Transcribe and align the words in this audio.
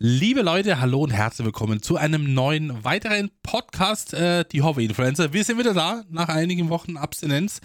Liebe 0.00 0.42
Leute, 0.42 0.80
hallo 0.80 1.02
und 1.02 1.10
herzlich 1.10 1.44
willkommen 1.44 1.82
zu 1.82 1.96
einem 1.96 2.32
neuen 2.32 2.84
weiteren 2.84 3.32
Podcast, 3.42 4.14
äh, 4.14 4.44
die 4.44 4.62
Hobby 4.62 4.84
Influencer. 4.84 5.32
Wir 5.32 5.42
sind 5.42 5.58
wieder 5.58 5.74
da 5.74 6.04
nach 6.08 6.28
einigen 6.28 6.68
Wochen 6.68 6.96
Abstinenz. 6.96 7.60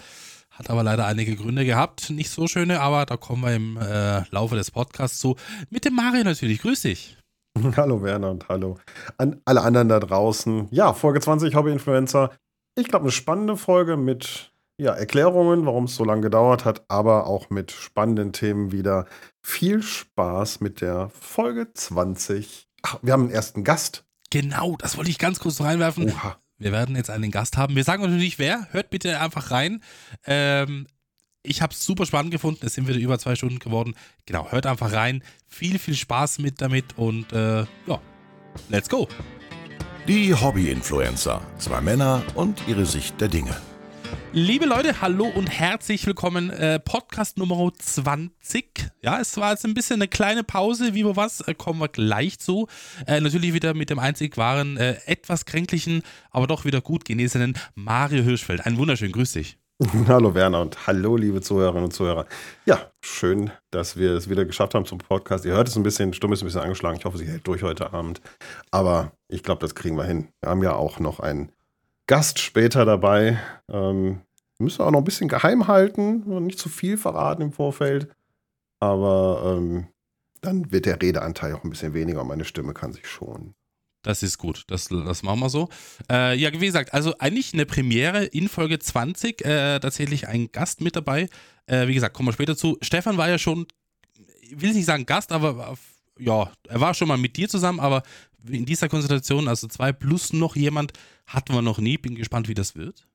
Hat 0.50 0.68
aber 0.68 0.82
leider 0.82 1.06
einige 1.06 1.36
Gründe 1.36 1.64
gehabt, 1.64 2.10
nicht 2.10 2.30
so 2.30 2.48
schöne, 2.48 2.80
aber 2.80 3.06
da 3.06 3.16
kommen 3.16 3.44
wir 3.44 3.54
im 3.54 3.76
äh, 3.76 4.28
Laufe 4.32 4.56
des 4.56 4.72
Podcasts 4.72 5.20
zu. 5.20 5.36
Mit 5.70 5.84
dem 5.84 5.94
Mario 5.94 6.24
natürlich. 6.24 6.60
Grüß 6.60 6.82
dich. 6.82 7.16
Hallo 7.76 8.02
Werner 8.02 8.32
und 8.32 8.48
hallo 8.48 8.78
an 9.16 9.40
alle 9.44 9.62
anderen 9.62 9.88
da 9.88 10.00
draußen. 10.00 10.66
Ja, 10.72 10.92
Folge 10.92 11.20
20 11.20 11.54
Hobby 11.54 11.70
Influencer. 11.70 12.32
Ich 12.76 12.88
glaube, 12.88 13.04
eine 13.04 13.12
spannende 13.12 13.56
Folge 13.56 13.96
mit 13.96 14.52
ja, 14.76 14.92
Erklärungen, 14.92 15.66
warum 15.66 15.84
es 15.84 15.94
so 15.94 16.04
lange 16.04 16.22
gedauert 16.22 16.64
hat, 16.64 16.84
aber 16.88 17.26
auch 17.26 17.50
mit 17.50 17.70
spannenden 17.70 18.32
Themen 18.32 18.72
wieder. 18.72 19.06
Viel 19.40 19.82
Spaß 19.82 20.60
mit 20.60 20.80
der 20.80 21.10
Folge 21.10 21.72
20. 21.72 22.66
Ach, 22.82 22.98
wir 23.02 23.12
haben 23.12 23.24
einen 23.24 23.30
ersten 23.30 23.62
Gast. 23.62 24.04
Genau, 24.30 24.76
das 24.76 24.96
wollte 24.96 25.10
ich 25.10 25.18
ganz 25.18 25.38
kurz 25.38 25.60
reinwerfen. 25.60 26.10
Oha. 26.10 26.38
Wir 26.58 26.72
werden 26.72 26.96
jetzt 26.96 27.10
einen 27.10 27.30
Gast 27.30 27.56
haben. 27.56 27.76
Wir 27.76 27.84
sagen 27.84 28.02
natürlich 28.02 28.38
wer. 28.38 28.68
Hört 28.70 28.90
bitte 28.90 29.20
einfach 29.20 29.50
rein. 29.50 29.82
Ähm, 30.24 30.86
ich 31.42 31.62
habe 31.62 31.72
es 31.72 31.84
super 31.84 32.06
spannend 32.06 32.30
gefunden. 32.30 32.64
Es 32.64 32.74
sind 32.74 32.88
wieder 32.88 32.98
über 32.98 33.18
zwei 33.18 33.34
Stunden 33.36 33.58
geworden. 33.58 33.94
Genau, 34.24 34.50
hört 34.50 34.66
einfach 34.66 34.92
rein. 34.92 35.22
Viel, 35.46 35.78
viel 35.78 35.94
Spaß 35.94 36.38
mit 36.38 36.60
damit 36.60 36.96
und 36.96 37.32
äh, 37.32 37.60
ja, 37.60 38.00
let's 38.68 38.88
go. 38.88 39.08
Die 40.08 40.34
Hobby-Influencer. 40.34 41.42
Zwei 41.58 41.80
Männer 41.80 42.22
und 42.34 42.62
ihre 42.66 42.86
Sicht 42.86 43.20
der 43.20 43.28
Dinge. 43.28 43.56
Liebe 44.36 44.66
Leute, 44.66 45.00
hallo 45.00 45.26
und 45.26 45.46
herzlich 45.46 46.04
willkommen. 46.08 46.50
Äh, 46.50 46.80
Podcast 46.80 47.38
Nummer 47.38 47.70
20. 47.72 48.90
Ja, 49.00 49.20
es 49.20 49.36
war 49.36 49.52
jetzt 49.52 49.64
ein 49.64 49.74
bisschen 49.74 50.02
eine 50.02 50.08
kleine 50.08 50.42
Pause. 50.42 50.92
Wie 50.92 51.04
wir 51.04 51.14
was, 51.14 51.40
äh, 51.42 51.54
kommen 51.54 51.78
wir 51.78 51.86
gleich 51.86 52.40
zu. 52.40 52.66
Äh, 53.06 53.20
natürlich 53.20 53.54
wieder 53.54 53.74
mit 53.74 53.90
dem 53.90 54.00
einzig 54.00 54.36
wahren, 54.36 54.76
äh, 54.76 54.96
etwas 55.06 55.44
kränklichen, 55.44 56.02
aber 56.32 56.48
doch 56.48 56.64
wieder 56.64 56.80
gut 56.80 57.04
genesenen 57.04 57.56
Mario 57.76 58.24
Hirschfeld. 58.24 58.66
Einen 58.66 58.76
wunderschönen 58.76 59.12
Grüß 59.12 59.34
dich. 59.34 59.56
Hallo 60.08 60.34
Werner 60.34 60.62
und 60.62 60.88
hallo 60.88 61.16
liebe 61.16 61.40
Zuhörerinnen 61.40 61.84
und 61.84 61.92
Zuhörer. 61.92 62.26
Ja, 62.66 62.90
schön, 63.04 63.52
dass 63.70 63.96
wir 63.96 64.14
es 64.14 64.28
wieder 64.28 64.44
geschafft 64.44 64.74
haben 64.74 64.84
zum 64.84 64.98
Podcast. 64.98 65.44
Ihr 65.44 65.52
hört 65.52 65.68
es 65.68 65.76
ein 65.76 65.84
bisschen, 65.84 66.12
Stimme 66.12 66.34
ist 66.34 66.42
ein 66.42 66.46
bisschen 66.46 66.60
angeschlagen. 66.60 66.96
Ich 66.98 67.04
hoffe, 67.04 67.18
sie 67.18 67.26
hält 67.26 67.46
durch 67.46 67.62
heute 67.62 67.92
Abend. 67.92 68.20
Aber 68.72 69.12
ich 69.28 69.44
glaube, 69.44 69.60
das 69.60 69.76
kriegen 69.76 69.96
wir 69.96 70.04
hin. 70.04 70.28
Wir 70.40 70.50
haben 70.50 70.62
ja 70.64 70.74
auch 70.74 70.98
noch 70.98 71.20
einen 71.20 71.52
Gast 72.06 72.38
später 72.38 72.84
dabei. 72.84 73.38
Ähm, 73.70 74.22
müssen 74.58 74.78
wir 74.78 74.86
auch 74.86 74.90
noch 74.90 75.00
ein 75.00 75.04
bisschen 75.04 75.28
geheim 75.28 75.66
halten 75.66 76.44
nicht 76.44 76.58
zu 76.58 76.68
viel 76.68 76.96
verraten 76.96 77.42
im 77.42 77.52
Vorfeld. 77.52 78.08
Aber 78.80 79.56
ähm, 79.56 79.88
dann 80.40 80.70
wird 80.70 80.86
der 80.86 81.00
Redeanteil 81.00 81.54
auch 81.54 81.64
ein 81.64 81.70
bisschen 81.70 81.94
weniger 81.94 82.20
und 82.20 82.28
meine 82.28 82.44
Stimme 82.44 82.74
kann 82.74 82.92
sich 82.92 83.08
schonen. 83.08 83.54
Das 84.02 84.22
ist 84.22 84.36
gut, 84.36 84.64
das, 84.66 84.88
das 84.88 85.22
machen 85.22 85.40
wir 85.40 85.48
so. 85.48 85.70
Äh, 86.10 86.36
ja, 86.36 86.52
wie 86.52 86.66
gesagt, 86.66 86.92
also 86.92 87.14
eigentlich 87.18 87.54
eine 87.54 87.64
Premiere 87.64 88.24
in 88.24 88.48
Folge 88.48 88.78
20, 88.78 89.42
äh, 89.42 89.80
tatsächlich 89.80 90.28
ein 90.28 90.52
Gast 90.52 90.82
mit 90.82 90.94
dabei. 90.94 91.30
Äh, 91.66 91.86
wie 91.88 91.94
gesagt, 91.94 92.14
kommen 92.14 92.28
wir 92.28 92.34
später 92.34 92.54
zu. 92.54 92.76
Stefan 92.82 93.16
war 93.16 93.30
ja 93.30 93.38
schon, 93.38 93.66
ich 94.42 94.60
will 94.60 94.74
nicht 94.74 94.84
sagen 94.84 95.06
Gast, 95.06 95.32
aber 95.32 95.78
ja, 96.18 96.52
er 96.68 96.80
war 96.80 96.92
schon 96.92 97.08
mal 97.08 97.16
mit 97.16 97.38
dir 97.38 97.48
zusammen, 97.48 97.80
aber 97.80 98.02
in 98.48 98.64
dieser 98.64 98.88
Konstellation, 98.88 99.48
also 99.48 99.68
zwei 99.68 99.92
plus 99.92 100.32
noch 100.32 100.56
jemand, 100.56 100.92
hatten 101.26 101.54
wir 101.54 101.62
noch 101.62 101.78
nie. 101.78 101.98
Bin 101.98 102.14
gespannt, 102.14 102.48
wie 102.48 102.54
das 102.54 102.76
wird. 102.76 103.06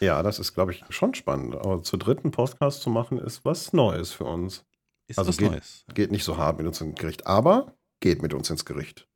Ja, 0.00 0.22
das 0.22 0.38
ist, 0.38 0.54
glaube 0.54 0.72
ich, 0.72 0.84
schon 0.90 1.14
spannend. 1.14 1.54
Aber 1.54 1.82
zu 1.82 1.96
dritten 1.96 2.30
Podcast 2.30 2.82
zu 2.82 2.90
machen, 2.90 3.18
ist 3.18 3.44
was 3.44 3.72
Neues 3.72 4.12
für 4.12 4.24
uns. 4.24 4.64
Ist 5.06 5.18
also 5.18 5.28
was 5.28 5.36
geht, 5.36 5.50
Neues. 5.50 5.84
Geht 5.94 6.10
nicht 6.10 6.24
so 6.24 6.36
hart 6.36 6.58
mit 6.58 6.66
uns 6.66 6.80
ins 6.80 6.98
Gericht, 6.98 7.26
aber 7.26 7.74
geht 8.00 8.22
mit 8.22 8.34
uns 8.34 8.50
ins 8.50 8.64
Gericht. 8.64 9.06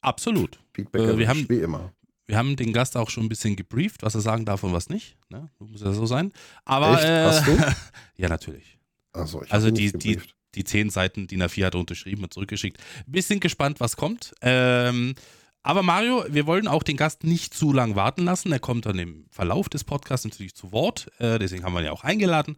Absolut. 0.00 0.58
Feedback 0.72 1.02
äh, 1.02 1.18
wir 1.18 1.28
haben, 1.28 1.48
wie 1.48 1.60
immer. 1.60 1.92
Wir 2.26 2.36
haben 2.36 2.56
den 2.56 2.72
Gast 2.72 2.96
auch 2.96 3.10
schon 3.10 3.24
ein 3.24 3.28
bisschen 3.28 3.56
gebrieft, 3.56 4.02
was 4.02 4.14
er 4.14 4.20
sagen 4.20 4.44
darf 4.44 4.64
und 4.64 4.72
was 4.72 4.88
nicht. 4.88 5.16
Ne? 5.28 5.50
Muss 5.58 5.82
ja 5.82 5.92
so 5.92 6.06
sein. 6.06 6.32
Aber 6.64 6.94
Echt? 6.94 7.06
Hast 7.06 7.46
du? 7.46 7.52
Äh, 7.52 7.72
ja, 8.16 8.28
natürlich. 8.28 8.78
Also, 9.12 9.42
also 9.48 9.70
die, 9.70 9.92
die, 9.92 10.20
die 10.54 10.64
zehn 10.64 10.90
Seiten 10.90 11.26
DIN 11.26 11.42
A4 11.42 11.66
hat 11.66 11.74
er 11.74 11.80
unterschrieben 11.80 12.24
und 12.24 12.32
zurückgeschickt. 12.32 12.78
Bisschen 13.06 13.40
gespannt, 13.40 13.80
was 13.80 13.96
kommt. 13.96 14.34
Ähm, 14.42 15.14
aber 15.62 15.82
Mario, 15.82 16.24
wir 16.28 16.46
wollen 16.46 16.66
auch 16.66 16.82
den 16.82 16.96
Gast 16.96 17.22
nicht 17.22 17.54
zu 17.54 17.72
lang 17.72 17.94
warten 17.94 18.24
lassen. 18.24 18.50
Er 18.50 18.58
kommt 18.58 18.86
dann 18.86 18.98
im 18.98 19.26
Verlauf 19.30 19.68
des 19.68 19.84
Podcasts 19.84 20.24
natürlich 20.24 20.54
zu 20.54 20.72
Wort. 20.72 21.06
Äh, 21.18 21.38
deswegen 21.38 21.64
haben 21.64 21.72
wir 21.72 21.80
ihn 21.80 21.86
ja 21.86 21.92
auch 21.92 22.04
eingeladen. 22.04 22.56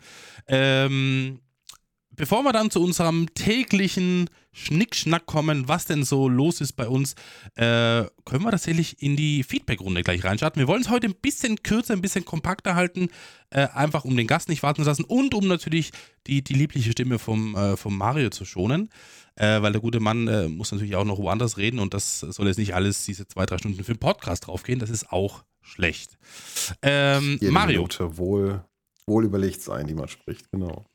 Ähm, 0.49 1.41
bevor 2.10 2.43
wir 2.44 2.53
dann 2.53 2.71
zu 2.71 2.82
unserem 2.82 3.32
täglichen 3.34 4.31
Schnickschnack 4.55 5.27
kommen, 5.27 5.69
was 5.69 5.85
denn 5.85 6.05
so 6.05 6.29
los 6.29 6.61
ist 6.61 6.75
bei 6.75 6.89
uns, 6.89 7.15
äh, 7.57 8.05
können 8.25 8.45
wir 8.45 8.51
tatsächlich 8.51 9.03
in 9.03 9.17
die 9.17 9.43
Feedback-Runde 9.43 10.03
gleich 10.03 10.25
reinstarten. 10.25 10.61
Wir 10.61 10.69
wollen 10.69 10.83
es 10.83 10.89
heute 10.89 11.09
ein 11.09 11.15
bisschen 11.15 11.63
kürzer, 11.63 11.93
ein 11.93 12.01
bisschen 12.01 12.25
kompakter 12.25 12.75
halten, 12.75 13.09
äh, 13.51 13.67
einfach 13.75 14.05
um 14.05 14.17
den 14.17 14.27
Gast 14.27 14.49
nicht 14.49 14.63
warten 14.63 14.83
zu 14.83 14.89
lassen 14.89 15.05
und 15.05 15.35
um 15.35 15.49
natürlich 15.49 15.91
die, 16.27 16.43
die 16.43 16.55
liebliche 16.55 16.93
Stimme 16.93 17.19
vom, 17.19 17.57
äh, 17.57 17.77
vom 17.77 17.99
Mario 17.99 18.31
zu 18.31 18.45
schonen. 18.45 18.91
Äh, 19.37 19.63
weil 19.63 19.73
der 19.73 19.81
gute 19.81 19.99
Mann 19.99 20.29
äh, 20.29 20.49
muss 20.49 20.71
natürlich 20.71 20.95
auch 20.95 21.05
noch 21.05 21.19
woanders 21.19 21.57
reden 21.57 21.81
und 21.81 21.93
das 21.93 22.21
soll 22.21 22.47
jetzt 22.47 22.59
nicht 22.59 22.77
alles 22.77 23.05
diese 23.05 23.27
zwei, 23.27 23.45
drei 23.47 23.59
Stunden 23.59 23.83
für 23.83 23.93
den 23.93 23.99
Podcast 23.99 24.47
draufgehen. 24.47 24.79
Das 24.79 24.91
ist 24.91 25.11
auch 25.11 25.43
schlecht. 25.61 26.19
Ähm, 26.83 27.41
Mario. 27.43 27.81
Minute 27.81 28.17
wohl, 28.17 28.65
wohl 29.07 29.25
überlegt 29.25 29.61
sein, 29.61 29.89
die 29.89 29.95
man 29.95 30.07
spricht, 30.07 30.53
genau. 30.53 30.87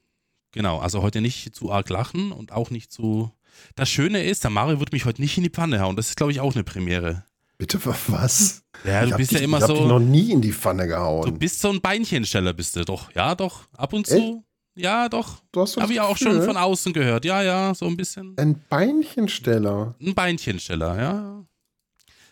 Genau, 0.51 0.79
also 0.79 1.01
heute 1.01 1.21
nicht 1.21 1.53
zu 1.53 1.71
arg 1.71 1.89
lachen 1.89 2.31
und 2.31 2.51
auch 2.51 2.71
nicht 2.71 2.91
zu. 2.91 3.31
Das 3.75 3.89
Schöne 3.89 4.23
ist, 4.23 4.43
der 4.43 4.51
Mario 4.51 4.79
wird 4.79 4.91
mich 4.91 5.05
heute 5.05 5.21
nicht 5.21 5.37
in 5.37 5.43
die 5.43 5.49
Pfanne 5.49 5.79
hauen. 5.79 5.95
Das 5.95 6.09
ist, 6.09 6.17
glaube 6.17 6.31
ich, 6.31 6.39
auch 6.39 6.53
eine 6.53 6.63
Premiere. 6.63 7.23
Bitte 7.57 7.79
was? 8.07 8.63
Ja, 8.85 9.05
du 9.05 9.17
bist 9.17 9.31
dich, 9.31 9.39
ja 9.39 9.43
immer 9.43 9.57
ich 9.57 9.65
so. 9.65 9.75
Ich 9.75 9.81
noch 9.81 9.99
nie 9.99 10.31
in 10.31 10.41
die 10.41 10.53
Pfanne 10.53 10.87
gehauen. 10.87 11.25
Du 11.25 11.37
bist 11.37 11.59
so 11.59 11.69
ein 11.69 11.81
Beinchensteller, 11.81 12.53
bist 12.53 12.75
du 12.75 12.85
doch. 12.85 13.13
Ja, 13.13 13.35
doch. 13.35 13.67
Ab 13.75 13.91
und 13.91 14.07
zu. 14.07 14.15
Echt? 14.15 14.33
Ja, 14.75 15.09
doch. 15.09 15.41
Du 15.51 15.61
hast 15.61 15.75
Habe 15.75 15.91
ich 15.91 15.99
auch 15.99 16.15
schon 16.15 16.41
von 16.41 16.55
außen 16.55 16.93
gehört. 16.93 17.25
Ja, 17.25 17.43
ja, 17.43 17.75
so 17.75 17.85
ein 17.85 17.97
bisschen. 17.97 18.33
Ein 18.37 18.63
Beinchensteller. 18.69 19.95
Ein 20.01 20.15
Beinchensteller, 20.15 21.01
ja. 21.01 21.45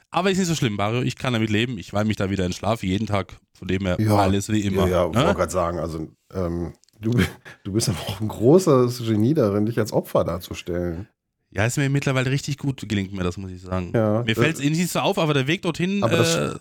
Aber 0.09 0.31
ist 0.31 0.37
nicht 0.37 0.47
so 0.47 0.55
schlimm, 0.55 0.75
Mario. 0.75 1.01
Ich 1.01 1.17
kann 1.17 1.33
damit 1.33 1.49
leben. 1.49 1.77
Ich 1.77 1.91
weine 1.91 2.07
mich 2.07 2.15
da 2.15 2.29
wieder 2.29 2.45
in 2.45 2.53
Schlaf 2.53 2.81
jeden 2.81 3.05
Tag. 3.05 3.35
Von 3.53 3.67
dem 3.67 3.85
her 3.85 3.97
ja, 3.99 4.15
alles 4.15 4.47
wie 4.49 4.61
immer. 4.61 4.87
Ja, 4.87 5.03
ja, 5.03 5.07
ne? 5.09 5.15
wollte 5.15 5.33
gerade 5.35 5.51
sagen. 5.51 5.79
Also, 5.79 6.07
ähm, 6.33 6.73
Du, 6.99 7.11
du 7.63 7.71
bist 7.71 7.89
aber 7.89 7.99
auch 7.99 8.21
ein 8.21 8.27
großes 8.27 9.05
Genie 9.05 9.33
darin, 9.33 9.65
dich 9.65 9.79
als 9.79 9.93
Opfer 9.93 10.23
darzustellen. 10.23 11.07
Ja, 11.57 11.65
ist 11.65 11.77
mir 11.77 11.89
mittlerweile 11.89 12.29
richtig 12.29 12.59
gut 12.59 12.87
gelingt 12.87 13.13
mir 13.13 13.23
das, 13.23 13.35
muss 13.35 13.49
ich 13.49 13.63
sagen. 13.63 13.91
Ja, 13.95 14.21
mir 14.21 14.35
fällt 14.35 14.57
es 14.57 14.61
eh 14.61 14.69
nicht 14.69 14.91
so 14.91 14.99
auf, 14.99 15.17
aber 15.17 15.33
der 15.33 15.47
Weg 15.47 15.63
dorthin. 15.63 16.03
Aber 16.03 16.15
das 16.15 16.35
äh, 16.35 16.55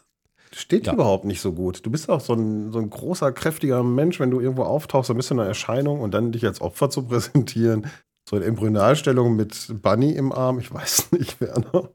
steht 0.55 0.87
ja. 0.87 0.95
überhaupt 0.95 1.27
nicht 1.27 1.43
so 1.43 1.53
gut. 1.53 1.85
Du 1.85 1.91
bist 1.91 2.09
auch 2.09 2.23
so 2.23 2.33
ein, 2.33 2.73
so 2.73 2.79
ein 2.79 2.89
großer, 2.89 3.31
kräftiger 3.33 3.83
Mensch, 3.83 4.19
wenn 4.21 4.31
du 4.31 4.41
irgendwo 4.41 4.63
auftauchst, 4.63 5.11
dann 5.11 5.19
bist 5.19 5.29
du 5.29 5.35
eine 5.35 5.45
Erscheinung 5.45 6.01
und 6.01 6.15
dann 6.15 6.33
dich 6.33 6.47
als 6.47 6.63
Opfer 6.63 6.89
zu 6.89 7.03
präsentieren. 7.09 7.87
So 8.27 8.37
eine 8.37 8.47
Embryonalstellung 8.47 9.37
mit 9.37 9.69
Bunny 9.83 10.13
im 10.13 10.33
Arm, 10.33 10.61
ich 10.61 10.73
weiß 10.73 11.13
nicht, 11.13 11.43
Werner. 11.43 11.91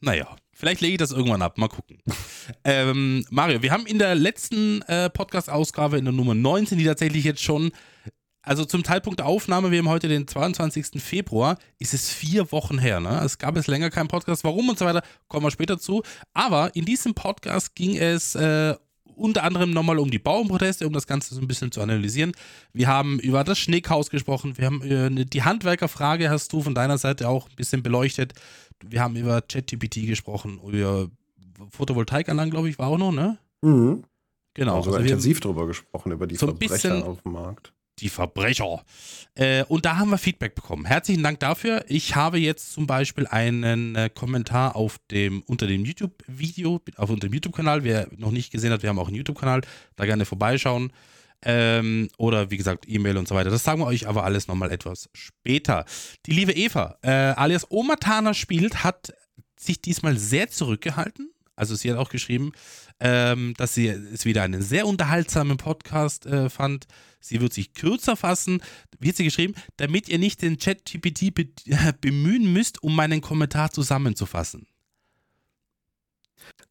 Naja, 0.00 0.34
vielleicht 0.54 0.80
lege 0.80 0.94
ich 0.94 0.98
das 0.98 1.12
irgendwann 1.12 1.42
ab. 1.42 1.58
Mal 1.58 1.68
gucken. 1.68 1.98
ähm, 2.64 3.22
Mario, 3.28 3.60
wir 3.60 3.70
haben 3.70 3.84
in 3.84 3.98
der 3.98 4.14
letzten 4.14 4.80
äh, 4.88 5.10
Podcast-Ausgabe, 5.10 5.98
in 5.98 6.06
der 6.06 6.14
Nummer 6.14 6.34
19, 6.34 6.78
die 6.78 6.86
tatsächlich 6.86 7.24
jetzt 7.24 7.42
schon, 7.42 7.70
also 8.42 8.64
zum 8.64 8.84
Zeitpunkt 8.84 9.20
der 9.20 9.26
Aufnahme, 9.26 9.70
wir 9.70 9.78
haben 9.78 9.88
heute 9.88 10.08
den 10.08 10.26
22. 10.26 11.02
Februar, 11.02 11.58
ist 11.78 11.94
es 11.94 12.10
vier 12.10 12.50
Wochen 12.52 12.78
her. 12.78 13.00
Ne? 13.00 13.20
Es 13.24 13.38
gab 13.38 13.56
es 13.56 13.66
länger 13.66 13.90
keinen 13.90 14.08
Podcast. 14.08 14.44
Warum 14.44 14.68
und 14.68 14.78
so 14.78 14.84
weiter, 14.84 15.02
kommen 15.28 15.44
wir 15.44 15.50
später 15.50 15.78
zu. 15.78 16.02
Aber 16.32 16.74
in 16.74 16.84
diesem 16.84 17.14
Podcast 17.14 17.74
ging 17.74 17.96
es 17.96 18.34
äh, 18.34 18.74
unter 19.14 19.42
anderem 19.42 19.70
nochmal 19.70 19.98
um 19.98 20.10
die 20.10 20.18
Bauernproteste, 20.18 20.86
um 20.86 20.92
das 20.92 21.06
Ganze 21.06 21.34
so 21.34 21.40
ein 21.40 21.48
bisschen 21.48 21.70
zu 21.70 21.82
analysieren. 21.82 22.32
Wir 22.72 22.88
haben 22.88 23.18
über 23.18 23.44
das 23.44 23.58
Schneekhaus 23.58 24.08
gesprochen. 24.08 24.56
Wir 24.56 24.66
haben 24.66 24.82
äh, 24.82 25.24
die 25.26 25.42
Handwerkerfrage, 25.42 26.30
hast 26.30 26.52
du 26.52 26.62
von 26.62 26.74
deiner 26.74 26.96
Seite 26.96 27.28
auch 27.28 27.48
ein 27.48 27.56
bisschen 27.56 27.82
beleuchtet 27.82 28.34
wir 28.84 29.02
haben 29.02 29.16
über 29.16 29.40
ChatGPT 29.42 30.06
gesprochen, 30.06 30.60
über 30.62 31.08
Photovoltaikanlagen, 31.70 32.50
glaube 32.50 32.68
ich, 32.68 32.78
war 32.78 32.88
auch 32.88 32.98
noch, 32.98 33.12
ne? 33.12 33.38
Mhm. 33.62 34.04
Genau. 34.54 34.76
Also, 34.76 34.90
also 34.90 35.02
intensiv 35.02 35.40
drüber 35.40 35.66
gesprochen, 35.66 36.12
über 36.12 36.26
die 36.26 36.36
so 36.36 36.46
Verbrecher 36.46 37.06
auf 37.06 37.22
dem 37.22 37.32
Markt. 37.32 37.72
Die 38.00 38.08
Verbrecher. 38.08 38.82
Äh, 39.34 39.64
und 39.64 39.84
da 39.84 39.96
haben 39.96 40.10
wir 40.10 40.18
Feedback 40.18 40.54
bekommen. 40.54 40.86
Herzlichen 40.86 41.22
Dank 41.22 41.40
dafür. 41.40 41.84
Ich 41.88 42.16
habe 42.16 42.38
jetzt 42.38 42.72
zum 42.72 42.86
Beispiel 42.86 43.26
einen 43.26 43.94
äh, 43.94 44.08
Kommentar 44.08 44.74
auf 44.74 44.98
dem, 45.10 45.42
unter 45.42 45.66
dem 45.66 45.84
YouTube-Video, 45.84 46.80
auf 46.96 47.10
unserem 47.10 47.32
YouTube-Kanal. 47.32 47.84
Wer 47.84 48.08
noch 48.16 48.30
nicht 48.30 48.52
gesehen 48.52 48.72
hat, 48.72 48.82
wir 48.82 48.88
haben 48.88 48.98
auch 48.98 49.08
einen 49.08 49.16
YouTube-Kanal. 49.16 49.60
Da 49.96 50.06
gerne 50.06 50.24
vorbeischauen. 50.24 50.92
Ähm, 51.42 52.08
oder 52.18 52.50
wie 52.50 52.56
gesagt, 52.56 52.84
E-Mail 52.88 53.16
und 53.16 53.28
so 53.28 53.34
weiter. 53.34 53.50
Das 53.50 53.64
sagen 53.64 53.80
wir 53.80 53.86
euch 53.86 54.08
aber 54.08 54.24
alles 54.24 54.48
nochmal 54.48 54.70
etwas 54.70 55.08
später. 55.12 55.84
Die 56.26 56.32
liebe 56.32 56.52
Eva, 56.52 56.98
äh, 57.02 57.10
alias 57.10 57.66
Oma 57.70 57.96
Tana 57.96 58.34
spielt, 58.34 58.84
hat 58.84 59.14
sich 59.58 59.80
diesmal 59.80 60.16
sehr 60.18 60.50
zurückgehalten. 60.50 61.30
Also 61.56 61.74
sie 61.74 61.90
hat 61.90 61.98
auch 61.98 62.08
geschrieben, 62.08 62.52
ähm, 63.00 63.54
dass 63.58 63.74
sie 63.74 63.88
es 63.88 64.24
wieder 64.24 64.42
einen 64.42 64.62
sehr 64.62 64.86
unterhaltsamen 64.86 65.58
Podcast 65.58 66.24
äh, 66.26 66.48
fand. 66.48 66.86
Sie 67.20 67.40
wird 67.40 67.52
sich 67.52 67.74
kürzer 67.74 68.16
fassen. 68.16 68.62
Hat 69.04 69.16
sie 69.16 69.24
geschrieben? 69.24 69.54
Damit 69.76 70.08
ihr 70.08 70.18
nicht 70.18 70.42
den 70.42 70.58
Chat-GPT 70.58 71.34
be 71.34 71.48
bemühen 72.00 72.52
müsst, 72.52 72.82
um 72.82 72.96
meinen 72.96 73.20
Kommentar 73.20 73.70
zusammenzufassen. 73.70 74.66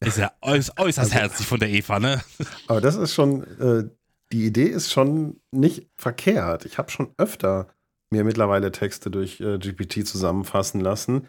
Ist 0.00 0.18
ja 0.18 0.32
äuß 0.42 0.72
äußerst 0.78 0.98
also, 0.98 1.14
herzlich 1.14 1.46
von 1.46 1.60
der 1.60 1.70
Eva, 1.70 2.00
ne? 2.00 2.22
Aber 2.66 2.80
das 2.80 2.96
ist 2.96 3.14
schon, 3.14 3.44
äh, 3.58 3.88
die 4.32 4.46
Idee 4.46 4.66
ist 4.66 4.90
schon 4.90 5.40
nicht 5.50 5.88
verkehrt. 5.96 6.64
Ich 6.64 6.78
habe 6.78 6.90
schon 6.90 7.12
öfter 7.18 7.68
mir 8.10 8.24
mittlerweile 8.24 8.72
Texte 8.72 9.10
durch 9.10 9.40
äh, 9.40 9.58
GPT 9.58 10.06
zusammenfassen 10.06 10.80
lassen. 10.80 11.28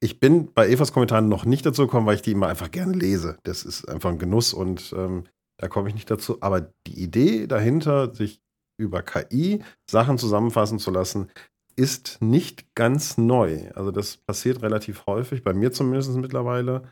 Ich 0.00 0.20
bin 0.20 0.52
bei 0.52 0.68
Evas 0.68 0.92
Kommentaren 0.92 1.28
noch 1.28 1.44
nicht 1.44 1.64
dazu 1.64 1.82
gekommen, 1.82 2.06
weil 2.06 2.16
ich 2.16 2.22
die 2.22 2.32
immer 2.32 2.48
einfach 2.48 2.70
gerne 2.70 2.92
lese. 2.92 3.38
Das 3.44 3.64
ist 3.64 3.88
einfach 3.88 4.10
ein 4.10 4.18
Genuss 4.18 4.52
und 4.52 4.92
ähm, 4.96 5.24
da 5.58 5.68
komme 5.68 5.88
ich 5.88 5.94
nicht 5.94 6.10
dazu. 6.10 6.38
Aber 6.42 6.72
die 6.86 7.00
Idee 7.00 7.46
dahinter, 7.46 8.14
sich 8.14 8.42
über 8.78 9.02
KI 9.02 9.62
Sachen 9.90 10.18
zusammenfassen 10.18 10.78
zu 10.78 10.90
lassen, 10.90 11.28
ist 11.76 12.18
nicht 12.20 12.74
ganz 12.74 13.18
neu. 13.18 13.70
Also 13.74 13.90
das 13.90 14.16
passiert 14.16 14.62
relativ 14.62 15.06
häufig, 15.06 15.42
bei 15.42 15.52
mir 15.52 15.72
zumindest 15.72 16.10
mittlerweile, 16.16 16.82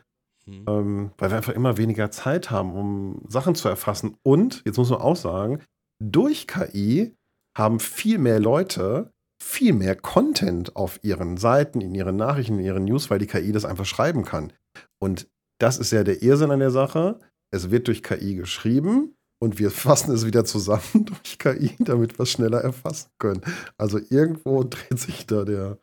mhm. 0.45 0.65
ähm, 0.67 1.11
weil 1.17 1.31
wir 1.31 1.37
einfach 1.37 1.53
immer 1.53 1.77
weniger 1.77 2.11
Zeit 2.11 2.51
haben, 2.51 2.73
um 2.73 3.21
Sachen 3.27 3.55
zu 3.55 3.67
erfassen. 3.67 4.17
Und, 4.23 4.61
jetzt 4.65 4.77
muss 4.77 4.89
man 4.89 5.01
auch 5.01 5.15
sagen, 5.15 5.61
durch 6.03 6.47
KI 6.47 7.15
haben 7.57 7.79
viel 7.79 8.19
mehr 8.19 8.39
Leute 8.39 9.11
viel 9.41 9.73
mehr 9.73 9.95
Content 9.95 10.75
auf 10.75 10.99
ihren 11.03 11.37
Seiten, 11.37 11.81
in 11.81 11.93
ihren 11.93 12.15
Nachrichten, 12.15 12.59
in 12.59 12.65
ihren 12.65 12.85
News, 12.85 13.09
weil 13.09 13.19
die 13.19 13.27
KI 13.27 13.51
das 13.51 13.65
einfach 13.65 13.85
schreiben 13.85 14.23
kann. 14.23 14.53
Und 14.99 15.27
das 15.59 15.77
ist 15.77 15.91
ja 15.91 16.03
der 16.03 16.21
Irrsinn 16.21 16.51
an 16.51 16.59
der 16.59 16.71
Sache. 16.71 17.19
Es 17.51 17.71
wird 17.71 17.87
durch 17.87 18.01
KI 18.03 18.35
geschrieben 18.35 19.15
und 19.45 19.59
wir 19.59 19.71
fassen 19.85 20.13
es 20.13 20.25
wieder 20.25 20.43
zusammen 20.43 20.81
durch 21.05 21.37
KI, 21.37 21.71
damit 21.79 22.17
wir 22.17 22.23
es 22.23 22.31
schneller 22.31 22.59
erfassen 22.61 23.09
können. 23.19 23.41
Also 23.77 23.99
irgendwo 24.09 24.63
dreht 24.63 24.99
sich 24.99 25.25
da 25.25 25.45
der, 25.45 25.77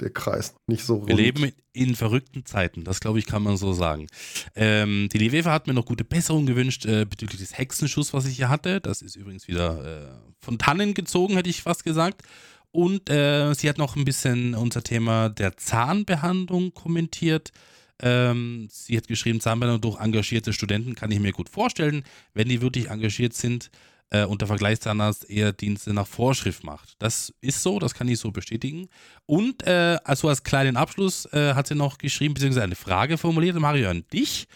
der 0.00 0.10
Kreis 0.10 0.54
nicht 0.66 0.84
so 0.84 0.96
rund. 0.96 1.08
Wir 1.08 1.16
leben 1.16 1.52
in 1.72 1.94
verrückten 1.94 2.44
Zeiten, 2.46 2.84
das 2.84 3.00
glaube 3.00 3.18
ich, 3.18 3.26
kann 3.26 3.42
man 3.42 3.56
so 3.56 3.72
sagen. 3.72 4.06
Ähm, 4.54 5.08
die 5.12 5.18
Lewefe 5.18 5.52
hat 5.52 5.66
mir 5.66 5.74
noch 5.74 5.86
gute 5.86 6.04
Besserung 6.04 6.46
gewünscht 6.46 6.86
äh, 6.86 7.04
bezüglich 7.04 7.40
des 7.40 7.56
Hexenschuss, 7.56 8.12
was 8.12 8.26
ich 8.26 8.36
hier 8.36 8.48
hatte. 8.48 8.80
Das 8.80 9.02
ist 9.02 9.16
übrigens 9.16 9.46
wieder 9.46 9.84
äh, 9.84 10.08
von 10.40 10.58
Tannen 10.58 10.94
gezogen, 10.94 11.34
hätte 11.34 11.50
ich 11.50 11.62
fast 11.62 11.84
gesagt. 11.84 12.22
Und 12.70 13.08
äh, 13.08 13.54
sie 13.54 13.68
hat 13.68 13.78
noch 13.78 13.94
ein 13.94 14.04
bisschen 14.04 14.54
unser 14.54 14.82
Thema 14.82 15.28
der 15.28 15.56
Zahnbehandlung 15.56 16.74
kommentiert. 16.74 17.52
Ähm, 18.02 18.68
sie 18.70 18.96
hat 18.96 19.08
geschrieben, 19.08 19.40
Zahnbehandlung 19.40 19.80
durch 19.80 20.00
engagierte 20.00 20.52
Studenten 20.52 20.94
kann 20.94 21.10
ich 21.10 21.20
mir 21.20 21.32
gut 21.32 21.48
vorstellen, 21.48 22.04
wenn 22.32 22.48
die 22.48 22.60
wirklich 22.60 22.90
engagiert 22.90 23.34
sind 23.34 23.70
äh, 24.10 24.24
und 24.24 24.40
der 24.40 24.48
Vergleichszahnarzt 24.48 25.28
eher 25.30 25.52
Dienste 25.52 25.92
nach 25.92 26.06
Vorschrift 26.06 26.64
macht. 26.64 26.94
Das 26.98 27.32
ist 27.40 27.62
so, 27.62 27.78
das 27.78 27.94
kann 27.94 28.08
ich 28.08 28.18
so 28.18 28.30
bestätigen. 28.30 28.88
Und 29.26 29.66
äh, 29.66 29.98
also 30.04 30.28
als 30.28 30.42
kleinen 30.42 30.76
Abschluss 30.76 31.26
äh, 31.32 31.54
hat 31.54 31.66
sie 31.66 31.74
noch 31.74 31.98
geschrieben, 31.98 32.34
beziehungsweise 32.34 32.64
eine 32.64 32.76
Frage 32.76 33.18
formuliert, 33.18 33.58
Mario, 33.58 33.90
an 33.90 34.04
dich. 34.12 34.46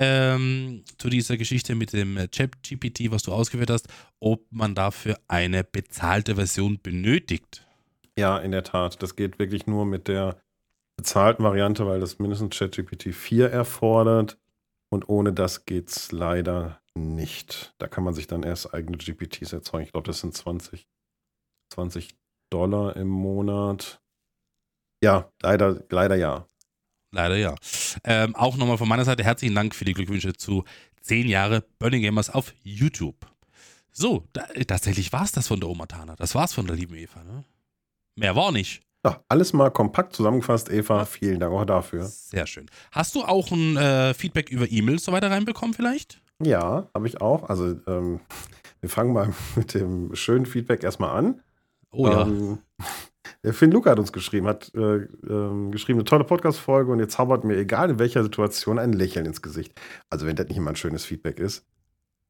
Ähm, 0.00 0.84
zu 0.98 1.08
dieser 1.08 1.36
Geschichte 1.36 1.74
mit 1.74 1.92
dem 1.92 2.18
Chat-GPT, 2.30 3.10
was 3.10 3.24
du 3.24 3.32
ausgewählt 3.32 3.70
hast, 3.70 3.88
ob 4.20 4.44
man 4.50 4.76
dafür 4.76 5.18
eine 5.26 5.64
bezahlte 5.64 6.36
Version 6.36 6.78
benötigt. 6.80 7.66
Ja, 8.16 8.38
in 8.38 8.52
der 8.52 8.62
Tat. 8.62 9.02
Das 9.02 9.16
geht 9.16 9.38
wirklich 9.38 9.66
nur 9.66 9.86
mit 9.86 10.06
der 10.06 10.40
bezahlten 10.98 11.44
Variante, 11.44 11.86
weil 11.86 12.00
das 12.00 12.18
mindestens 12.18 12.58
ChatGPT 12.58 13.14
4 13.14 13.50
erfordert. 13.50 14.36
Und 14.90 15.08
ohne 15.08 15.32
das 15.32 15.64
geht 15.64 15.88
es 15.88 16.12
leider 16.12 16.80
nicht. 16.94 17.74
Da 17.78 17.86
kann 17.86 18.02
man 18.04 18.14
sich 18.14 18.26
dann 18.26 18.42
erst 18.42 18.74
eigene 18.74 18.98
GPTs 18.98 19.52
erzeugen. 19.52 19.84
Ich 19.84 19.92
glaube, 19.92 20.08
das 20.08 20.20
sind 20.20 20.34
20, 20.34 20.88
20 21.72 22.16
Dollar 22.50 22.96
im 22.96 23.06
Monat. 23.08 24.00
Ja, 25.02 25.30
leider, 25.40 25.84
leider 25.90 26.16
ja. 26.16 26.46
Leider 27.12 27.36
ja. 27.36 27.54
Ähm, 28.02 28.34
auch 28.34 28.56
nochmal 28.56 28.78
von 28.78 28.88
meiner 28.88 29.04
Seite 29.04 29.22
herzlichen 29.22 29.54
Dank 29.54 29.74
für 29.74 29.84
die 29.84 29.94
Glückwünsche 29.94 30.32
zu 30.32 30.64
10 31.02 31.28
Jahre 31.28 31.64
Burning 31.78 32.02
Gamers 32.02 32.28
auf 32.28 32.52
YouTube. 32.64 33.26
So, 33.92 34.26
da, 34.32 34.46
tatsächlich 34.66 35.12
war 35.12 35.24
es 35.24 35.32
das 35.32 35.46
von 35.46 35.60
der 35.60 35.68
Oma 35.68 35.86
Tana. 35.86 36.16
Das 36.16 36.34
war 36.34 36.44
es 36.44 36.54
von 36.54 36.66
der 36.66 36.74
lieben 36.74 36.96
Eva. 36.96 37.22
Ne? 37.22 37.44
Mehr 38.16 38.34
war 38.34 38.50
nicht. 38.50 38.82
Ja, 39.08 39.24
alles 39.28 39.54
mal 39.54 39.70
kompakt 39.70 40.14
zusammengefasst, 40.14 40.70
Eva. 40.70 41.06
Vielen 41.06 41.40
Dank 41.40 41.52
auch 41.54 41.64
dafür. 41.64 42.04
Sehr 42.04 42.46
schön. 42.46 42.66
Hast 42.92 43.14
du 43.14 43.22
auch 43.22 43.50
ein 43.50 43.76
äh, 43.78 44.12
Feedback 44.12 44.50
über 44.50 44.70
E-Mails 44.70 45.04
so 45.04 45.12
weiter 45.12 45.30
reinbekommen 45.30 45.72
vielleicht? 45.72 46.20
Ja, 46.44 46.88
habe 46.94 47.06
ich 47.06 47.22
auch. 47.22 47.48
Also 47.48 47.76
ähm, 47.86 48.20
wir 48.80 48.90
fangen 48.90 49.14
mal 49.14 49.32
mit 49.56 49.72
dem 49.72 50.14
schönen 50.14 50.44
Feedback 50.44 50.82
erstmal 50.82 51.16
an. 51.16 51.40
Oh 51.90 52.06
ja. 52.06 52.26
Ähm, 52.26 52.58
der 53.42 53.54
Finn 53.54 53.70
Luca 53.70 53.90
hat 53.90 53.98
uns 53.98 54.12
geschrieben, 54.12 54.46
hat 54.46 54.70
äh, 54.74 54.96
äh, 54.96 55.70
geschrieben, 55.70 56.00
eine 56.00 56.04
tolle 56.04 56.24
Podcast-Folge 56.24 56.92
und 56.92 56.98
jetzt 56.98 57.14
zaubert 57.14 57.44
mir, 57.44 57.56
egal 57.56 57.88
in 57.88 57.98
welcher 57.98 58.22
Situation, 58.22 58.78
ein 58.78 58.92
Lächeln 58.92 59.24
ins 59.24 59.40
Gesicht. 59.40 59.72
Also 60.10 60.26
wenn 60.26 60.36
das 60.36 60.48
nicht 60.48 60.58
immer 60.58 60.70
ein 60.70 60.76
schönes 60.76 61.06
Feedback 61.06 61.38
ist. 61.38 61.64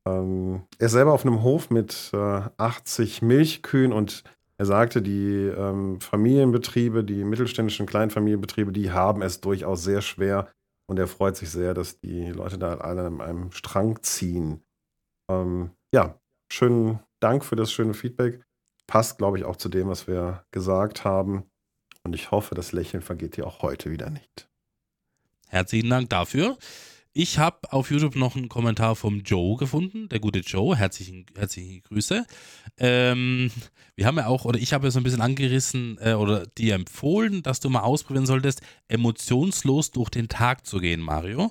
Ähm, 0.06 0.62
er 0.78 0.86
ist 0.86 0.92
selber 0.92 1.12
auf 1.12 1.26
einem 1.26 1.42
Hof 1.42 1.70
mit 1.70 2.10
äh, 2.12 2.42
80 2.56 3.22
Milchkühen 3.22 3.92
und 3.92 4.22
er 4.58 4.66
sagte, 4.66 5.00
die 5.00 5.46
ähm, 5.56 6.00
Familienbetriebe, 6.00 7.04
die 7.04 7.22
mittelständischen 7.22 7.86
Kleinfamilienbetriebe, 7.86 8.72
die 8.72 8.90
haben 8.90 9.22
es 9.22 9.40
durchaus 9.40 9.84
sehr 9.84 10.02
schwer. 10.02 10.48
Und 10.86 10.98
er 10.98 11.06
freut 11.06 11.36
sich 11.36 11.50
sehr, 11.50 11.74
dass 11.74 12.00
die 12.00 12.30
Leute 12.30 12.58
da 12.58 12.74
alle 12.78 13.06
an 13.06 13.20
einem 13.20 13.52
Strang 13.52 14.02
ziehen. 14.02 14.64
Ähm, 15.30 15.70
ja, 15.94 16.18
schönen 16.50 16.98
Dank 17.20 17.44
für 17.44 17.54
das 17.54 17.70
schöne 17.70 17.94
Feedback. 17.94 18.42
Passt, 18.88 19.18
glaube 19.18 19.38
ich, 19.38 19.44
auch 19.44 19.56
zu 19.56 19.68
dem, 19.68 19.88
was 19.88 20.08
wir 20.08 20.44
gesagt 20.50 21.04
haben. 21.04 21.44
Und 22.02 22.14
ich 22.14 22.32
hoffe, 22.32 22.56
das 22.56 22.72
Lächeln 22.72 23.02
vergeht 23.02 23.36
dir 23.36 23.46
auch 23.46 23.62
heute 23.62 23.92
wieder 23.92 24.10
nicht. 24.10 24.48
Herzlichen 25.46 25.90
Dank 25.90 26.10
dafür. 26.10 26.58
Ich 27.20 27.36
habe 27.40 27.72
auf 27.72 27.90
YouTube 27.90 28.14
noch 28.14 28.36
einen 28.36 28.48
Kommentar 28.48 28.94
vom 28.94 29.22
Joe 29.22 29.56
gefunden, 29.56 30.08
der 30.08 30.20
gute 30.20 30.38
Joe. 30.38 30.76
Herzlichen, 30.76 31.26
herzliche 31.36 31.80
Grüße. 31.80 32.24
Ähm, 32.76 33.50
wir 33.96 34.06
haben 34.06 34.18
ja 34.18 34.28
auch, 34.28 34.44
oder 34.44 34.60
ich 34.60 34.72
habe 34.72 34.86
ja 34.86 34.92
so 34.92 35.00
ein 35.00 35.02
bisschen 35.02 35.20
angerissen 35.20 35.98
äh, 36.00 36.12
oder 36.12 36.46
dir 36.46 36.76
empfohlen, 36.76 37.42
dass 37.42 37.58
du 37.58 37.70
mal 37.70 37.80
ausprobieren 37.80 38.24
solltest, 38.24 38.62
emotionslos 38.86 39.90
durch 39.90 40.10
den 40.10 40.28
Tag 40.28 40.64
zu 40.64 40.78
gehen, 40.78 41.00
Mario. 41.00 41.50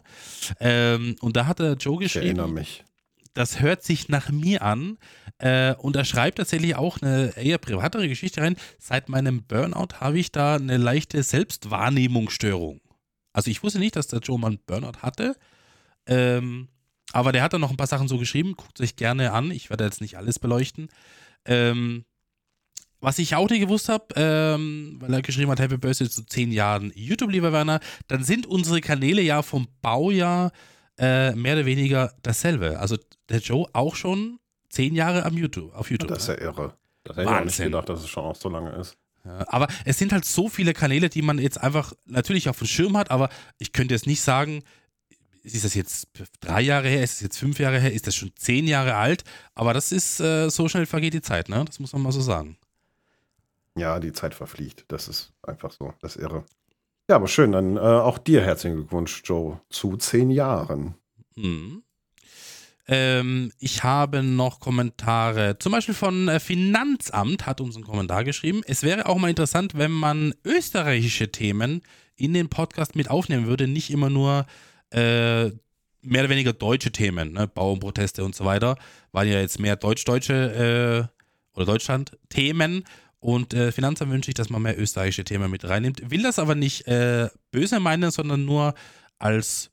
Ähm, 0.62 1.18
und 1.19 1.36
da 1.36 1.48
hat 1.48 1.60
der 1.60 1.74
Joe 1.74 1.98
geschrieben. 1.98 2.24
Ich 2.24 2.30
erinnere 2.30 2.48
mich. 2.48 2.86
Das 3.34 3.60
hört 3.60 3.84
sich 3.84 4.08
nach 4.08 4.30
mir 4.30 4.62
an. 4.62 4.98
Äh, 5.38 5.75
und 5.75 5.98
er 5.98 6.06
schreibt 6.06 6.38
tatsächlich 6.38 6.78
auch 6.78 7.02
eine 7.02 7.36
eher 7.36 7.58
privatere 7.58 8.08
Geschichte 8.08 8.40
rein. 8.40 8.56
Seit 8.80 9.10
meinem 9.10 9.44
Burnout 9.44 9.96
habe 10.00 10.18
ich 10.18 10.31
da 10.31 10.56
eine 10.56 10.78
leichte 10.78 11.22
Selbstwahrnehmungsstörung. 11.24 12.80
Also 13.34 13.52
ich 13.52 13.64
wusste 13.64 13.80
nicht, 13.80 13.98
dass 13.98 14.08
der 14.08 14.19
Joe 14.19 14.40
mal 14.40 14.47
einen 14.47 14.59
Burnout 14.66 15.00
hatte. 15.02 15.36
Ähm, 16.07 16.69
aber 17.14 17.31
der 17.31 17.44
hat 17.44 17.54
dann 17.54 17.61
noch 17.61 17.69
ein 17.69 17.78
paar 17.78 17.87
Sachen 17.87 18.07
so 18.07 18.18
geschrieben. 18.18 18.56
Guckt 18.56 18.78
sich 18.78 18.95
gerne 18.95 19.31
an. 19.31 19.52
Ich 19.52 19.69
werde 19.69 19.85
jetzt 19.85 20.02
nicht 20.02 20.18
alles 20.18 20.40
beleuchten. 20.40 20.90
Ähm, 21.45 22.06
was 22.99 23.19
ich 23.19 23.35
auch 23.35 23.49
nicht 23.49 23.61
gewusst 23.61 23.90
habe, 23.90 24.06
ähm, 24.16 24.97
weil 24.99 25.14
er 25.14 25.21
geschrieben 25.21 25.52
hat, 25.52 25.59
Happy 25.59 25.78
Birthday 25.78 26.09
zu 26.09 26.26
zehn 26.26 26.52
Jahren 26.52 26.92
YouTube, 26.95 27.31
lieber 27.31 27.54
Werner, 27.54 27.80
dann 28.07 28.23
sind 28.23 28.47
unsere 28.47 28.81
Kanäle 28.81 29.21
ja 29.21 29.44
vom 29.44 29.68
Baujahr 29.81 30.52
äh, 30.97 31.33
mehr 31.33 31.56
oder 31.56 31.66
weniger 31.66 32.14
dasselbe. 32.23 32.80
Also 32.80 32.97
der 33.30 33.40
Joe 33.40 33.68
auch 33.73 33.95
schon 33.95 34.40
zehn 34.69 34.95
Jahre 34.95 35.26
am 35.26 35.37
YouTube, 35.37 35.73
auf 35.76 35.92
YouTube. 35.92 36.09
Das 36.09 36.23
ist 36.23 36.28
ja 36.30 36.35
ne? 36.35 36.42
irre. 36.42 36.73
Das 37.04 37.18
hätte 37.18 37.30
ich 37.30 37.35
auch 37.35 37.45
nicht 37.45 37.57
gedacht, 37.57 37.90
dass 37.90 37.99
es 38.02 38.09
schon 38.09 38.26
auch 38.26 38.35
so 38.35 38.49
lange 38.49 38.71
ist. 38.71 38.97
Ja, 39.23 39.45
aber 39.49 39.68
es 39.85 39.97
sind 39.97 40.11
halt 40.11 40.26
so 40.26 40.49
viele 40.49 40.73
Kanäle, 40.73 41.09
die 41.09 41.21
man 41.21 41.37
jetzt 41.37 41.61
einfach 41.61 41.94
natürlich 42.06 42.49
auf 42.49 42.57
dem 42.57 42.68
Schirm 42.68 42.97
hat, 42.97 43.11
aber 43.11 43.30
ich 43.59 43.73
könnte 43.73 43.94
jetzt 43.94 44.07
nicht 44.07 44.21
sagen, 44.21 44.64
ist 45.54 45.66
das 45.66 45.73
jetzt 45.73 46.07
drei 46.42 46.61
Jahre 46.61 46.87
her, 46.87 47.04
ist 47.04 47.16
das 47.16 47.21
jetzt 47.21 47.37
fünf 47.37 47.59
Jahre 47.59 47.80
her, 47.80 47.94
ist 47.94 48.07
das 48.07 48.16
schon 48.16 48.31
zehn 48.35 48.68
Jahre 48.68 48.95
alt, 48.95 49.23
aber 49.56 49.73
das 49.73 49.92
ist, 49.92 50.19
äh, 50.19 50.49
so 50.49 50.68
schnell 50.68 50.85
vergeht 50.85 51.13
die 51.13 51.21
Zeit, 51.21 51.49
ne? 51.49 51.63
Das 51.66 51.80
muss 51.80 51.94
man 51.94 52.01
mal 52.01 52.11
so 52.11 52.21
sagen. 52.21 52.57
Ja, 53.75 53.99
die 53.99 54.11
Zeit 54.11 54.33
verfliegt. 54.33 54.85
Das 54.87 55.07
ist 55.07 55.31
einfach 55.44 55.71
so, 55.71 55.94
das 56.01 56.16
ist 56.16 56.23
irre. 56.23 56.44
Ja, 57.09 57.16
aber 57.16 57.27
schön, 57.27 57.51
dann 57.51 57.77
äh, 57.77 57.80
auch 57.80 58.18
dir 58.18 58.42
herzlichen 58.42 58.77
Glückwunsch, 58.77 59.21
Joe, 59.23 59.61
zu 59.69 59.95
zehn 59.97 60.30
Jahren. 60.30 60.95
Mhm. 61.35 61.83
Ähm, 62.89 63.51
ich 63.59 63.83
habe 63.83 64.23
noch 64.23 64.59
Kommentare, 64.59 65.57
zum 65.59 65.73
Beispiel 65.73 65.94
von 65.94 66.27
äh, 66.27 66.39
Finanzamt 66.39 67.45
hat 67.45 67.61
uns 67.61 67.75
einen 67.75 67.85
Kommentar 67.85 68.23
geschrieben. 68.23 68.61
Es 68.66 68.81
wäre 68.81 69.07
auch 69.07 69.18
mal 69.18 69.30
interessant, 69.30 69.77
wenn 69.77 69.92
man 69.92 70.33
österreichische 70.45 71.31
Themen 71.31 71.81
in 72.16 72.33
den 72.33 72.49
Podcast 72.49 72.95
mit 72.95 73.09
aufnehmen 73.09 73.45
würde, 73.45 73.68
nicht 73.68 73.92
immer 73.92 74.09
nur 74.09 74.45
äh, 74.92 75.52
mehr 76.02 76.22
oder 76.22 76.30
weniger 76.30 76.54
deutsche 76.54 76.92
Themen, 76.92 77.34
ne? 77.34 77.48
Bauernproteste 77.48 78.24
und 78.24 78.36
so 78.36 78.46
weiter, 78.46 78.78
waren 79.12 79.28
ja 79.28 79.40
jetzt 79.40 79.60
mehr 79.60 79.76
deutsch-deutsche 79.76 81.10
äh, 81.14 81.58
oder 81.58 81.66
Deutschland-Themen. 81.66 82.84
Und 83.20 83.54
äh, 83.54 83.72
Finanzamt 83.72 84.12
wünsche 84.12 84.30
ich, 84.30 84.36
dass 84.36 84.50
man 84.50 84.62
mehr 84.62 84.80
österreichische 84.80 85.24
Themen 85.24 85.50
mit 85.50 85.68
reinnimmt. 85.68 86.12
Will 86.12 86.22
das 86.22 86.40
aber 86.40 86.56
nicht 86.56 86.88
äh, 86.88 87.30
böse 87.52 87.80
meinen, 87.80 88.12
sondern 88.12 88.46
nur 88.46 88.76
als 89.18 89.70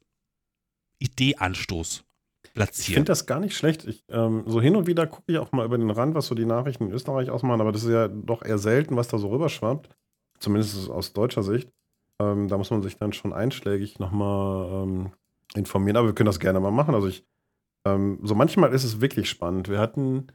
Ideeanstoß. 0.98 2.04
Ich 2.44 2.54
platzieren. 2.54 2.94
finde 2.94 3.10
das 3.10 3.26
gar 3.26 3.40
nicht 3.40 3.56
schlecht. 3.56 3.84
Ich, 3.84 4.02
ähm, 4.08 4.44
so 4.46 4.60
hin 4.60 4.76
und 4.76 4.86
wieder 4.86 5.06
gucke 5.06 5.32
ich 5.32 5.38
auch 5.38 5.52
mal 5.52 5.66
über 5.66 5.76
den 5.76 5.90
Rand, 5.90 6.14
was 6.14 6.26
so 6.26 6.34
die 6.34 6.46
Nachrichten 6.46 6.86
in 6.86 6.92
Österreich 6.92 7.30
ausmachen, 7.30 7.60
aber 7.60 7.72
das 7.72 7.82
ist 7.82 7.90
ja 7.90 8.08
doch 8.08 8.42
eher 8.42 8.58
selten, 8.58 8.96
was 8.96 9.08
da 9.08 9.18
so 9.18 9.28
rüberschwappt. 9.28 9.88
Zumindest 10.38 10.88
aus 10.88 11.12
deutscher 11.12 11.42
Sicht. 11.42 11.68
Ähm, 12.20 12.48
da 12.48 12.56
muss 12.58 12.70
man 12.70 12.82
sich 12.82 12.96
dann 12.96 13.12
schon 13.12 13.32
einschlägig 13.32 13.98
nochmal 13.98 14.84
ähm, 14.84 15.12
informieren. 15.54 15.96
Aber 15.96 16.08
wir 16.08 16.14
können 16.14 16.26
das 16.26 16.40
gerne 16.40 16.60
mal 16.60 16.70
machen. 16.70 16.94
Also 16.94 17.08
ich, 17.08 17.24
ähm, 17.86 18.18
so 18.22 18.34
manchmal 18.34 18.72
ist 18.72 18.84
es 18.84 19.00
wirklich 19.00 19.28
spannend. 19.28 19.68
Wir 19.68 19.78
hatten, 19.78 20.28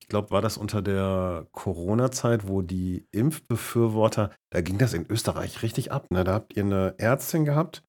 ich 0.00 0.08
glaube, 0.08 0.30
war 0.30 0.40
das 0.42 0.56
unter 0.56 0.80
der 0.82 1.46
Corona-Zeit, 1.52 2.48
wo 2.48 2.62
die 2.62 3.06
Impfbefürworter, 3.12 4.30
da 4.50 4.60
ging 4.62 4.78
das 4.78 4.94
in 4.94 5.06
Österreich 5.10 5.62
richtig 5.62 5.92
ab. 5.92 6.10
Ne? 6.10 6.24
Da 6.24 6.32
habt 6.34 6.56
ihr 6.56 6.64
eine 6.64 6.94
Ärztin 6.98 7.44
gehabt. 7.44 7.84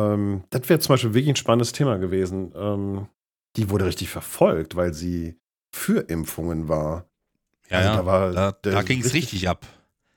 Ähm, 0.00 0.44
das 0.50 0.68
wäre 0.68 0.80
zum 0.80 0.94
Beispiel 0.94 1.14
wirklich 1.14 1.28
ein 1.32 1.36
spannendes 1.36 1.72
Thema 1.72 1.98
gewesen. 1.98 2.52
Ähm, 2.56 3.08
die 3.56 3.68
wurde 3.68 3.84
richtig 3.84 4.08
verfolgt, 4.08 4.74
weil 4.76 4.94
sie 4.94 5.38
für 5.74 6.00
Impfungen 6.08 6.68
war. 6.68 7.06
ja, 7.68 7.78
also 7.78 7.90
ja. 7.90 8.32
da 8.32 8.52
da, 8.52 8.70
da 8.70 8.82
ging 8.82 9.00
es 9.00 9.06
richtig- 9.12 9.22
richtig 9.34 9.48
ab. 9.50 9.66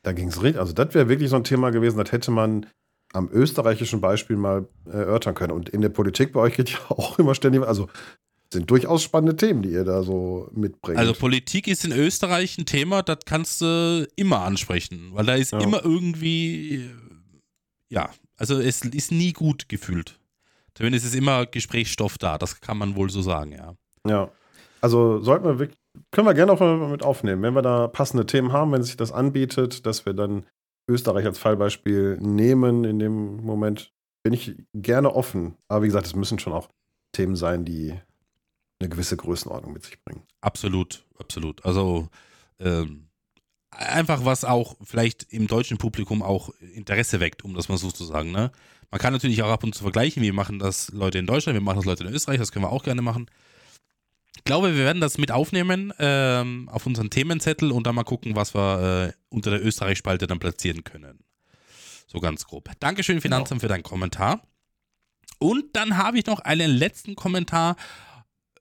Da 0.05 0.13
ging 0.13 0.27
es 0.27 0.41
richtig. 0.41 0.59
Also, 0.59 0.73
das 0.73 0.93
wäre 0.93 1.09
wirklich 1.09 1.29
so 1.31 1.35
ein 1.35 1.43
Thema 1.43 1.71
gewesen, 1.71 1.97
das 1.97 2.11
hätte 2.11 2.29
man 2.31 2.67
am 3.13 3.27
österreichischen 3.31 4.01
Beispiel 4.01 4.35
mal 4.35 4.67
erörtern 4.85 5.33
können. 5.33 5.51
Und 5.51 5.69
in 5.69 5.81
der 5.81 5.89
Politik 5.89 6.31
bei 6.33 6.41
euch 6.41 6.55
geht 6.55 6.69
ja 6.69 6.79
auch 6.89 7.17
immer 7.17 7.33
ständig. 7.33 7.63
Also, 7.63 7.89
sind 8.53 8.69
durchaus 8.69 9.01
spannende 9.03 9.35
Themen, 9.35 9.63
die 9.63 9.69
ihr 9.69 9.83
da 9.83 10.03
so 10.03 10.49
mitbringt. 10.53 10.99
Also 10.99 11.13
Politik 11.13 11.67
ist 11.67 11.83
in 11.83 11.91
Österreich 11.91 12.57
ein 12.59 12.65
Thema, 12.65 13.01
das 13.01 13.19
kannst 13.25 13.61
du 13.61 14.07
immer 14.15 14.41
ansprechen, 14.41 15.09
weil 15.13 15.25
da 15.25 15.33
ist 15.33 15.51
Ja. 15.51 15.59
immer 15.59 15.83
irgendwie, 15.83 16.75
äh, 16.75 16.89
ja, 17.89 18.09
also 18.37 18.59
es 18.59 18.85
ist 18.85 19.11
nie 19.11 19.33
gut 19.33 19.67
gefühlt. 19.67 20.19
Zumindest 20.75 21.05
ist 21.05 21.15
immer 21.15 21.47
Gesprächsstoff 21.47 22.17
da, 22.19 22.37
das 22.37 22.61
kann 22.61 22.77
man 22.77 22.95
wohl 22.95 23.09
so 23.09 23.21
sagen, 23.23 23.51
ja. 23.53 23.75
Ja. 24.07 24.29
Also 24.79 25.19
sollten 25.21 25.45
wir 25.45 25.57
wirklich, 25.57 25.79
können 26.11 26.27
wir 26.27 26.33
gerne 26.33 26.51
auch 26.51 26.59
mal 26.59 26.87
mit 26.87 27.03
aufnehmen, 27.03 27.41
wenn 27.41 27.55
wir 27.55 27.61
da 27.61 27.87
passende 27.87 28.25
Themen 28.25 28.51
haben, 28.51 28.71
wenn 28.71 28.83
sich 28.83 28.97
das 28.97 29.11
anbietet, 29.11 29.85
dass 29.85 30.05
wir 30.05 30.13
dann 30.13 30.45
Österreich 30.87 31.25
als 31.25 31.39
Fallbeispiel 31.39 32.17
nehmen. 32.19 32.83
In 32.83 32.99
dem 32.99 33.37
Moment 33.37 33.93
bin 34.23 34.33
ich 34.33 34.55
gerne 34.73 35.13
offen. 35.13 35.55
Aber 35.67 35.83
wie 35.83 35.87
gesagt, 35.87 36.07
es 36.07 36.15
müssen 36.15 36.39
schon 36.39 36.53
auch 36.53 36.69
Themen 37.11 37.35
sein, 37.35 37.65
die 37.65 37.93
eine 38.79 38.89
gewisse 38.89 39.17
Größenordnung 39.17 39.73
mit 39.73 39.83
sich 39.83 40.03
bringen. 40.03 40.23
Absolut, 40.41 41.05
absolut. 41.17 41.63
Also 41.65 42.09
ähm, 42.59 43.07
einfach 43.71 44.25
was 44.25 44.45
auch 44.45 44.75
vielleicht 44.83 45.31
im 45.31 45.47
deutschen 45.47 45.77
Publikum 45.77 46.21
auch 46.21 46.49
Interesse 46.73 47.19
weckt, 47.19 47.43
um 47.43 47.53
das 47.53 47.69
mal 47.69 47.77
so 47.77 47.91
zu 47.91 48.03
sagen. 48.03 48.31
Ne? 48.31 48.51
Man 48.91 48.99
kann 48.99 49.13
natürlich 49.13 49.41
auch 49.43 49.51
ab 49.51 49.63
und 49.63 49.75
zu 49.75 49.83
vergleichen, 49.83 50.23
wie 50.23 50.31
machen 50.31 50.59
das 50.59 50.91
Leute 50.91 51.17
in 51.17 51.25
Deutschland, 51.25 51.55
wir 51.55 51.61
machen 51.61 51.77
das 51.77 51.85
Leute 51.85 52.03
in 52.03 52.13
Österreich, 52.13 52.37
das 52.37 52.51
können 52.51 52.65
wir 52.65 52.71
auch 52.71 52.83
gerne 52.83 53.01
machen. 53.01 53.27
Ich 54.45 54.51
glaube, 54.51 54.75
wir 54.75 54.85
werden 54.85 55.01
das 55.01 55.17
mit 55.17 55.31
aufnehmen 55.31 55.91
ähm, 55.97 56.69
auf 56.71 56.85
unseren 56.85 57.09
Themenzettel 57.09 57.71
und 57.71 57.87
dann 57.87 57.95
mal 57.95 58.03
gucken, 58.03 58.35
was 58.35 58.53
wir 58.53 59.07
äh, 59.09 59.13
unter 59.29 59.49
der 59.49 59.65
Österreich-Spalte 59.65 60.27
dann 60.27 60.37
platzieren 60.37 60.83
können. 60.83 61.17
So 62.05 62.19
ganz 62.19 62.45
grob. 62.45 62.69
Dankeschön, 62.79 63.21
Finanzamt, 63.21 63.61
für 63.61 63.67
deinen 63.67 63.81
Kommentar. 63.81 64.43
Und 65.39 65.75
dann 65.75 65.97
habe 65.97 66.19
ich 66.19 66.27
noch 66.27 66.41
einen 66.41 66.69
letzten 66.69 67.15
Kommentar. 67.15 67.75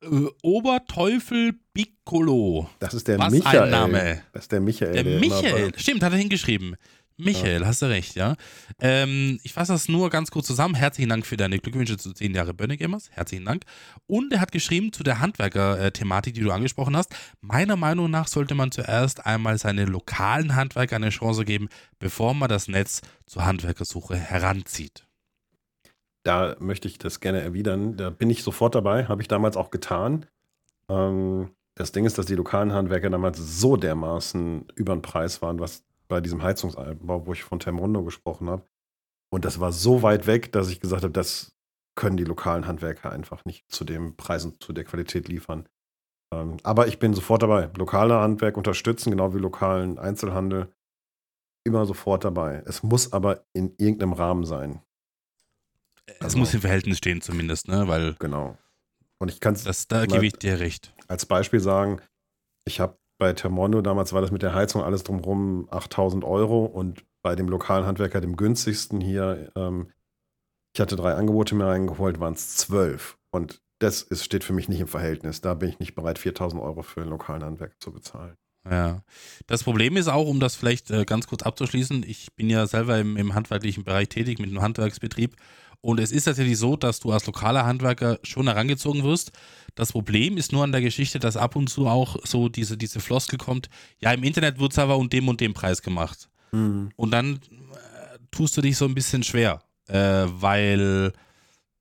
Äh, 0.00 0.06
Oberteufel 0.40 1.52
Piccolo. 1.74 2.70
Das 2.78 2.94
ist 2.94 3.06
der 3.06 3.18
Was 3.18 3.30
Michael. 3.30 3.64
ein 3.64 3.70
Name. 3.70 4.22
Das 4.32 4.44
ist 4.44 4.52
der 4.52 4.62
Michael. 4.62 4.92
Der 4.94 5.04
immer 5.04 5.20
Michael, 5.20 5.78
stimmt, 5.78 6.02
hat 6.02 6.12
er 6.12 6.18
hingeschrieben. 6.18 6.76
Michael, 7.16 7.64
hast 7.64 7.80
du 7.80 7.86
recht, 7.86 8.16
ja. 8.16 8.34
Ähm, 8.80 9.38
ich 9.44 9.52
fasse 9.52 9.72
das 9.72 9.88
nur 9.88 10.10
ganz 10.10 10.32
kurz 10.32 10.48
zusammen. 10.48 10.74
Herzlichen 10.74 11.10
Dank 11.10 11.24
für 11.24 11.36
deine 11.36 11.60
Glückwünsche 11.60 11.96
zu 11.96 12.12
10 12.12 12.34
Jahre 12.34 12.54
Bönnegamers. 12.54 13.08
Herzlichen 13.12 13.44
Dank. 13.44 13.62
Und 14.08 14.32
er 14.32 14.40
hat 14.40 14.50
geschrieben 14.50 14.92
zu 14.92 15.04
der 15.04 15.20
Handwerker-Thematik, 15.20 16.34
die 16.34 16.40
du 16.40 16.50
angesprochen 16.50 16.96
hast. 16.96 17.14
Meiner 17.40 17.76
Meinung 17.76 18.10
nach 18.10 18.26
sollte 18.26 18.56
man 18.56 18.72
zuerst 18.72 19.26
einmal 19.26 19.58
seine 19.58 19.84
lokalen 19.84 20.56
Handwerker 20.56 20.96
eine 20.96 21.10
Chance 21.10 21.44
geben, 21.44 21.68
bevor 22.00 22.34
man 22.34 22.48
das 22.48 22.66
Netz 22.66 23.00
zur 23.26 23.44
Handwerkersuche 23.44 24.16
heranzieht. 24.16 25.06
Da 26.24 26.56
möchte 26.58 26.88
ich 26.88 26.98
das 26.98 27.20
gerne 27.20 27.42
erwidern. 27.42 27.96
Da 27.96 28.10
bin 28.10 28.28
ich 28.28 28.42
sofort 28.42 28.74
dabei, 28.74 29.06
habe 29.06 29.22
ich 29.22 29.28
damals 29.28 29.56
auch 29.56 29.70
getan. 29.70 30.26
Ähm, 30.88 31.50
das 31.76 31.92
Ding 31.92 32.06
ist, 32.06 32.18
dass 32.18 32.26
die 32.26 32.34
lokalen 32.34 32.72
Handwerker 32.72 33.10
damals 33.10 33.38
so 33.38 33.76
dermaßen 33.76 34.66
über 34.74 34.96
den 34.96 35.02
Preis 35.02 35.42
waren, 35.42 35.60
was 35.60 35.84
bei 36.14 36.20
diesem 36.20 36.44
Heizungseinbau, 36.44 37.26
wo 37.26 37.32
ich 37.32 37.42
von 37.42 37.58
Temrundo 37.58 38.04
gesprochen 38.04 38.48
habe. 38.48 38.62
Und 39.32 39.44
das 39.44 39.58
war 39.58 39.72
so 39.72 40.02
weit 40.04 40.28
weg, 40.28 40.52
dass 40.52 40.68
ich 40.70 40.78
gesagt 40.78 41.02
habe, 41.02 41.12
das 41.12 41.56
können 41.96 42.16
die 42.16 42.22
lokalen 42.22 42.68
Handwerker 42.68 43.10
einfach 43.10 43.44
nicht 43.44 43.68
zu 43.68 43.84
dem 43.84 44.14
Preis 44.16 44.44
und 44.44 44.62
zu 44.62 44.72
der 44.72 44.84
Qualität 44.84 45.26
liefern. 45.26 45.68
Ähm, 46.32 46.58
aber 46.62 46.86
ich 46.86 47.00
bin 47.00 47.14
sofort 47.14 47.42
dabei. 47.42 47.68
Lokale 47.76 48.14
Handwerk 48.20 48.56
unterstützen, 48.56 49.10
genau 49.10 49.34
wie 49.34 49.38
lokalen 49.38 49.98
Einzelhandel. 49.98 50.72
Immer 51.66 51.84
sofort 51.84 52.24
dabei. 52.24 52.62
Es 52.64 52.84
muss 52.84 53.12
aber 53.12 53.44
in 53.52 53.74
irgendeinem 53.78 54.12
Rahmen 54.12 54.44
sein. 54.44 54.82
Es 56.06 56.20
Also- 56.20 56.38
muss 56.38 56.54
im 56.54 56.60
Verhältnis 56.60 56.98
stehen 56.98 57.20
zumindest, 57.22 57.66
ne? 57.66 57.88
Weil 57.88 58.14
Genau. 58.20 58.56
Und 59.18 59.30
ich 59.32 59.40
kann 59.40 59.54
es 59.54 59.88
da 59.88 60.06
gebe 60.06 60.26
ich 60.26 60.34
dir 60.34 60.60
recht. 60.60 60.94
als 61.08 61.26
Beispiel 61.26 61.58
sagen, 61.60 62.00
ich 62.66 62.78
habe 62.78 62.98
bei 63.24 63.32
Termondo, 63.32 63.80
damals 63.80 64.12
war 64.12 64.20
das 64.20 64.32
mit 64.32 64.42
der 64.42 64.54
Heizung 64.54 64.82
alles 64.82 65.02
drumherum 65.02 65.66
8000 65.70 66.24
Euro 66.24 66.66
und 66.66 67.06
bei 67.22 67.34
dem 67.34 67.48
lokalen 67.48 67.86
Handwerker, 67.86 68.20
dem 68.20 68.36
günstigsten 68.36 69.00
hier, 69.00 69.50
ähm, 69.56 69.90
ich 70.74 70.80
hatte 70.82 70.94
drei 70.94 71.14
Angebote 71.14 71.54
mir 71.54 71.64
reingeholt, 71.64 72.20
waren 72.20 72.34
es 72.34 72.56
12. 72.58 73.16
Und 73.30 73.62
das 73.78 74.02
ist, 74.02 74.26
steht 74.26 74.44
für 74.44 74.52
mich 74.52 74.68
nicht 74.68 74.80
im 74.80 74.88
Verhältnis. 74.88 75.40
Da 75.40 75.54
bin 75.54 75.70
ich 75.70 75.78
nicht 75.78 75.94
bereit, 75.94 76.18
4000 76.18 76.60
Euro 76.60 76.82
für 76.82 77.00
einen 77.00 77.08
lokalen 77.08 77.42
Handwerker 77.42 77.78
zu 77.78 77.92
bezahlen. 77.92 78.36
Ja. 78.70 79.02
Das 79.46 79.64
Problem 79.64 79.96
ist 79.96 80.08
auch, 80.08 80.28
um 80.28 80.38
das 80.38 80.54
vielleicht 80.54 80.90
äh, 80.90 81.06
ganz 81.06 81.26
kurz 81.26 81.44
abzuschließen, 81.44 82.04
ich 82.06 82.34
bin 82.34 82.50
ja 82.50 82.66
selber 82.66 82.98
im, 82.98 83.16
im 83.16 83.32
handwerklichen 83.32 83.84
Bereich 83.84 84.10
tätig 84.10 84.38
mit 84.38 84.50
einem 84.50 84.60
Handwerksbetrieb 84.60 85.34
und 85.84 86.00
es 86.00 86.12
ist 86.12 86.24
tatsächlich 86.24 86.56
so, 86.56 86.76
dass 86.76 86.98
du 86.98 87.12
als 87.12 87.26
lokaler 87.26 87.66
Handwerker 87.66 88.18
schon 88.22 88.46
herangezogen 88.46 89.04
wirst. 89.04 89.32
Das 89.74 89.92
Problem 89.92 90.38
ist 90.38 90.50
nur 90.50 90.64
an 90.64 90.72
der 90.72 90.80
Geschichte, 90.80 91.18
dass 91.18 91.36
ab 91.36 91.56
und 91.56 91.68
zu 91.68 91.86
auch 91.86 92.16
so 92.24 92.48
diese, 92.48 92.78
diese 92.78 93.00
Floskel 93.00 93.38
kommt, 93.38 93.68
ja, 94.00 94.10
im 94.10 94.22
Internet 94.22 94.58
wird 94.58 94.72
es 94.72 94.78
aber 94.78 94.96
um 94.96 95.10
dem 95.10 95.28
und 95.28 95.42
dem 95.42 95.52
Preis 95.52 95.82
gemacht. 95.82 96.30
Und 96.96 97.10
dann 97.10 97.34
äh, 97.34 98.18
tust 98.30 98.56
du 98.56 98.62
dich 98.62 98.78
so 98.78 98.86
ein 98.86 98.94
bisschen 98.94 99.22
schwer, 99.24 99.60
äh, 99.88 100.24
weil, 100.26 101.12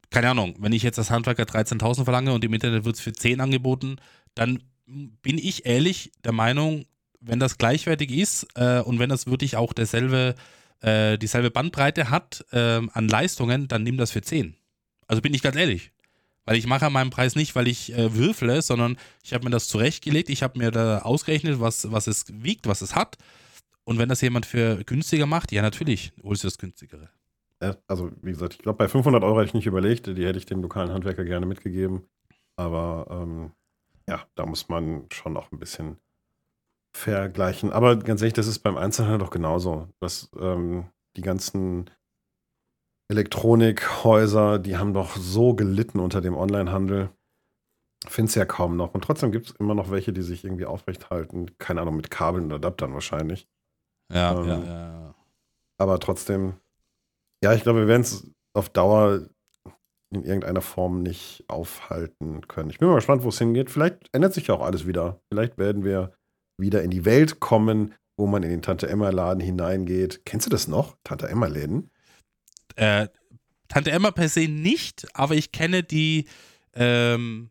keine 0.10 0.32
Ahnung, 0.32 0.56
wenn 0.60 0.74
ich 0.74 0.84
jetzt 0.84 1.00
als 1.00 1.10
Handwerker 1.10 1.44
13.000 1.44 2.04
verlange 2.04 2.34
und 2.34 2.44
im 2.44 2.54
Internet 2.54 2.84
wird 2.84 2.98
es 2.98 3.02
für 3.02 3.14
10 3.14 3.40
angeboten, 3.40 3.96
dann 4.36 4.64
bin 4.86 5.38
ich 5.38 5.66
ehrlich 5.66 6.12
der 6.26 6.34
Meinung, 6.34 6.84
wenn 7.22 7.40
das 7.40 7.58
gleichwertig 7.58 8.12
ist 8.12 8.48
äh, 8.56 8.82
und 8.82 9.00
wenn 9.00 9.10
das 9.10 9.28
wirklich 9.28 9.56
auch 9.56 9.72
derselbe, 9.72 10.36
äh, 10.84 11.18
dieselbe 11.18 11.50
Bandbreite 11.50 12.10
hat 12.10 12.46
ähm, 12.52 12.92
an 12.94 13.08
Leistungen, 13.08 13.68
dann 13.68 13.84
nimm 13.84 13.98
das 13.98 14.12
für 14.12 14.22
10. 14.22 14.56
Also 15.08 15.22
bin 15.22 15.34
ich 15.34 15.42
ganz 15.42 15.56
ehrlich. 15.56 15.92
Weil 16.46 16.58
ich 16.58 16.68
mache 16.68 16.86
an 16.86 16.94
meinem 16.94 17.10
Preis 17.10 17.36
nicht, 17.36 17.56
weil 17.56 17.70
ich 17.70 17.94
äh, 17.94 18.14
würfle, 18.14 18.62
sondern 18.62 18.98
ich 19.24 19.34
habe 19.34 19.46
mir 19.46 19.50
das 19.50 19.70
zurechtgelegt, 19.70 20.30
ich 20.30 20.44
habe 20.44 20.60
mir 20.60 20.72
da 20.72 21.00
ausgerechnet, 21.00 21.62
was, 21.62 21.90
was 21.92 22.08
es 22.08 22.26
wiegt, 22.30 22.68
was 22.68 22.82
es 22.82 22.96
hat. 22.96 23.18
Und 23.86 23.98
wenn 23.98 24.10
das 24.10 24.20
jemand 24.20 24.46
für 24.46 24.84
günstiger 24.84 25.26
macht, 25.26 25.54
ja 25.54 25.62
natürlich, 25.62 26.12
holst 26.22 26.44
du 26.44 26.48
das 26.48 26.58
günstigere. 26.58 27.10
Also, 27.88 28.12
wie 28.22 28.32
gesagt, 28.32 28.56
ich 28.56 28.60
glaube, 28.60 28.78
bei 28.78 28.90
500 28.90 29.24
Euro 29.24 29.40
hätte 29.40 29.48
ich 29.48 29.54
nicht 29.54 29.68
überlegt. 29.68 30.08
Die 30.08 30.26
hätte 30.26 30.38
ich 30.38 30.46
dem 30.46 30.62
lokalen 30.62 30.92
Handwerker 30.92 31.24
gerne 31.24 31.46
mitgegeben. 31.46 32.06
Aber 32.58 33.08
ähm, 33.10 33.52
ja, 34.08 34.26
da 34.36 34.46
muss 34.46 34.68
man 34.68 35.06
schon 35.14 35.38
auch 35.38 35.50
ein 35.54 35.60
bisschen 35.60 35.98
vergleichen. 36.96 37.72
Aber 37.72 37.98
ganz 37.98 38.22
ehrlich, 38.22 38.34
das 38.34 38.48
ist 38.48 38.60
beim 38.60 38.78
Einzelhandel 38.78 39.20
doch 39.20 39.32
genauso. 39.32 39.88
Das, 40.00 40.30
ähm, 40.40 40.86
die 41.18 41.22
ganzen 41.22 41.90
Elektronikhäuser, 43.10 44.60
die 44.60 44.78
haben 44.78 44.94
doch 44.94 45.16
so 45.16 45.54
gelitten 45.54 46.00
unter 46.00 46.22
dem 46.22 46.36
Onlinehandel. 46.36 47.10
Finde 48.08 48.30
es 48.30 48.36
ja 48.36 48.46
kaum 48.46 48.76
noch. 48.76 48.94
Und 48.94 49.04
trotzdem 49.04 49.32
gibt 49.32 49.48
es 49.48 49.56
immer 49.56 49.76
noch 49.76 49.92
welche, 49.92 50.14
die 50.14 50.22
sich 50.22 50.44
irgendwie 50.44 50.66
aufrecht 50.66 51.10
halten. 51.10 51.58
Keine 51.58 51.82
Ahnung, 51.82 51.96
mit 51.96 52.12
Kabeln 52.12 52.46
und 52.46 52.54
Adaptern 52.54 52.94
wahrscheinlich. 52.94 53.48
Ja, 54.12 54.40
Ähm, 54.40 54.48
ja, 54.48 54.64
ja. 54.64 55.16
Aber 55.78 56.00
trotzdem, 56.00 56.56
ja, 57.44 57.54
ich 57.54 57.64
glaube, 57.64 57.80
wir 57.80 57.88
werden 57.88 58.02
es 58.02 58.30
auf 58.54 58.70
Dauer 58.70 59.28
in 60.12 60.24
irgendeiner 60.24 60.62
Form 60.62 61.02
nicht 61.02 61.44
aufhalten 61.48 62.48
können. 62.48 62.70
Ich 62.70 62.78
bin 62.78 62.88
mal 62.88 62.96
gespannt, 62.96 63.24
wo 63.24 63.30
es 63.30 63.40
hingeht. 63.40 63.72
Vielleicht 63.72 64.14
ändert 64.14 64.34
sich 64.34 64.48
ja 64.48 64.56
auch 64.56 64.62
alles 64.62 64.86
wieder. 64.86 65.20
Vielleicht 65.30 65.58
werden 65.58 65.84
wir 65.84 66.14
wieder 66.58 66.84
in 66.84 66.92
die 66.92 67.06
Welt 67.06 67.40
kommen, 67.40 67.94
wo 68.18 68.28
man 68.28 68.44
in 68.44 68.50
den 68.50 68.62
Tante-Emma-Laden 68.62 69.42
hineingeht. 69.42 70.22
Kennst 70.26 70.46
du 70.46 70.50
das 70.50 70.68
noch? 70.68 70.98
Tante-Emma-Läden? 71.04 71.90
Äh, 72.76 73.08
Tante 73.68 73.92
Emma 73.92 74.12
per 74.12 74.30
se 74.30 74.48
nicht, 74.48 75.08
aber 75.16 75.36
ich 75.36 75.52
kenne 75.52 75.82
die, 75.84 76.26
ähm, 76.76 77.50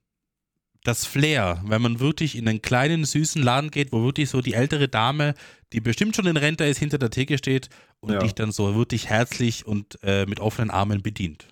das 0.84 1.04
Flair, 1.04 1.60
wenn 1.66 1.82
man 1.82 2.00
wirklich 2.00 2.36
in 2.36 2.48
einen 2.48 2.62
kleinen, 2.62 3.04
süßen 3.04 3.42
Laden 3.42 3.70
geht, 3.70 3.92
wo 3.92 4.02
wirklich 4.04 4.30
so 4.30 4.40
die 4.40 4.54
ältere 4.54 4.88
Dame, 4.88 5.34
die 5.72 5.80
bestimmt 5.80 6.14
schon 6.14 6.26
in 6.26 6.36
Rente 6.36 6.64
ist, 6.64 6.78
hinter 6.78 6.98
der 6.98 7.10
Theke 7.10 7.38
steht 7.38 7.68
und 8.00 8.12
Ja. 8.12 8.18
dich 8.20 8.34
dann 8.34 8.52
so 8.52 8.74
wirklich 8.74 9.08
herzlich 9.08 9.66
und 9.66 9.98
äh, 10.02 10.26
mit 10.26 10.40
offenen 10.40 10.70
Armen 10.70 11.02
bedient. 11.02 11.48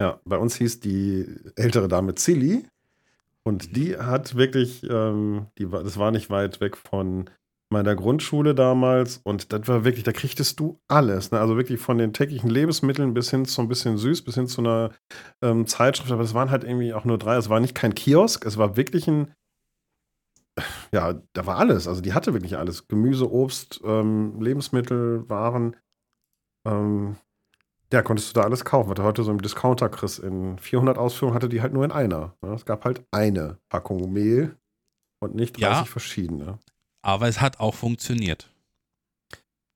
Ja, 0.00 0.20
bei 0.24 0.36
uns 0.36 0.56
hieß 0.56 0.80
die 0.80 1.26
ältere 1.54 1.86
Dame 1.86 2.14
Zilli. 2.14 2.64
Und 3.44 3.76
die 3.76 3.96
hat 3.96 4.36
wirklich, 4.36 4.88
ähm, 4.88 5.46
die 5.58 5.72
war, 5.72 5.82
das 5.82 5.98
war 5.98 6.10
nicht 6.10 6.30
weit 6.30 6.60
weg 6.60 6.76
von 6.76 7.28
meiner 7.72 7.96
Grundschule 7.96 8.54
damals. 8.54 9.20
Und 9.24 9.52
das 9.52 9.66
war 9.66 9.84
wirklich, 9.84 10.04
da 10.04 10.12
kriegtest 10.12 10.60
du 10.60 10.78
alles. 10.88 11.32
Ne? 11.32 11.40
Also 11.40 11.56
wirklich 11.56 11.80
von 11.80 11.98
den 11.98 12.12
täglichen 12.12 12.50
Lebensmitteln 12.50 13.14
bis 13.14 13.30
hin 13.30 13.44
zu 13.44 13.60
ein 13.62 13.68
bisschen 13.68 13.98
süß, 13.98 14.22
bis 14.22 14.36
hin 14.36 14.46
zu 14.46 14.60
einer 14.60 14.90
ähm, 15.42 15.66
Zeitschrift. 15.66 16.12
Aber 16.12 16.22
es 16.22 16.34
waren 16.34 16.50
halt 16.50 16.62
irgendwie 16.62 16.94
auch 16.94 17.04
nur 17.04 17.18
drei. 17.18 17.36
Es 17.36 17.48
war 17.48 17.58
nicht 17.58 17.74
kein 17.74 17.94
Kiosk, 17.94 18.46
es 18.46 18.58
war 18.58 18.76
wirklich 18.76 19.08
ein, 19.08 19.32
ja, 20.92 21.20
da 21.32 21.46
war 21.46 21.56
alles. 21.56 21.88
Also 21.88 22.00
die 22.00 22.12
hatte 22.12 22.34
wirklich 22.34 22.56
alles. 22.56 22.86
Gemüse, 22.86 23.30
Obst, 23.30 23.80
ähm, 23.84 24.40
Lebensmittel, 24.40 25.28
Waren. 25.28 25.76
Ähm, 26.66 27.16
ja, 27.92 28.02
konntest 28.02 28.30
du 28.30 28.40
da 28.40 28.46
alles 28.46 28.64
kaufen. 28.64 28.88
Was 28.90 28.96
du 28.96 29.02
heute 29.02 29.22
so 29.22 29.30
im 29.30 29.40
Discounter 29.42 29.88
kriegst, 29.88 30.18
in 30.18 30.58
400 30.58 30.98
Ausführungen 30.98 31.34
hatte 31.34 31.48
die 31.48 31.60
halt 31.62 31.72
nur 31.72 31.84
in 31.84 31.92
einer. 31.92 32.34
Ne? 32.42 32.54
Es 32.54 32.64
gab 32.64 32.84
halt 32.84 33.04
eine 33.10 33.58
Packung 33.68 34.12
Mehl 34.12 34.56
und 35.20 35.34
nicht 35.34 35.56
30 35.56 35.62
Ja. 35.62 35.84
verschiedene. 35.84 36.58
Aber 37.02 37.28
es 37.28 37.40
hat 37.40 37.60
auch 37.60 37.74
funktioniert. 37.74 38.48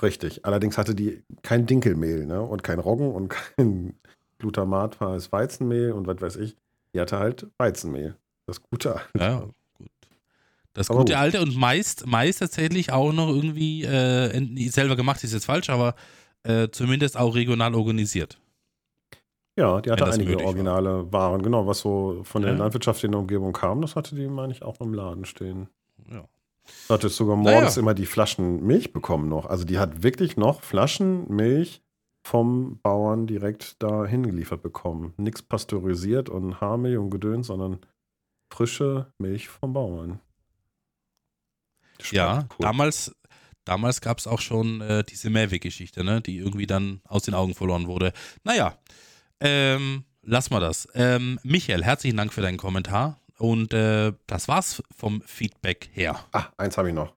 Richtig. 0.02 0.44
Allerdings 0.44 0.76
hatte 0.78 0.94
die 0.94 1.23
kein 1.42 1.66
Dinkelmehl 1.66 2.26
ne? 2.26 2.42
und 2.42 2.62
kein 2.62 2.78
Roggen 2.78 3.12
und 3.12 3.28
kein 3.56 3.94
glutamatfreies 4.38 5.32
Weizenmehl 5.32 5.92
und 5.92 6.06
was 6.06 6.20
weiß 6.20 6.37
ich. 6.37 6.56
Die 6.94 7.00
hatte 7.00 7.18
halt 7.18 7.46
Weizenmehl. 7.58 8.16
Das 8.46 8.62
gute 8.62 8.94
alte. 8.96 9.18
Ja, 9.18 9.40
gut. 9.78 9.88
Das 10.75 10.90
Aber 10.90 11.00
gute 11.00 11.12
gut. 11.14 11.20
alte 11.20 11.40
und 11.40 11.56
meist, 11.56 12.06
meist 12.06 12.38
tatsächlich 12.40 12.92
auch 12.92 13.12
noch 13.12 13.28
irgendwie 13.28 13.82
äh, 13.85 14.68
selber 14.68 14.94
gemacht, 14.96 15.25
ist 15.25 15.32
jetzt 15.32 15.46
falsch, 15.46 15.70
aber 15.70 15.94
äh, 16.48 16.70
zumindest 16.70 17.16
auch 17.16 17.34
regional 17.34 17.74
organisiert. 17.74 18.38
Ja, 19.58 19.80
die 19.80 19.90
hatte 19.90 20.04
einige 20.04 20.30
möglich 20.30 20.38
war. 20.38 20.46
originale 20.46 21.12
Waren. 21.12 21.42
Genau, 21.42 21.66
was 21.66 21.80
so 21.80 22.20
von 22.24 22.42
der 22.42 22.52
Ja. 22.52 22.58
Landwirtschaft 22.58 23.02
in 23.04 23.12
der 23.12 23.20
Umgebung 23.20 23.52
kam, 23.52 23.80
das 23.80 23.96
hatte 23.96 24.14
die, 24.14 24.28
meine 24.28 24.52
ich, 24.52 24.62
auch 24.62 24.80
im 24.80 24.92
Laden 24.92 25.24
stehen. 25.24 25.68
Ja. 26.10 26.24
Du 26.88 26.94
hattest 26.94 27.16
sogar 27.16 27.36
morgens 27.36 27.76
immer 27.76 27.94
die 27.94 28.06
Flaschen 28.06 28.66
Milch 28.66 28.92
bekommen 28.92 29.28
noch. 29.28 29.46
Also 29.46 29.64
die 29.64 29.78
hat 29.78 30.02
wirklich 30.02 30.36
noch 30.36 30.62
Flaschen 30.62 31.26
Milch 31.32 31.80
vom 32.24 32.80
Bauern 32.82 33.26
direkt 33.28 33.80
da 33.82 34.04
hingeliefert 34.04 34.62
bekommen. 34.62 35.14
Nichts 35.16 35.42
pasteurisiert 35.42 36.28
und 36.28 36.60
Haarmilch 36.60 36.98
und 36.98 37.10
Gedöns, 37.10 37.46
sondern 37.46 37.78
frische 38.52 39.06
Milch 39.18 39.48
vom 39.48 39.72
Bauern. 39.72 40.20
Ja, 42.10 42.40
cool. 42.50 42.56
damals, 42.58 43.14
damals 43.66 44.00
gab 44.00 44.18
es 44.18 44.26
auch 44.26 44.40
schon 44.40 44.80
äh, 44.80 45.04
diese 45.04 45.28
Mehrweg-Geschichte, 45.28 46.02
ne, 46.02 46.23
die 46.23 46.38
irgendwie 46.38 46.66
dann 46.66 47.00
aus 47.04 47.23
den 47.25 47.35
Augen 47.35 47.54
verloren 47.54 47.87
wurde. 47.87 48.12
Naja, 48.44 48.78
ähm, 49.40 50.04
lass 50.23 50.49
mal 50.50 50.61
das. 50.61 50.88
Ähm, 50.94 51.38
Michael, 51.42 51.85
herzlichen 51.85 52.16
Dank 52.16 52.32
für 52.32 52.40
deinen 52.40 52.56
Kommentar. 52.56 53.20
Und 53.38 53.75
äh, 53.75 54.14
das 54.26 54.49
war's 54.49 54.82
vom 54.96 55.20
Feedback 55.20 55.90
her. 55.92 56.18
Ah, 56.32 56.46
eins 56.56 56.78
habe 56.78 56.88
ich 56.88 56.94
noch. 56.94 57.14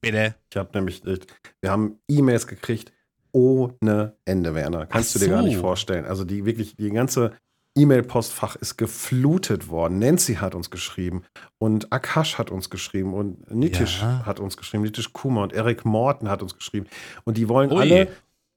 Bitte. 0.00 0.34
Ich 0.50 0.56
habe 0.56 0.70
nämlich, 0.74 1.04
echt- 1.04 1.26
wir 1.60 1.70
haben 1.70 1.98
E-Mails 2.08 2.46
gekriegt 2.46 2.92
ohne 3.32 4.16
Ende, 4.24 4.54
Werner. 4.54 4.86
Kannst 4.86 5.10
Ach 5.14 5.20
du 5.20 5.26
dir 5.26 5.30
gar 5.32 5.42
so. 5.42 5.48
nicht 5.48 5.58
vorstellen. 5.58 6.06
Also 6.06 6.24
die 6.24 6.46
wirklich, 6.46 6.76
die 6.76 6.88
ganze 6.90 7.36
E-Mail-Postfach 7.76 8.56
ist 8.56 8.76
geflutet 8.76 9.68
worden. 9.68 9.98
Nancy 9.98 10.36
hat 10.36 10.54
uns 10.54 10.70
geschrieben 10.70 11.22
und 11.58 11.92
Akash 11.92 12.38
hat 12.38 12.50
uns 12.50 12.70
geschrieben 12.70 13.14
und 13.14 13.50
Nitish 13.54 14.00
Ja. 14.00 14.24
hat 14.26 14.40
uns 14.40 14.56
geschrieben, 14.56 14.82
Nitish 14.84 15.12
Kuma 15.12 15.42
und 15.42 15.52
Eric 15.52 15.84
Morton 15.84 16.28
hat 16.28 16.42
uns 16.42 16.56
geschrieben. 16.56 16.86
Und 17.24 17.36
die 17.36 17.48
wollen 17.48 17.70
Ui. 17.70 17.78
alle, 17.80 18.08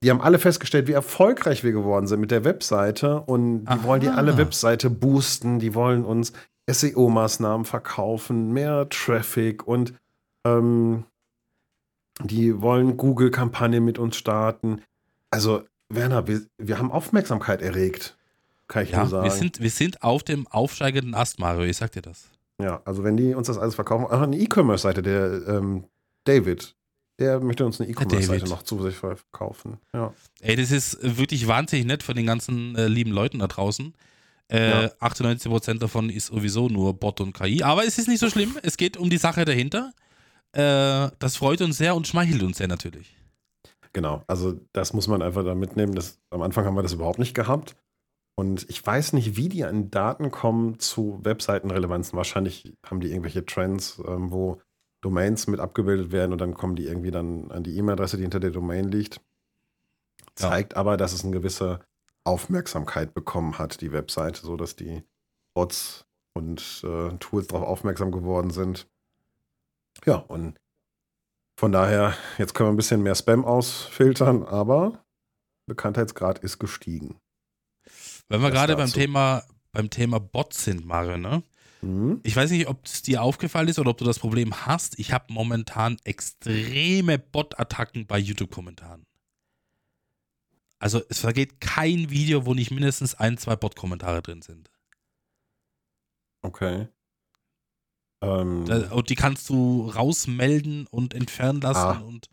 die 0.04 0.10
haben 0.10 0.22
alle 0.22 0.40
festgestellt, 0.40 0.88
wie 0.88 0.94
erfolgreich 0.94 1.64
wir 1.64 1.74
geworden 1.74 2.08
sind 2.08 2.22
mit 2.22 2.32
der 2.32 2.44
Webseite 2.46 3.22
und 3.22 3.66
die 3.66 3.68
Aha. 3.68 3.84
wollen 3.84 4.02
die 4.02 4.08
alle 4.08 4.38
Webseite 4.38 4.90
boosten, 4.90 5.60
die 5.60 5.76
wollen 5.76 6.06
uns 6.06 6.32
SEO-Maßnahmen 6.70 7.66
verkaufen, 7.66 8.54
mehr 8.54 8.88
Traffic 8.90 9.68
und 9.68 9.94
ähm, 10.46 11.04
die 12.24 12.62
wollen 12.62 12.98
Google-Kampagnen 12.98 13.84
mit 13.84 13.98
uns 13.98 14.18
starten. 14.18 14.82
Also, 15.32 15.64
Werner, 15.90 16.28
wir, 16.28 16.42
wir 16.58 16.78
haben 16.78 16.92
Aufmerksamkeit 16.92 17.62
erregt. 17.62 18.18
Kann 18.70 18.84
ich 18.86 18.92
Ja, 18.92 19.00
nur 19.00 19.08
sagen. 19.10 19.24
wir 19.26 19.32
sind, 19.32 19.60
wir 19.62 19.70
sind 19.70 20.02
auf 20.04 20.24
dem 20.24 20.48
aufsteigenden 20.48 21.14
Ast, 21.16 21.40
Mario. 21.40 21.64
Ich 21.64 21.76
sag 21.78 21.92
dir 21.92 22.02
das. 22.02 22.30
ja, 22.62 22.82
also 22.86 23.04
wenn 23.04 23.18
die 23.18 23.34
uns 23.34 23.48
das 23.48 23.58
alles 23.58 23.76
verkaufen, 23.76 24.06
auch 24.06 24.22
eine 24.22 24.38
E-Commerce-Seite, 24.38 25.02
der 25.02 25.48
ähm, 25.48 25.84
David, 26.26 26.76
der 27.20 27.40
möchte 27.42 27.66
uns 27.66 27.82
eine 27.82 27.90
E-Commerce-Seite 27.90 28.48
noch 28.48 28.64
zusätzlich 28.64 28.96
verkaufen. 28.98 29.78
Ja. 29.94 30.14
Ey, 30.40 30.56
das 30.56 30.72
ist 30.72 30.98
wirklich 31.02 31.48
wahnsinnig 31.48 31.86
nett 31.86 32.04
von 32.04 32.16
den 32.16 32.26
ganzen 32.28 32.76
äh, 32.78 32.88
lieben 32.88 33.12
Leuten 33.12 33.40
da 33.40 33.48
draußen. 33.48 33.94
Äh, 34.52 34.84
Ja. 34.84 34.88
98% 35.02 35.80
davon 35.80 36.10
ist 36.10 36.28
sowieso 36.28 36.70
nur 36.70 36.94
Bot 36.94 37.20
und 37.22 37.34
KI. 37.34 37.64
Aber 37.64 37.86
es 37.86 37.98
ist 37.98 38.08
nicht 38.08 38.20
so 38.20 38.30
schlimm. 38.30 38.58
Es 38.64 38.78
geht 38.78 38.96
um 38.98 39.10
die 39.10 39.18
Sache 39.18 39.46
dahinter. 39.46 39.92
Äh, 40.54 41.10
das 41.20 41.36
freut 41.38 41.62
uns 41.62 41.78
sehr 41.78 41.96
und 41.96 42.08
schmeichelt 42.08 42.42
uns 42.44 42.58
sehr 42.58 42.68
natürlich. 42.68 43.16
Genau, 43.94 44.24
also 44.28 44.54
das 44.74 44.94
muss 44.94 45.08
man 45.08 45.22
einfach 45.22 45.44
da 45.44 45.56
mitnehmen. 45.56 45.94
Das, 45.96 46.20
am 46.30 46.42
Anfang 46.44 46.66
haben 46.66 46.76
wir 46.76 46.84
das 46.84 46.94
überhaupt 46.94 47.20
nicht 47.20 47.34
gehabt. 47.34 47.76
Und 48.40 48.70
ich 48.70 48.88
weiß 48.88 49.12
nicht, 49.12 49.36
wie 49.36 49.50
die 49.50 49.66
an 49.66 49.92
Daten 49.92 50.32
kommen 50.32 50.80
zu 50.80 51.20
Webseitenrelevanzen. 51.24 52.16
Wahrscheinlich 52.16 52.74
haben 52.86 53.02
die 53.02 53.10
irgendwelche 53.10 53.46
Trends, 53.46 54.02
ähm, 54.08 54.32
wo 54.32 54.62
Domains 55.02 55.48
mit 55.48 55.60
abgebildet 55.60 56.14
werden 56.14 56.32
und 56.32 56.40
dann 56.40 56.54
kommen 56.54 56.78
die 56.78 56.86
irgendwie 56.86 57.12
dann 57.12 57.52
an 57.52 57.64
die 57.64 57.78
E-Mail-Adresse, 57.78 58.16
die 58.16 58.24
hinter 58.24 58.40
der 58.40 58.52
Domain 58.52 58.88
liegt. 58.88 59.16
Ja. 59.18 60.52
Zeigt 60.52 60.78
aber, 60.78 60.96
dass 60.96 61.12
es 61.12 61.26
eine 61.26 61.34
gewisse 61.34 61.82
Aufmerksamkeit 62.24 63.14
bekommen 63.14 63.60
hat, 63.60 63.82
die 63.82 63.92
Webseite, 63.92 64.40
so 64.40 64.56
dass 64.56 64.78
die 64.78 65.04
Bots 65.54 66.06
und 66.34 66.82
äh, 66.86 67.18
Tools 67.18 67.48
darauf 67.48 67.68
aufmerksam 67.68 68.10
geworden 68.10 68.52
sind. 68.52 68.88
Ja, 70.06 70.16
und 70.16 70.58
von 71.60 71.74
daher, 71.74 72.14
jetzt 72.38 72.54
können 72.54 72.70
wir 72.70 72.74
ein 72.74 72.78
bisschen 72.78 73.04
mehr 73.04 73.16
Spam 73.16 73.44
ausfiltern, 73.44 74.44
aber 74.44 75.04
Bekanntheitsgrad 75.68 76.40
ist 76.40 76.58
gestiegen. 76.58 77.20
Wenn 78.30 78.42
wir 78.42 78.52
gerade 78.52 78.76
beim. 78.76 78.92
Thema, 78.92 79.44
beim 79.72 79.90
Thema 79.90 80.20
Bot 80.20 80.54
sind, 80.54 80.86
Mario, 80.86 81.18
ne? 81.18 81.44
Mhm. 81.82 82.20
Ich 82.24 82.36
weiß 82.36 82.52
nicht, 82.52 82.68
ob 82.68 82.86
es 82.86 83.02
dir 83.02 83.22
aufgefallen 83.24 83.68
ist 83.68 83.80
oder 83.80 83.92
ob 83.92 83.98
du 83.98 84.06
das 84.06 84.20
Problem 84.20 84.66
hast. 84.66 85.00
Ich 85.00 85.12
habe 85.14 85.32
momentan 85.34 85.98
extreme 86.04 87.18
Bot-Attacken 87.20 88.06
bei 88.06 88.20
YouTube-Kommentaren. 88.20 89.06
Also 90.80 91.02
es 91.10 91.20
vergeht 91.20 91.60
kein 91.62 92.10
Video, 92.10 92.46
wo 92.46 92.54
nicht 92.54 92.72
mindestens 92.72 93.16
ein, 93.16 93.38
zwei 93.38 93.56
Bot-Kommentare 93.56 94.22
drin 94.22 94.42
sind. 94.42 94.70
Okay. 96.42 96.88
Ähm, 98.22 98.66
Da- 98.66 98.92
Und 98.92 99.10
die 99.10 99.16
kannst 99.16 99.50
du 99.50 99.90
rausmelden 99.90 100.88
und 100.88 101.14
entfernen 101.14 101.62
lassen 101.62 101.80
Ah. 101.80 102.00
und 102.00 102.30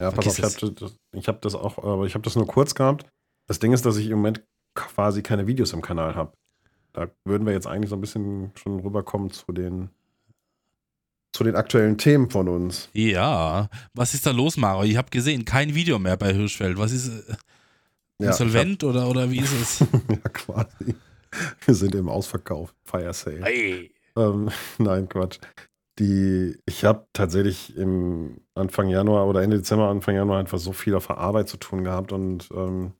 ja, 0.00 0.10
pass 0.10 0.26
auf, 0.26 0.38
ich 0.38 0.44
habe 0.62 0.72
das, 0.72 1.26
hab 1.26 1.42
das 1.42 1.54
auch, 1.54 1.76
aber 1.78 2.06
ich 2.06 2.14
habe 2.14 2.22
das 2.22 2.34
nur 2.34 2.46
kurz 2.46 2.74
gehabt. 2.74 3.06
Das 3.46 3.58
Ding 3.58 3.72
ist, 3.74 3.84
dass 3.84 3.96
ich 3.98 4.06
im 4.06 4.16
Moment 4.16 4.42
quasi 4.74 5.22
keine 5.22 5.46
Videos 5.46 5.72
im 5.72 5.82
Kanal 5.82 6.14
habe. 6.14 6.32
Da 6.92 7.08
würden 7.24 7.46
wir 7.46 7.52
jetzt 7.52 7.66
eigentlich 7.66 7.90
so 7.90 7.96
ein 7.96 8.00
bisschen 8.00 8.52
schon 8.56 8.80
rüberkommen 8.80 9.30
zu 9.30 9.52
den, 9.52 9.90
zu 11.32 11.44
den 11.44 11.54
aktuellen 11.54 11.98
Themen 11.98 12.30
von 12.30 12.48
uns. 12.48 12.88
Ja, 12.92 13.68
was 13.94 14.14
ist 14.14 14.26
da 14.26 14.32
los, 14.32 14.56
Mario? 14.56 14.90
Ich 14.90 14.96
habe 14.96 15.10
gesehen, 15.10 15.44
kein 15.44 15.74
Video 15.74 15.98
mehr 15.98 16.16
bei 16.16 16.32
Hirschfeld. 16.32 16.78
Was 16.78 16.92
ist 16.92 17.08
äh, 17.08 17.34
Ja, 18.20 18.30
insolvent 18.30 18.82
oder, 18.82 19.08
oder 19.08 19.30
wie 19.30 19.38
ist 19.38 19.52
es? 19.52 19.80
ja, 20.08 20.28
quasi. 20.32 20.94
Wir 21.64 21.74
sind 21.74 21.94
im 21.94 22.08
Ausverkauf, 22.08 22.74
Fire 22.84 23.12
Sale. 23.12 23.42
Hey. 23.44 23.92
Ähm, 24.16 24.50
nein, 24.78 25.08
Quatsch. 25.08 25.38
Die, 26.00 26.56
ich 26.66 26.84
habe 26.84 27.06
tatsächlich 27.12 27.76
im 27.76 28.40
Anfang 28.54 28.88
Januar 28.88 29.26
oder 29.26 29.42
Ende 29.42 29.58
Dezember, 29.58 29.88
Anfang 29.88 30.16
Januar 30.16 30.40
einfach 30.40 30.58
so 30.58 30.72
viel 30.72 30.94
auf 30.94 31.06
der 31.06 31.18
Arbeit 31.18 31.48
zu 31.48 31.56
tun 31.56 31.84
gehabt 31.84 32.12
und 32.12 32.48
ähm, 32.52 32.94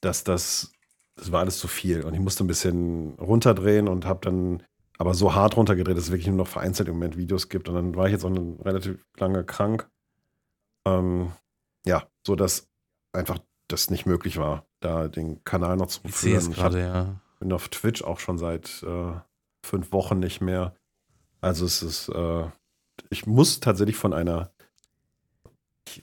dass 0.00 0.22
das, 0.22 0.70
das 1.16 1.32
war 1.32 1.40
alles 1.40 1.58
zu 1.58 1.68
viel. 1.68 2.02
Und 2.02 2.14
ich 2.14 2.20
musste 2.20 2.44
ein 2.44 2.48
bisschen 2.48 3.14
runterdrehen 3.14 3.88
und 3.88 4.04
habe 4.04 4.20
dann 4.22 4.62
aber 4.98 5.14
so 5.14 5.34
hart 5.34 5.56
runtergedreht, 5.56 5.96
dass 5.96 6.04
es 6.04 6.10
wirklich 6.10 6.28
nur 6.28 6.36
noch 6.36 6.46
vereinzelt 6.46 6.88
im 6.88 6.94
Moment 6.94 7.16
Videos 7.16 7.48
gibt. 7.48 7.68
Und 7.68 7.74
dann 7.74 7.96
war 7.96 8.06
ich 8.06 8.12
jetzt 8.12 8.24
auch 8.24 8.30
relativ 8.64 9.04
lange 9.18 9.44
krank. 9.44 9.88
Ähm, 10.86 11.32
ja, 11.84 12.06
so 12.26 12.36
dass 12.36 12.68
einfach 13.12 13.38
das 13.68 13.90
nicht 13.90 14.06
möglich 14.06 14.36
war, 14.36 14.66
da 14.80 15.08
den 15.08 15.42
Kanal 15.44 15.76
noch 15.76 15.86
zu 15.86 16.00
Ich 16.04 16.14
sehe 16.14 16.36
es 16.36 16.44
führen. 16.44 16.52
Ich 16.52 16.58
gerade, 16.58 16.80
ja. 16.80 17.20
bin 17.40 17.52
auf 17.52 17.68
Twitch 17.68 18.02
auch 18.02 18.20
schon 18.20 18.38
seit 18.38 18.82
äh, 18.82 19.12
fünf 19.64 19.92
Wochen 19.92 20.18
nicht 20.18 20.40
mehr. 20.40 20.74
Also 21.40 21.64
es 21.64 21.82
ist, 21.82 22.08
äh, 22.08 22.46
ich 23.10 23.26
muss 23.26 23.60
tatsächlich 23.60 23.96
von 23.96 24.12
einer, 24.12 24.52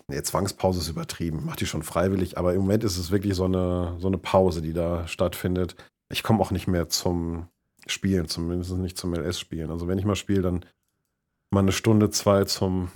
nee, 0.08 0.22
Zwangspause 0.22 0.80
ist 0.80 0.90
übertrieben, 0.90 1.46
mache 1.46 1.58
die 1.58 1.66
schon 1.66 1.84
freiwillig, 1.84 2.38
aber 2.38 2.54
im 2.54 2.62
Moment 2.62 2.84
ist 2.84 2.98
es 2.98 3.12
wirklich 3.12 3.36
so 3.36 3.46
eine, 3.46 3.96
so 4.00 4.08
eine 4.08 4.18
Pause, 4.18 4.62
die 4.62 4.74
da 4.74 5.08
stattfindet. 5.08 5.76
Ich 6.10 6.24
komme 6.24 6.42
auch 6.42 6.52
nicht 6.52 6.68
mehr 6.68 6.90
zum 6.90 7.48
Spielen, 7.88 8.28
zumindest 8.28 8.72
nicht 8.74 8.98
zum 8.98 9.14
LS-Spielen. 9.14 9.72
Also 9.72 9.88
wenn 9.88 9.98
ich 9.98 10.06
mal 10.06 10.16
spiele, 10.16 10.42
dann 10.42 10.66
mal 11.50 11.62
eine 11.62 11.72
Stunde, 11.72 12.10
zwei 12.10 12.44
zum, 12.46 12.90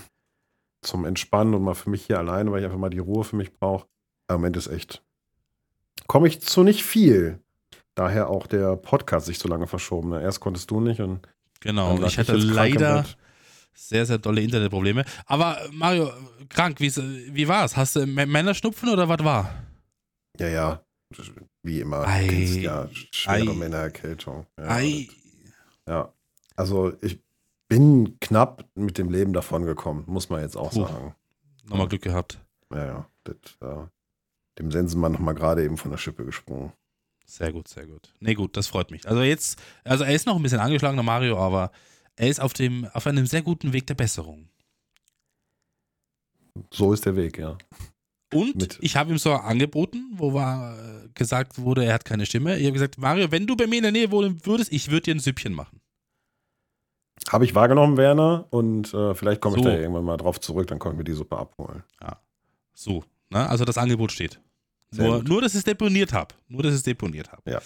zum 0.81 1.05
Entspannen 1.05 1.53
und 1.53 1.63
mal 1.63 1.73
für 1.73 1.89
mich 1.89 2.05
hier 2.05 2.19
alleine, 2.19 2.51
weil 2.51 2.59
ich 2.59 2.65
einfach 2.65 2.77
mal 2.77 2.89
die 2.89 2.99
Ruhe 2.99 3.23
für 3.23 3.35
mich 3.35 3.53
brauche. 3.53 3.87
Im 4.29 4.35
Moment 4.35 4.57
ist 4.57 4.67
echt, 4.67 5.03
komme 6.07 6.27
ich 6.27 6.41
zu 6.41 6.63
nicht 6.63 6.83
viel. 6.83 7.39
daher 7.95 8.29
auch 8.29 8.45
der 8.47 8.75
Podcast 8.75 9.25
sich 9.25 9.39
so 9.39 9.47
lange 9.47 9.67
verschoben. 9.67 10.09
Ne? 10.09 10.21
Erst 10.21 10.39
konntest 10.39 10.69
du 10.69 10.81
nicht 10.81 11.01
und 11.01 11.27
Genau, 11.61 11.99
ich 12.03 12.19
hatte 12.19 12.33
im 12.33 12.49
leider 12.49 13.01
Bett. 13.01 13.17
Sehr, 13.75 14.05
sehr 14.05 14.17
dolle 14.17 14.41
Internetprobleme. 14.41 15.05
Aber 15.25 15.63
äh, 15.63 15.69
Mario, 15.71 16.11
krank, 16.49 16.79
wie, 16.79 16.95
wie 16.95 17.47
war's? 17.47 17.77
Hast 17.77 17.95
du 17.95 18.05
Männerschnupfen 18.05 18.89
oder 18.89 19.07
was 19.07 19.23
war? 19.23 19.53
Ja, 20.39 20.47
ja. 20.47 20.81
Wie 21.61 21.81
immer. 21.81 22.07
Ei. 22.07 22.27
Kennst 22.27 22.55
ja, 22.57 22.89
schwere 23.11 23.51
Ei. 23.51 23.53
Männererkältung. 23.53 24.45
Ja, 24.57 24.67
Ei. 24.67 25.07
ja. 25.87 26.13
Also 26.55 26.93
ich 27.01 27.19
bin 27.67 28.17
knapp 28.19 28.65
mit 28.75 28.97
dem 28.97 29.09
Leben 29.09 29.33
davon 29.33 29.65
gekommen, 29.65 30.03
muss 30.07 30.29
man 30.29 30.41
jetzt 30.41 30.55
auch 30.57 30.71
Puh. 30.71 30.87
sagen. 30.87 31.15
Nochmal 31.65 31.87
Glück 31.87 32.01
gehabt. 32.01 32.39
Ja, 32.71 32.85
ja. 32.85 33.09
Das, 33.23 33.35
ja. 33.61 33.89
Dem 34.59 34.71
Sensenmann 34.71 35.11
nochmal 35.11 35.35
gerade 35.35 35.63
eben 35.63 35.77
von 35.77 35.91
der 35.91 35.97
Schippe 35.97 36.23
gesprungen. 36.23 36.71
Sehr 37.25 37.51
gut, 37.51 37.67
sehr 37.67 37.87
gut. 37.87 38.13
Nee, 38.19 38.35
gut, 38.35 38.55
das 38.55 38.67
freut 38.67 38.91
mich. 38.91 39.07
Also 39.07 39.23
jetzt, 39.23 39.59
also 39.83 40.03
er 40.03 40.13
ist 40.13 40.27
noch 40.27 40.35
ein 40.35 40.43
bisschen 40.43 40.59
angeschlagen, 40.59 40.95
der 40.95 41.03
Mario, 41.03 41.37
aber 41.39 41.71
er 42.15 42.29
ist 42.29 42.39
auf 42.41 42.53
dem, 42.53 42.85
auf 42.93 43.07
einem 43.07 43.25
sehr 43.25 43.41
guten 43.41 43.73
Weg 43.73 43.87
der 43.87 43.95
Besserung. 43.95 44.49
So 46.71 46.93
ist 46.93 47.05
der 47.05 47.15
Weg, 47.15 47.37
ja. 47.37 47.57
Und 48.33 48.55
Mit- 48.55 48.77
ich 48.81 48.95
habe 48.95 49.11
ihm 49.11 49.17
so 49.17 49.33
angeboten, 49.33 50.09
wo 50.13 50.33
war, 50.33 50.77
äh, 50.77 51.09
gesagt 51.13 51.57
wurde, 51.59 51.85
er 51.85 51.93
hat 51.93 52.05
keine 52.05 52.25
Stimme. 52.25 52.57
Ich 52.57 52.63
habe 52.63 52.73
gesagt, 52.73 52.97
Mario, 52.97 53.31
wenn 53.31 53.45
du 53.47 53.55
bei 53.55 53.67
mir 53.67 53.77
in 53.77 53.83
der 53.83 53.91
Nähe 53.91 54.11
wohnen 54.11 54.45
würdest, 54.45 54.71
ich 54.71 54.89
würde 54.89 55.01
dir 55.03 55.15
ein 55.15 55.19
Süppchen 55.19 55.53
machen. 55.53 55.79
Habe 57.29 57.45
ich 57.45 57.55
wahrgenommen, 57.55 57.97
Werner, 57.97 58.45
und 58.49 58.93
äh, 58.93 59.15
vielleicht 59.15 59.41
komme 59.41 59.57
ich 59.57 59.63
So. 59.63 59.69
da 59.69 59.75
irgendwann 59.77 60.03
mal 60.03 60.17
drauf 60.17 60.39
zurück, 60.39 60.67
dann 60.67 60.79
können 60.79 60.97
wir 60.97 61.03
die 61.05 61.13
Suppe 61.13 61.37
abholen. 61.37 61.83
So, 62.73 63.03
ne? 63.29 63.47
Also 63.49 63.63
das 63.63 63.77
Angebot 63.77 64.11
steht. 64.11 64.39
Sehr 64.91 65.05
Nur, 65.07 65.19
gut. 65.19 65.27
nur, 65.29 65.41
dass 65.41 65.53
ich 65.53 65.59
es 65.59 65.63
deponiert 65.63 66.11
habe. 66.13 66.35
Nur, 66.49 66.61
dass 66.63 66.73
ich 66.73 66.77
es 66.79 66.83
deponiert 66.83 67.31
habe. 67.31 67.49
Ja. 67.49 67.61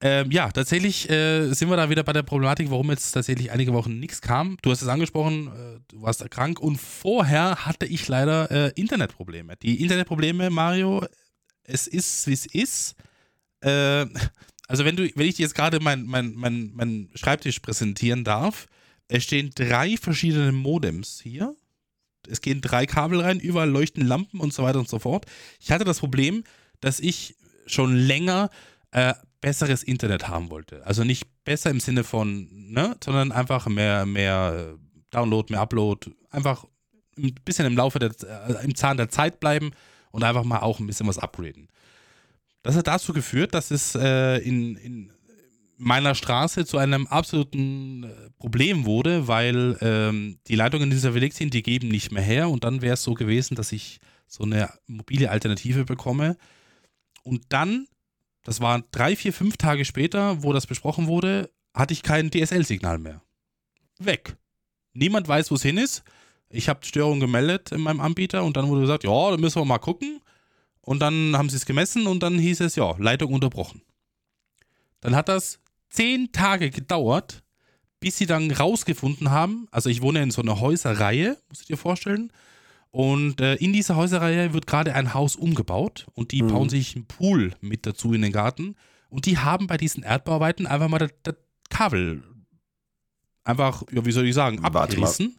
Ähm, 0.00 0.30
ja, 0.30 0.50
tatsächlich 0.52 1.10
äh, 1.10 1.52
sind 1.52 1.70
wir 1.70 1.76
da 1.76 1.90
wieder 1.90 2.04
bei 2.04 2.12
der 2.12 2.22
Problematik, 2.22 2.70
warum 2.70 2.90
jetzt 2.90 3.10
tatsächlich 3.10 3.50
einige 3.50 3.72
Wochen 3.72 3.98
nichts 3.98 4.20
kam. 4.20 4.56
Du 4.62 4.70
hast 4.70 4.80
es 4.80 4.86
angesprochen, 4.86 5.48
äh, 5.48 5.80
du 5.88 6.02
warst 6.02 6.28
krank 6.30 6.60
und 6.60 6.76
vorher 6.76 7.66
hatte 7.66 7.84
ich 7.86 8.06
leider 8.06 8.50
äh, 8.50 8.72
Internetprobleme. 8.76 9.56
Die 9.56 9.80
Internetprobleme, 9.82 10.50
Mario, 10.50 11.04
es 11.64 11.88
ist, 11.88 12.28
wie 12.28 12.32
es 12.32 12.46
ist. 12.46 12.94
Äh, 13.60 14.06
also 14.68 14.84
wenn 14.84 14.94
du, 14.94 15.10
wenn 15.16 15.26
ich 15.26 15.34
dir 15.34 15.42
jetzt 15.42 15.54
gerade 15.54 15.80
meinen 15.80 16.06
mein, 16.06 16.32
mein, 16.34 16.70
mein 16.74 17.10
Schreibtisch 17.16 17.58
präsentieren 17.58 18.22
darf, 18.22 18.66
es 19.08 19.24
stehen 19.24 19.50
drei 19.54 19.96
verschiedene 19.96 20.52
Modems 20.52 21.20
hier. 21.20 21.56
Es 22.28 22.40
gehen 22.40 22.60
drei 22.60 22.86
Kabel 22.86 23.20
rein, 23.20 23.40
überall 23.40 23.70
leuchten 23.70 24.06
Lampen 24.06 24.38
und 24.38 24.52
so 24.52 24.62
weiter 24.62 24.78
und 24.78 24.88
so 24.88 24.98
fort. 24.98 25.26
Ich 25.58 25.72
hatte 25.72 25.84
das 25.84 25.98
Problem, 25.98 26.44
dass 26.80 27.00
ich 27.00 27.36
schon 27.66 27.96
länger 27.96 28.50
äh, 28.92 29.14
besseres 29.40 29.82
Internet 29.82 30.28
haben 30.28 30.50
wollte. 30.50 30.84
Also 30.86 31.04
nicht 31.04 31.26
besser 31.44 31.70
im 31.70 31.80
Sinne 31.80 32.04
von, 32.04 32.48
ne, 32.52 32.96
sondern 33.02 33.32
einfach 33.32 33.66
mehr, 33.66 34.06
mehr 34.06 34.74
äh, 34.74 34.78
Download, 35.10 35.52
mehr 35.52 35.60
Upload, 35.60 36.10
einfach 36.30 36.64
ein 37.16 37.34
bisschen 37.44 37.66
im 37.66 37.76
Laufe 37.76 37.98
der, 37.98 38.10
äh, 38.10 38.64
im 38.64 38.74
Zahn 38.74 38.96
der 38.96 39.08
Zeit 39.08 39.40
bleiben 39.40 39.70
und 40.10 40.24
einfach 40.24 40.44
mal 40.44 40.60
auch 40.60 40.80
ein 40.80 40.86
bisschen 40.86 41.06
was 41.06 41.18
upgraden. 41.18 41.68
Das 42.62 42.76
hat 42.76 42.86
dazu 42.86 43.12
geführt, 43.12 43.54
dass 43.54 43.70
es 43.70 43.94
äh, 43.94 44.38
in, 44.38 44.76
in 44.76 45.12
meiner 45.78 46.14
Straße 46.14 46.66
zu 46.66 46.76
einem 46.76 47.06
absoluten 47.06 48.04
äh, 48.04 48.30
Problem 48.38 48.84
wurde, 48.84 49.28
weil 49.28 49.78
ähm, 49.80 50.38
die 50.48 50.56
Leitungen, 50.56 50.92
verlegt 50.92 51.36
sind, 51.36 51.54
die 51.54 51.62
geben 51.62 51.88
nicht 51.88 52.10
mehr 52.12 52.22
her 52.22 52.50
und 52.50 52.64
dann 52.64 52.82
wäre 52.82 52.94
es 52.94 53.02
so 53.02 53.14
gewesen, 53.14 53.54
dass 53.54 53.72
ich 53.72 54.00
so 54.26 54.44
eine 54.44 54.70
mobile 54.86 55.30
Alternative 55.30 55.84
bekomme 55.84 56.36
und 57.22 57.44
dann, 57.48 57.86
das 58.48 58.62
waren 58.62 58.84
drei, 58.92 59.14
vier, 59.14 59.34
fünf 59.34 59.58
Tage 59.58 59.84
später, 59.84 60.42
wo 60.42 60.54
das 60.54 60.66
besprochen 60.66 61.06
wurde, 61.06 61.50
hatte 61.74 61.92
ich 61.92 62.02
kein 62.02 62.30
DSL-Signal 62.30 62.96
mehr. 62.96 63.20
Weg. 63.98 64.38
Niemand 64.94 65.28
weiß, 65.28 65.50
wo 65.50 65.56
es 65.56 65.62
hin 65.62 65.76
ist. 65.76 66.02
Ich 66.48 66.70
habe 66.70 66.86
Störung 66.86 67.20
gemeldet 67.20 67.72
in 67.72 67.82
meinem 67.82 68.00
Anbieter 68.00 68.44
und 68.44 68.56
dann 68.56 68.68
wurde 68.68 68.80
gesagt, 68.80 69.04
ja, 69.04 69.30
da 69.30 69.36
müssen 69.36 69.60
wir 69.60 69.66
mal 69.66 69.76
gucken. 69.76 70.22
Und 70.80 71.00
dann 71.00 71.36
haben 71.36 71.50
sie 71.50 71.56
es 71.56 71.66
gemessen 71.66 72.06
und 72.06 72.22
dann 72.22 72.38
hieß 72.38 72.60
es, 72.60 72.74
ja, 72.74 72.96
Leitung 72.96 73.34
unterbrochen. 73.34 73.82
Dann 75.00 75.14
hat 75.14 75.28
das 75.28 75.60
zehn 75.90 76.32
Tage 76.32 76.70
gedauert, 76.70 77.42
bis 78.00 78.16
sie 78.16 78.24
dann 78.24 78.50
rausgefunden 78.50 79.30
haben, 79.30 79.68
also 79.70 79.90
ich 79.90 80.00
wohne 80.00 80.22
in 80.22 80.30
so 80.30 80.40
einer 80.40 80.58
Häuserreihe, 80.58 81.36
muss 81.50 81.60
ich 81.60 81.66
dir 81.66 81.76
vorstellen. 81.76 82.32
Und 82.90 83.40
äh, 83.40 83.54
in 83.56 83.72
dieser 83.72 83.96
Häuserreihe 83.96 84.52
wird 84.54 84.66
gerade 84.66 84.94
ein 84.94 85.12
Haus 85.14 85.36
umgebaut 85.36 86.06
und 86.14 86.32
die 86.32 86.42
Mhm. 86.42 86.48
bauen 86.48 86.68
sich 86.68 86.96
einen 86.96 87.06
Pool 87.06 87.52
mit 87.60 87.86
dazu 87.86 88.12
in 88.14 88.22
den 88.22 88.32
Garten. 88.32 88.76
Und 89.10 89.26
die 89.26 89.38
haben 89.38 89.66
bei 89.66 89.76
diesen 89.76 90.02
Erdbauarbeiten 90.02 90.66
einfach 90.66 90.88
mal 90.88 90.98
das, 90.98 91.10
das 91.22 91.34
Kabel 91.70 92.22
einfach, 93.44 93.82
ja, 93.90 94.04
wie 94.04 94.12
soll 94.12 94.26
ich 94.26 94.34
sagen, 94.34 94.62
abgerissen. 94.64 95.36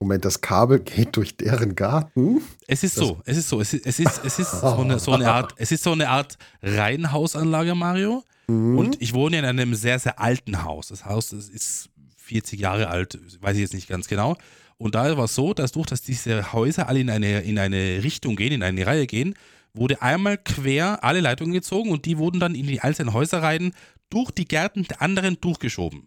Moment, 0.00 0.24
das 0.24 0.40
Kabel 0.40 0.80
geht 0.80 1.16
durch 1.16 1.36
deren 1.36 1.74
Garten. 1.74 2.40
Es 2.66 2.82
ist 2.82 2.94
so, 2.96 3.20
es 3.24 3.36
ist 3.38 3.48
so, 3.48 3.60
es 3.60 3.72
ist, 3.72 3.86
es 3.86 3.98
ist, 4.00 4.20
es 4.24 4.38
ist 4.38 4.50
so, 4.60 4.66
eine, 4.66 4.98
so 4.98 5.12
eine 5.12 5.30
Art, 5.32 5.54
es 5.58 5.72
ist 5.72 5.84
so 5.84 5.92
eine 5.92 6.08
Art 6.08 6.36
Reihenhausanlage, 6.62 7.74
Mario. 7.74 8.22
Mhm. 8.48 8.76
Und 8.76 9.00
ich 9.00 9.14
wohne 9.14 9.38
in 9.38 9.44
einem 9.44 9.74
sehr, 9.74 9.98
sehr 9.98 10.20
alten 10.20 10.64
Haus. 10.64 10.88
Das 10.88 11.06
Haus 11.06 11.30
das 11.30 11.48
ist 11.48 11.88
40 12.18 12.60
Jahre 12.60 12.88
alt, 12.88 13.18
weiß 13.40 13.54
ich 13.56 13.62
jetzt 13.62 13.74
nicht 13.74 13.88
ganz 13.88 14.08
genau. 14.08 14.36
Und 14.78 14.94
da 14.94 15.16
war 15.16 15.24
es 15.24 15.34
so, 15.34 15.54
dass 15.54 15.72
durch, 15.72 15.86
dass 15.86 16.02
diese 16.02 16.52
Häuser 16.52 16.88
alle 16.88 17.00
in 17.00 17.10
eine, 17.10 17.40
in 17.40 17.58
eine 17.58 18.02
Richtung 18.02 18.36
gehen, 18.36 18.52
in 18.52 18.62
eine 18.62 18.86
Reihe 18.86 19.06
gehen, 19.06 19.34
wurde 19.72 20.02
einmal 20.02 20.38
quer 20.38 21.02
alle 21.02 21.20
Leitungen 21.20 21.52
gezogen 21.52 21.90
und 21.90 22.04
die 22.06 22.18
wurden 22.18 22.40
dann 22.40 22.54
in 22.54 22.66
die 22.66 22.80
einzelnen 22.80 23.12
Häuserreihen 23.12 23.74
durch 24.08 24.30
die 24.30 24.46
Gärten 24.46 24.84
der 24.84 25.02
anderen 25.02 25.40
durchgeschoben. 25.40 26.06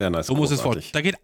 ja, 0.00 0.10
nice, 0.10 0.26
So 0.26 0.34
muss 0.34 0.50
es 0.50 0.60
großartig. 0.60 0.92
Da 0.92 1.00
geht, 1.00 1.16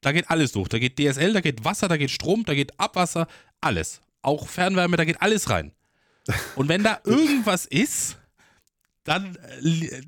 da 0.00 0.12
geht 0.12 0.30
alles 0.30 0.52
durch. 0.52 0.68
Da 0.68 0.78
geht 0.78 0.98
DSL, 0.98 1.32
da 1.32 1.40
geht 1.40 1.64
Wasser, 1.64 1.88
da 1.88 1.96
geht 1.96 2.10
Strom, 2.10 2.44
da 2.44 2.54
geht 2.54 2.78
Abwasser, 2.78 3.26
alles. 3.60 4.00
Auch 4.22 4.48
Fernwärme, 4.48 4.96
da 4.96 5.04
geht 5.04 5.20
alles 5.20 5.50
rein. 5.50 5.72
Und 6.54 6.68
wenn 6.68 6.82
da 6.82 7.00
irgendwas 7.04 7.66
ist, 7.66 8.18
dann 9.04 9.36
äh, 9.62 10.02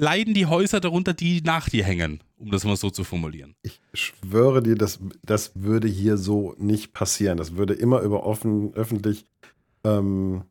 leiden 0.00 0.34
die 0.34 0.46
Häuser 0.46 0.80
darunter, 0.80 1.12
die 1.12 1.42
nach 1.42 1.68
dir 1.68 1.84
hängen, 1.84 2.20
um 2.38 2.50
das 2.50 2.64
mal 2.64 2.76
so 2.76 2.90
zu 2.90 3.04
formulieren. 3.04 3.54
Ich 3.62 3.80
schwöre 3.94 4.62
dir, 4.62 4.74
das, 4.74 4.98
das 5.22 5.52
würde 5.54 5.88
hier 5.88 6.16
so 6.16 6.54
nicht 6.58 6.92
passieren. 6.92 7.38
Das 7.38 7.56
würde 7.56 7.74
immer 7.74 8.00
über 8.00 8.24
offen, 8.24 8.74
öffentlich 8.74 9.26
ähm, 9.84 10.42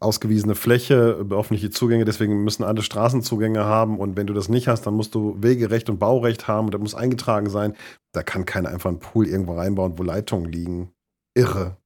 ausgewiesene 0.00 0.54
Fläche, 0.54 1.12
über 1.20 1.38
öffentliche 1.38 1.70
Zugänge. 1.70 2.04
Deswegen 2.04 2.44
müssen 2.44 2.64
alle 2.64 2.82
Straßenzugänge 2.82 3.64
haben. 3.64 3.98
Und 3.98 4.16
wenn 4.16 4.26
du 4.26 4.34
das 4.34 4.48
nicht 4.48 4.68
hast, 4.68 4.86
dann 4.86 4.94
musst 4.94 5.14
du 5.14 5.36
Wegerecht 5.40 5.90
und 5.90 5.98
Baurecht 5.98 6.48
haben. 6.48 6.66
Und 6.66 6.74
das 6.74 6.80
muss 6.80 6.94
eingetragen 6.94 7.50
sein. 7.50 7.74
Da 8.12 8.22
kann 8.22 8.46
keiner 8.46 8.68
einfach 8.68 8.90
einen 8.90 9.00
Pool 9.00 9.26
irgendwo 9.26 9.54
reinbauen, 9.54 9.98
wo 9.98 10.02
Leitungen 10.02 10.50
liegen. 10.50 10.90
Irre. 11.34 11.76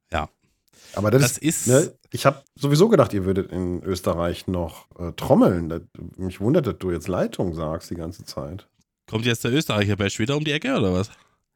Aber 0.94 1.10
das, 1.10 1.22
Das 1.22 1.38
ist. 1.38 1.66
Ne, 1.66 1.92
ich 2.10 2.26
habe 2.26 2.42
sowieso 2.56 2.88
gedacht, 2.88 3.12
ihr 3.12 3.24
würdet 3.24 3.52
in 3.52 3.82
Österreich 3.82 4.46
noch 4.46 4.86
äh, 4.98 5.12
trommeln. 5.12 5.68
Das, 5.68 5.82
mich 6.16 6.40
wundert, 6.40 6.66
dass 6.66 6.78
du 6.78 6.90
jetzt 6.90 7.08
Leitung 7.08 7.54
sagst 7.54 7.90
die 7.90 7.94
ganze 7.94 8.24
Zeit. 8.24 8.66
kommt 9.08 9.24
jetzt 9.26 9.44
der 9.44 9.52
Österreicher 9.52 9.96
Bash 9.96 10.18
wieder 10.18 10.36
um 10.36 10.44
die 10.44 10.52
Ecke 10.52 10.74
oder 10.76 10.92
was? 10.92 11.10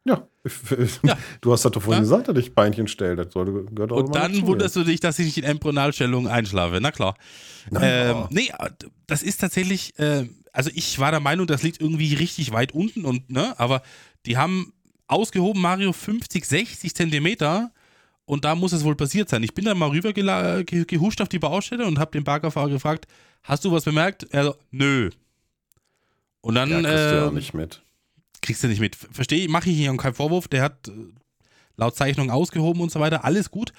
Ja. 0.05 0.27
Ja. 1.03 1.17
Du 1.41 1.51
hast 1.51 1.65
doch 1.65 1.73
vorhin 1.73 1.93
Ja. 1.93 1.99
gesagt, 2.01 2.27
dass 2.27 2.37
ich 2.37 2.53
Beinchen 2.53 2.87
stelle. 2.87 3.15
Das 3.25 3.33
gehört 3.33 3.91
auch 3.91 3.97
Und 3.97 4.15
dann 4.15 4.45
wunderst 4.45 4.75
du 4.75 4.83
dich, 4.83 4.99
dass 4.99 5.17
ich 5.19 5.25
nicht 5.25 5.37
in 5.39 5.43
Embryonalstellung 5.43 6.27
einschlafe. 6.27 6.79
Na 6.79 6.91
klar. 6.91 7.15
Nein, 7.71 7.83
Ähm, 7.83 8.15
oh. 8.17 8.27
nee, 8.29 8.51
das 9.07 9.23
ist 9.23 9.41
tatsächlich, 9.41 9.97
äh, 9.97 10.27
also 10.53 10.69
ich 10.73 10.99
war 10.99 11.09
der 11.11 11.19
Meinung, 11.21 11.47
das 11.47 11.63
liegt 11.63 11.81
irgendwie 11.81 12.13
richtig 12.13 12.51
weit 12.53 12.71
unten 12.73 13.03
und, 13.05 13.29
ne, 13.31 13.59
aber 13.59 13.81
die 14.27 14.37
haben 14.37 14.73
ausgehoben, 15.07 15.61
Mario, 15.61 15.91
50, 15.91 16.45
60 16.45 16.95
Zentimeter 16.95 17.71
und 18.25 18.45
da 18.45 18.55
muss 18.55 18.73
es 18.73 18.83
wohl 18.83 18.95
passiert 18.95 19.29
sein. 19.29 19.43
Ich 19.43 19.53
bin 19.53 19.65
dann 19.65 19.77
mal 19.77 19.89
rüber 19.89 20.13
ge 20.13 20.85
gehuscht 20.85 21.21
auf 21.21 21.29
die 21.29 21.39
Baustelle 21.39 21.85
und 21.85 21.99
habe 21.99 22.11
den 22.11 22.23
Baggerfahrer 22.23 22.69
gefragt, 22.69 23.07
hast 23.43 23.63
du 23.65 23.71
was 23.71 23.83
bemerkt? 23.83 24.25
Er 24.31 24.45
so, 24.45 24.55
nö. 24.71 25.11
Und 26.41 26.55
dann 26.55 26.69
ja, 26.69 26.81
kriegst 26.81 26.93
du 26.93 27.15
ja 27.15 27.23
auch 27.25 27.29
ähm, 27.29 27.35
nicht 27.35 27.53
mit. 27.53 27.81
kriegst 28.41 28.63
du 28.63 28.67
nicht 28.67 28.79
mit. 28.79 28.95
Verstehe, 28.95 29.47
mache 29.49 29.69
ich 29.69 29.77
hier 29.77 29.95
keinen 29.97 30.13
Vorwurf. 30.13 30.47
Der 30.47 30.63
hat 30.63 30.87
äh, 30.87 30.91
laut 31.77 31.95
Zeichnung 31.95 32.29
ausgehoben 32.29 32.81
und 32.81 32.91
so 32.91 32.99
weiter. 32.99 33.25
Alles 33.25 33.51
gut. 33.51 33.73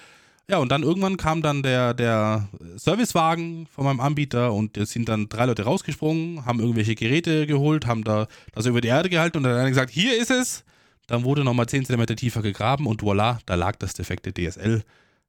Ja, 0.48 0.58
und 0.58 0.70
dann 0.70 0.84
irgendwann 0.84 1.16
kam 1.16 1.42
dann 1.42 1.64
der, 1.64 1.92
der 1.92 2.48
Servicewagen 2.76 3.66
von 3.66 3.84
meinem 3.84 3.98
Anbieter 3.98 4.52
und 4.52 4.76
es 4.76 4.92
sind 4.92 5.08
dann 5.08 5.28
drei 5.28 5.46
Leute 5.46 5.64
rausgesprungen, 5.64 6.46
haben 6.46 6.60
irgendwelche 6.60 6.94
Geräte 6.94 7.48
geholt, 7.48 7.86
haben 7.86 8.04
da 8.04 8.28
das 8.52 8.66
über 8.66 8.80
die 8.80 8.88
Erde 8.88 9.08
gehalten 9.08 9.38
und 9.38 9.42
dann 9.42 9.54
hat 9.54 9.60
einer 9.60 9.70
gesagt, 9.70 9.90
hier 9.90 10.16
ist 10.16 10.30
es. 10.30 10.64
Dann 11.06 11.24
wurde 11.24 11.44
nochmal 11.44 11.68
10 11.68 11.86
cm 11.86 12.06
tiefer 12.16 12.42
gegraben 12.42 12.86
und 12.86 13.02
voila, 13.02 13.38
da 13.46 13.54
lag 13.54 13.76
das 13.76 13.94
defekte 13.94 14.32
DSL. 14.32 14.82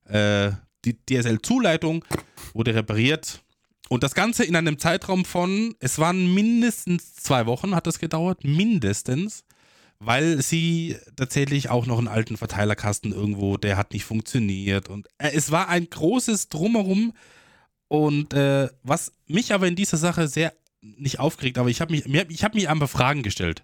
Äh, 0.06 0.52
die 0.86 0.98
DSL-Zuleitung 1.06 2.06
wurde 2.54 2.76
repariert. 2.76 3.42
Und 3.90 4.04
das 4.04 4.16
Ganze 4.16 4.44
in 4.44 4.56
einem 4.56 4.80
Zeitraum 4.80 5.26
von, 5.26 5.76
es 5.80 6.00
waren 6.00 6.34
mindestens 6.34 7.16
zwei 7.16 7.46
Wochen, 7.46 7.76
hat 7.76 7.88
das 7.88 8.00
gedauert, 8.00 8.44
mindestens, 8.44 9.46
weil 10.00 10.42
sie 10.42 10.98
tatsächlich 11.16 11.70
auch 11.70 11.86
noch 11.86 11.98
einen 11.98 12.08
alten 12.08 12.38
Verteilerkasten 12.38 13.14
irgendwo, 13.14 13.58
der 13.58 13.78
hat 13.78 13.94
nicht 13.94 14.06
funktioniert. 14.06 14.90
Und 14.90 15.08
äh, 15.18 15.32
es 15.34 15.52
war 15.52 15.70
ein 15.70 15.90
großes 15.90 16.50
Drumherum 16.50 17.14
Und 17.88 18.34
äh, 18.34 18.70
was 18.84 19.14
mich 19.28 19.54
aber 19.54 19.68
in 19.68 19.76
dieser 19.76 19.98
Sache 19.98 20.28
sehr 20.28 20.54
nicht 20.82 21.20
aufgeregt, 21.20 21.58
aber 21.58 21.70
ich 21.70 21.82
habe 21.82 21.92
mich, 21.94 22.06
ich 22.06 22.44
habe 22.44 22.56
mich 22.58 22.70
einfach 22.70 22.90
Fragen 22.90 23.24
gestellt. 23.24 23.64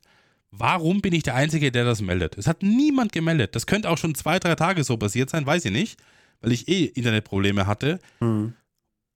Warum 0.55 1.01
bin 1.01 1.13
ich 1.13 1.23
der 1.23 1.33
Einzige, 1.35 1.71
der 1.71 1.83
das 1.83 2.01
meldet? 2.01 2.37
Es 2.37 2.45
hat 2.45 2.61
niemand 2.61 3.11
gemeldet. 3.11 3.55
Das 3.55 3.65
könnte 3.65 3.89
auch 3.89 3.97
schon 3.97 4.13
zwei, 4.13 4.37
drei 4.37 4.53
Tage 4.55 4.83
so 4.83 4.97
passiert 4.97 5.29
sein, 5.31 5.45
weiß 5.47 5.65
ich 5.65 5.71
nicht, 5.71 5.99
weil 6.41 6.51
ich 6.51 6.67
eh 6.67 6.85
Internetprobleme 6.85 7.65
hatte. 7.65 7.99
Hm. 8.19 8.53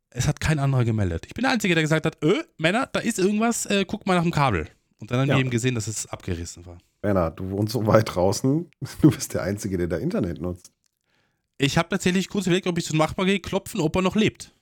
Es 0.09 0.27
hat 0.27 0.39
kein 0.39 0.57
anderer 0.57 0.83
gemeldet. 0.83 1.25
Ich 1.27 1.35
bin 1.35 1.43
der 1.43 1.51
Einzige, 1.51 1.75
der 1.75 1.83
gesagt 1.83 2.05
hat, 2.07 2.23
öh, 2.23 2.41
Männer, 2.57 2.89
da 2.91 2.99
ist 3.01 3.19
irgendwas, 3.19 3.67
äh, 3.67 3.85
guck 3.87 4.07
mal 4.07 4.15
nach 4.15 4.23
dem 4.23 4.31
Kabel. 4.31 4.67
Und 4.99 5.11
dann 5.11 5.19
haben 5.19 5.27
Ja. 5.29 5.35
wir 5.35 5.41
eben 5.41 5.51
gesehen, 5.51 5.75
dass 5.75 5.85
es 5.87 6.07
abgerissen 6.07 6.65
war. 6.65 6.79
Werner, 7.03 7.29
du 7.29 7.51
wohnst 7.51 7.73
so 7.73 7.85
weit 7.85 8.15
draußen, 8.15 8.67
du 9.03 9.11
bist 9.11 9.35
der 9.35 9.43
Einzige, 9.43 9.77
der 9.77 9.87
da 9.87 9.97
Internet 9.97 10.41
nutzt. 10.41 10.71
Ich 11.59 11.77
habe 11.77 11.89
tatsächlich 11.89 12.29
kurz 12.29 12.47
überlegt, 12.47 12.65
ob 12.65 12.77
ich 12.79 12.85
zum 12.85 12.97
Nachbar 12.97 13.25
gehe, 13.27 13.39
klopfen, 13.39 13.79
ob 13.79 13.95
er 13.95 14.01
noch 14.01 14.15
lebt. 14.15 14.55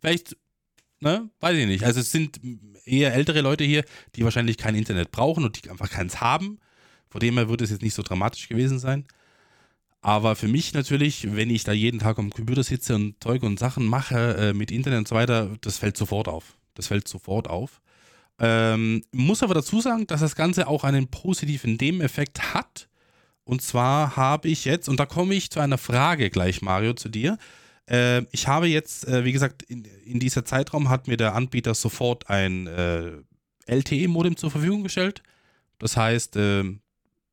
Vielleicht, 0.00 0.36
ne, 1.00 1.28
weiß 1.40 1.56
ich 1.56 1.66
nicht. 1.66 1.84
Also 1.84 2.00
es 2.00 2.10
sind 2.10 2.40
eher 2.84 3.14
ältere 3.14 3.40
Leute 3.40 3.64
hier, 3.64 3.84
die 4.14 4.24
wahrscheinlich 4.24 4.56
kein 4.56 4.74
Internet 4.74 5.10
brauchen 5.10 5.44
und 5.44 5.62
die 5.62 5.70
einfach 5.70 5.90
keins 5.90 6.20
haben. 6.20 6.58
Von 7.08 7.20
dem 7.20 7.34
her 7.34 7.48
wird 7.48 7.62
es 7.62 7.70
jetzt 7.70 7.82
nicht 7.82 7.94
so 7.94 8.02
dramatisch 8.02 8.48
gewesen 8.48 8.78
sein. 8.78 9.06
Aber 10.00 10.36
für 10.36 10.48
mich 10.48 10.72
natürlich, 10.72 11.34
wenn 11.34 11.50
ich 11.50 11.64
da 11.64 11.72
jeden 11.72 11.98
Tag 11.98 12.18
am 12.18 12.30
Computer 12.30 12.62
sitze 12.62 12.94
und 12.94 13.16
Zeug 13.22 13.42
und 13.42 13.58
Sachen 13.58 13.86
mache 13.86 14.36
äh, 14.36 14.52
mit 14.52 14.70
Internet 14.70 15.00
und 15.00 15.08
so 15.08 15.14
weiter, 15.14 15.56
das 15.62 15.78
fällt 15.78 15.96
sofort 15.96 16.28
auf. 16.28 16.56
Das 16.74 16.88
fällt 16.88 17.08
sofort 17.08 17.48
auf. 17.48 17.80
Ähm, 18.38 19.02
muss 19.12 19.42
aber 19.42 19.54
dazu 19.54 19.80
sagen, 19.80 20.06
dass 20.06 20.20
das 20.20 20.36
Ganze 20.36 20.68
auch 20.68 20.84
einen 20.84 21.08
positiven 21.08 21.74
Nebeneffekt 21.74 22.54
hat. 22.54 22.88
Und 23.44 23.62
zwar 23.62 24.16
habe 24.16 24.48
ich 24.48 24.64
jetzt, 24.64 24.88
und 24.88 25.00
da 25.00 25.06
komme 25.06 25.34
ich 25.34 25.50
zu 25.50 25.60
einer 25.60 25.78
Frage 25.78 26.30
gleich, 26.30 26.62
Mario, 26.62 26.92
zu 26.92 27.08
dir. 27.08 27.38
Äh, 27.88 28.22
ich 28.32 28.48
habe 28.48 28.66
jetzt, 28.66 29.06
äh, 29.06 29.24
wie 29.24 29.32
gesagt, 29.32 29.62
in, 29.62 29.84
in 29.84 30.20
dieser 30.20 30.44
Zeitraum 30.44 30.88
hat 30.88 31.08
mir 31.08 31.16
der 31.16 31.34
Anbieter 31.34 31.74
sofort 31.74 32.28
ein 32.28 32.66
äh, 32.66 33.12
LTE-Modem 33.66 34.36
zur 34.36 34.50
Verfügung 34.50 34.82
gestellt. 34.82 35.22
Das 35.78 35.96
heißt, 35.96 36.36
äh, 36.36 36.64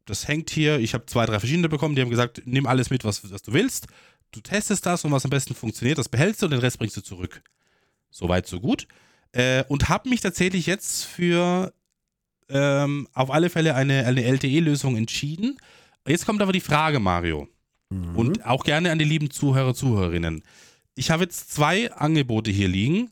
das 0.06 0.28
hängt 0.28 0.50
hier, 0.50 0.80
ich 0.80 0.94
habe 0.94 1.06
zwei, 1.06 1.26
drei 1.26 1.40
verschiedene 1.40 1.70
bekommen, 1.70 1.96
die 1.96 2.02
haben 2.02 2.10
gesagt, 2.10 2.42
nimm 2.46 2.66
alles 2.68 2.90
mit, 2.90 3.04
was, 3.04 3.32
was 3.32 3.42
du 3.42 3.54
willst. 3.54 3.88
Du 4.32 4.42
testest 4.42 4.86
das 4.86 5.06
und 5.06 5.12
was 5.12 5.26
am 5.26 5.30
besten 5.30 5.56
funktioniert, 5.56 5.98
das 5.98 6.10
behältst 6.10 6.42
du 6.42 6.48
und 6.48 6.52
den 6.52 6.60
Rest 6.60 6.80
bringst 6.80 6.98
du 6.98 7.02
zurück. 7.02 7.42
Soweit, 8.10 8.48
so 8.48 8.60
gut. 8.60 8.88
Äh, 9.32 9.64
und 9.68 9.90
habe 9.90 10.10
mich 10.10 10.22
tatsächlich 10.22 10.66
jetzt 10.66 11.06
für 11.06 11.74
ähm, 12.50 13.08
auf 13.14 13.32
alle 13.32 13.50
Fälle 13.50 13.76
eine, 13.76 14.06
eine 14.06 14.24
LTE-Lösung 14.24 14.98
entschieden. 14.98 15.58
Jetzt 16.08 16.26
kommt 16.26 16.42
aber 16.42 16.52
die 16.52 16.60
Frage, 16.60 17.00
Mario. 17.00 17.48
Mhm. 17.94 18.16
Und 18.16 18.46
auch 18.46 18.64
gerne 18.64 18.92
an 18.92 19.00
die 19.00 19.06
lieben 19.06 19.30
Zuhörer, 19.30 19.74
Zuhörerinnen. 19.74 20.44
Ich 20.96 21.12
habe 21.12 21.24
jetzt 21.24 21.54
zwei 21.54 21.92
Angebote 21.92 22.52
hier 22.52 22.68
liegen, 22.68 23.12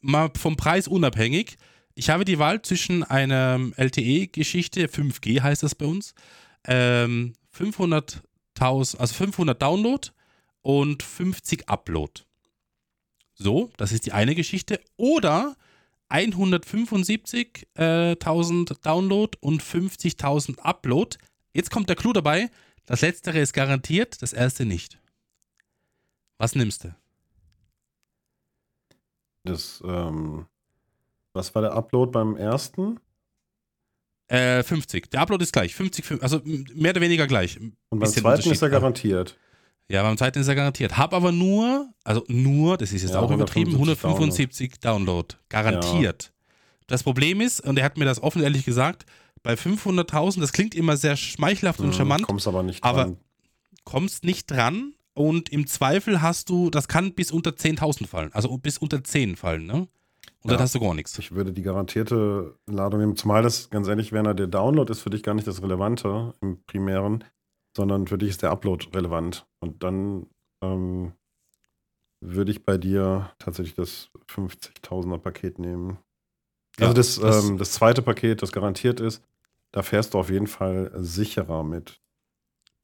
mal 0.00 0.30
vom 0.36 0.56
Preis 0.56 0.88
unabhängig. 0.88 1.56
Ich 1.94 2.10
habe 2.10 2.24
die 2.24 2.38
Wahl 2.38 2.62
zwischen 2.62 3.02
einer 3.02 3.60
LTE-Geschichte, 3.76 4.88
5G 4.88 5.42
heißt 5.42 5.62
das 5.62 5.74
bei 5.74 5.86
uns, 5.86 6.14
ähm, 6.66 7.34
500.000, 7.56 8.98
also 8.98 9.14
500 9.14 9.60
Download 9.60 10.08
und 10.62 11.02
50 11.02 11.68
Upload. 11.68 12.22
So, 13.34 13.70
das 13.76 13.92
ist 13.92 14.06
die 14.06 14.12
eine 14.12 14.34
Geschichte. 14.34 14.80
Oder 14.96 15.56
175.000 16.10 18.82
Download 18.82 19.38
und 19.40 19.62
50.000 19.62 20.58
Upload. 20.58 21.16
Jetzt 21.52 21.70
kommt 21.70 21.88
der 21.88 21.96
Clou 21.96 22.12
dabei. 22.12 22.50
Das 22.90 23.02
letztere 23.02 23.38
ist 23.38 23.52
garantiert, 23.52 24.20
das 24.20 24.32
erste 24.32 24.64
nicht. 24.64 24.98
Was 26.38 26.56
nimmst 26.56 26.82
du? 26.82 26.94
Das, 29.44 29.80
ähm, 29.86 30.46
was 31.32 31.54
war 31.54 31.62
der 31.62 31.72
Upload 31.74 32.10
beim 32.10 32.36
ersten? 32.36 32.98
Äh, 34.26 34.64
50. 34.64 35.08
Der 35.12 35.20
Upload 35.20 35.40
ist 35.44 35.52
gleich. 35.52 35.72
50, 35.72 36.04
fün- 36.04 36.20
also 36.20 36.38
m- 36.42 36.66
mehr 36.74 36.90
oder 36.90 37.00
weniger 37.00 37.28
gleich. 37.28 37.60
Und 37.60 37.76
beim 38.00 38.10
zweiten 38.10 38.50
ist 38.50 38.60
er 38.60 38.68
ja. 38.68 38.72
garantiert. 38.72 39.38
Ja, 39.88 40.02
beim 40.02 40.16
zweiten 40.18 40.40
ist 40.40 40.48
er 40.48 40.56
garantiert. 40.56 40.98
Hab 40.98 41.14
aber 41.14 41.30
nur, 41.30 41.94
also 42.02 42.24
nur, 42.26 42.76
das 42.76 42.90
ist 42.92 43.02
jetzt 43.02 43.12
Ja, 43.14 43.20
auch 43.20 43.30
übertrieben, 43.30 43.70
175 43.70 44.04
175 44.04 44.80
Download. 44.80 45.36
Garantiert. 45.48 46.32
Das 46.88 47.04
Problem 47.04 47.40
ist, 47.40 47.60
und 47.60 47.78
er 47.78 47.84
hat 47.84 47.98
mir 47.98 48.04
das 48.04 48.20
offen 48.20 48.42
ehrlich 48.42 48.64
gesagt, 48.64 49.06
bei 49.42 49.54
500.000, 49.54 50.40
das 50.40 50.52
klingt 50.52 50.74
immer 50.74 50.96
sehr 50.96 51.16
schmeichelhaft 51.16 51.80
und 51.80 51.88
Mhm, 51.88 51.92
charmant, 51.92 52.22
Kommst 52.26 52.46
aber 52.48 52.62
nicht 52.62 52.82
aber- 52.84 53.04
dran. 53.04 53.16
kommst 53.84 54.24
nicht 54.24 54.50
dran 54.50 54.94
und 55.14 55.48
im 55.50 55.66
Zweifel 55.66 56.20
hast 56.22 56.48
du, 56.50 56.70
das 56.70 56.88
kann 56.88 57.14
bis 57.14 57.30
unter 57.32 57.56
10.000 57.56 58.06
fallen, 58.08 58.32
also 58.32 58.56
bis 58.58 58.78
unter 58.78 59.02
10 59.02 59.36
fallen, 59.36 59.66
ne? 59.66 59.88
Und 60.42 60.50
dann 60.52 60.58
Ja. 60.58 60.62
hast 60.62 60.74
du 60.74 60.80
gar 60.80 60.94
nichts. 60.94 61.18
Ich 61.18 61.32
würde 61.32 61.52
die 61.52 61.62
garantierte 61.62 62.56
Ladung 62.66 63.00
nehmen, 63.00 63.16
zumal 63.16 63.42
das, 63.42 63.68
ganz 63.68 63.88
ehrlich, 63.88 64.12
Werner, 64.12 64.32
der 64.34 64.46
Download 64.46 64.90
ist 64.90 65.00
für 65.00 65.10
dich 65.10 65.22
gar 65.22 65.34
nicht 65.34 65.46
das 65.46 65.62
Relevante 65.62 66.34
im 66.40 66.62
Primären, 66.64 67.24
sondern 67.76 68.06
für 68.06 68.16
dich 68.16 68.30
ist 68.30 68.42
der 68.42 68.50
Upload 68.50 68.86
relevant. 68.94 69.46
Und 69.60 69.82
dann 69.82 70.26
ähm, 70.62 71.12
würde 72.22 72.52
ich 72.52 72.64
bei 72.64 72.78
dir 72.78 73.30
tatsächlich 73.38 73.74
das 73.74 74.10
50.000er 74.28 75.18
Paket 75.18 75.58
nehmen. 75.58 75.98
Ja, 76.78 76.86
also 76.88 76.94
das, 76.94 77.16
das- 77.18 77.44
ähm, 77.48 77.58
das 77.58 77.72
zweite 77.72 78.02
Paket, 78.02 78.42
das 78.42 78.52
garantiert 78.52 79.00
ist, 79.00 79.22
da 79.72 79.82
fährst 79.82 80.14
du 80.14 80.18
auf 80.18 80.30
jeden 80.30 80.46
Fall 80.46 80.90
sicherer 80.96 81.62
mit. 81.64 82.00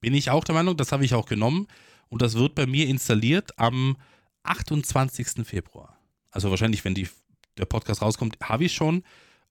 Bin 0.00 0.14
ich 0.14 0.30
auch 0.30 0.44
der 0.44 0.54
Meinung, 0.54 0.76
das 0.76 0.92
habe 0.92 1.04
ich 1.04 1.14
auch 1.14 1.26
genommen 1.26 1.66
und 2.08 2.22
das 2.22 2.34
wird 2.34 2.54
bei 2.54 2.66
mir 2.66 2.86
installiert 2.86 3.58
am 3.58 3.96
28. 4.44 5.44
Februar. 5.46 5.98
Also 6.30 6.50
wahrscheinlich, 6.50 6.84
wenn 6.84 6.94
die, 6.94 7.08
der 7.58 7.64
Podcast 7.64 8.02
rauskommt, 8.02 8.36
habe 8.42 8.64
ich 8.64 8.74
schon. 8.74 9.02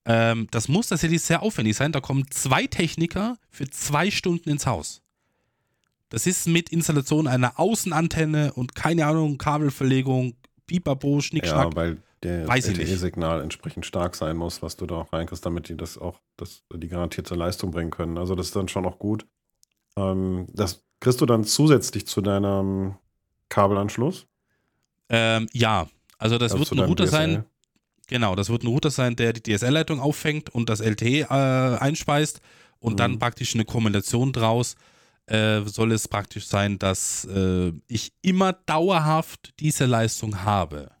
Ähm, 0.04 0.46
das 0.50 0.68
muss 0.68 0.88
tatsächlich 0.88 1.22
sehr 1.22 1.42
aufwendig 1.42 1.76
sein. 1.76 1.92
Da 1.92 2.00
kommen 2.00 2.30
zwei 2.30 2.66
Techniker 2.66 3.36
für 3.50 3.68
zwei 3.68 4.10
Stunden 4.10 4.48
ins 4.48 4.66
Haus. 4.66 5.02
Das 6.08 6.26
ist 6.26 6.46
mit 6.46 6.68
Installation 6.70 7.26
einer 7.26 7.58
Außenantenne 7.58 8.52
und 8.52 8.74
keine 8.76 9.06
Ahnung, 9.06 9.38
Kabelverlegung, 9.38 10.36
Pipapo, 10.66 11.20
Schnickschnack. 11.20 11.70
Ja, 11.70 11.76
weil 11.76 12.02
der 12.26 12.48
Weiß 12.48 12.66
ich 12.68 12.76
nicht. 12.76 12.88
LTE-Signal 12.88 13.40
entsprechend 13.42 13.86
stark 13.86 14.16
sein 14.16 14.36
muss, 14.36 14.62
was 14.62 14.76
du 14.76 14.86
da 14.86 14.96
auch 14.96 15.12
reinkriegst, 15.12 15.44
damit 15.46 15.68
die 15.68 15.76
das 15.76 15.96
auch 15.98 16.20
das, 16.36 16.62
die 16.74 16.88
garantierte 16.88 17.34
Leistung 17.34 17.70
bringen 17.70 17.90
können. 17.90 18.18
Also 18.18 18.34
das 18.34 18.46
ist 18.46 18.56
dann 18.56 18.68
schon 18.68 18.84
auch 18.86 18.98
gut. 18.98 19.26
Ähm, 19.96 20.46
das 20.52 20.84
kriegst 21.00 21.20
du 21.20 21.26
dann 21.26 21.44
zusätzlich 21.44 22.06
zu 22.06 22.20
deinem 22.20 22.96
Kabelanschluss. 23.48 24.26
Ähm, 25.08 25.46
ja, 25.52 25.86
also 26.18 26.38
das 26.38 26.52
also 26.52 26.64
wird 26.68 26.72
ein 26.80 26.84
Router 26.88 27.04
DSL. 27.04 27.10
sein, 27.10 27.44
Genau, 28.08 28.36
das 28.36 28.50
wird 28.50 28.62
ein 28.62 28.68
Router 28.68 28.90
sein, 28.90 29.16
der 29.16 29.32
die 29.32 29.42
DSL-Leitung 29.42 30.00
auffängt 30.00 30.50
und 30.50 30.68
das 30.68 30.80
LTE 30.80 31.22
äh, 31.22 31.78
einspeist 31.78 32.40
und 32.78 32.92
Mhm. 32.94 32.96
dann 32.98 33.18
praktisch 33.18 33.54
eine 33.54 33.64
Kombination 33.64 34.32
draus 34.32 34.76
äh, 35.26 35.62
soll 35.62 35.90
es 35.90 36.06
praktisch 36.06 36.46
sein, 36.46 36.78
dass 36.78 37.24
äh, 37.24 37.72
ich 37.88 38.12
immer 38.22 38.52
dauerhaft 38.52 39.54
diese 39.58 39.84
Leistung 39.86 40.44
habe. 40.44 40.92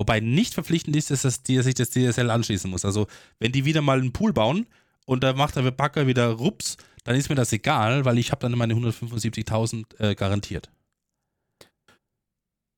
Wobei 0.00 0.20
nicht 0.20 0.54
verpflichtend 0.54 0.96
ist, 0.96 1.10
dass, 1.10 1.20
das, 1.20 1.42
dass 1.42 1.66
ich 1.66 1.74
das 1.74 1.90
DSL 1.90 2.30
anschließen 2.30 2.70
muss. 2.70 2.86
Also 2.86 3.06
wenn 3.38 3.52
die 3.52 3.66
wieder 3.66 3.82
mal 3.82 3.98
einen 3.98 4.14
Pool 4.14 4.32
bauen 4.32 4.66
und 5.04 5.22
da 5.22 5.34
macht 5.34 5.56
der 5.56 5.70
Backer 5.72 6.06
wieder 6.06 6.28
Rups, 6.30 6.78
dann 7.04 7.16
ist 7.16 7.28
mir 7.28 7.34
das 7.34 7.52
egal, 7.52 8.06
weil 8.06 8.16
ich 8.16 8.32
habe 8.32 8.40
dann 8.40 8.56
meine 8.56 8.72
175.000 8.72 10.00
äh, 10.00 10.14
garantiert. 10.14 10.70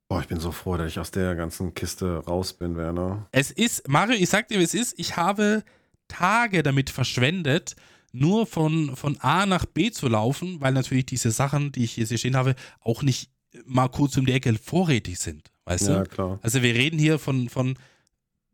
Boah, 0.09 0.21
ich 0.21 0.27
bin 0.27 0.41
so 0.41 0.51
froh, 0.51 0.77
dass 0.77 0.91
ich 0.91 0.99
aus 0.99 1.13
der 1.13 1.37
ganzen 1.37 1.75
Kiste 1.75 2.25
raus 2.27 2.55
bin, 2.55 2.77
Werner. 2.77 3.29
Es 3.31 3.53
ist, 3.53 3.89
Mario, 3.89 4.17
ich 4.17 4.29
sag 4.29 4.49
dir, 4.49 4.59
wie 4.59 4.65
es 4.65 4.75
ist, 4.75 4.99
ich 4.99 5.17
habe 5.17 5.63
Tage 6.09 6.65
damit 6.65 6.91
verschwendet, 6.91 7.77
nur 8.11 8.49
von, 8.49 8.97
von 8.97 9.17
A 9.21 9.47
nach 9.47 9.65
B 9.65 9.93
zu 9.93 10.09
laufen, 10.09 10.61
weil 10.61 10.73
natürlich 10.73 11.07
diese 11.07 11.31
Sachen, 11.31 11.71
die 11.71 11.85
ich 11.85 11.93
hier 11.93 12.19
stehen 12.19 12.35
habe, 12.35 12.57
auch 12.81 13.05
nicht 13.05 13.31
mal 13.67 13.89
kurz 13.89 14.17
um 14.17 14.27
die 14.27 14.33
Ecke 14.33 14.55
vorrätig 14.55 15.19
sind. 15.19 15.51
Weißt 15.65 15.89
Ja, 15.89 16.03
du? 16.03 16.09
klar. 16.09 16.39
Also 16.43 16.63
wir 16.63 16.75
reden 16.75 16.99
hier 16.99 17.19
von, 17.19 17.49
von 17.49 17.79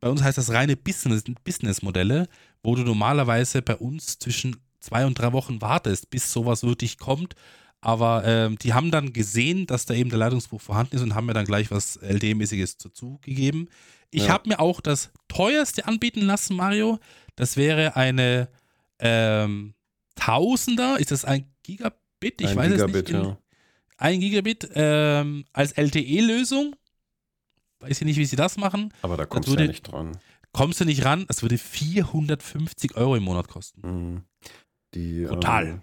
bei 0.00 0.08
uns 0.08 0.22
heißt 0.22 0.38
das 0.38 0.50
reine 0.52 0.76
Business, 0.76 1.24
Business-Modelle, 1.44 2.28
wo 2.62 2.74
du 2.74 2.82
normalerweise 2.82 3.62
bei 3.62 3.76
uns 3.76 4.18
zwischen 4.18 4.56
zwei 4.80 5.04
und 5.06 5.18
drei 5.18 5.32
Wochen 5.32 5.61
wartest, 5.61 6.11
bis 6.11 6.32
sowas 6.32 6.62
wirklich 6.62 6.98
kommt. 6.98 7.34
Aber 7.80 8.24
ähm, 8.24 8.58
die 8.58 8.74
haben 8.74 8.90
dann 8.90 9.12
gesehen, 9.12 9.66
dass 9.66 9.87
da 9.87 9.94
eben 9.94 10.11
der 10.11 10.18
Leitungsbruch 10.18 10.61
vorhanden 10.61 10.96
ist 10.96 11.02
und 11.02 11.14
haben 11.14 11.26
mir 11.26 11.34
dann 11.34 11.46
gleich 11.46 11.70
was 11.70 11.96
LD-mäßiges 12.02 12.76
dazu 12.82 13.18
gegeben. 13.22 13.68
Ich 14.11 14.24
Ja. 14.26 14.30
habe 14.34 14.48
mir 14.48 14.58
auch 14.61 14.80
das 14.80 15.11
teuerste 15.28 15.87
anbieten 15.87 16.22
lassen, 16.22 16.56
Mario. 16.56 16.98
Das 17.37 17.56
wäre 17.56 17.94
eine 17.96 18.48
ähm, 18.98 19.74
Tausender. 20.16 20.98
Ist 20.98 21.12
das 21.12 21.24
ein 21.24 21.46
Gigabit? 21.62 22.40
Ich 22.40 22.48
Ein 22.48 22.56
weiß 22.56 22.72
Gigabit, 22.72 23.06
es 23.08 23.12
nicht. 23.12 23.24
ja. 23.24 23.38
Ein 23.98 24.20
Gigabit 24.20 24.68
ähm, 24.74 25.44
als 25.52 25.72
LTE-Lösung. 25.72 26.74
Weiß 27.80 28.00
ich 28.00 28.04
nicht, 28.06 28.16
wie 28.16 28.24
sie 28.24 28.37
das 28.37 28.56
machen. 28.56 28.92
Aber 29.02 29.16
da 29.16 29.26
kommst 29.26 29.48
du 29.48 29.54
ja 29.54 29.66
nicht 29.66 29.82
dran. 29.82 30.16
Kommst 30.52 30.80
du 30.80 30.84
nicht 30.84 31.04
ran? 31.04 31.26
Es 31.28 31.42
würde 31.42 31.58
450 31.58 32.96
Euro 32.96 33.16
im 33.16 33.24
Monat 33.24 33.48
kosten. 33.48 33.80
Mhm. 33.82 34.22
Die, 34.94 35.26
Total. 35.26 35.66
Ähm, 35.66 35.82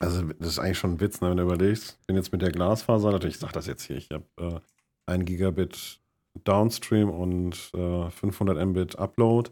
also 0.00 0.22
das 0.22 0.48
ist 0.48 0.58
eigentlich 0.58 0.78
schon 0.78 0.94
ein 0.94 1.00
Witz, 1.00 1.20
ne, 1.20 1.30
wenn 1.30 1.38
du 1.38 1.44
überlegst. 1.44 1.96
Ich 2.00 2.06
bin 2.06 2.16
jetzt 2.16 2.32
mit 2.32 2.42
der 2.42 2.52
Glasfaser, 2.52 3.10
natürlich, 3.10 3.36
ich 3.36 3.40
sag 3.40 3.52
das 3.52 3.66
jetzt 3.66 3.84
hier, 3.84 3.96
ich 3.96 4.10
habe 4.10 4.26
äh, 4.38 4.60
ein 5.06 5.24
Gigabit 5.24 6.00
Mbit 6.34 6.48
Downstream 6.48 7.10
und 7.10 7.70
äh, 7.74 8.10
500 8.10 8.66
Mbit 8.66 8.98
Upload 8.98 9.50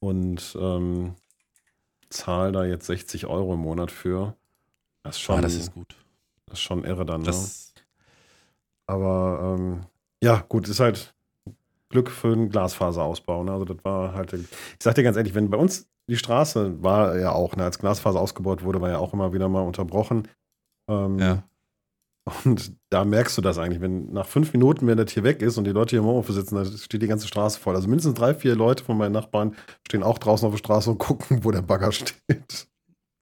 und 0.00 0.56
ähm, 0.60 1.14
zahle 2.10 2.52
da 2.52 2.64
jetzt 2.64 2.86
60 2.86 3.26
Euro 3.26 3.54
im 3.54 3.60
Monat 3.60 3.90
für. 3.90 4.36
Das 5.04 5.16
ist 5.16 5.22
schon, 5.22 5.38
ah, 5.38 5.40
das 5.40 5.54
ist 5.54 5.72
gut. 5.72 5.94
Das 6.46 6.58
ist 6.58 6.62
schon 6.62 6.84
irre 6.84 7.04
dann, 7.04 7.20
ne? 7.20 7.26
Das, 7.26 7.74
Aber 8.86 9.56
ähm, 9.58 9.86
ja, 10.22 10.44
gut, 10.48 10.68
ist 10.68 10.80
halt 10.80 11.14
Glück 11.88 12.10
für 12.10 12.32
einen 12.32 12.50
Glasfaserausbau. 12.50 13.44
Ne? 13.44 13.52
Also 13.52 13.64
das 13.64 13.84
war 13.84 14.14
halt, 14.14 14.32
ich 14.32 14.46
sag 14.80 14.94
dir 14.94 15.02
ganz 15.02 15.16
ehrlich, 15.16 15.34
wenn 15.34 15.50
bei 15.50 15.58
uns 15.58 15.88
die 16.08 16.16
Straße 16.16 16.82
war 16.82 17.18
ja 17.18 17.32
auch, 17.32 17.56
ne, 17.56 17.64
als 17.64 17.78
Glasfaser 17.78 18.20
ausgebaut 18.20 18.62
wurde, 18.62 18.80
war 18.80 18.90
ja 18.90 18.98
auch 18.98 19.12
immer 19.12 19.32
wieder 19.32 19.48
mal 19.48 19.62
unterbrochen. 19.62 20.28
Ähm, 20.88 21.18
ja. 21.18 21.42
Und 22.44 22.76
da 22.90 23.04
merkst 23.04 23.38
du 23.38 23.42
das 23.42 23.58
eigentlich, 23.58 23.80
wenn 23.80 24.12
nach 24.12 24.26
fünf 24.26 24.52
Minuten, 24.52 24.86
wenn 24.86 24.96
das 24.96 25.12
hier 25.12 25.22
weg 25.22 25.42
ist 25.42 25.58
und 25.58 25.64
die 25.64 25.70
Leute 25.70 25.90
hier 25.90 26.00
im 26.00 26.06
Homeoffice 26.06 26.34
sitzen, 26.34 26.56
da 26.56 26.64
steht 26.64 27.02
die 27.02 27.06
ganze 27.06 27.28
Straße 27.28 27.60
voll. 27.60 27.76
Also 27.76 27.86
mindestens 27.88 28.14
drei, 28.14 28.34
vier 28.34 28.56
Leute 28.56 28.82
von 28.82 28.98
meinen 28.98 29.12
Nachbarn 29.12 29.54
stehen 29.86 30.02
auch 30.02 30.18
draußen 30.18 30.46
auf 30.46 30.54
der 30.54 30.58
Straße 30.58 30.90
und 30.90 30.98
gucken, 30.98 31.44
wo 31.44 31.50
der 31.50 31.62
Bagger 31.62 31.92
steht. 31.92 32.68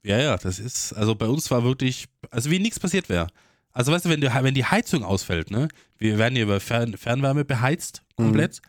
Ja, 0.05 0.19
ja, 0.19 0.37
das 0.37 0.59
ist, 0.59 0.93
also 0.93 1.15
bei 1.15 1.27
uns 1.27 1.51
war 1.51 1.65
wirklich, 1.65 2.07
also 2.31 2.51
wie 2.51 2.59
nichts 2.59 2.79
passiert 2.79 3.09
wäre. 3.09 3.29
Also 3.73 3.91
weißt 3.91 4.05
du, 4.05 4.11
wenn, 4.11 4.21
die, 4.21 4.29
wenn 4.29 4.55
die 4.55 4.65
Heizung 4.65 5.03
ausfällt, 5.03 5.51
ne, 5.51 5.69
wir 5.99 6.19
werden 6.19 6.35
hier 6.35 6.45
über 6.45 6.61
Fern, 6.61 6.97
Fernwärme 6.97 7.45
beheizt, 7.45 8.03
komplett. 8.17 8.61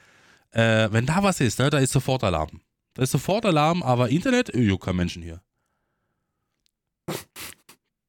Mhm. 0.53 0.59
Äh, 0.59 0.93
wenn 0.93 1.05
da 1.05 1.21
was 1.23 1.41
ist, 1.41 1.59
ne, 1.59 1.69
da 1.69 1.77
ist 1.79 1.91
sofort 1.91 2.23
Alarm. 2.23 2.61
Da 2.93 3.03
ist 3.03 3.11
sofort 3.11 3.45
Alarm, 3.45 3.83
aber 3.83 4.09
Internet, 4.09 4.53
öh, 4.55 4.77
kein 4.77 4.95
Menschen 4.95 5.21
hier. 5.21 5.41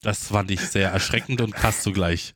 Das 0.00 0.28
fand 0.28 0.52
ich 0.52 0.60
sehr 0.60 0.90
erschreckend 0.90 1.40
und 1.40 1.52
krass 1.52 1.82
zugleich. 1.82 2.34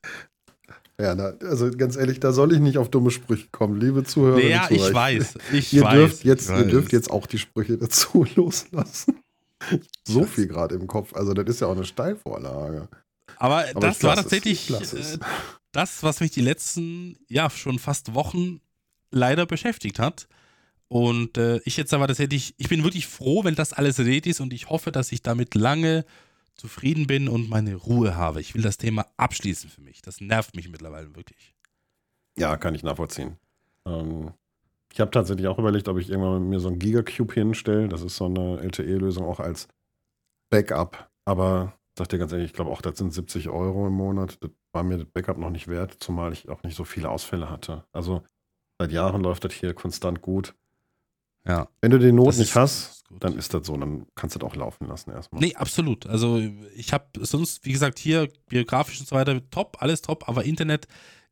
Ja, 1.01 1.15
na, 1.15 1.33
also 1.41 1.71
ganz 1.71 1.97
ehrlich, 1.97 2.19
da 2.19 2.33
soll 2.33 2.53
ich 2.53 2.59
nicht 2.59 2.77
auf 2.77 2.91
dumme 2.91 3.13
Sprüche 3.13 3.47
kommen, 3.53 3.81
liebe 3.81 4.03
Zuhörer. 4.03 4.41
Ja, 4.41 4.67
ich 4.69 4.93
weiß. 4.93 5.39
Ich 5.53 5.73
ihr, 5.73 5.83
weiß, 5.83 5.95
dürft 5.95 6.25
jetzt, 6.25 6.51
ihr 6.51 6.65
dürft 6.65 6.93
jetzt 6.93 7.11
auch 7.11 7.27
die 7.29 7.39
Sprüche 7.39 7.79
dazu 7.79 8.27
loslassen. 8.35 9.21
So 10.05 10.25
viel 10.25 10.47
gerade 10.47 10.75
im 10.75 10.87
Kopf. 10.87 11.15
Also, 11.15 11.35
das 11.35 11.47
ist 11.49 11.61
ja 11.61 11.67
auch 11.67 11.77
eine 11.77 11.85
Steilvorlage. 11.85 12.89
Aber, 13.37 13.65
Aber 13.69 13.81
das 13.81 14.03
war 14.03 14.17
tatsächlich 14.17 14.71
äh, 14.71 15.19
das, 15.73 16.03
was 16.03 16.21
mich 16.21 16.31
die 16.31 16.41
letzten, 16.41 17.19
ja, 17.29 17.49
schon 17.51 17.79
fast 17.79 18.15
Wochen 18.15 18.61
leider 19.11 19.47
beschäftigt 19.47 19.99
hat. 19.99 20.29
Und 20.89 21.39
äh, 21.39 21.61
ich 21.65 21.77
jetzt 21.77 21.95
aber 21.95 22.09
tatsächlich, 22.09 22.55
ich 22.59 22.69
bin 22.69 22.83
wirklich 22.83 23.07
froh, 23.07 23.45
wenn 23.45 23.55
das 23.55 23.73
alles 23.73 23.99
erledigt 23.99 24.27
ist 24.27 24.41
und 24.41 24.53
ich 24.53 24.71
hoffe, 24.71 24.91
dass 24.91 25.13
ich 25.13 25.23
damit 25.23 25.55
lange 25.55 26.05
zufrieden 26.57 27.07
bin 27.07 27.29
und 27.29 27.49
meine 27.49 27.77
Ruhe 27.77 28.17
habe. 28.17 28.41
Ich 28.41 28.55
will 28.55 28.63
das 28.63 28.77
Thema 28.77 29.07
abschließen 29.17 29.71
für 29.71 29.81
mich. 29.81 30.03
Das 30.03 30.21
nervt 30.21 30.57
mich 30.57 30.69
mittlerweile 30.69 31.15
wirklich. 31.15 31.55
Ja, 32.37 32.57
kann 32.57 32.75
ich 32.75 32.83
nachvollziehen. 32.83 33.37
Ähm, 33.87 34.33
ich 34.93 35.01
habe 35.01 35.11
tatsächlich 35.11 35.47
auch 35.47 35.59
überlegt, 35.59 35.89
ob 35.89 35.99
ich 35.99 36.11
irgendwann 36.11 36.49
mir 36.49 36.61
so 36.61 36.69
ein 36.69 36.79
Gigacube 36.79 37.33
hinstelle. 37.33 37.89
Das 37.89 38.03
ist 38.03 38.17
so 38.17 38.27
eine 38.27 38.61
LTE-Lösung 38.61 39.25
auch 39.25 39.41
als 39.41 39.69
Backup. 40.51 41.11
Aber 41.25 41.75
sag 41.97 42.09
dir 42.09 42.19
ganz 42.19 42.33
ehrlich, 42.33 42.47
ich 42.47 42.53
glaube 42.53 42.71
auch, 42.71 42.83
das 42.83 42.99
sind 42.99 43.13
70 43.13 43.49
Euro 43.49 43.87
im 43.87 43.93
Monat. 43.93 44.39
Das 44.41 44.51
war 44.73 44.83
mir 44.83 44.99
das 44.99 45.07
Backup 45.07 45.39
noch 45.39 45.51
nicht 45.51 45.69
wert, 45.69 45.97
zumal 46.01 46.33
ich 46.33 46.49
auch 46.49 46.63
nicht 46.63 46.77
so 46.77 46.85
viele 46.85 47.09
Ausfälle 47.09 47.51
hatte. 47.51 47.85
Also 47.93 48.23
seit 48.79 48.93
Jahren 48.93 49.23
läuft 49.23 49.45
das 49.45 49.53
hier 49.53 49.75
konstant 49.75 50.23
gut. 50.23 50.55
Ja. 51.47 51.69
Wenn 51.81 51.91
du 51.91 51.99
den 51.99 52.17
Not 52.17 52.37
nicht 52.37 52.55
hast, 52.55 53.05
dann 53.19 53.37
ist 53.37 53.55
das 53.55 53.67
so, 53.67 53.77
dann 53.77 54.07
kannst 54.15 54.35
du 54.35 54.41
das 54.41 54.51
auch 54.51 54.57
laufen 54.57 54.87
lassen 54.87 55.11
erstmal. 55.11 55.41
Nee, 55.41 55.55
absolut. 55.55 56.07
Also 56.07 56.39
ich 56.75 56.93
habe 56.93 57.07
sonst, 57.21 57.65
wie 57.65 57.73
gesagt, 57.73 57.99
hier 57.99 58.29
biografisch 58.49 59.01
und 59.01 59.09
so 59.09 59.17
weiter, 59.17 59.41
top, 59.51 59.79
alles 59.81 60.03
top, 60.03 60.29
aber 60.29 60.45
Internet 60.45 60.87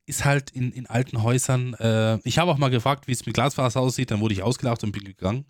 ist 0.09 0.25
halt 0.25 0.51
in, 0.51 0.73
in 0.73 0.87
alten 0.87 1.23
Häusern. 1.23 1.75
Äh, 1.75 2.19
ich 2.25 2.39
habe 2.39 2.51
auch 2.51 2.59
mal 2.59 2.71
gefragt, 2.71 3.07
wie 3.09 3.13
es 3.13 3.25
mit 3.27 3.35
Glasfaser 3.35 3.81
aussieht, 3.81 4.11
dann 4.11 4.21
wurde 4.21 4.35
ich 4.35 4.43
ausgelacht 4.43 4.83
und 4.85 4.93
bin 4.93 5.05
gegangen. 5.05 5.45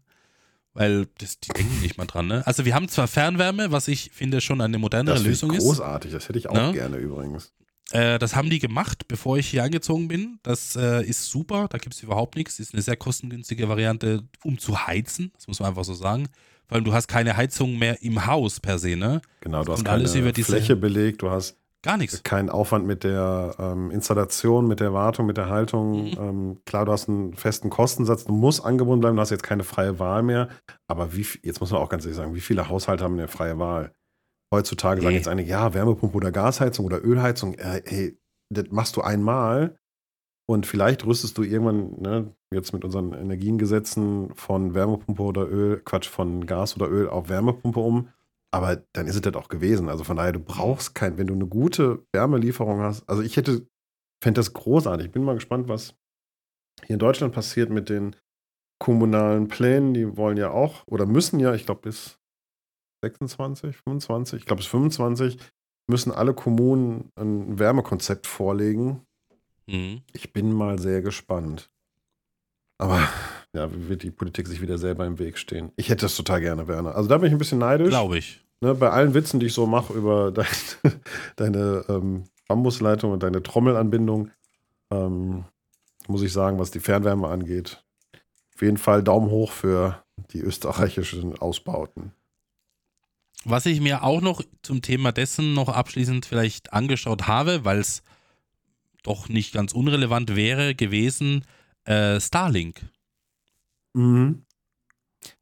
Weil 0.75 1.07
das, 1.19 1.41
die 1.41 1.49
denken 1.49 1.81
nicht 1.81 1.99
mal 1.99 2.07
dran, 2.07 2.27
ne? 2.29 2.47
Also 2.47 2.65
wir 2.65 2.75
haben 2.75 2.89
zwar 2.89 3.09
Fernwärme, 3.09 3.73
was 3.73 3.89
ich 3.89 4.11
finde 4.13 4.41
schon 4.41 4.61
eine 4.61 4.79
modernere 4.79 5.17
das 5.17 5.25
Lösung 5.25 5.49
großartig. 5.51 5.65
ist. 5.73 5.79
Großartig, 5.79 6.13
das 6.13 6.29
hätte 6.29 6.39
ich 6.39 6.49
auch 6.49 6.55
ne? 6.55 6.73
gerne 6.73 6.97
übrigens. 6.99 7.53
Äh, 7.91 8.19
das 8.19 8.37
haben 8.37 8.51
die 8.51 8.59
gemacht, 8.59 9.09
bevor 9.09 9.39
ich 9.39 9.49
hier 9.49 9.65
eingezogen 9.65 10.09
bin. 10.09 10.39
Das 10.43 10.77
äh, 10.77 11.03
ist 11.05 11.31
super, 11.31 11.67
da 11.69 11.79
gibt 11.79 11.95
es 11.95 12.03
überhaupt 12.03 12.37
nichts. 12.37 12.61
Ist 12.61 12.75
eine 12.75 12.83
sehr 12.83 12.97
kostengünstige 12.97 13.69
Variante, 13.69 14.23
um 14.45 14.59
zu 14.59 14.87
heizen. 14.87 15.33
Das 15.35 15.49
muss 15.49 15.59
man 15.59 15.71
einfach 15.71 15.85
so 15.85 15.95
sagen. 15.95 16.29
Vor 16.69 16.77
allem, 16.77 16.85
du 16.85 16.93
hast 16.93 17.09
keine 17.09 17.37
Heizung 17.37 17.79
mehr 17.79 18.03
im 18.03 18.27
Haus 18.27 18.61
per 18.61 18.79
se, 18.79 18.95
ne? 18.95 19.23
Genau, 19.41 19.65
du 19.65 19.73
hast 19.73 19.79
Und 19.81 19.85
keine 19.87 19.99
alles 20.01 20.15
über 20.15 20.33
diese- 20.33 20.53
Fläche 20.53 20.77
belegt, 20.77 21.23
du 21.23 21.31
hast 21.31 21.57
Gar 21.83 21.97
nichts. 21.97 22.23
keinen 22.25 22.51
Aufwand 22.51 22.87
mit 22.87 23.05
der 23.05 23.55
ähm, 23.59 23.91
Installation, 23.91 24.67
mit 24.67 24.81
der 24.81 24.93
Wartung, 24.93 25.27
mit 25.27 25.37
der 25.37 25.49
Haltung. 25.49 26.11
Mhm. 26.11 26.17
Ähm, 26.19 26.59
klar, 26.67 26.85
du 26.85 26.93
hast 26.93 27.09
einen 27.09 27.35
festen 27.35 27.71
Kostensatz, 27.71 28.25
du 28.25 28.33
musst 28.33 28.65
angebunden 28.65 29.01
bleiben, 29.01 29.17
du 29.17 29.21
hast 29.21 29.31
jetzt 29.31 29.45
keine 29.45 29.63
freie 29.65 29.99
Wahl 29.99 30.23
mehr. 30.23 30.49
Aber 30.89 31.15
wie, 31.15 31.27
jetzt 31.43 31.61
muss 31.61 31.71
man 31.71 31.81
auch 31.81 31.89
ganz 31.89 32.05
ehrlich 32.05 32.17
sagen, 32.17 32.35
wie 32.35 32.41
viele 32.41 32.69
Haushalte 32.69 33.05
haben 33.05 33.15
eine 33.15 33.29
freie 33.29 33.59
Wahl? 33.59 33.93
Heutzutage 34.53 35.01
sagen 35.03 35.11
Nee. 35.13 35.19
jetzt 35.19 35.29
einige, 35.29 35.51
ja, 35.51 35.73
Wärmepumpe 35.75 36.17
oder 36.17 36.33
Gasheizung 36.33 36.87
oder 36.87 37.05
Ölheizung, 37.05 37.55
äh, 37.55 37.83
hey, 37.85 38.19
das 38.53 38.65
machst 38.71 38.97
du 38.97 39.03
einmal 39.03 39.79
und 40.49 40.67
vielleicht 40.67 41.05
rüstest 41.05 41.37
du 41.37 41.43
irgendwann, 41.43 42.01
ne, 42.01 42.35
jetzt 42.53 42.73
mit 42.73 42.83
unseren 42.83 43.13
Energiengesetzen 43.13 44.35
von 44.35 44.75
Wärmepumpe 44.75 45.23
oder 45.23 45.47
Öl, 45.49 45.81
Quatsch, 45.85 46.09
von 46.09 46.47
Gas 46.47 46.75
oder 46.77 46.89
Öl 46.91 47.09
auf 47.09 47.29
Wärmepumpe 47.29 47.79
um. 47.79 48.09
Aber 48.51 48.83
dann 48.93 49.07
ist 49.07 49.15
es 49.15 49.21
das 49.21 49.35
auch 49.35 49.49
gewesen. 49.49 49.89
Also 49.89 50.05
von 50.05 50.17
daher, 50.17 50.33
du 50.33 50.41
brauchst 50.41 50.95
kein, 50.95 51.19
wenn 51.19 51.27
du 51.27 51.35
eine 51.35 51.47
gute 51.47 52.07
Wärmelieferung 52.13 52.81
hast. 52.81 53.09
Also 53.09 53.23
ich 53.23 53.37
hätte, 53.37 53.67
fände 54.23 54.39
das 54.39 54.55
großartig. 54.55 55.07
Ich 55.07 55.13
bin 55.13 55.23
mal 55.23 55.35
gespannt, 55.35 55.69
was 55.69 55.95
hier 56.87 56.95
in 56.95 57.01
Deutschland 57.01 57.35
passiert 57.35 57.71
mit 57.71 57.89
den 57.91 58.17
kommunalen 58.81 59.49
Plänen. 59.49 59.93
Die 59.93 60.17
wollen 60.17 60.39
ja 60.39 60.51
auch 60.51 60.87
oder 60.87 61.05
müssen 61.05 61.41
ja, 61.41 61.55
ich 61.55 61.67
glaube, 61.67 61.83
bis 61.83 62.19
26, 63.05 63.77
25, 63.77 64.41
ich 64.41 64.47
glaube 64.47 64.61
bis 64.61 64.67
25 64.67 65.39
müssen 65.89 66.13
alle 66.13 66.35
Kommunen 66.35 67.11
ein 67.17 67.59
Wärmekonzept 67.59 68.27
vorlegen. 68.27 69.03
Mhm. 69.67 70.03
Ich 70.13 70.33
bin 70.33 70.53
mal 70.53 70.79
sehr 70.79 71.03
gespannt. 71.03 71.71
Aber 72.79 73.09
ja, 73.55 73.73
wie 73.73 73.89
wird 73.89 74.03
die 74.03 74.11
Politik 74.11 74.47
sich 74.47 74.61
wieder 74.61 74.79
selber 74.79 75.07
im 75.07 75.19
Weg 75.19 75.39
stehen? 75.39 75.73
Ich 75.77 75.89
hätte 75.89 76.03
das 76.03 76.17
total 76.17 76.41
gerne, 76.41 76.69
Werner. 76.69 76.95
Also 76.95 77.09
da 77.09 77.19
bin 77.19 77.29
ich 77.29 77.33
ein 77.33 77.39
bisschen 77.39 77.59
neidisch. 77.59 77.89
Glaube 77.89 78.19
ich. 78.19 78.41
Ne, 78.61 78.75
bei 78.75 78.91
allen 78.91 79.15
Witzen, 79.15 79.41
die 79.41 79.47
ich 79.47 79.55
so 79.55 79.67
mache 79.67 79.93
über 79.93 80.33
dein, 80.33 80.47
deine 81.37 81.85
ähm, 81.89 82.25
Bambusleitung 82.47 83.13
und 83.13 83.23
deine 83.23 83.43
Trommelanbindung, 83.43 84.31
ähm, 84.91 85.45
muss 86.09 86.23
ich 86.23 86.33
sagen, 86.33 86.59
was 86.59 86.71
die 86.71 86.81
Fernwärme 86.81 87.29
angeht, 87.29 87.85
auf 88.55 88.63
jeden 88.63 88.79
Fall 88.79 89.03
Daumen 89.03 89.31
hoch 89.31 89.53
für 89.53 90.03
die 90.33 90.41
österreichischen 90.41 91.39
Ausbauten. 91.39 92.13
Was 93.45 93.67
ich 93.67 93.81
mir 93.81 94.03
auch 94.03 94.21
noch 94.21 94.43
zum 94.63 94.83
Thema 94.83 95.13
dessen 95.13 95.55
noch 95.55 95.69
abschließend 95.69 96.27
vielleicht 96.27 96.73
angeschaut 96.73 97.29
habe, 97.29 97.65
weil 97.65 97.79
es 97.79 98.03
doch 99.05 99.29
nicht 99.29 99.55
ganz 99.55 99.73
unrelevant 99.73 100.35
wäre 100.35 100.75
gewesen, 100.75 101.45
äh, 101.85 102.21
Starlink 102.21 102.83
Mhm. 103.95 104.43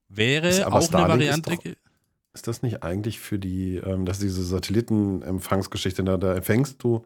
wäre 0.08 0.64
Aber 0.66 0.76
auch 0.76 0.82
Starlink 0.82 1.12
eine 1.14 1.24
ist 1.24 1.28
Variante. 1.30 1.50
doch- 1.50 1.62
ge- 1.62 1.76
Ist 2.34 2.46
das 2.46 2.62
nicht 2.62 2.82
eigentlich 2.82 3.18
für 3.18 3.38
die, 3.38 3.76
ähm, 3.76 4.04
dass 4.04 4.18
diese 4.18 4.44
Satellitenempfangsgeschichte, 4.44 6.04
da, 6.04 6.16
da 6.16 6.34
empfängst 6.34 6.82
du 6.82 7.04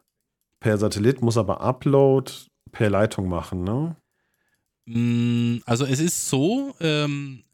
per 0.59 0.77
Satellit, 0.77 1.23
muss 1.23 1.37
aber 1.39 1.61
Upload 1.61 2.31
per 2.73 2.91
Leitung 2.91 3.29
machen, 3.29 3.63
ne? 3.65 3.97
Mm, 4.87 5.59
Also 5.67 5.85
es 5.87 6.01
ist 6.01 6.29
so, 6.29 6.75
ähm, 6.81 7.45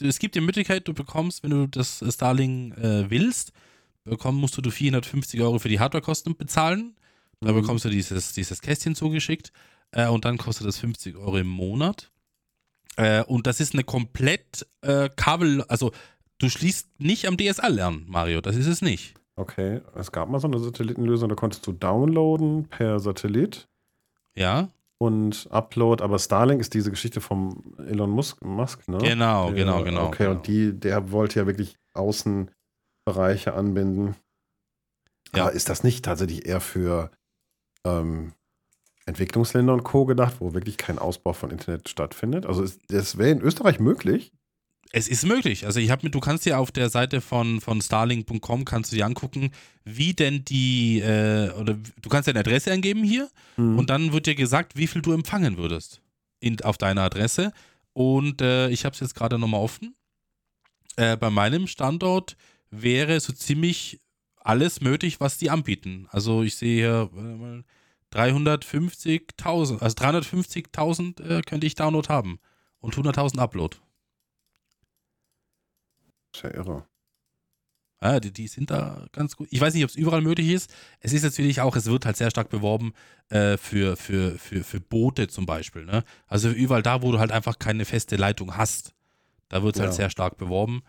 es 0.00 0.18
gibt 0.18 0.34
die 0.34 0.40
Möglichkeit, 0.40 0.88
du 0.88 0.94
bekommst, 0.94 1.42
wenn 1.42 1.50
du 1.50 1.66
das 1.68 2.02
Starlink 2.08 2.76
äh, 2.78 3.10
willst, 3.10 3.52
bekomm, 4.04 4.36
musst 4.36 4.56
du 4.56 4.62
du 4.62 4.70
450 4.70 5.40
Euro 5.42 5.58
für 5.58 5.68
die 5.68 5.78
Hardwarekosten 5.80 6.36
bezahlen. 6.36 6.96
Da 7.40 7.52
Mhm. 7.52 7.60
bekommst 7.60 7.84
du 7.84 7.90
dieses, 7.90 8.32
dieses 8.32 8.62
Kästchen 8.62 8.94
zugeschickt 8.94 9.52
äh, 9.90 10.06
und 10.08 10.24
dann 10.24 10.38
kostet 10.38 10.66
das 10.66 10.78
50 10.78 11.16
Euro 11.16 11.36
im 11.36 11.48
Monat. 11.48 12.10
Äh, 12.96 13.22
und 13.24 13.46
das 13.46 13.60
ist 13.60 13.74
eine 13.74 13.84
komplett 13.84 14.66
äh, 14.82 15.08
Kabel, 15.16 15.62
also 15.68 15.92
du 16.38 16.48
schließt 16.48 17.00
nicht 17.00 17.26
am 17.26 17.36
DSL 17.36 17.78
an, 17.80 18.04
Mario, 18.08 18.40
das 18.40 18.56
ist 18.56 18.66
es 18.66 18.82
nicht. 18.82 19.14
Okay, 19.36 19.82
es 19.94 20.12
gab 20.12 20.28
mal 20.30 20.40
so 20.40 20.48
eine 20.48 20.58
Satellitenlösung, 20.58 21.28
da 21.28 21.34
konntest 21.34 21.66
du 21.66 21.72
downloaden 21.72 22.68
per 22.68 22.98
Satellit 23.00 23.68
Ja, 24.34 24.68
und 24.98 25.46
Upload, 25.50 26.02
aber 26.02 26.18
Starlink 26.18 26.62
ist 26.62 26.72
diese 26.72 26.90
Geschichte 26.90 27.20
vom 27.20 27.74
Elon 27.86 28.08
Musk, 28.10 28.42
Musk 28.42 28.88
ne? 28.88 28.96
genau, 28.98 29.46
Der- 29.50 29.54
genau, 29.56 29.82
genau. 29.84 30.06
Okay, 30.06 30.24
genau. 30.24 30.36
und 30.36 30.46
die, 30.46 30.72
der 30.72 31.10
wollte 31.12 31.38
ja 31.38 31.46
wirklich 31.46 31.76
Außenbereiche 31.92 33.52
anbinden. 33.54 34.16
Ja. 35.34 35.44
Aber 35.44 35.52
ist 35.52 35.68
das 35.68 35.84
nicht 35.84 36.04
tatsächlich 36.04 36.46
eher 36.46 36.60
für 36.62 37.10
ähm, 37.84 38.32
Entwicklungsländer 39.06 39.72
und 39.72 39.84
Co. 39.84 40.04
gedacht, 40.04 40.36
wo 40.40 40.52
wirklich 40.52 40.76
kein 40.76 40.98
Ausbau 40.98 41.32
von 41.32 41.50
Internet 41.50 41.88
stattfindet? 41.88 42.44
Also 42.46 42.62
ist, 42.62 42.80
das 42.88 43.16
wäre 43.18 43.30
in 43.30 43.40
Österreich 43.40 43.78
möglich. 43.80 44.32
Es 44.92 45.08
ist 45.08 45.26
möglich. 45.26 45.66
Also 45.66 45.80
ich 45.80 45.90
habe 45.90 46.06
mir, 46.06 46.10
du 46.10 46.20
kannst 46.20 46.44
dir 46.46 46.58
auf 46.58 46.70
der 46.70 46.90
Seite 46.90 47.20
von, 47.20 47.60
von 47.60 47.80
starlink.com 47.82 48.64
kannst 48.64 48.92
du 48.92 48.96
dir 48.96 49.04
angucken, 49.06 49.50
wie 49.84 50.14
denn 50.14 50.44
die, 50.44 51.00
äh, 51.00 51.50
oder 51.52 51.76
du 52.02 52.08
kannst 52.08 52.28
deine 52.28 52.40
Adresse 52.40 52.70
eingeben 52.72 53.02
hier 53.04 53.28
Mhm. 53.56 53.78
und 53.78 53.90
dann 53.90 54.12
wird 54.12 54.26
dir 54.26 54.34
gesagt, 54.34 54.76
wie 54.76 54.86
viel 54.86 55.02
du 55.02 55.12
empfangen 55.12 55.56
würdest 55.56 56.02
in, 56.40 56.60
auf 56.62 56.76
deiner 56.78 57.02
Adresse. 57.02 57.52
Und 57.94 58.40
äh, 58.42 58.68
ich 58.70 58.84
habe 58.84 58.92
es 58.94 59.00
jetzt 59.00 59.14
gerade 59.14 59.38
nochmal 59.38 59.60
offen. 59.60 59.94
Äh, 60.96 61.16
bei 61.16 61.30
meinem 61.30 61.66
Standort 61.66 62.36
wäre 62.70 63.18
so 63.20 63.32
ziemlich 63.32 64.00
alles 64.36 64.80
möglich, 64.80 65.18
was 65.20 65.38
die 65.38 65.50
anbieten. 65.50 66.06
Also 66.10 66.42
ich 66.42 66.54
sehe 66.56 66.76
hier 66.76 67.10
350.000, 68.16 69.80
also 69.82 69.96
350.000 69.96 71.20
äh, 71.22 71.42
könnte 71.42 71.66
ich 71.66 71.74
Download 71.74 72.08
haben 72.08 72.38
und 72.80 72.94
100.000 72.96 73.38
Upload. 73.38 73.76
Ist 76.34 76.42
ja 76.42 76.54
irre. 76.54 76.86
Ja, 78.02 78.20
die, 78.20 78.30
die 78.30 78.46
sind 78.46 78.70
da 78.70 79.06
ganz 79.12 79.36
gut. 79.36 79.48
Ich 79.50 79.60
weiß 79.60 79.72
nicht, 79.72 79.82
ob 79.82 79.88
es 79.90 79.96
überall 79.96 80.20
möglich 80.20 80.48
ist. 80.50 80.72
Es 81.00 81.14
ist 81.14 81.22
natürlich 81.22 81.62
auch, 81.62 81.74
es 81.76 81.86
wird 81.86 82.04
halt 82.04 82.16
sehr 82.18 82.30
stark 82.30 82.50
beworben 82.50 82.92
äh, 83.30 83.56
für, 83.56 83.96
für, 83.96 84.38
für, 84.38 84.62
für 84.64 84.80
Boote 84.80 85.28
zum 85.28 85.46
Beispiel. 85.46 85.84
Ne? 85.86 86.04
Also 86.26 86.50
überall 86.50 86.82
da, 86.82 87.00
wo 87.02 87.10
du 87.10 87.18
halt 87.18 87.32
einfach 87.32 87.58
keine 87.58 87.86
feste 87.86 88.16
Leitung 88.16 88.56
hast, 88.56 88.92
da 89.48 89.62
wird 89.62 89.76
es 89.76 89.80
halt 89.80 89.92
Ja. 89.92 89.96
sehr 89.96 90.10
stark 90.10 90.36
beworben. 90.36 90.82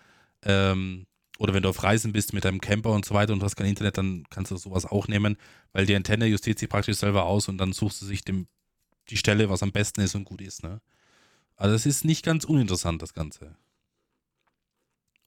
Ähm, 0.44 1.08
oder 1.38 1.54
wenn 1.54 1.64
du 1.64 1.70
auf 1.70 1.84
Reisen 1.84 2.14
bist 2.14 2.34
mit 2.34 2.46
deinem 2.46 2.62
Camper 2.62 2.92
und 2.92 3.06
so 3.06 3.14
weiter 3.14 3.34
und 3.34 3.44
hast 3.44 3.56
kein 3.56 3.68
Internet, 3.68 3.98
dann 3.98 4.26
kannst 4.30 4.52
du 4.52 4.58
sowas 4.58 4.86
auch 4.86 5.08
nehmen, 5.08 5.38
weil 5.74 5.86
die 5.86 5.96
Antenne 5.96 6.26
justiert 6.26 6.60
sich 6.60 6.70
praktisch 6.70 6.98
selber 6.98 7.26
aus 7.26 7.48
und 7.48 7.58
dann 7.58 7.74
suchst 7.74 8.02
du 8.02 8.06
sich 8.06 8.24
dem, 8.24 8.48
die 9.10 9.18
Stelle, 9.18 9.50
was 9.50 9.64
am 9.64 9.72
besten 9.72 10.02
ist 10.02 10.16
und 10.16 10.26
gut 10.26 10.42
ist. 10.42 10.64
Ne? 10.64 10.82
Also 11.56 11.76
es 11.76 11.86
ist 11.86 12.06
nicht 12.06 12.26
ganz 12.26 12.44
uninteressant, 12.44 13.02
das 13.02 13.14
Ganze. 13.14 13.56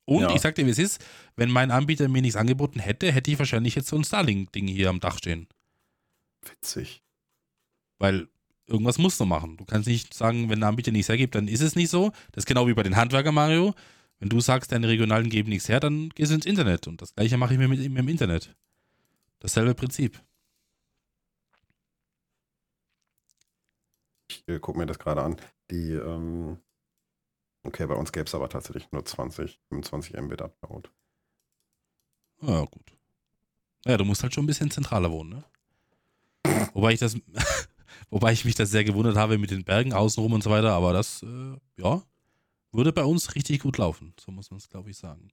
Und 0.04 0.22
Ja. 0.22 0.34
ich 0.34 0.40
sag 0.40 0.56
dir, 0.56 0.66
wie 0.66 0.70
es 0.70 0.78
ist, 0.78 1.04
wenn 1.36 1.50
mein 1.50 1.70
Anbieter 1.70 2.08
mir 2.08 2.22
nichts 2.22 2.36
angeboten 2.36 2.80
hätte, 2.80 3.12
hätte 3.12 3.30
ich 3.30 3.38
wahrscheinlich 3.38 3.76
jetzt 3.76 3.88
so 3.88 3.96
ein 3.96 4.04
Starlink-Ding 4.04 4.66
hier 4.66 4.90
am 4.90 4.98
Dach 5.00 5.18
stehen. 5.18 5.46
Witzig. 6.42 7.02
Weil 7.98 8.28
irgendwas 8.66 8.98
musst 8.98 9.20
du 9.20 9.26
machen. 9.26 9.56
Du 9.56 9.64
kannst 9.64 9.86
nicht 9.86 10.14
sagen, 10.14 10.48
wenn 10.48 10.61
der 10.61 10.68
Anbieter 10.68 10.90
nichts 10.90 11.08
hergibt, 11.08 11.34
dann 11.34 11.48
ist 11.48 11.61
es 11.61 11.76
nicht 11.76 11.90
so. 11.90 12.11
Das 12.32 12.42
ist 12.42 12.46
genau 12.46 12.66
wie 12.66 12.74
bei 12.74 12.82
den 12.82 12.96
Handwerker 12.96 13.32
Mario. 13.32 13.74
Wenn 14.21 14.29
du 14.29 14.39
sagst, 14.41 14.71
deine 14.71 14.87
Regionalen 14.87 15.31
geben 15.31 15.49
nichts 15.49 15.68
her, 15.68 15.81
dann 15.81 16.11
gehst 16.11 16.31
du 16.31 16.35
ins 16.35 16.47
Internet. 16.47 16.87
Und 16.87 17.01
das 17.01 17.14
gleiche 17.14 17.39
mache 17.39 17.55
ich 17.55 17.59
mir 17.59 17.68
mit 17.68 17.81
ihm 17.81 17.97
im 17.97 18.07
Internet. 18.07 18.55
Dasselbe 19.41 19.75
Prinzip. 19.75 20.23
Ich 24.31 24.47
äh, 24.47 24.61
gucke 24.61 24.79
mir 24.79 24.87
das 24.87 24.99
gerade 24.99 25.23
an. 25.23 25.37
Die, 25.71 25.93
ähm, 25.93 26.59
okay, 27.62 27.87
bei 27.87 27.95
uns 27.95 28.12
gäbe 28.12 28.27
es 28.27 28.35
aber 28.35 28.51
tatsächlich 28.51 28.93
nur 28.93 29.05
20, 29.05 29.59
25 29.71 30.21
Mbit 30.21 30.43
Upload. 30.43 30.91
Ja, 32.43 32.64
gut. 32.66 32.95
Ja, 33.87 33.97
du 33.97 34.05
musst 34.05 34.23
halt 34.23 34.35
schon 34.35 34.45
ein 34.45 34.49
bisschen 34.49 34.71
zentraler 34.71 35.11
wohnen, 35.11 35.31
ne? 35.31 35.45
Wobei 36.75 36.93
ich 36.93 37.01
das, 37.01 37.16
wobei 38.11 38.33
ich 38.33 38.45
mich 38.45 38.55
das 38.55 38.71
sehr 38.71 38.85
gewundert 38.85 39.16
habe 39.16 39.39
mit 39.39 39.51
den 39.51 39.64
Bergen 39.64 39.95
außenrum 39.95 40.35
und 40.35 40.43
so 40.43 40.51
weiter, 40.51 40.73
aber 40.73 40.93
das, 40.93 41.23
äh, 41.23 41.57
ja, 41.79 42.03
würde 42.73 42.93
bei 42.93 43.05
uns 43.05 43.35
richtig 43.35 43.61
gut 43.61 43.79
laufen. 43.79 44.14
So 44.18 44.31
muss 44.33 44.51
man 44.51 44.59
es, 44.59 44.68
glaube 44.68 44.91
ich, 44.91 44.97
sagen. 44.99 45.29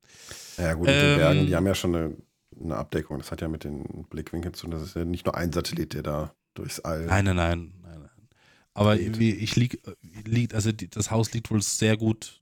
Ja, 0.58 0.74
gut, 0.74 0.88
Ähm, 0.88 1.18
Bergen, 1.18 1.48
die 1.48 1.56
haben 1.56 1.66
ja 1.68 1.76
schon 1.76 1.96
eine, 1.96 2.18
eine 2.60 2.76
Abdeckung. 2.78 3.18
Das 3.20 3.32
hat 3.32 3.42
ja 3.42 3.48
mit 3.48 3.64
den 3.64 4.06
Blickwinkeln 4.10 4.54
zu 4.54 4.64
tun. 4.64 4.72
Das 4.72 4.82
ist 4.82 4.96
ja 4.96 5.06
nicht 5.06 5.26
nur 5.26 5.36
ein 5.36 5.52
Satellit, 5.52 5.94
der 5.94 6.04
da 6.04 6.34
durchs 6.54 6.80
All. 6.80 7.06
Nein, 7.06 7.26
nein, 7.26 7.36
nein, 7.36 7.74
nein, 7.84 8.00
nein. 8.02 8.28
Aber 8.74 9.00
irgendwie, 9.00 9.32
ich 9.32 9.56
lieg, 9.56 9.82
liegt, 10.26 10.54
also 10.54 10.72
die, 10.72 10.90
das 10.90 11.12
Haus 11.12 11.34
liegt 11.34 11.50
wohl 11.52 11.62
sehr 11.62 11.98
gut, 11.98 12.42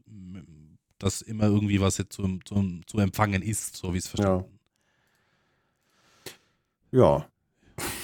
dass 0.98 1.22
immer 1.22 1.44
irgendwie 1.46 1.82
was 1.82 1.98
jetzt 1.98 2.14
zu, 2.14 2.40
zu, 2.46 2.82
zu 2.86 3.00
empfangen 3.00 3.42
ist, 3.42 3.76
so 3.76 3.94
wie 3.94 3.98
es 3.98 4.08
verstanden. 4.08 4.60
Ja, 6.92 7.28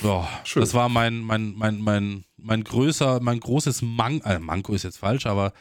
Ja, 0.04 0.28
Schön. 0.44 0.62
das 0.62 0.74
war 0.74 0.90
mein, 0.90 1.20
mein, 1.20 1.54
mein, 1.54 1.80
mein, 1.80 2.26
mein 2.38 2.64
größer, 2.64 3.22
mein 3.22 3.40
großes 3.40 3.82
Man 3.82 4.20
äh, 4.22 4.40
Manko 4.40 4.74
ist 4.74 4.84
jetzt 4.84 4.98
falsch, 4.98 5.26
aber 5.26 5.54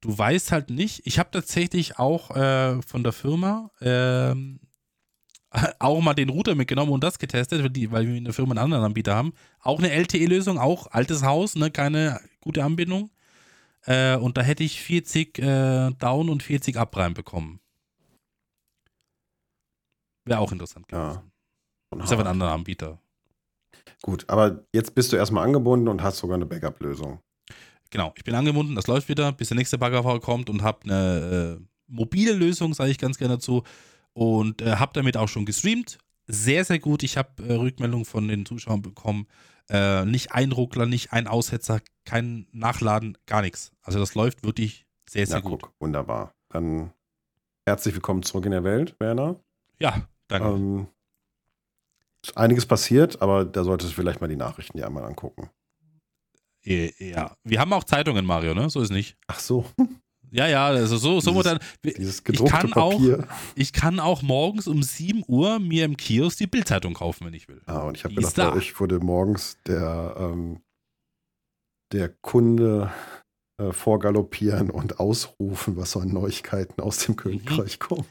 du 0.00 0.16
weißt 0.16 0.52
halt 0.52 0.70
nicht. 0.70 1.02
Ich 1.06 1.18
habe 1.18 1.30
tatsächlich 1.30 1.98
auch 1.98 2.30
äh, 2.36 2.80
von 2.82 3.02
der 3.02 3.12
Firma 3.12 3.70
ähm, 3.80 4.60
auch 5.78 6.00
mal 6.00 6.14
den 6.14 6.28
Router 6.28 6.54
mitgenommen 6.54 6.92
und 6.92 7.02
das 7.04 7.18
getestet, 7.18 7.62
weil, 7.62 7.70
die, 7.70 7.90
weil 7.90 8.06
wir 8.06 8.14
in 8.14 8.24
der 8.24 8.34
Firma 8.34 8.52
einen 8.52 8.58
anderen 8.58 8.84
Anbieter 8.84 9.14
haben. 9.14 9.32
Auch 9.60 9.78
eine 9.78 9.90
LTE-Lösung, 9.90 10.58
auch 10.58 10.88
altes 10.90 11.22
Haus, 11.22 11.54
ne, 11.56 11.70
keine 11.70 12.20
gute 12.40 12.62
Anbindung. 12.64 13.10
Äh, 13.84 14.16
und 14.16 14.36
da 14.36 14.42
hätte 14.42 14.64
ich 14.64 14.80
40 14.82 15.38
äh, 15.38 15.90
Down 15.92 16.28
und 16.28 16.42
40 16.42 16.76
Up 16.76 16.96
reinbekommen. 16.96 17.60
Wäre 20.24 20.40
auch 20.40 20.52
interessant 20.52 20.86
Ja. 20.90 21.10
gewesen. 21.10 21.32
schon 21.92 22.00
Ist 22.00 22.12
aber 22.12 22.22
ein 22.22 22.28
anderer 22.28 22.52
Anbieter. 22.52 22.98
Gut, 24.02 24.28
aber 24.28 24.64
jetzt 24.72 24.94
bist 24.94 25.12
du 25.12 25.16
erstmal 25.16 25.44
angebunden 25.44 25.88
und 25.88 26.02
hast 26.02 26.18
sogar 26.18 26.34
eine 26.34 26.46
Backup-Lösung. 26.46 27.20
Genau, 27.90 28.12
ich 28.16 28.24
bin 28.24 28.34
angebunden, 28.34 28.74
das 28.74 28.86
läuft 28.86 29.08
wieder, 29.08 29.32
bis 29.32 29.48
der 29.48 29.56
nächste 29.56 29.78
Baggerfahrer 29.78 30.20
kommt 30.20 30.50
und 30.50 30.62
habe 30.62 30.84
eine 30.84 31.58
äh, 31.60 31.64
mobile 31.86 32.32
Lösung, 32.32 32.74
sage 32.74 32.90
ich 32.90 32.98
ganz 32.98 33.18
gerne 33.18 33.34
dazu. 33.34 33.62
Und 34.12 34.62
äh, 34.62 34.76
habe 34.76 34.92
damit 34.94 35.16
auch 35.16 35.28
schon 35.28 35.44
gestreamt. 35.44 35.98
Sehr, 36.26 36.64
sehr 36.64 36.78
gut. 36.78 37.02
Ich 37.02 37.16
habe 37.16 37.42
äh, 37.46 37.52
Rückmeldungen 37.52 38.04
von 38.04 38.26
den 38.28 38.46
Zuschauern 38.46 38.82
bekommen. 38.82 39.26
Äh, 39.68 40.04
nicht 40.04 40.32
ein 40.32 40.52
Ruckler, 40.52 40.86
nicht 40.86 41.12
ein 41.12 41.26
Aussetzer, 41.26 41.80
kein 42.04 42.46
Nachladen, 42.52 43.18
gar 43.26 43.42
nichts. 43.42 43.72
Also 43.82 43.98
das 43.98 44.14
läuft 44.14 44.42
wirklich 44.44 44.86
sehr, 45.08 45.26
sehr 45.26 45.36
Ja, 45.36 45.42
gut. 45.42 45.62
guck, 45.62 45.72
wunderbar. 45.80 46.34
Dann 46.48 46.92
herzlich 47.66 47.94
willkommen 47.94 48.22
zurück 48.22 48.46
in 48.46 48.52
der 48.52 48.64
Welt, 48.64 48.96
Werner. 49.00 49.38
Ja, 49.78 50.06
danke. 50.28 50.48
Ähm, 50.48 50.86
ist 52.24 52.36
einiges 52.36 52.64
passiert, 52.66 53.20
aber 53.22 53.44
da 53.44 53.62
solltest 53.64 53.92
du 53.92 53.94
vielleicht 53.96 54.20
mal 54.20 54.28
die 54.28 54.36
Nachrichten 54.36 54.78
dir 54.78 54.86
einmal 54.86 55.04
angucken. 55.04 55.50
Äh, 56.66 56.92
ja, 56.98 57.36
wir 57.44 57.60
haben 57.60 57.72
auch 57.72 57.84
Zeitungen, 57.84 58.24
Mario, 58.26 58.54
ne? 58.54 58.68
So 58.70 58.80
ist 58.80 58.90
nicht. 58.90 59.16
Ach 59.28 59.38
so, 59.38 59.64
Ja, 60.32 60.48
ja, 60.48 60.66
also 60.66 60.96
so, 60.96 61.20
so 61.20 61.30
Dieses- 61.30 61.32
modern. 61.34 61.58
dieses 61.84 62.24
gedruckte 62.24 62.52
kann 62.52 62.72
auch- 62.74 62.92
Papier. 62.92 63.28
Ich 63.54 63.72
kann 63.72 64.00
auch 64.00 64.22
morgens 64.22 64.66
um 64.66 64.82
7 64.82 65.22
Uhr 65.28 65.60
mir 65.60 65.84
im 65.84 65.96
Kiosk 65.96 66.38
die 66.38 66.48
Bildzeitung 66.48 66.94
kaufen, 66.94 67.26
wenn 67.26 67.34
ich 67.34 67.46
will. 67.48 67.62
Ah, 67.66 67.82
und 67.82 67.96
ich 67.96 68.04
habe 68.04 68.14
gedacht, 68.14 68.36
da. 68.36 68.50
bei 68.50 68.56
euch 68.56 68.78
wurde 68.80 68.98
morgens 68.98 69.56
der, 69.66 70.16
ähm, 70.18 70.60
der 71.92 72.08
Kunde 72.08 72.90
äh, 73.58 73.72
vorgaloppieren 73.72 74.70
und 74.70 74.98
ausrufen, 74.98 75.76
was 75.76 75.92
so 75.92 76.00
an 76.00 76.08
Neuigkeiten 76.08 76.82
aus 76.82 76.98
dem 77.06 77.14
Königreich 77.16 77.78
kommt. 77.78 78.06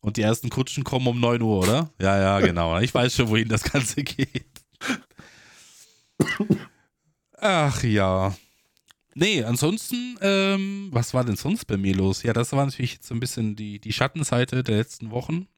Und 0.00 0.16
die 0.18 0.22
ersten 0.22 0.50
Kutschen 0.50 0.84
kommen 0.84 1.06
um 1.08 1.18
9 1.20 1.40
Uhr, 1.42 1.60
oder? 1.60 1.90
Ja, 2.00 2.18
ja, 2.20 2.40
genau. 2.40 2.78
Ich 2.80 2.94
weiß 2.94 3.16
schon, 3.16 3.28
wohin 3.30 3.48
das 3.48 3.62
Ganze 3.64 4.02
geht. 4.04 4.44
Ach 7.40 7.82
ja. 7.82 8.34
Nee, 9.14 9.42
ansonsten, 9.42 10.16
ähm, 10.20 10.88
was 10.92 11.14
war 11.14 11.24
denn 11.24 11.36
sonst 11.36 11.64
bei 11.66 11.76
mir 11.76 11.94
los? 11.94 12.22
Ja, 12.22 12.32
das 12.32 12.52
war 12.52 12.64
natürlich 12.64 12.94
jetzt 12.94 13.08
so 13.08 13.14
ein 13.14 13.20
bisschen 13.20 13.56
die, 13.56 13.80
die 13.80 13.92
Schattenseite 13.92 14.62
der 14.62 14.76
letzten 14.76 15.10
Wochen. 15.10 15.48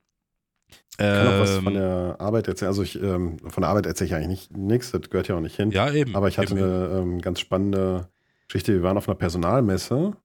Ich 0.92 0.96
kann 0.96 1.26
auch 1.26 1.40
was 1.40 1.50
Ähm, 1.58 1.64
von 1.64 1.74
der 1.74 2.16
Arbeit 2.18 2.48
erzählen. 2.48 2.68
Also 2.68 2.82
ich, 2.82 3.00
ähm, 3.00 3.38
von 3.38 3.62
der 3.62 3.70
Arbeit 3.70 3.86
erzähle 3.86 4.08
ich 4.08 4.14
eigentlich 4.14 4.50
nicht, 4.50 4.56
nichts, 4.56 4.90
das 4.90 5.10
gehört 5.10 5.28
ja 5.28 5.36
auch 5.36 5.40
nicht 5.40 5.56
hin. 5.56 5.70
ja, 5.70 5.90
eben. 5.92 6.16
Aber 6.16 6.28
ich 6.28 6.38
hatte 6.38 6.54
eben. 6.54 6.62
eine 6.62 6.98
ähm, 6.98 7.20
ganz 7.20 7.40
spannende 7.40 8.08
Geschichte. 8.48 8.72
Wir 8.72 8.82
waren 8.82 8.96
auf 8.96 9.08
einer 9.08 9.16
Personalmesse 9.16 10.16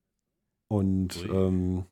und 0.69 1.25
ähm, 1.29 1.85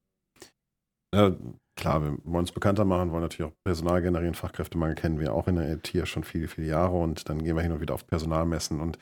ja, 1.14 1.36
klar, 1.76 2.04
wir 2.04 2.18
wollen 2.24 2.44
uns 2.44 2.52
bekannter 2.52 2.86
machen, 2.86 3.12
wollen 3.12 3.22
natürlich 3.24 3.52
auch 3.52 3.64
Personal 3.64 4.02
generieren, 4.02 4.36
Fachkräftemangel 4.36 4.96
kennen 4.96 5.20
wir 5.20 5.34
auch 5.34 5.48
in 5.48 5.56
der 5.56 5.72
IT 5.72 5.94
ja 5.94 6.06
schon 6.06 6.24
viele, 6.24 6.48
viele 6.48 6.68
Jahre 6.68 6.98
und 6.98 7.30
dann 7.30 7.44
gehen 7.44 7.56
wir 7.56 7.64
hin 7.64 7.72
und 7.72 7.82
wieder 7.82 7.94
auf 7.94 8.06
Personalmessen 8.08 8.82
und 8.82 9.00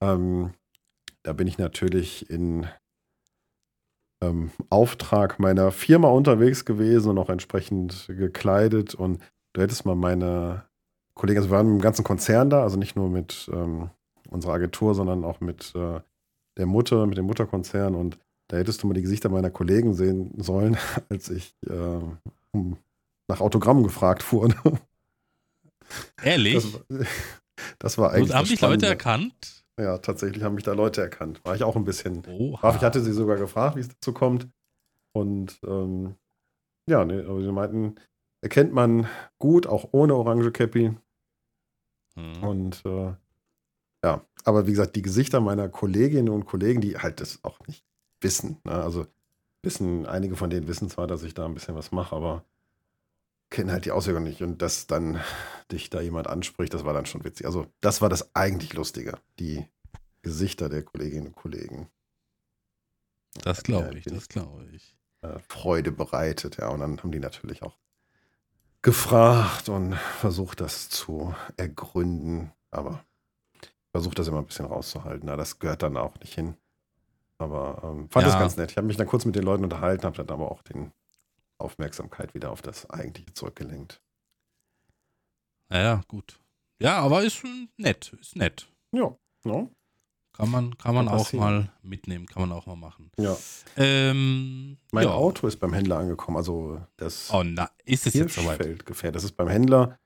ähm, 0.00 0.52
da 1.22 1.32
bin 1.32 1.46
ich 1.46 1.58
natürlich 1.58 2.28
in 2.30 2.66
ähm, 4.22 4.50
Auftrag 4.68 5.38
meiner 5.38 5.72
Firma 5.72 6.08
unterwegs 6.08 6.64
gewesen 6.64 7.10
und 7.10 7.18
auch 7.18 7.30
entsprechend 7.30 8.06
gekleidet 8.08 8.94
und 8.94 9.20
du 9.52 9.60
hättest 9.62 9.84
mal 9.86 9.94
meine 9.96 10.64
Kollegen, 11.14 11.38
also 11.38 11.50
wir 11.50 11.56
waren 11.56 11.66
mit 11.66 11.80
dem 11.80 11.82
ganzen 11.82 12.04
Konzern 12.04 12.50
da, 12.50 12.62
also 12.62 12.76
nicht 12.78 12.96
nur 12.96 13.08
mit 13.08 13.50
ähm, 13.52 13.90
unserer 14.28 14.52
Agentur, 14.54 14.94
sondern 14.94 15.24
auch 15.24 15.40
mit 15.40 15.74
äh, 15.74 16.00
der 16.56 16.66
Mutter, 16.66 17.06
mit 17.06 17.18
dem 17.18 17.26
Mutterkonzern 17.26 17.94
und 17.94 18.18
da 18.48 18.56
hättest 18.56 18.82
du 18.82 18.86
mal 18.88 18.94
die 18.94 19.02
Gesichter 19.02 19.28
meiner 19.28 19.50
Kollegen 19.50 19.94
sehen 19.94 20.32
sollen, 20.38 20.76
als 21.08 21.30
ich 21.30 21.54
äh, 21.68 22.00
nach 23.28 23.40
Autogrammen 23.40 23.84
gefragt 23.84 24.32
wurde. 24.32 24.56
Ehrlich? 26.22 26.54
Das, 26.54 26.72
war- 26.74 27.06
das 27.78 27.98
war 27.98 28.10
eigentlich. 28.12 28.30
Und 28.30 28.34
haben 28.36 28.46
dich 28.48 28.60
Leute 28.60 28.86
erkannt? 28.86 29.59
Ja, 29.80 29.98
tatsächlich 29.98 30.42
haben 30.42 30.54
mich 30.54 30.64
da 30.64 30.74
Leute 30.74 31.00
erkannt. 31.00 31.40
War 31.44 31.54
ich 31.54 31.64
auch 31.64 31.76
ein 31.76 31.84
bisschen 31.84 32.22
Oha. 32.26 32.74
Ich 32.76 32.82
hatte 32.82 33.00
sie 33.00 33.12
sogar 33.12 33.36
gefragt, 33.36 33.76
wie 33.76 33.80
es 33.80 33.88
dazu 33.88 34.12
kommt. 34.12 34.48
Und 35.12 35.58
ähm, 35.64 36.16
ja, 36.86 37.04
nee, 37.04 37.20
aber 37.20 37.40
sie 37.40 37.50
meinten, 37.50 37.94
erkennt 38.42 38.72
man 38.72 39.08
gut, 39.38 39.66
auch 39.66 39.88
ohne 39.92 40.14
orange 40.14 40.52
Cappy. 40.52 40.94
Hm. 42.14 42.42
Und 42.42 42.84
äh, 42.84 43.14
ja, 44.04 44.24
aber 44.44 44.66
wie 44.66 44.72
gesagt, 44.72 44.96
die 44.96 45.02
Gesichter 45.02 45.40
meiner 45.40 45.68
Kolleginnen 45.68 46.28
und 46.28 46.46
Kollegen, 46.46 46.80
die 46.80 46.98
halt 46.98 47.20
das 47.20 47.42
auch 47.42 47.58
nicht 47.66 47.84
wissen. 48.20 48.58
Ne? 48.64 48.72
Also 48.72 49.06
wissen, 49.62 50.06
einige 50.06 50.36
von 50.36 50.50
denen 50.50 50.68
wissen 50.68 50.90
zwar, 50.90 51.06
dass 51.06 51.22
ich 51.22 51.34
da 51.34 51.46
ein 51.46 51.54
bisschen 51.54 51.74
was 51.74 51.92
mache, 51.92 52.14
aber 52.14 52.44
kennen 53.50 53.70
halt 53.70 53.84
die 53.84 53.90
Auswirkungen 53.92 54.26
nicht. 54.28 54.42
Und 54.42 54.62
dass 54.62 54.86
dann 54.86 55.20
dich 55.70 55.90
da 55.90 56.00
jemand 56.00 56.26
anspricht, 56.28 56.72
das 56.74 56.84
war 56.84 56.92
dann 56.94 57.06
schon 57.06 57.24
witzig. 57.24 57.46
Also, 57.46 57.66
das 57.80 58.00
war 58.00 58.08
das 58.08 58.34
eigentlich 58.34 58.72
Lustige. 58.72 59.18
Die 59.38 59.66
Gesichter 60.22 60.68
der 60.68 60.82
Kolleginnen 60.82 61.28
und 61.28 61.36
Kollegen. 61.36 61.88
Das 63.42 63.62
glaube 63.62 63.92
Ja, 63.92 63.92
ich, 63.98 64.04
das 64.04 64.28
glaube 64.28 64.66
ich. 64.72 64.96
äh, 65.22 65.38
Freude 65.48 65.92
bereitet. 65.92 66.56
Ja, 66.58 66.68
und 66.68 66.80
dann 66.80 66.98
haben 66.98 67.12
die 67.12 67.20
natürlich 67.20 67.62
auch 67.62 67.76
gefragt 68.82 69.68
und 69.68 69.94
versucht, 69.94 70.60
das 70.60 70.88
zu 70.88 71.34
ergründen. 71.56 72.52
Aber 72.70 73.04
ich 73.62 73.70
versuche 73.92 74.14
das 74.14 74.28
immer 74.28 74.38
ein 74.38 74.46
bisschen 74.46 74.66
rauszuhalten. 74.66 75.26
Na, 75.26 75.36
das 75.36 75.58
gehört 75.58 75.82
dann 75.82 75.96
auch 75.96 76.18
nicht 76.20 76.34
hin. 76.34 76.56
Aber 77.38 77.80
ähm, 77.84 78.08
fand 78.10 78.26
Ja. 78.26 78.32
das 78.32 78.38
ganz 78.38 78.56
nett. 78.56 78.70
Ich 78.70 78.76
habe 78.76 78.86
mich 78.86 78.96
dann 78.96 79.06
kurz 79.06 79.24
mit 79.24 79.34
den 79.34 79.44
Leuten 79.44 79.64
unterhalten, 79.64 80.04
habe 80.04 80.16
dann 80.16 80.28
aber 80.28 80.50
auch 80.50 80.62
den 80.62 80.92
Aufmerksamkeit 81.60 82.34
wieder 82.34 82.50
auf 82.50 82.62
das 82.62 82.88
Eigentliche 82.90 83.32
zurückgelenkt. 83.34 84.00
Naja, 85.68 86.02
gut. 86.08 86.40
Ja, 86.80 86.98
aber 86.98 87.22
ist 87.22 87.42
nett, 87.76 88.12
ist 88.20 88.36
nett. 88.36 88.68
Ja, 88.92 89.14
no? 89.44 89.70
Kann 90.32 90.50
man, 90.50 90.78
kann 90.78 90.94
man 90.94 91.06
Kann 91.06 91.14
auch 91.18 91.32
mal 91.34 91.72
mitnehmen, 91.82 92.26
kann 92.26 92.40
man 92.48 92.52
auch 92.52 92.64
mal 92.66 92.76
machen. 92.76 93.10
ja. 93.18 93.36
Ähm, 93.76 94.78
Mein 94.92 95.04
ja. 95.04 95.12
Auto 95.12 95.46
ist 95.46 95.58
beim 95.60 95.72
Händler 95.74 95.98
angekommen. 95.98 96.36
Also 96.38 96.80
das 96.96 97.30
Oh, 97.32 97.42
na, 97.44 97.70
ist 97.84 98.06
es 98.06 98.14
jetzt 98.14 98.34
soweit? 98.34 98.56
Hirschfeldgefährt. 98.58 99.14
Das 99.14 99.24
ist 99.24 99.32
beim 99.32 99.48
Händler. 99.48 99.98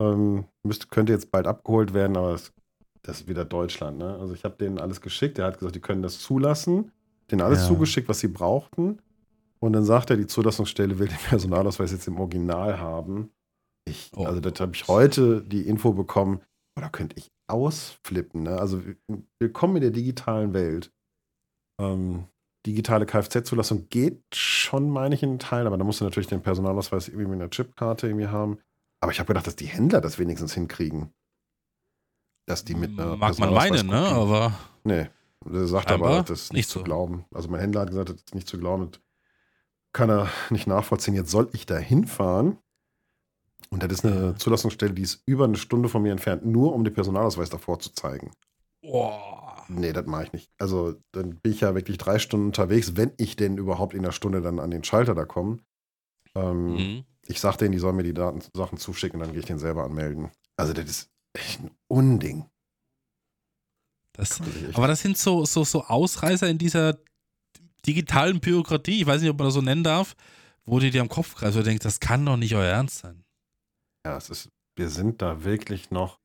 Ähm, 0.00 0.44
müsste, 0.62 0.86
könnte 0.88 1.12
jetzt 1.12 1.30
bald 1.30 1.46
abgeholt 1.46 1.94
werden, 1.94 2.16
aber 2.16 2.32
das, 2.32 2.52
das 3.02 3.20
ist 3.22 3.28
wieder 3.28 3.44
Deutschland. 3.44 3.98
Ne? 3.98 4.18
Also 4.18 4.34
ich 4.34 4.44
habe 4.44 4.56
denen 4.56 4.78
alles 4.78 5.00
geschickt. 5.00 5.38
Er 5.38 5.46
hat 5.46 5.58
gesagt, 5.58 5.74
die 5.76 5.80
können 5.80 6.02
das 6.02 6.18
zulassen. 6.18 6.92
Denen 7.30 7.40
alles 7.42 7.60
Ja. 7.60 7.68
zugeschickt, 7.68 8.08
was 8.08 8.18
sie 8.20 8.28
brauchten. 8.28 9.00
Und 9.62 9.72
dann 9.74 9.84
sagt 9.84 10.10
er, 10.10 10.16
die 10.16 10.26
Zulassungsstelle 10.26 10.98
will 10.98 11.08
den 11.08 11.18
Personalausweis 11.28 11.92
jetzt 11.92 12.06
im 12.08 12.18
Original 12.18 12.78
haben. 12.78 13.30
Ich, 13.86 14.10
Oh. 14.14 14.24
also 14.24 14.40
das 14.40 14.58
habe 14.60 14.72
ich 14.74 14.88
heute 14.88 15.42
die 15.42 15.66
Info 15.66 15.92
bekommen. 15.92 16.40
Oh, 16.76 16.80
da 16.80 16.88
könnte 16.88 17.16
ich 17.18 17.30
ausflippen. 17.48 18.44
Ne? 18.44 18.58
Also 18.58 18.84
wir- 18.84 18.96
willkommen 19.38 19.76
in 19.76 19.82
der 19.82 19.90
digitalen 19.90 20.54
Welt. 20.54 20.92
Ähm, 21.80 22.24
digitale 22.66 23.06
Kfz-Zulassung 23.06 23.88
geht 23.88 24.22
schon, 24.34 24.90
meine 24.90 25.14
ich, 25.14 25.22
in 25.22 25.38
Teilen, 25.38 25.66
aber 25.66 25.78
da 25.78 25.84
musst 25.84 26.00
du 26.00 26.04
natürlich 26.04 26.26
den 26.28 26.42
Personalausweis 26.42 27.08
irgendwie 27.08 27.26
mit 27.26 27.40
einer 27.40 27.50
Chipkarte 27.50 28.06
irgendwie 28.06 28.28
haben. 28.28 28.58
Aber 29.02 29.12
ich 29.12 29.18
habe 29.18 29.28
gedacht, 29.28 29.46
dass 29.46 29.56
die 29.56 29.66
Händler 29.66 30.00
das 30.02 30.18
wenigstens 30.18 30.52
hinkriegen. 30.54 31.10
Dass 32.46 32.64
die 32.64 32.74
mit 32.74 32.98
einer 32.98 33.16
Mag 33.16 33.38
man 33.38 33.54
meinen, 33.54 33.86
ne? 33.86 33.96
Aber 34.08 34.52
Nee, 34.84 35.08
der 35.44 35.66
sagt 35.66 35.90
aber, 35.90 36.22
das 36.22 36.30
ist 36.42 36.52
nicht 36.52 36.58
nicht 36.60 36.68
zu 36.70 36.80
so. 36.80 36.84
glauben. 36.84 37.24
Also 37.32 37.48
mein 37.48 37.60
Händler 37.60 37.82
hat 37.82 37.90
gesagt, 37.90 38.10
das 38.10 38.16
ist 38.16 38.34
nicht 38.34 38.48
zu 38.48 38.58
glauben. 38.58 38.90
Kann 39.92 40.10
er 40.10 40.28
nicht 40.50 40.66
nachvollziehen. 40.66 41.14
Jetzt 41.14 41.30
soll 41.30 41.48
ich 41.52 41.66
da 41.66 41.76
hinfahren. 41.78 42.58
Und 43.70 43.82
das 43.82 43.92
ist 43.92 44.04
eine. 44.04 44.34
Zulassungsstelle, 44.36 44.92
die 44.92 45.02
ist 45.02 45.22
über 45.26 45.44
eine 45.44 45.56
Stunde 45.56 45.88
von 45.88 46.02
mir 46.02 46.12
entfernt, 46.12 46.44
nur 46.44 46.74
um 46.74 46.84
den 46.84 46.94
Personalausweis 46.94 47.50
davor 47.50 47.78
zu 47.78 47.92
zeigen. 47.92 48.32
boah, 48.82 49.40
Nee, 49.70 49.92
das 49.92 50.06
mache 50.06 50.24
ich 50.24 50.32
nicht. 50.32 50.50
Also 50.58 50.96
dann 51.12 51.36
bin 51.36 51.52
ich 51.52 51.60
ja 51.60 51.74
wirklich 51.74 51.96
drei 51.96 52.18
Stunden 52.18 52.46
unterwegs, 52.46 52.96
wenn 52.96 53.12
ich 53.18 53.36
denn 53.36 53.56
überhaupt 53.56 53.94
in 53.94 54.02
der 54.02 54.10
Stunde 54.12 54.42
dann 54.42 54.58
an 54.58 54.70
den 54.70 54.82
Schalter 54.82 55.14
da 55.14 55.24
komme. 55.24 55.60
Ähm, 56.34 56.74
mhm. 56.74 57.04
Ich 57.26 57.40
sag 57.40 57.56
denen, 57.56 57.72
die 57.72 57.78
sollen 57.78 57.96
mir 57.96 58.02
die 58.02 58.14
Daten, 58.14 58.40
Sachen 58.54 58.78
zuschicken 58.78 59.20
dann 59.20 59.30
gehe 59.30 59.40
ich 59.40 59.46
den 59.46 59.58
selber 59.58 59.84
anmelden. 59.84 60.30
Also 60.56 60.72
das 60.72 60.86
ist 60.86 61.10
echt 61.32 61.60
ein 61.60 61.70
Unding. 61.86 62.46
das, 64.14 64.40
Also 64.40 64.50
aber 64.74 64.88
das 64.88 65.02
sind 65.02 65.16
so, 65.16 65.44
so, 65.44 65.62
so 65.62 65.84
Ausreißer 65.84 66.48
in 66.48 66.58
dieser 66.58 66.98
digitalen 67.86 68.40
Bürokratie, 68.40 69.00
ich 69.00 69.06
weiß 69.06 69.20
nicht, 69.20 69.30
ob 69.30 69.38
man 69.38 69.46
das 69.48 69.54
so 69.54 69.62
nennen 69.62 69.84
darf, 69.84 70.14
wo 70.64 70.78
du 70.78 70.90
dir 70.90 71.00
am 71.00 71.08
Kopf 71.08 71.34
kreist 71.34 71.56
und 71.56 71.66
denkst, 71.66 71.82
das 71.82 72.00
kann 72.00 72.24
doch 72.26 72.36
nicht 72.36 72.54
euer 72.54 72.64
Ernst 72.70 72.98
sein. 72.98 73.24
Ja, 74.06 74.16
es 74.16 74.30
ist, 74.30 74.48
wir 74.76 74.88
sind 74.88 75.20
da 75.22 75.44
wirklich 75.44 75.90
noch 75.90 76.18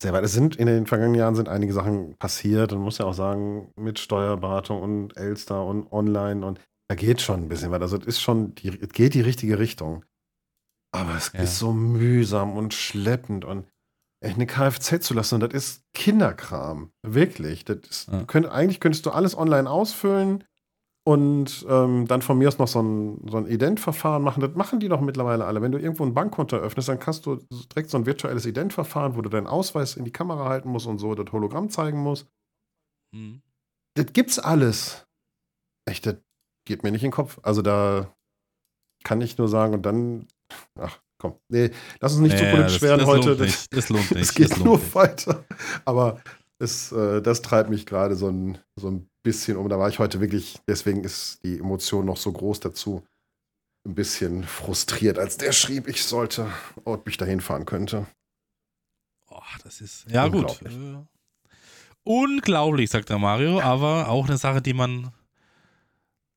sehr 0.00 0.12
weit. 0.12 0.24
Es 0.24 0.32
sind 0.32 0.56
in 0.56 0.66
den 0.66 0.86
vergangenen 0.86 1.18
Jahren 1.18 1.34
sind 1.34 1.48
einige 1.48 1.72
Sachen 1.72 2.16
passiert 2.18 2.72
und 2.72 2.80
muss 2.82 2.98
ja 2.98 3.06
auch 3.06 3.14
sagen, 3.14 3.72
mit 3.76 3.98
Steuerberatung 3.98 4.80
und 4.80 5.16
Elster 5.16 5.64
und 5.64 5.90
online 5.92 6.46
und 6.46 6.60
da 6.88 6.94
geht 6.94 7.20
schon 7.20 7.42
ein 7.44 7.48
bisschen 7.48 7.70
weiter. 7.70 7.82
Also 7.82 7.98
es 7.98 8.06
ist 8.06 8.20
schon, 8.20 8.54
die, 8.54 8.68
es 8.68 8.90
geht 8.90 9.14
die 9.14 9.20
richtige 9.20 9.58
Richtung. 9.58 10.04
Aber 10.94 11.14
es 11.16 11.32
Ja. 11.34 11.40
ist 11.40 11.58
so 11.58 11.72
mühsam 11.72 12.56
und 12.56 12.72
schleppend 12.74 13.44
und 13.44 13.66
echt 14.20 14.36
eine 14.36 14.46
Kfz 14.46 15.00
zu 15.04 15.14
lassen, 15.14 15.38
das 15.40 15.52
ist 15.52 15.82
Kinderkram. 15.92 16.92
Wirklich. 17.02 17.64
Das 17.64 17.78
ist, 17.88 18.08
Ja. 18.08 18.24
könnt, 18.24 18.46
eigentlich 18.46 18.80
könntest 18.80 19.04
du 19.04 19.10
alles 19.10 19.36
online 19.36 19.68
ausfüllen 19.68 20.44
und 21.08 21.64
ähm, 21.70 22.06
dann 22.06 22.20
von 22.20 22.36
mir 22.36 22.48
aus 22.48 22.58
noch 22.58 22.68
so 22.68 22.82
ein, 22.82 23.26
so 23.30 23.38
ein 23.38 23.46
Identverfahren 23.46 24.22
machen. 24.22 24.42
Das 24.42 24.54
machen 24.54 24.78
die 24.78 24.88
doch 24.88 25.00
mittlerweile 25.00 25.46
alle. 25.46 25.62
Wenn 25.62 25.72
du 25.72 25.78
irgendwo 25.78 26.04
ein 26.04 26.12
Bankkonto 26.12 26.54
öffnest, 26.58 26.90
dann 26.90 26.98
kannst 26.98 27.24
du 27.24 27.36
direkt 27.72 27.88
so 27.88 27.96
ein 27.96 28.04
virtuelles 28.04 28.44
Identverfahren, 28.44 29.16
wo 29.16 29.22
du 29.22 29.30
deinen 29.30 29.46
Ausweis 29.46 29.96
in 29.96 30.04
die 30.04 30.12
Kamera 30.12 30.50
halten 30.50 30.68
musst 30.68 30.86
und 30.86 30.98
so 30.98 31.14
das 31.14 31.32
Hologramm 31.32 31.70
zeigen 31.70 32.00
musst. 32.00 32.28
Mhm. 33.16 33.40
Das 33.96 34.12
gibt's 34.12 34.38
alles. 34.38 35.06
Echt, 35.88 36.04
das 36.04 36.16
geht 36.66 36.82
mir 36.82 36.90
nicht 36.92 37.04
in 37.04 37.08
den 37.08 37.14
Kopf. 37.14 37.40
Also 37.42 37.62
da 37.62 38.14
kann 39.02 39.22
ich 39.22 39.38
nur 39.38 39.48
sagen 39.48 39.72
und 39.72 39.86
dann, 39.86 40.26
ach 40.78 41.00
komm, 41.18 41.36
nee, 41.48 41.70
lass 42.00 42.12
uns 42.12 42.20
nicht 42.20 42.36
zu 42.36 42.44
Ja, 42.44 42.50
politisch 42.50 42.74
das, 42.74 42.82
werden 42.82 42.98
das 42.98 43.08
heute. 43.08 43.34
Das, 43.34 43.66
das 43.70 43.88
lohnt 43.88 44.10
nicht. 44.10 44.20
es 44.24 44.34
geht 44.34 44.50
das 44.50 44.58
nur 44.58 44.66
lohnt 44.66 44.82
nicht. 44.82 44.94
weiter. 44.94 45.46
Aber 45.86 46.20
es, 46.58 46.92
äh, 46.92 47.22
das 47.22 47.40
treibt 47.40 47.70
mich 47.70 47.86
gerade 47.86 48.14
so 48.14 48.28
ein, 48.28 48.58
so 48.78 48.90
ein 48.90 49.07
bisschen 49.22 49.56
um. 49.56 49.68
Da 49.68 49.78
war 49.78 49.88
ich 49.88 49.98
heute 49.98 50.20
wirklich, 50.20 50.58
deswegen 50.66 51.04
ist 51.04 51.40
die 51.44 51.58
Emotion 51.58 52.06
noch 52.06 52.16
so 52.16 52.32
groß 52.32 52.60
dazu, 52.60 53.04
ein 53.84 53.94
bisschen 53.94 54.44
frustriert, 54.44 55.18
als 55.18 55.36
der 55.36 55.52
schrieb, 55.52 55.88
ich 55.88 56.04
sollte, 56.04 56.50
ob 56.84 57.08
ich 57.08 57.16
dahin 57.16 57.40
fahren 57.40 57.64
könnte. 57.64 58.06
Oh, 59.30 59.40
das 59.64 59.80
ist. 59.80 60.06
Ja, 60.10 60.28
gut. 60.28 60.60
Unglaublich. 60.60 60.74
Äh, 60.74 61.04
unglaublich, 62.04 62.90
sagt 62.90 63.08
der 63.10 63.18
Mario, 63.18 63.60
aber 63.60 64.08
auch 64.08 64.26
eine 64.28 64.38
Sache, 64.38 64.62
die 64.62 64.74
man. 64.74 65.12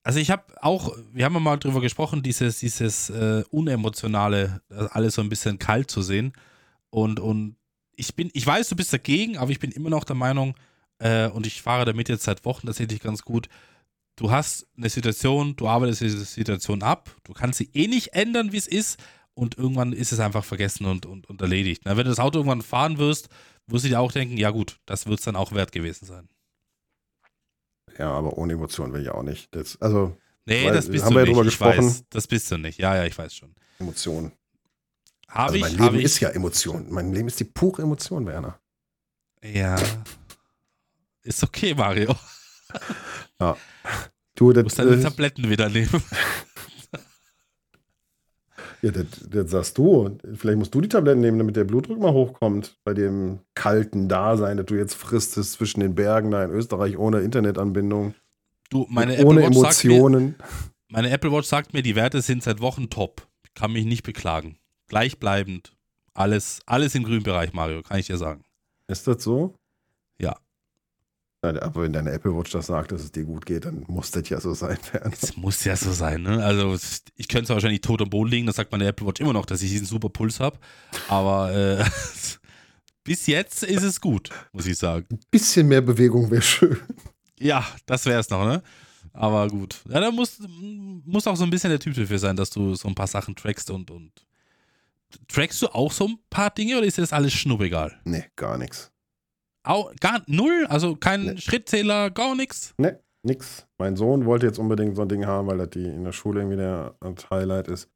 Also 0.03 0.19
ich 0.19 0.31
habe 0.31 0.43
auch, 0.61 0.97
wir 1.11 1.25
haben 1.25 1.33
ja 1.35 1.39
mal 1.39 1.57
drüber 1.57 1.79
gesprochen, 1.79 2.23
dieses, 2.23 2.57
dieses 2.57 3.11
äh, 3.11 3.43
unemotionale, 3.51 4.61
äh, 4.71 4.87
alles 4.89 5.15
so 5.15 5.21
ein 5.21 5.29
bisschen 5.29 5.59
kalt 5.59 5.91
zu 5.91 6.01
sehen. 6.01 6.33
Und, 6.89 7.19
und 7.19 7.55
ich 7.95 8.15
bin, 8.15 8.31
ich 8.33 8.45
weiß, 8.45 8.69
du 8.69 8.75
bist 8.75 8.91
dagegen, 8.91 9.37
aber 9.37 9.51
ich 9.51 9.59
bin 9.59 9.71
immer 9.71 9.91
noch 9.91 10.03
der 10.03 10.15
Meinung, 10.15 10.55
äh, 11.01 11.27
und 11.27 11.45
ich 11.47 11.61
fahre 11.61 11.85
damit 11.85 12.09
jetzt 12.09 12.23
seit 12.23 12.45
Wochen 12.45 12.67
tatsächlich 12.67 12.99
ganz 13.01 13.23
gut. 13.23 13.47
Du 14.15 14.29
hast 14.31 14.67
eine 14.77 14.89
Situation, 14.89 15.55
du 15.55 15.67
arbeitest 15.67 16.01
diese 16.01 16.23
Situation 16.23 16.83
ab, 16.83 17.15
du 17.23 17.33
kannst 17.33 17.57
sie 17.57 17.69
eh 17.73 17.87
nicht 17.87 18.13
ändern, 18.13 18.51
wie 18.51 18.57
es 18.57 18.67
ist, 18.67 18.99
und 19.33 19.57
irgendwann 19.57 19.93
ist 19.93 20.11
es 20.11 20.19
einfach 20.19 20.43
vergessen 20.45 20.85
und, 20.85 21.05
und, 21.05 21.27
und 21.29 21.41
erledigt. 21.41 21.83
Na, 21.85 21.91
wenn 21.97 22.03
du 22.03 22.09
das 22.11 22.19
Auto 22.19 22.39
irgendwann 22.39 22.61
fahren 22.61 22.97
wirst, 22.97 23.29
wirst 23.67 23.85
du 23.85 23.89
dir 23.89 23.99
auch 24.01 24.11
denken, 24.11 24.37
ja 24.37 24.51
gut, 24.51 24.79
das 24.85 25.07
wird 25.07 25.19
es 25.19 25.25
dann 25.25 25.35
auch 25.37 25.53
wert 25.53 25.71
gewesen 25.71 26.05
sein. 26.05 26.27
Ja, 27.97 28.11
aber 28.11 28.37
ohne 28.37 28.53
Emotion 28.53 28.93
will 28.93 29.01
ich 29.01 29.09
auch 29.09 29.23
nicht. 29.23 29.53
Das, 29.55 29.79
also 29.81 30.17
Nee, 30.45 30.65
Weil, 30.65 30.73
das 30.73 30.89
bist 30.89 31.05
haben 31.05 31.13
du 31.13 31.19
wir 31.19 31.21
ja 31.21 31.25
nicht. 31.25 31.35
drüber 31.37 31.41
ich 31.47 31.49
gesprochen. 31.57 31.85
weiß, 31.87 32.03
das 32.09 32.27
bist 32.27 32.49
du 32.51 32.57
nicht. 32.57 32.79
Ja, 32.79 32.95
ja, 32.95 33.05
ich 33.05 33.15
weiß 33.17 33.35
schon. 33.35 33.53
Emotion. 33.79 34.31
Habe 35.27 35.53
Also 35.53 35.55
ich, 35.55 35.61
mein 35.61 35.77
Leben 35.77 35.99
ich. 35.99 36.05
ist 36.05 36.19
ja 36.19 36.29
Emotion. 36.29 36.87
Mein 36.91 37.13
Leben 37.13 37.27
ist 37.27 37.39
die 37.39 37.43
pure 37.45 37.83
Emotion, 37.83 38.25
Werner. 38.25 38.59
Ja. 39.43 39.75
Ist 41.23 41.43
okay, 41.43 41.73
Mario. 41.75 42.15
Du, 43.37 43.55
Du 44.35 44.53
das, 44.53 44.63
musst 44.63 44.79
deine 44.79 44.91
äh, 44.95 45.01
Tabletten 45.01 45.49
wieder 45.49 45.69
nehmen. 45.69 46.01
ja, 48.81 48.91
das, 48.91 49.05
das 49.29 49.51
sagst 49.51 49.77
du. 49.77 50.17
Vielleicht 50.33 50.57
musst 50.57 50.73
du 50.73 50.81
die 50.81 50.89
Tabletten 50.89 51.21
nehmen, 51.21 51.37
damit 51.37 51.55
der 51.55 51.63
Blutdruck 51.65 51.99
mal 51.99 52.13
hochkommt. 52.13 52.77
Bei 52.83 52.93
dem 52.93 53.39
kalten 53.53 54.07
Dasein, 54.07 54.57
das 54.57 54.65
du 54.65 54.75
jetzt 54.75 54.95
fristest 54.95 55.53
zwischen 55.53 55.81
den 55.81 55.95
Bergen 55.95 56.31
da 56.31 56.43
in 56.43 56.51
Österreich 56.51 56.97
ohne 56.97 57.19
Internetanbindung. 57.19 58.15
Du, 58.69 58.87
meine 58.89 59.17
und 59.17 59.25
ohne 59.25 59.43
Apple 59.43 59.55
Watch 59.61 59.75
sagt 59.75 59.83
mir, 59.83 59.91
Emotionen. 59.97 60.35
meine 60.87 61.09
Apple 61.11 61.31
Watch 61.31 61.47
sagt 61.47 61.73
mir, 61.73 61.83
die 61.83 61.95
Werte 61.95 62.21
sind 62.21 62.41
seit 62.41 62.61
Wochen 62.61 62.89
top. 62.89 63.27
Ich 63.43 63.53
kann 63.53 63.73
mich 63.73 63.85
nicht 63.85 64.03
beklagen. 64.03 64.57
Gleichbleibend. 64.87 65.73
Alles, 66.13 66.61
alles 66.65 66.95
im 66.95 67.03
grünen 67.03 67.23
Bereich, 67.23 67.53
Mario, 67.53 67.83
kann 67.83 67.99
ich 67.99 68.07
dir 68.07 68.17
sagen. 68.17 68.43
Ist 68.87 69.07
das 69.07 69.23
so? 69.23 69.53
Aber 71.41 71.81
wenn 71.81 71.93
deine 71.93 72.11
Apple 72.11 72.35
Watch 72.35 72.51
das 72.51 72.67
sagt, 72.67 72.91
dass 72.91 73.01
es 73.01 73.11
dir 73.11 73.23
gut 73.23 73.47
geht, 73.47 73.65
dann 73.65 73.83
muss 73.87 74.11
das 74.11 74.29
ja 74.29 74.39
so 74.39 74.53
sein. 74.53 74.77
Es 75.11 75.35
muss 75.35 75.63
ja 75.63 75.75
so 75.75 75.91
sein, 75.91 76.21
ne? 76.21 76.43
Also, 76.43 76.77
ich 77.15 77.27
könnte 77.27 77.47
zwar 77.47 77.55
wahrscheinlich 77.55 77.81
tot 77.81 78.01
am 78.01 78.09
Boden 78.11 78.29
liegen, 78.29 78.45
das 78.45 78.57
sagt 78.57 78.71
meine 78.71 78.85
Apple 78.85 79.07
Watch 79.07 79.21
immer 79.21 79.33
noch, 79.33 79.47
dass 79.47 79.63
ich 79.63 79.71
diesen 79.71 79.87
super 79.87 80.09
Puls 80.09 80.39
habe. 80.39 80.59
Aber 81.07 81.51
äh, 81.51 81.83
bis 83.03 83.25
jetzt 83.25 83.63
ist 83.63 83.81
es 83.81 83.99
gut, 83.99 84.29
muss 84.51 84.67
ich 84.67 84.77
sagen. 84.77 85.07
Ein 85.09 85.19
bisschen 85.31 85.67
mehr 85.67 85.81
Bewegung 85.81 86.29
wäre 86.29 86.43
schön. 86.43 86.77
Ja, 87.39 87.65
das 87.87 88.05
wäre 88.05 88.19
es 88.19 88.29
noch, 88.29 88.45
ne? 88.45 88.61
Aber 89.13 89.47
gut. 89.47 89.81
Ja, 89.89 89.99
da 89.99 90.11
muss, 90.11 90.39
muss 91.05 91.25
auch 91.25 91.35
so 91.35 91.43
ein 91.43 91.49
bisschen 91.49 91.71
der 91.71 91.79
Typ 91.79 91.95
dafür 91.95 92.19
sein, 92.19 92.35
dass 92.35 92.51
du 92.51 92.75
so 92.75 92.87
ein 92.87 92.95
paar 92.95 93.07
Sachen 93.07 93.35
trackst 93.35 93.71
und, 93.71 93.89
und. 93.89 94.11
Trackst 95.27 95.61
du 95.61 95.67
auch 95.67 95.91
so 95.91 96.07
ein 96.07 96.19
paar 96.29 96.51
Dinge 96.51 96.77
oder 96.77 96.85
ist 96.85 96.97
dir 96.97 97.01
das 97.01 97.11
alles 97.11 97.33
schnuppegal? 97.33 97.99
Nee, 98.05 98.25
gar 98.35 98.57
nichts. 98.57 98.90
Au, 99.63 99.91
gar 99.99 100.21
null? 100.27 100.65
Also 100.69 100.95
kein 100.95 101.23
Nee. 101.25 101.37
Schrittzähler, 101.37 102.09
gar 102.11 102.35
nichts? 102.35 102.73
Nee. 102.77 102.93
nix. 103.23 103.67
Mein 103.77 103.95
Sohn 103.95 104.25
wollte 104.25 104.47
jetzt 104.47 104.57
unbedingt 104.57 104.95
so 104.95 105.03
ein 105.03 105.09
Ding 105.09 105.27
haben, 105.27 105.47
weil 105.47 105.59
das 105.59 105.69
die 105.69 105.85
in 105.85 106.03
der 106.03 106.11
Schule 106.11 106.39
irgendwie 106.41 106.57
der 106.57 106.95
Highlight 107.29 107.67
ist. 107.67 107.87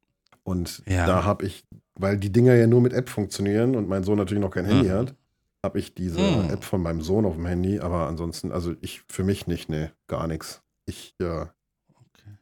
Und 0.43 0.83
Ja. 0.85 1.07
da 1.07 1.23
habe 1.23 1.45
ich, 1.47 1.65
weil 1.95 2.17
die 2.17 2.31
Dinger 2.31 2.53
ja 2.53 2.67
nur 2.67 2.81
mit 2.81 2.93
App 2.93 3.09
funktionieren 3.09 3.75
und 3.75 3.89
mein 3.89 4.03
Sohn 4.03 4.17
natürlich 4.19 4.41
noch 4.43 4.51
kein 4.51 4.65
Handy 4.65 4.89
Mhm. 4.89 4.93
hat, 4.93 5.15
habe 5.63 5.79
ich 5.79 5.95
diese 5.95 6.19
Mhm. 6.19 6.49
App 6.51 6.63
von 6.63 6.83
meinem 6.83 7.01
Sohn 7.01 7.25
auf 7.25 7.33
dem 7.33 7.47
Handy, 7.47 7.79
aber 7.79 8.07
ansonsten, 8.07 8.51
also 8.51 8.75
ich 8.81 9.01
für 9.09 9.23
mich 9.23 9.47
nicht, 9.47 9.67
nee, 9.67 9.89
gar 10.07 10.27
nichts. 10.27 10.61
Ich, 10.85 11.15
ja. 11.19 11.51
Okay. 11.95 12.37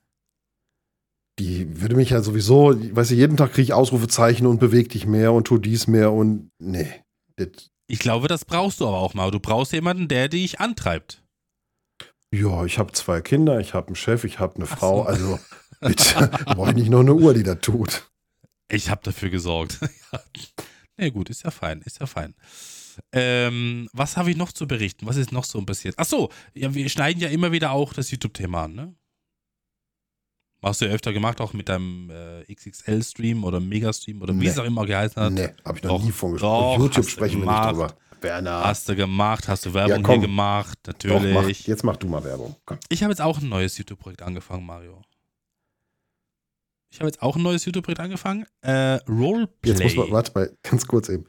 Die 1.40 1.82
würde 1.82 1.96
mich 1.96 2.10
ja 2.10 2.22
sowieso, 2.22 2.76
weißt 2.96 3.12
du, 3.12 3.16
jeden 3.16 3.38
Tag 3.38 3.54
kriege 3.54 3.64
ich 3.64 3.74
Ausrufezeichen 3.74 4.46
und 4.46 4.60
beweg 4.60 4.90
dich 4.90 5.08
mehr 5.08 5.32
und 5.32 5.48
tu 5.48 5.58
dies 5.58 5.88
mehr 5.88 6.12
und 6.12 6.52
nee. 6.60 6.88
Das, 7.38 7.48
Ich 7.94 8.00
glaube, 8.00 8.28
das 8.28 8.44
brauchst 8.44 8.80
du 8.80 8.88
aber 8.88 8.98
auch 8.98 9.14
mal. 9.14 9.30
Du 9.30 9.40
brauchst 9.40 9.72
jemanden, 9.72 10.08
der 10.08 10.28
dich 10.28 10.60
antreibt. 10.60 11.22
ja, 12.34 12.66
ich 12.66 12.80
habe 12.80 12.92
zwei 12.94 13.22
Kinder, 13.22 13.60
ich 13.60 13.76
habe 13.76 13.86
einen 13.86 13.96
Chef, 13.96 14.24
ich 14.24 14.40
habe 14.40 14.56
eine 14.56 14.66
Ach 14.68 14.80
Frau, 14.80 15.04
so. 15.04 15.08
also 15.08 15.40
bitte, 15.80 16.28
brauche 16.48 16.72
ich 16.72 16.76
nicht 16.76 16.90
noch 16.90 17.02
eine 17.02 17.14
Uhr, 17.14 17.36
die 17.36 17.44
das 17.44 17.60
tut. 17.62 18.10
Ich 18.68 18.90
habe 18.90 19.02
dafür 19.04 19.30
gesorgt. 19.30 19.78
ja. 20.12 20.20
Nee, 20.98 21.12
gut, 21.12 21.30
ist 21.30 21.44
ja 21.44 21.52
fein, 21.52 21.84
ist 21.86 22.00
ja 22.00 22.08
fein. 22.08 22.34
Ähm, 23.12 23.88
was 23.94 24.18
habe 24.18 24.32
ich 24.32 24.38
noch 24.38 24.54
zu 24.54 24.68
berichten? 24.68 25.06
Was 25.06 25.18
ist 25.18 25.32
noch 25.32 25.44
so 25.46 25.62
passiert? 25.62 25.94
Ach 26.00 26.06
so, 26.06 26.32
ja, 26.56 26.74
wir 26.74 26.90
schneiden 26.90 27.22
ja 27.22 27.30
immer 27.30 27.52
wieder 27.52 27.74
auch 27.74 27.94
das 27.94 28.10
YouTube-Thema 28.10 28.64
an, 28.64 28.74
ne? 28.74 28.96
Hast 30.64 30.82
du 30.82 30.86
ja 30.86 30.92
öfter 30.94 31.12
gemacht, 31.14 31.42
auch 31.42 31.54
mit 31.54 31.68
deinem 31.70 32.10
äh, 32.10 32.44
XXL-Stream 32.54 33.44
oder 33.44 33.60
Mega-Stream 33.60 34.22
oder 34.22 34.34
wie 34.34 34.38
Nee. 34.40 34.48
es 34.48 34.58
auch 34.58 34.64
immer 34.64 34.86
geheißen 34.86 35.22
hat. 35.22 35.34
Nee, 35.34 35.50
habe 35.66 35.78
ich 35.78 35.84
noch 35.84 35.98
Doch, 36.00 36.04
nie 36.04 36.12
von 36.12 36.32
gesprochen. 36.34 36.82
YouTube 36.82 37.10
sprechen 37.10 37.36
wir 37.36 37.42
gemacht. 37.42 37.66
nicht 37.76 37.82
drüber. 37.82 37.98
Werner, 38.22 38.64
Hast 38.64 38.88
du 38.88 38.96
gemacht, 38.96 39.50
hast 39.50 39.66
du 39.66 39.74
Werbung 39.74 40.02
Ja, 40.02 40.10
hier 40.12 40.20
gemacht, 40.20 40.80
doch, 40.84 40.94
mach, 40.94 41.02
natürlich. 41.34 41.68
jetzt 41.68 41.84
mach 41.84 41.98
du 41.98 42.08
mal 42.08 42.24
Werbung. 42.24 42.56
Komm. 42.66 42.78
Ich 42.88 43.04
habe 43.04 43.12
jetzt 43.12 43.20
auch 43.22 43.38
ein 43.42 43.50
neues 43.50 43.78
YouTube-Projekt 43.78 44.22
angefangen, 44.22 44.66
Mario. 44.66 45.02
Ich 46.92 47.00
habe 47.00 47.08
jetzt 47.10 47.22
auch 47.22 47.36
ein 47.36 47.42
neues 47.44 47.66
YouTube-Projekt 47.66 48.00
angefangen. 48.00 48.46
Äh, 48.62 49.00
Roleplay. 49.10 49.72
Jetzt 49.72 49.84
muss 49.84 49.96
man, 49.98 50.12
warte 50.12 50.32
mal, 50.36 50.58
ganz 50.64 50.88
kurz 50.88 51.10
eben. 51.10 51.26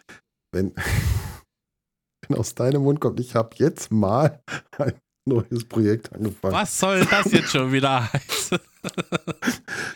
Wenn, 0.52 0.72
wenn 2.28 2.38
aus 2.38 2.54
deinem 2.54 2.82
Mund 2.82 3.00
kommt, 3.00 3.18
ich 3.18 3.34
habe 3.34 3.50
jetzt 3.58 3.90
mal 3.90 4.40
ein 4.78 4.92
neues 5.26 5.64
Projekt 5.64 6.12
angefangen. 6.12 6.54
Was 6.54 6.78
soll 6.78 7.04
das 7.06 7.32
jetzt 7.32 7.50
schon 7.50 7.72
wieder 7.72 8.12
heißen? 8.12 8.58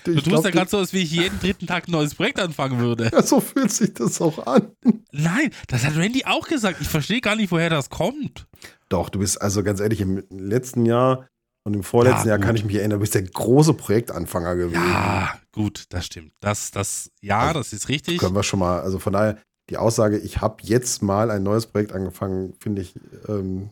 Du 0.04 0.12
Ich 0.12 0.22
tust 0.22 0.44
ja 0.44 0.50
gerade 0.50 0.70
so, 0.70 0.78
als 0.78 0.92
wie 0.92 1.02
ich 1.02 1.10
jeden 1.12 1.38
dritten 1.40 1.66
Tag 1.66 1.86
ein 1.88 1.92
neues 1.92 2.14
Projekt 2.14 2.40
anfangen 2.40 2.78
würde. 2.78 3.10
ja, 3.12 3.22
so 3.22 3.40
fühlt 3.40 3.70
sich 3.70 3.92
das 3.94 4.20
auch 4.20 4.46
an. 4.46 4.72
Nein, 5.12 5.50
das 5.66 5.84
hat 5.84 5.96
Randy 5.96 6.24
auch 6.24 6.48
gesagt. 6.48 6.78
Ich 6.80 6.88
verstehe 6.88 7.20
gar 7.20 7.36
nicht, 7.36 7.50
woher 7.52 7.68
das 7.70 7.90
kommt. 7.90 8.46
Doch, 8.88 9.10
du 9.10 9.18
bist 9.18 9.40
also 9.42 9.62
ganz 9.62 9.80
ehrlich, 9.80 10.00
im 10.00 10.22
letzten 10.30 10.86
Jahr 10.86 11.26
und 11.64 11.74
im 11.74 11.82
vorletzten 11.82 12.28
Ja, 12.28 12.36
Jahr 12.36 12.38
kann 12.38 12.56
ich 12.56 12.64
mich 12.64 12.76
erinnern, 12.76 12.98
du 12.98 13.00
bist 13.00 13.14
der 13.14 13.22
große 13.22 13.74
Projektanfänger 13.74 14.56
gewesen. 14.56 14.82
Ja, 14.82 15.38
gut, 15.52 15.84
das 15.90 16.06
stimmt. 16.06 16.32
Das, 16.40 16.70
das, 16.70 17.10
ja, 17.20 17.40
Also, 17.40 17.60
das 17.60 17.74
ist 17.74 17.90
richtig. 17.90 18.18
Können 18.18 18.34
wir 18.34 18.42
schon 18.42 18.60
mal, 18.60 18.80
also 18.80 18.98
von 18.98 19.12
daher, 19.12 19.36
die 19.68 19.76
Aussage, 19.76 20.16
ich 20.16 20.40
habe 20.40 20.56
jetzt 20.62 21.02
mal 21.02 21.30
ein 21.30 21.42
neues 21.42 21.66
Projekt 21.66 21.92
angefangen, 21.92 22.54
finde 22.58 22.80
ich, 22.80 22.94
ähm, 23.28 23.68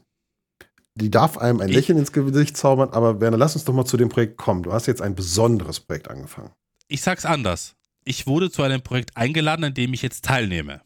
die 0.96 1.10
darf 1.10 1.38
einem 1.38 1.60
ein 1.60 1.68
Ich- 1.68 1.74
Lächeln 1.76 1.98
ins 1.98 2.10
Gesicht 2.12 2.56
zaubern, 2.56 2.88
aber 2.90 3.20
Werner, 3.20 3.36
lass 3.36 3.54
uns 3.54 3.64
doch 3.64 3.72
mal 3.74 3.84
zu 3.84 3.96
dem 3.96 4.08
Projekt 4.08 4.36
kommen. 4.38 4.62
Du 4.62 4.72
hast 4.72 4.86
jetzt 4.86 5.00
ein 5.02 5.14
besonderes 5.14 5.78
Projekt 5.80 6.08
angefangen. 6.10 6.50
Ich 6.88 7.02
sag's 7.02 7.24
anders. 7.24 7.74
Ich 8.04 8.26
wurde 8.26 8.50
zu 8.50 8.62
einem 8.62 8.82
Projekt 8.82 9.16
eingeladen, 9.16 9.64
an 9.64 9.74
dem 9.74 9.92
ich 9.94 10.02
jetzt 10.02 10.24
teilnehme. 10.24 10.80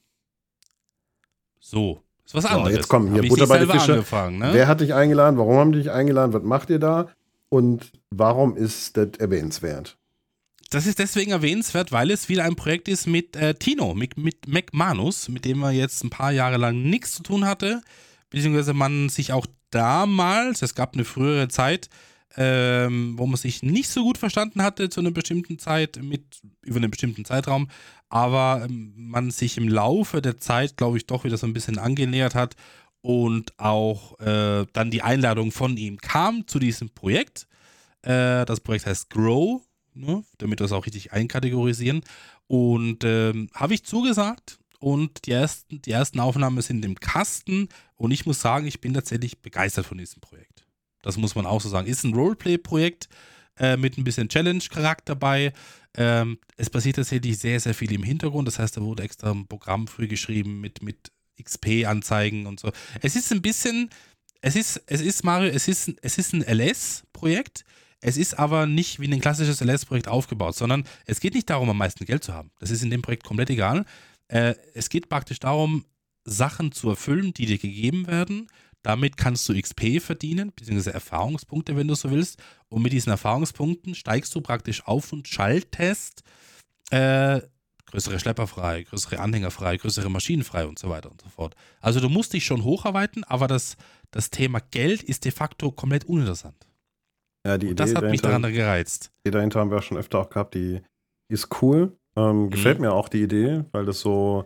So. 1.60 2.02
Ist 2.24 2.34
was 2.34 2.44
So, 2.44 2.48
anderes. 2.50 2.76
jetzt 2.76 2.88
komm, 2.88 3.12
hier, 3.12 3.28
Butter 3.28 3.46
bei 3.46 3.58
selber 3.58 3.74
Fische. 3.74 4.04
ne? 4.30 4.50
Wer 4.52 4.68
hat 4.68 4.80
dich 4.80 4.94
eingeladen? 4.94 5.36
Warum 5.38 5.56
haben 5.56 5.72
die 5.72 5.78
dich 5.78 5.90
eingeladen? 5.90 6.32
Was 6.32 6.42
macht 6.42 6.70
ihr 6.70 6.78
da? 6.78 7.08
Und 7.48 7.90
warum 8.10 8.56
ist 8.56 8.96
das 8.96 9.08
erwähnenswert? 9.18 9.96
Das 10.70 10.86
ist 10.86 11.00
deswegen 11.00 11.32
erwähnenswert, 11.32 11.90
weil 11.90 12.12
es 12.12 12.28
wieder 12.28 12.44
ein 12.44 12.54
Projekt 12.54 12.86
ist 12.86 13.08
mit 13.08 13.34
äh, 13.34 13.54
Tino, 13.54 13.94
mit, 13.94 14.16
mit 14.16 14.46
Mac 14.46 14.72
Manus, 14.72 15.28
mit 15.28 15.44
dem 15.44 15.62
er 15.64 15.72
jetzt 15.72 16.04
ein 16.04 16.10
paar 16.10 16.30
Jahre 16.30 16.58
lang 16.58 16.82
nichts 16.82 17.14
zu 17.14 17.24
tun 17.24 17.44
hatte, 17.44 17.82
beziehungsweise 18.30 18.72
man 18.72 19.08
sich 19.08 19.32
auch 19.32 19.46
damals, 19.70 20.62
es 20.62 20.74
gab 20.74 20.94
eine 20.94 21.04
frühere 21.04 21.48
Zeit, 21.48 21.88
ähm, 22.36 23.14
wo 23.16 23.26
man 23.26 23.36
sich 23.36 23.62
nicht 23.62 23.88
so 23.88 24.04
gut 24.04 24.18
verstanden 24.18 24.62
hatte 24.62 24.88
zu 24.88 25.00
einer 25.00 25.10
bestimmten 25.10 25.58
Zeit, 25.58 26.00
mit 26.02 26.40
über 26.62 26.76
einen 26.76 26.90
bestimmten 26.90 27.24
Zeitraum, 27.24 27.68
aber 28.08 28.62
ähm, 28.64 28.92
man 28.96 29.30
sich 29.30 29.56
im 29.56 29.68
Laufe 29.68 30.22
der 30.22 30.38
Zeit, 30.38 30.76
glaube 30.76 30.96
ich, 30.96 31.06
doch 31.06 31.24
wieder 31.24 31.36
so 31.36 31.46
ein 31.46 31.52
bisschen 31.52 31.78
angenähert 31.78 32.34
hat 32.34 32.54
und 33.02 33.58
auch 33.58 34.18
äh, 34.20 34.66
dann 34.72 34.90
die 34.90 35.02
Einladung 35.02 35.52
von 35.52 35.76
ihm 35.76 35.98
kam 35.98 36.46
zu 36.46 36.58
diesem 36.58 36.90
Projekt. 36.90 37.46
Äh, 38.02 38.44
das 38.44 38.60
Projekt 38.60 38.86
heißt 38.86 39.10
Grow, 39.10 39.62
ne, 39.94 40.24
damit 40.38 40.60
wir 40.60 40.66
es 40.66 40.72
auch 40.72 40.86
richtig 40.86 41.12
einkategorisieren. 41.12 42.02
Und 42.46 43.04
ähm, 43.04 43.48
habe 43.54 43.74
ich 43.74 43.84
zugesagt 43.84 44.58
und 44.80 45.26
die 45.26 45.32
ersten, 45.32 45.80
die 45.82 45.92
ersten 45.92 46.20
Aufnahmen 46.20 46.60
sind 46.62 46.84
im 46.84 46.96
Kasten 46.96 47.68
und 48.00 48.12
ich 48.12 48.24
muss 48.24 48.40
sagen, 48.40 48.66
ich 48.66 48.80
bin 48.80 48.94
tatsächlich 48.94 49.42
begeistert 49.42 49.84
von 49.84 49.98
diesem 49.98 50.22
Projekt. 50.22 50.64
Das 51.02 51.18
muss 51.18 51.34
man 51.34 51.44
auch 51.44 51.60
so 51.60 51.68
sagen. 51.68 51.86
Ist 51.86 52.02
ein 52.02 52.14
Roleplay-Projekt 52.14 53.10
äh, 53.58 53.76
mit 53.76 53.98
ein 53.98 54.04
bisschen 54.04 54.30
Challenge-Charakter 54.30 55.14
dabei. 55.14 55.52
Ähm, 55.98 56.38
es 56.56 56.70
passiert 56.70 56.96
tatsächlich 56.96 57.36
sehr, 57.36 57.60
sehr 57.60 57.74
viel 57.74 57.92
im 57.92 58.02
Hintergrund. 58.02 58.48
Das 58.48 58.58
heißt, 58.58 58.78
da 58.78 58.80
wurde 58.80 59.02
extra 59.02 59.32
ein 59.32 59.46
Programm 59.46 59.86
früh 59.86 60.08
geschrieben 60.08 60.62
mit, 60.62 60.82
mit 60.82 61.12
XP-Anzeigen 61.42 62.46
und 62.46 62.58
so. 62.58 62.72
Es 63.02 63.16
ist 63.16 63.30
ein 63.32 63.42
bisschen, 63.42 63.90
es 64.40 64.56
ist, 64.56 64.82
es 64.86 65.02
ist 65.02 65.22
Mario, 65.22 65.50
es 65.50 65.68
ist, 65.68 65.92
es 66.00 66.16
ist 66.16 66.32
ein 66.32 66.42
LS-Projekt. 66.42 67.66
Es 68.00 68.16
ist 68.16 68.38
aber 68.38 68.64
nicht 68.64 68.98
wie 69.00 69.12
ein 69.12 69.20
klassisches 69.20 69.60
LS-Projekt 69.60 70.08
aufgebaut, 70.08 70.56
sondern 70.56 70.84
es 71.04 71.20
geht 71.20 71.34
nicht 71.34 71.50
darum, 71.50 71.68
am 71.68 71.76
meisten 71.76 72.06
Geld 72.06 72.24
zu 72.24 72.32
haben. 72.32 72.50
Das 72.60 72.70
ist 72.70 72.82
in 72.82 72.88
dem 72.88 73.02
Projekt 73.02 73.24
komplett 73.24 73.50
egal. 73.50 73.84
Äh, 74.28 74.54
es 74.72 74.88
geht 74.88 75.10
praktisch 75.10 75.38
darum, 75.38 75.84
Sachen 76.30 76.72
zu 76.72 76.88
erfüllen, 76.90 77.34
die 77.34 77.46
dir 77.46 77.58
gegeben 77.58 78.06
werden. 78.06 78.46
Damit 78.82 79.16
kannst 79.18 79.46
du 79.48 79.60
XP 79.60 80.00
verdienen, 80.00 80.52
beziehungsweise 80.56 80.94
Erfahrungspunkte, 80.94 81.76
wenn 81.76 81.88
du 81.88 81.94
so 81.94 82.10
willst. 82.10 82.38
Und 82.68 82.82
mit 82.82 82.92
diesen 82.92 83.10
Erfahrungspunkten 83.10 83.94
steigst 83.94 84.34
du 84.34 84.40
praktisch 84.40 84.86
auf 84.86 85.12
und 85.12 85.28
schaltest 85.28 86.22
äh, 86.90 87.40
größere 87.86 88.18
Schlepper 88.20 88.46
frei, 88.46 88.84
größere 88.84 89.18
Anhänger 89.18 89.50
frei, 89.50 89.76
größere 89.76 90.08
Maschinen 90.08 90.44
frei 90.44 90.66
und 90.66 90.78
so 90.78 90.88
weiter 90.88 91.10
und 91.10 91.20
so 91.20 91.28
fort. 91.28 91.56
Also 91.80 92.00
du 92.00 92.08
musst 92.08 92.32
dich 92.32 92.44
schon 92.44 92.64
hocharbeiten, 92.64 93.24
aber 93.24 93.48
das, 93.48 93.76
das 94.12 94.30
Thema 94.30 94.60
Geld 94.70 95.02
ist 95.02 95.24
de 95.24 95.32
facto 95.32 95.72
komplett 95.72 96.04
uninteressant. 96.04 96.66
Ja, 97.46 97.58
die 97.58 97.66
Und 97.66 97.72
Idee 97.72 97.84
das 97.84 97.94
hat 97.94 98.04
mich 98.10 98.22
daran 98.22 98.42
gereizt. 98.52 99.10
die 99.26 99.30
dahinter 99.30 99.60
haben 99.60 99.70
wir 99.70 99.82
schon 99.82 99.96
öfter 99.98 100.20
auch 100.20 100.30
gehabt. 100.30 100.54
Die, 100.54 100.80
die 101.30 101.34
ist 101.34 101.48
cool. 101.62 101.96
Ähm, 102.16 102.44
Mhm. 102.44 102.50
Gefällt 102.50 102.80
mir 102.80 102.92
auch 102.92 103.08
die 103.08 103.22
Idee, 103.22 103.64
weil 103.72 103.84
das 103.86 104.00
so 104.00 104.44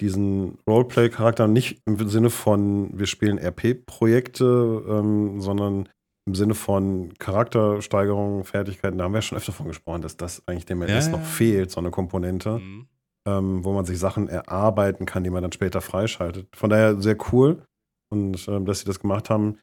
diesen 0.00 0.58
Roleplay-Charakter 0.68 1.48
nicht 1.48 1.80
im 1.86 2.08
Sinne 2.08 2.30
von, 2.30 2.90
wir 2.98 3.06
spielen 3.06 3.38
RP-Projekte, 3.38 4.84
ähm, 4.88 5.40
sondern 5.40 5.88
im 6.26 6.34
Sinne 6.34 6.54
von 6.54 7.14
Charaktersteigerung, 7.18 8.44
Fertigkeiten, 8.44 8.98
da 8.98 9.04
haben 9.04 9.14
wir 9.14 9.22
schon 9.22 9.38
öfter 9.38 9.52
von 9.52 9.66
gesprochen, 9.66 10.02
dass 10.02 10.16
das 10.16 10.42
eigentlich 10.46 10.66
dem 10.66 10.82
Ja, 10.82 10.88
LS 10.88 11.06
ja, 11.06 11.12
noch 11.12 11.20
ja. 11.20 11.24
fehlt, 11.24 11.70
so 11.70 11.80
eine 11.80 11.90
Komponente, 11.90 12.58
Mhm. 12.58 12.86
ähm, 13.26 13.64
wo 13.64 13.72
man 13.72 13.84
sich 13.86 13.98
Sachen 13.98 14.28
erarbeiten 14.28 15.06
kann, 15.06 15.24
die 15.24 15.30
man 15.30 15.42
dann 15.42 15.52
später 15.52 15.80
freischaltet. 15.80 16.48
Von 16.54 16.70
daher 16.70 17.00
sehr 17.00 17.16
cool 17.32 17.62
und 18.10 18.46
ähm, 18.48 18.66
dass 18.66 18.80
sie 18.80 18.84
das 18.86 19.00
gemacht 19.00 19.30
haben. 19.30 19.58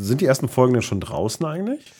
Sind 0.00 0.20
die 0.20 0.26
ersten 0.26 0.48
Folgen 0.48 0.74
denn 0.74 0.82
schon 0.82 1.00
draußen 1.00 1.44
eigentlich? 1.46 1.92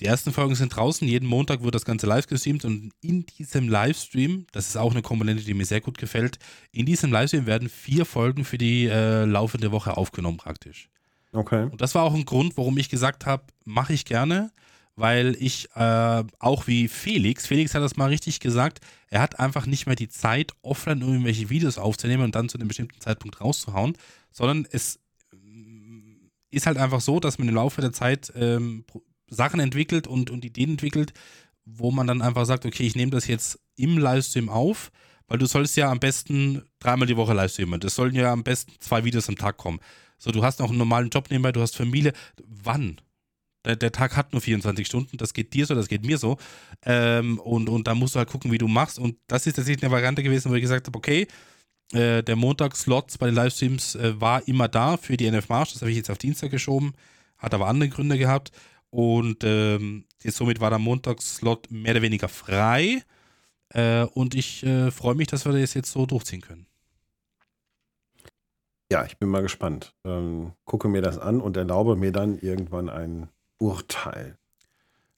Die 0.00 0.06
ersten 0.06 0.32
Folgen 0.32 0.54
sind 0.54 0.74
draußen. 0.74 1.06
Jeden 1.06 1.28
Montag 1.28 1.62
wird 1.62 1.74
das 1.74 1.84
Ganze 1.84 2.06
live 2.06 2.26
gestreamt 2.26 2.64
und 2.64 2.92
in 3.02 3.26
diesem 3.26 3.68
Livestream, 3.68 4.46
das 4.50 4.68
ist 4.68 4.76
auch 4.76 4.92
eine 4.92 5.02
Komponente, 5.02 5.44
die 5.44 5.52
mir 5.52 5.66
sehr 5.66 5.82
gut 5.82 5.98
gefällt, 5.98 6.38
in 6.72 6.86
diesem 6.86 7.12
Livestream 7.12 7.44
werden 7.44 7.68
vier 7.68 8.06
Folgen 8.06 8.46
für 8.46 8.56
die 8.56 8.86
äh, 8.86 9.26
laufende 9.26 9.72
Woche 9.72 9.98
aufgenommen 9.98 10.38
praktisch. 10.38 10.88
Okay. 11.32 11.64
Und 11.64 11.82
das 11.82 11.94
war 11.94 12.04
auch 12.04 12.14
ein 12.14 12.24
Grund, 12.24 12.56
warum 12.56 12.78
ich 12.78 12.88
gesagt 12.88 13.26
habe, 13.26 13.44
mache 13.64 13.92
ich 13.92 14.06
gerne, 14.06 14.50
weil 14.96 15.36
ich 15.38 15.68
äh, 15.74 16.24
auch 16.38 16.66
wie 16.66 16.88
Felix, 16.88 17.46
Felix 17.46 17.74
hat 17.74 17.82
das 17.82 17.96
mal 17.96 18.08
richtig 18.08 18.40
gesagt, 18.40 18.80
er 19.08 19.20
hat 19.20 19.38
einfach 19.38 19.66
nicht 19.66 19.86
mehr 19.86 19.96
die 19.96 20.08
Zeit, 20.08 20.52
offline 20.62 21.02
irgendwelche 21.02 21.50
Videos 21.50 21.76
aufzunehmen 21.76 22.24
und 22.24 22.34
dann 22.34 22.48
zu 22.48 22.56
einem 22.56 22.68
bestimmten 22.68 23.00
Zeitpunkt 23.00 23.40
rauszuhauen, 23.40 23.96
sondern 24.32 24.66
es 24.70 24.98
mm, 25.32 26.28
ist 26.50 26.66
halt 26.66 26.78
einfach 26.78 27.02
so, 27.02 27.20
dass 27.20 27.38
man 27.38 27.48
im 27.48 27.54
Laufe 27.54 27.82
der 27.82 27.92
Zeit 27.92 28.32
ähm, 28.34 28.84
Sachen 29.30 29.60
entwickelt 29.60 30.06
und, 30.06 30.30
und 30.30 30.44
Ideen 30.44 30.70
entwickelt, 30.70 31.12
wo 31.64 31.90
man 31.90 32.06
dann 32.06 32.22
einfach 32.22 32.44
sagt, 32.44 32.66
okay, 32.66 32.82
ich 32.82 32.96
nehme 32.96 33.10
das 33.10 33.26
jetzt 33.26 33.58
im 33.76 33.96
Livestream 33.96 34.48
auf, 34.48 34.90
weil 35.28 35.38
du 35.38 35.46
sollst 35.46 35.76
ja 35.76 35.90
am 35.90 36.00
besten 36.00 36.62
dreimal 36.80 37.06
die 37.06 37.16
Woche 37.16 37.32
Livestreamen. 37.32 37.80
Das 37.80 37.94
sollen 37.94 38.14
ja 38.14 38.32
am 38.32 38.42
besten 38.42 38.72
zwei 38.80 39.04
Videos 39.04 39.28
am 39.28 39.36
Tag 39.36 39.56
kommen. 39.56 39.80
So, 40.18 40.32
du 40.32 40.42
hast 40.42 40.58
noch 40.58 40.68
einen 40.68 40.78
normalen 40.78 41.08
Job 41.08 41.30
nebenbei, 41.30 41.52
du 41.52 41.62
hast 41.62 41.76
Familie. 41.76 42.12
Wann? 42.44 43.00
Der, 43.64 43.76
der 43.76 43.92
Tag 43.92 44.16
hat 44.16 44.32
nur 44.32 44.40
24 44.40 44.86
Stunden, 44.86 45.16
das 45.18 45.34
geht 45.34 45.52
dir 45.52 45.66
so, 45.66 45.74
das 45.74 45.88
geht 45.88 46.04
mir 46.04 46.18
so. 46.18 46.36
Ähm, 46.84 47.38
und, 47.38 47.68
und 47.68 47.86
da 47.86 47.94
musst 47.94 48.14
du 48.14 48.18
halt 48.18 48.28
gucken, 48.28 48.50
wie 48.50 48.58
du 48.58 48.68
machst. 48.68 48.98
Und 48.98 49.16
das 49.26 49.46
ist 49.46 49.54
tatsächlich 49.54 49.82
eine 49.82 49.92
Variante 49.92 50.22
gewesen, 50.22 50.50
wo 50.50 50.54
ich 50.54 50.62
gesagt 50.62 50.86
habe, 50.86 50.98
okay, 50.98 51.26
äh, 51.92 52.22
der 52.22 52.36
Montagsslot 52.36 53.18
bei 53.18 53.26
den 53.26 53.34
Livestreams 53.34 53.94
äh, 53.96 54.20
war 54.20 54.46
immer 54.48 54.68
da 54.68 54.96
für 54.96 55.16
die 55.16 55.26
NF 55.26 55.48
Marsch. 55.48 55.72
Das 55.72 55.82
habe 55.82 55.90
ich 55.90 55.96
jetzt 55.96 56.10
auf 56.10 56.18
Dienstag 56.18 56.50
geschoben, 56.50 56.92
hat 57.38 57.54
aber 57.54 57.68
andere 57.68 57.88
Gründe 57.88 58.18
gehabt. 58.18 58.50
Und 58.90 59.44
ähm, 59.44 60.04
somit 60.24 60.60
war 60.60 60.70
der 60.70 60.78
Montagsslot 60.78 61.70
mehr 61.70 61.92
oder 61.92 62.02
weniger 62.02 62.28
frei. 62.28 63.02
Äh, 63.70 64.04
und 64.04 64.34
ich 64.34 64.64
äh, 64.64 64.90
freue 64.90 65.14
mich, 65.14 65.28
dass 65.28 65.44
wir 65.44 65.52
das 65.52 65.74
jetzt 65.74 65.92
so 65.92 66.06
durchziehen 66.06 66.40
können. 66.40 66.66
Ja, 68.90 69.04
ich 69.04 69.16
bin 69.18 69.28
mal 69.28 69.42
gespannt. 69.42 69.94
Ähm, 70.04 70.52
gucke 70.64 70.88
mir 70.88 71.00
das 71.02 71.18
an 71.18 71.40
und 71.40 71.56
erlaube 71.56 71.94
mir 71.94 72.10
dann 72.10 72.38
irgendwann 72.38 72.88
ein 72.88 73.28
Urteil. 73.58 74.36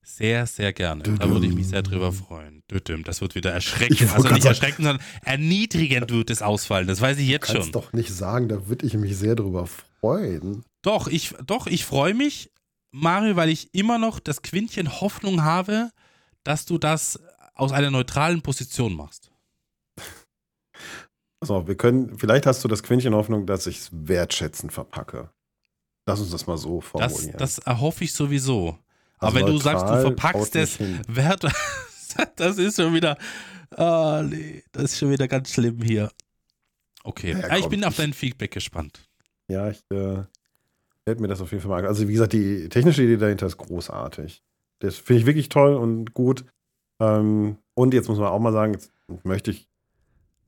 Sehr, 0.04 0.46
sehr 0.46 0.72
gerne. 0.72 1.04
Da 1.04 1.30
würde 1.30 1.46
ich 1.46 1.54
mich 1.54 1.68
sehr 1.68 1.82
drüber 1.82 2.12
freuen. 2.12 2.62
Das 3.04 3.20
wird 3.20 3.34
wieder 3.34 3.52
erschreckend. 3.52 4.12
Also 4.12 4.28
nicht 4.28 4.44
erschreckend, 4.44 4.84
sondern 4.84 5.00
erniedrigend 5.24 6.10
wird 6.10 6.28
es 6.28 6.42
ausfallen. 6.42 6.88
Das 6.88 7.00
weiß 7.00 7.18
ich 7.18 7.28
jetzt 7.28 7.48
Du 7.48 7.52
kannst 7.54 7.66
schon. 7.68 7.72
doch 7.72 7.92
nicht 7.92 8.12
sagen, 8.12 8.48
da 8.48 8.66
würde 8.66 8.84
ich 8.84 8.94
mich 8.94 9.16
sehr 9.16 9.36
drüber 9.36 9.66
freuen. 10.00 10.64
Doch, 10.82 11.06
ich, 11.06 11.34
doch, 11.46 11.68
ich 11.68 11.84
freue 11.84 12.14
mich, 12.14 12.50
Mario, 12.92 13.36
weil 13.36 13.48
ich 13.48 13.74
immer 13.74 13.98
noch 13.98 14.20
das 14.20 14.42
Quintchen 14.42 15.00
Hoffnung 15.00 15.42
habe, 15.42 15.90
dass 16.44 16.64
du 16.66 16.78
das 16.78 17.18
aus 17.54 17.72
einer 17.72 17.90
neutralen 17.90 18.42
Position 18.42 18.94
machst. 18.94 19.30
Also, 21.40 21.66
wir 21.66 21.76
können, 21.76 22.18
vielleicht 22.18 22.46
hast 22.46 22.62
du 22.62 22.68
das 22.68 22.82
Quäntchen 22.84 23.14
Hoffnung, 23.14 23.46
dass 23.46 23.66
ich 23.66 23.78
es 23.78 23.90
wertschätzend 23.92 24.72
verpacke. 24.72 25.30
Lass 26.06 26.20
uns 26.20 26.30
das 26.30 26.46
mal 26.46 26.56
so 26.56 26.80
Das, 26.80 26.88
formulieren. 27.12 27.38
das 27.38 27.58
erhoffe 27.58 28.04
ich 28.04 28.12
sowieso. 28.12 28.68
Also 28.68 28.78
Aber 29.18 29.34
wenn 29.34 29.46
du 29.46 29.58
sagst, 29.58 29.84
du 29.88 30.00
verpackst 30.00 30.54
es. 30.56 30.78
Wert, 31.08 31.44
das 32.36 32.58
ist 32.58 32.76
schon 32.76 32.94
wieder, 32.94 33.16
ah 33.76 34.22
nee, 34.24 34.62
das 34.72 34.84
ist 34.84 34.98
schon 34.98 35.10
wieder 35.10 35.26
ganz 35.28 35.52
schlimm 35.52 35.80
hier. 35.82 36.10
Okay, 37.04 37.32
Ja, 37.32 37.48
Ah, 37.50 37.56
ich 37.56 37.62
komm, 37.62 37.70
bin 37.70 37.84
auf 37.84 37.92
ich- 37.92 37.96
dein 37.98 38.12
Feedback 38.12 38.52
gespannt. 38.52 39.00
Ja, 39.48 39.68
ich 39.70 39.80
äh, 39.90 40.22
werde 41.04 41.20
mir 41.22 41.28
das 41.28 41.40
auf 41.40 41.50
jeden 41.50 41.62
Fall 41.62 41.70
mal. 41.82 41.86
Also, 41.86 42.06
wie 42.08 42.12
gesagt, 42.12 42.32
die 42.32 42.68
technische 42.68 43.02
Idee 43.02 43.16
dahinter 43.16 43.46
ist 43.46 43.56
großartig. 43.56 44.42
Das 44.80 44.96
finde 44.96 45.20
ich 45.20 45.26
wirklich 45.26 45.48
toll 45.48 45.74
und 45.74 46.14
gut. 46.14 46.44
Ähm, 47.00 47.56
und 47.74 47.94
jetzt 47.94 48.08
muss 48.08 48.18
man 48.18 48.28
auch 48.28 48.38
mal 48.40 48.52
sagen, 48.52 48.72
jetzt 48.74 48.92
möchte 49.24 49.50
ich 49.50 49.68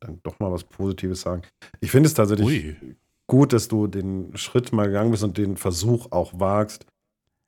dann 0.01 0.21
doch 0.23 0.39
mal 0.41 0.53
was 0.53 0.65
Positives 0.65 1.23
sagen. 1.23 1.43
Ich 1.81 1.91
finde 1.91 2.09
es 2.09 2.15
tatsächlich 2.15 2.47
Ui, 2.47 2.97
gut, 3.27 3.53
dass 3.53 3.69
du 3.69 3.87
den 3.87 4.37
Schritt 4.37 4.73
mal 4.73 4.87
gegangen 4.87 5.11
bist 5.11 5.25
und 5.25 5.39
den 5.39 5.57
Versuch 5.57 6.13
auch 6.13 6.39
wagst, 6.39 6.87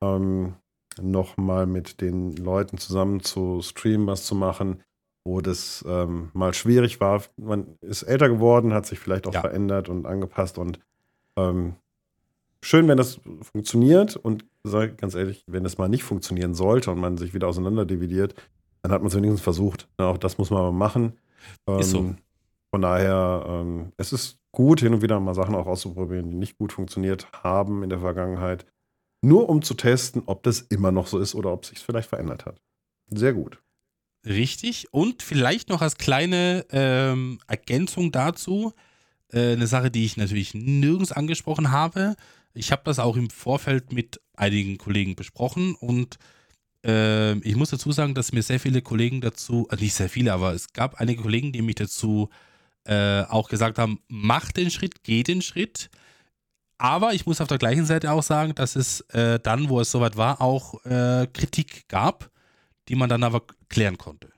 ähm, 0.00 0.54
nochmal 1.00 1.66
mit 1.66 2.00
den 2.00 2.34
Leuten 2.36 2.78
zusammen 2.78 3.20
zu 3.20 3.60
streamen, 3.62 4.06
was 4.06 4.24
zu 4.24 4.34
machen, 4.34 4.82
wo 5.24 5.40
das 5.40 5.84
ähm, 5.86 6.30
mal 6.32 6.54
schwierig 6.54 7.00
war. 7.00 7.22
Man 7.36 7.76
ist 7.82 8.02
älter 8.02 8.28
geworden, 8.28 8.72
hat 8.72 8.86
sich 8.86 8.98
vielleicht 8.98 9.26
auch 9.26 9.34
Ja. 9.34 9.40
verändert 9.42 9.88
und 9.88 10.06
angepasst 10.06 10.56
und 10.58 10.80
ähm, 11.36 11.74
schön, 12.66 12.88
wenn 12.88 12.96
das 12.96 13.20
funktioniert 13.52 14.16
und 14.16 14.44
sag 14.64 14.98
ganz 14.98 15.14
ehrlich, 15.14 15.44
wenn 15.46 15.64
das 15.64 15.78
mal 15.78 15.88
nicht 15.88 16.02
funktionieren 16.02 16.54
sollte 16.54 16.90
und 16.90 16.98
man 16.98 17.16
sich 17.16 17.34
wieder 17.34 17.48
auseinander 17.48 17.84
dividiert, 17.84 18.34
dann 18.82 18.92
hat 18.92 19.00
man 19.02 19.08
es 19.08 19.14
wenigstens 19.16 19.40
versucht. 19.40 19.88
Ja, 19.98 20.06
auch 20.08 20.18
das 20.18 20.38
muss 20.38 20.50
man 20.50 20.62
mal 20.62 20.72
machen. 20.72 21.12
Ist 21.78 21.90
so. 21.90 21.98
Ähm, 21.98 22.16
Von 22.70 22.82
daher, 22.82 23.44
ähm, 23.48 23.92
es 23.96 24.12
ist 24.12 24.38
gut, 24.52 24.80
hin 24.80 24.94
und 24.94 25.02
wieder 25.02 25.18
mal 25.20 25.34
Sachen 25.34 25.54
auch 25.54 25.66
auszuprobieren, 25.66 26.30
die 26.30 26.36
nicht 26.36 26.58
gut 26.58 26.72
funktioniert 26.72 27.28
haben 27.32 27.82
in 27.82 27.90
der 27.90 28.00
Vergangenheit. 28.00 28.66
Nur 29.22 29.48
um 29.48 29.62
zu 29.62 29.74
testen, 29.74 30.22
ob 30.26 30.42
das 30.42 30.60
immer 30.60 30.92
noch 30.92 31.06
so 31.06 31.18
ist 31.18 31.34
oder 31.34 31.52
ob 31.52 31.64
sich 31.64 31.78
vielleicht 31.78 32.08
verändert 32.08 32.46
hat. 32.46 32.60
Sehr 33.08 33.32
gut. 33.32 33.60
richtig. 34.26 34.92
Und 34.92 35.22
vielleicht 35.22 35.68
noch 35.68 35.82
als 35.82 35.96
kleine 35.96 36.66
ähm, 36.70 37.38
Ergänzung 37.46 38.12
dazu, 38.12 38.72
äh, 39.32 39.52
eine 39.52 39.66
Sache, 39.66 39.90
die 39.90 40.04
ich 40.04 40.16
natürlich 40.16 40.54
nirgends 40.54 41.12
angesprochen 41.12 41.70
habe. 41.70 42.16
Ich 42.56 42.72
habe 42.72 42.82
das 42.84 42.98
auch 42.98 43.16
im 43.16 43.30
Vorfeld 43.30 43.92
mit 43.92 44.20
einigen 44.34 44.78
Kollegen 44.78 45.14
besprochen 45.14 45.74
und 45.74 46.18
ähm, 46.82 47.40
ich 47.44 47.56
muss 47.56 47.70
dazu 47.70 47.92
sagen, 47.92 48.14
dass 48.14 48.32
mir 48.32 48.42
sehr 48.42 48.60
viele 48.60 48.80
Kollegen 48.80 49.20
dazu, 49.20 49.66
also 49.68 49.82
nicht 49.82 49.94
sehr 49.94 50.08
viele, 50.08 50.32
aber 50.32 50.54
es 50.54 50.72
gab 50.72 51.00
einige 51.00 51.22
Kollegen, 51.22 51.52
die 51.52 51.62
mich 51.62 51.74
dazu 51.74 52.30
äh, 52.84 53.22
auch 53.22 53.48
gesagt 53.48 53.78
haben, 53.78 54.00
mach 54.08 54.52
den 54.52 54.70
Schritt, 54.70 55.02
geh 55.02 55.22
den 55.22 55.42
Schritt. 55.42 55.90
Aber 56.78 57.14
ich 57.14 57.26
muss 57.26 57.40
auf 57.40 57.48
der 57.48 57.58
gleichen 57.58 57.86
Seite 57.86 58.12
auch 58.12 58.22
sagen, 58.22 58.54
dass 58.54 58.76
es 58.76 59.00
äh, 59.10 59.40
dann, 59.40 59.68
wo 59.68 59.80
es 59.80 59.90
soweit 59.90 60.16
war, 60.16 60.40
auch 60.40 60.84
äh, 60.84 61.26
Kritik 61.32 61.88
gab, 61.88 62.30
die 62.88 62.94
man 62.94 63.08
dann 63.08 63.24
aber 63.24 63.42
klären 63.68 63.98
konnte. 63.98 64.30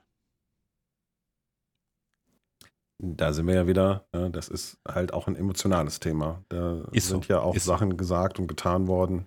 Da 3.01 3.31
sind 3.31 3.47
wir 3.47 3.55
ja 3.55 3.65
wieder, 3.67 4.05
ja, 4.13 4.27
das 4.29 4.49
ist 4.49 4.77
halt 4.87 5.13
auch 5.13 5.27
ein 5.27 5.35
emotionales 5.37 5.99
Thema. 6.01 6.43
Da 6.49 6.83
Ist 6.91 7.07
so, 7.07 7.13
sind 7.15 7.27
ja 7.29 7.39
auch 7.39 7.55
ist 7.55 7.63
so. 7.63 7.71
Sachen 7.71 7.95
gesagt 7.95 8.39
und 8.39 8.47
getan 8.47 8.87
worden. 8.87 9.25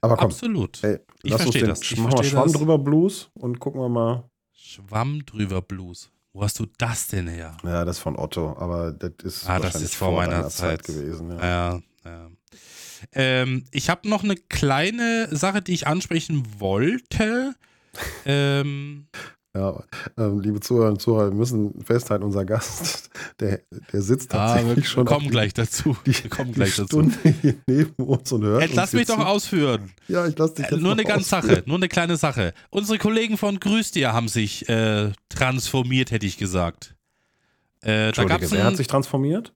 Aber 0.00 0.16
komm, 0.16 0.26
Absolut. 0.26 0.82
ey, 0.82 0.98
Ich 1.22 1.30
lass 1.30 1.40
uns 1.40 1.42
verstehe 1.42 1.62
den 1.62 1.68
das, 1.68 1.82
ich 1.82 1.98
machen 1.98 2.16
wir 2.18 2.24
Schwamm 2.24 2.44
das. 2.44 2.52
drüber 2.52 2.78
Blues 2.78 3.30
und 3.34 3.58
gucken 3.60 3.80
wir 3.80 3.88
mal. 3.90 4.24
Schwamm 4.52 5.24
drüber 5.26 5.60
Blues. 5.62 6.10
Wo 6.32 6.42
hast 6.42 6.58
du 6.58 6.66
das 6.78 7.08
denn 7.08 7.28
her? 7.28 7.56
Ja, 7.62 7.84
das 7.84 7.98
ist 7.98 8.02
von 8.02 8.18
Otto, 8.18 8.56
aber 8.58 8.90
das 8.92 9.12
ist, 9.22 9.48
Ah, 9.48 9.58
das 9.58 9.80
ist 9.80 9.94
vor 9.94 10.12
meiner 10.12 10.32
deiner 10.38 10.48
Zeit. 10.48 10.82
gewesen. 10.82 11.30
Ja. 11.30 11.38
Ja, 11.44 11.80
ja. 12.06 12.30
Ähm, 13.12 13.64
ich 13.70 13.90
habe 13.90 14.08
noch 14.08 14.24
eine 14.24 14.34
kleine 14.36 15.28
Sache, 15.30 15.60
die 15.60 15.72
ich 15.74 15.86
ansprechen 15.86 16.42
wollte. 16.58 17.54
ähm, 18.24 19.06
Ja, 19.56 19.84
ähm, 20.18 20.40
liebe 20.40 20.58
Zuhörer 20.58 20.88
und 20.88 21.00
Zuhörer, 21.00 21.30
wir 21.30 21.36
müssen 21.36 21.80
festhalten, 21.84 22.24
unser 22.24 22.44
Gast, 22.44 23.08
der, 23.40 23.60
der 23.92 24.02
sitzt 24.02 24.34
ah, 24.34 24.54
tatsächlich 24.54 24.76
wir 24.76 24.84
schon 24.84 25.04
kommen 25.04 25.30
gleich 25.30 25.54
dazu. 25.54 25.96
die, 26.04 26.24
Wir 26.24 26.30
kommen 26.30 26.48
die 26.48 26.54
gleich 26.54 26.74
dazu. 26.74 27.08
Stunde 27.08 27.16
hier 27.40 27.54
neben 27.68 27.94
uns 28.04 28.32
und 28.32 28.42
hört 28.42 28.62
Jetzt 28.62 28.74
lass 28.74 28.92
mich 28.92 29.06
doch 29.06 29.24
ausführen. 29.24 29.92
Ja, 30.08 30.26
ich 30.26 30.36
lass 30.36 30.54
dich 30.54 30.66
Äh, 30.66 30.70
jetzt 30.72 30.80
nur 30.80 30.90
noch 30.90 30.98
eine 30.98 31.04
ganz 31.04 31.32
ausführen. 31.32 31.56
Sache, 31.56 31.62
nur 31.66 31.76
eine 31.76 31.88
kleine 31.88 32.16
Sache. 32.16 32.52
Unsere 32.70 32.98
Kollegen 32.98 33.38
von 33.38 33.60
Grüß 33.60 33.92
dir 33.92 34.12
haben 34.12 34.26
sich 34.26 34.68
äh, 34.68 35.12
transformiert, 35.28 36.10
hätte 36.10 36.26
ich 36.26 36.36
gesagt. 36.36 36.96
Äh, 37.80 38.10
da 38.10 38.24
gab's 38.24 38.50
wer 38.50 38.64
hat 38.64 38.76
sich 38.76 38.88
transformiert? 38.88 39.54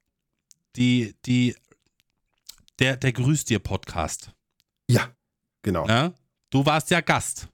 die, 0.75 1.15
die, 1.25 1.55
der, 2.79 2.95
der 2.95 3.11
Grüß 3.11 3.45
dir 3.45 3.59
Podcast. 3.59 4.31
Ja, 4.89 5.09
genau. 5.61 5.85
Ne? 5.85 6.13
Du 6.49 6.65
warst 6.65 6.89
ja 6.89 7.01
Gast. 7.01 7.49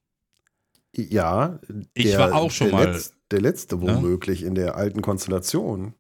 Ja, 0.96 1.60
Ich 1.93 2.18
war 2.18 2.34
auch 2.34 2.52
schon 2.52 2.68
der 2.70 2.76
mal- 2.78 2.91
Letz, 2.91 3.14
der 3.32 3.41
letzte 3.41 3.76
Ja. 3.76 3.82
womöglich 3.82 4.43
in 4.43 4.56
der 4.56 4.76
alten 4.76 5.02
Konstellation. 5.02 5.93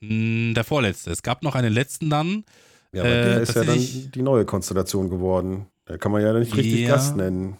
Hm, 0.00 0.52
Der 0.54 0.64
vorletzte. 0.64 1.10
Es 1.10 1.22
gab 1.22 1.42
noch 1.42 1.54
einen 1.54 1.72
letzten 1.72 2.08
dann. 2.10 2.44
Ja, 2.92 3.02
aber 3.02 3.10
Äh, 3.10 3.24
der 3.24 3.40
ist 3.42 3.54
ja 3.54 3.64
dann 3.64 3.78
die 4.14 4.22
neue 4.22 4.44
Konstellation 4.44 5.10
geworden. 5.10 5.66
Da 5.86 5.98
kann 5.98 6.12
man 6.12 6.22
ja 6.22 6.32
nicht 6.32 6.54
richtig 6.56 6.80
Ja. 6.80 6.90
Gast 6.90 7.16
nennen. 7.16 7.56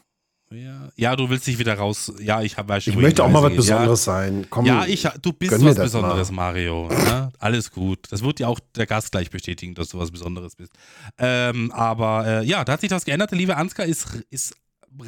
Ja, 0.51 0.89
ja, 0.97 1.15
du 1.15 1.29
willst 1.29 1.47
dich 1.47 1.59
wieder 1.59 1.75
raus. 1.75 2.11
Ja, 2.21 2.41
ich 2.41 2.57
habe 2.57 2.79
Ich 2.79 2.97
möchte 2.97 3.23
auch 3.23 3.29
mal 3.29 3.43
was 3.43 3.55
Besonderes 3.55 4.05
sein. 4.05 4.47
Komm, 4.49 4.65
Ja, 4.65 4.87
ja 4.87 4.87
ich, 4.87 5.03
du 5.21 5.33
bist 5.35 5.53
was 5.63 5.75
Besonderes, 5.77 6.31
mal. 6.31 6.53
Mario. 6.53 6.89
Ne? 6.89 7.31
Alles 7.39 7.71
gut. 7.71 8.07
Das 8.11 8.23
wird 8.23 8.41
ja 8.41 8.47
auch 8.49 8.59
der 8.75 8.87
Gast 8.87 9.13
gleich 9.13 9.29
bestätigen, 9.29 9.75
dass 9.75 9.91
du 9.91 9.99
was 9.99 10.11
Besonderes 10.11 10.57
bist. 10.57 10.73
Ähm, 11.19 11.71
aber 11.73 12.27
äh, 12.27 12.45
ja, 12.47 12.65
da 12.65 12.73
hat 12.75 12.81
sich 12.81 12.89
das 12.89 13.05
geändert. 13.05 13.31
Der 13.31 13.37
liebe 13.39 13.57
Ansgar 13.59 13.85
ist, 13.85 14.07
ist 14.31 14.55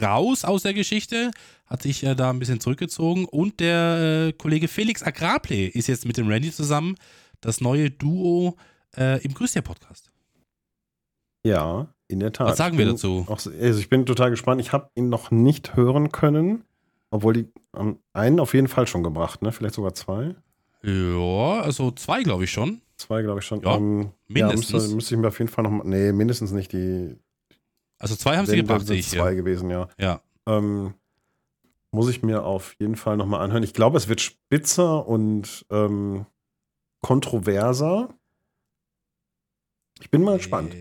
raus 0.00 0.44
aus 0.44 0.62
der 0.62 0.74
Geschichte, 0.74 1.30
hat 1.66 1.82
sich 1.82 2.02
äh, 2.04 2.14
da 2.14 2.30
ein 2.30 2.38
bisschen 2.38 2.60
zurückgezogen. 2.60 3.24
Und 3.26 3.60
der 3.60 4.28
äh, 4.28 4.32
Kollege 4.32 4.68
Felix 4.68 5.02
Agrable 5.02 5.66
ist 5.68 5.86
jetzt 5.86 6.06
mit 6.06 6.16
dem 6.16 6.28
Randy 6.28 6.50
zusammen 6.52 6.96
das 7.40 7.60
neue 7.60 7.90
Duo 7.90 8.56
äh, 8.96 9.22
im 9.24 9.34
Grüß 9.34 9.52
dir 9.52 9.62
Podcast. 9.62 10.10
Ja, 11.44 11.88
in 12.08 12.20
der 12.20 12.32
Tat. 12.32 12.48
Was 12.48 12.58
sagen 12.58 12.76
wir 12.76 12.84
dazu? 12.86 13.24
Auch, 13.28 13.38
so- 13.38 13.50
also 13.50 13.78
ich 13.80 13.88
bin 13.88 14.04
total 14.04 14.30
gespannt. 14.30 14.60
Ich 14.60 14.72
habe 14.72 14.90
ihn 14.94 15.08
noch 15.08 15.30
nicht 15.30 15.74
hören 15.76 16.12
können, 16.12 16.64
obwohl 17.10 17.32
die 17.34 17.48
ähm, 17.76 17.98
einen 18.12 18.40
auf 18.40 18.52
jeden 18.54 18.68
Fall 18.68 18.86
schon 18.86 19.02
gebracht, 19.02 19.40
ne? 19.42 19.52
Vielleicht 19.52 19.74
sogar 19.74 19.94
zwei. 19.94 20.34
Ja, 20.82 21.60
also 21.60 21.90
zwei, 21.92 22.22
glaube 22.22 22.44
ich 22.44 22.50
schon. 22.50 22.80
Zwei, 22.96 23.22
glaube 23.22 23.40
ich 23.40 23.46
schon. 23.46 23.62
Ja, 23.62 23.76
ähm, 23.76 24.10
mindestens. 24.28 24.70
Ja, 24.70 24.76
müsste, 24.78 24.94
müsste 24.94 25.14
ich 25.14 25.20
mir 25.20 25.28
auf 25.28 25.38
jeden 25.38 25.50
Fall 25.50 25.64
noch 25.64 25.70
mal, 25.70 25.84
Nee, 25.86 26.12
mindestens 26.12 26.52
nicht 26.52 26.72
die. 26.72 27.16
Also 28.00 28.16
zwei 28.16 28.36
haben 28.36 28.46
sie 28.46 28.56
gebracht, 28.56 28.80
sehe 28.80 28.86
sind 28.88 28.96
ich 28.96 29.08
zwei 29.10 29.28
hier. 29.28 29.36
gewesen, 29.36 29.70
ja. 29.70 29.88
Ja. 29.98 30.20
Ähm, 30.46 30.94
muss 31.92 32.08
ich 32.08 32.22
mir 32.22 32.44
auf 32.44 32.74
jeden 32.78 32.96
Fall 32.96 33.16
nochmal 33.16 33.42
anhören. 33.42 33.62
Ich 33.62 33.74
glaube, 33.74 33.98
es 33.98 34.08
wird 34.08 34.20
spitzer 34.20 35.06
und 35.06 35.66
ähm, 35.70 36.26
kontroverser. 37.02 38.08
Ich 40.00 40.10
bin 40.10 40.22
mal 40.22 40.38
gespannt. 40.38 40.74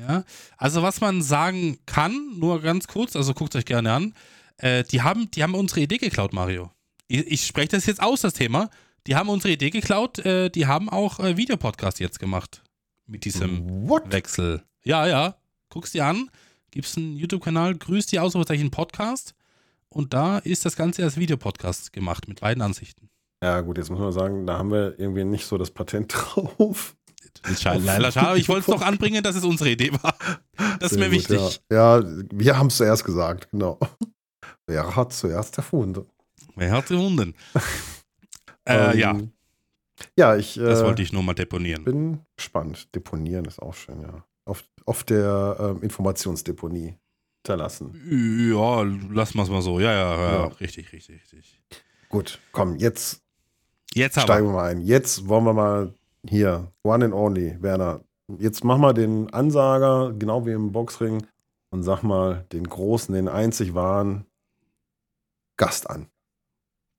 Ja. 0.00 0.24
Also 0.56 0.82
was 0.82 1.00
man 1.00 1.22
sagen 1.22 1.78
kann, 1.86 2.38
nur 2.38 2.60
ganz 2.60 2.88
kurz, 2.88 3.14
also 3.14 3.34
guckt 3.34 3.54
euch 3.54 3.64
gerne 3.64 3.92
an, 3.92 4.14
äh, 4.56 4.82
die, 4.82 5.02
haben, 5.02 5.30
die 5.30 5.42
haben 5.42 5.54
unsere 5.54 5.80
Idee 5.80 5.98
geklaut, 5.98 6.32
Mario. 6.32 6.72
Ich, 7.06 7.26
ich 7.26 7.46
spreche 7.46 7.68
das 7.68 7.86
jetzt 7.86 8.02
aus, 8.02 8.22
das 8.22 8.32
Thema. 8.32 8.68
Die 9.06 9.14
haben 9.14 9.28
unsere 9.28 9.52
Idee 9.52 9.70
geklaut, 9.70 10.18
äh, 10.18 10.50
die 10.50 10.66
haben 10.66 10.88
auch 10.88 11.20
äh, 11.20 11.36
Videopodcast 11.36 12.00
jetzt 12.00 12.18
gemacht. 12.18 12.62
Mit 13.06 13.24
diesem 13.24 13.88
What? 13.88 14.10
Wechsel. 14.10 14.62
Ja, 14.82 15.06
ja. 15.06 15.36
Guckst 15.70 15.94
dir 15.94 16.04
an, 16.04 16.30
gibst 16.78 16.96
einen 16.96 17.16
YouTube-Kanal, 17.16 17.74
grüßt 17.74 18.12
die 18.12 18.20
Ausrufezeichen 18.20 18.70
Podcast 18.70 19.34
und 19.88 20.14
da 20.14 20.38
ist 20.38 20.64
das 20.64 20.76
Ganze 20.76 21.02
als 21.02 21.16
Videopodcast 21.16 21.92
gemacht 21.92 22.28
mit 22.28 22.40
beiden 22.40 22.62
Ansichten. 22.62 23.10
Ja, 23.42 23.62
gut, 23.62 23.78
jetzt 23.78 23.90
muss 23.90 23.98
man 23.98 24.12
sagen, 24.12 24.46
da 24.46 24.58
haben 24.58 24.70
wir 24.70 24.96
irgendwie 24.96 25.24
nicht 25.24 25.44
so 25.44 25.58
das 25.58 25.72
Patent 25.72 26.14
drauf. 26.36 26.94
Leider 27.64 28.12
schade, 28.12 28.38
ich 28.38 28.48
wollte 28.48 28.70
es 28.70 28.78
doch 28.78 28.86
anbringen, 28.86 29.24
dass 29.24 29.34
es 29.34 29.42
unsere 29.42 29.70
Idee 29.70 29.90
war. 30.00 30.14
Das 30.78 30.92
ist 30.92 30.98
mir 30.98 31.06
gut, 31.06 31.14
wichtig. 31.14 31.60
Ja, 31.68 31.98
ja 31.98 32.06
wir 32.30 32.56
haben 32.56 32.68
es 32.68 32.76
zuerst 32.76 33.04
gesagt, 33.04 33.50
genau. 33.50 33.80
Wer 34.68 34.94
hat 34.94 35.12
zuerst 35.12 35.56
erfunden? 35.56 36.06
Wer 36.54 36.70
hat 36.70 36.92
erfunden? 36.92 37.34
äh, 38.66 38.92
ähm, 38.92 38.98
ja. 38.98 39.18
Ja, 40.16 40.36
ich. 40.36 40.54
das 40.54 40.84
wollte 40.84 41.02
ich 41.02 41.12
nur 41.12 41.24
mal 41.24 41.34
deponieren. 41.34 41.82
Bin 41.82 42.20
gespannt. 42.36 42.94
Deponieren 42.94 43.46
ist 43.46 43.58
auch 43.58 43.74
schön, 43.74 44.00
ja. 44.00 44.24
Auf, 44.48 44.64
auf 44.86 45.04
der 45.04 45.56
ähm, 45.60 45.82
Informationsdeponie 45.82 46.96
hinterlassen. 47.36 47.92
Ja, 48.50 48.82
lassen 48.82 49.36
wir 49.36 49.42
es 49.42 49.50
mal 49.50 49.62
so. 49.62 49.78
Ja, 49.78 49.92
ja, 49.92 50.16
ja, 50.16 50.32
ja, 50.32 50.44
richtig, 50.46 50.92
richtig, 50.92 51.20
richtig. 51.20 51.60
Gut, 52.08 52.38
komm, 52.52 52.76
jetzt, 52.76 53.22
jetzt 53.92 54.18
steigen 54.18 54.46
wir 54.46 54.54
mal 54.54 54.70
ein. 54.70 54.80
Jetzt 54.80 55.28
wollen 55.28 55.44
wir 55.44 55.52
mal 55.52 55.92
hier, 56.26 56.72
one 56.82 57.04
and 57.04 57.14
only, 57.14 57.56
Werner. 57.60 58.00
Jetzt 58.38 58.64
mach 58.64 58.78
mal 58.78 58.94
den 58.94 59.30
Ansager, 59.32 60.14
genau 60.18 60.46
wie 60.46 60.52
im 60.52 60.72
Boxring, 60.72 61.26
und 61.70 61.82
sag 61.82 62.02
mal 62.02 62.46
den 62.52 62.64
großen, 62.68 63.14
den 63.14 63.28
einzig 63.28 63.74
wahren 63.74 64.24
Gast 65.58 65.90
an. 65.90 66.08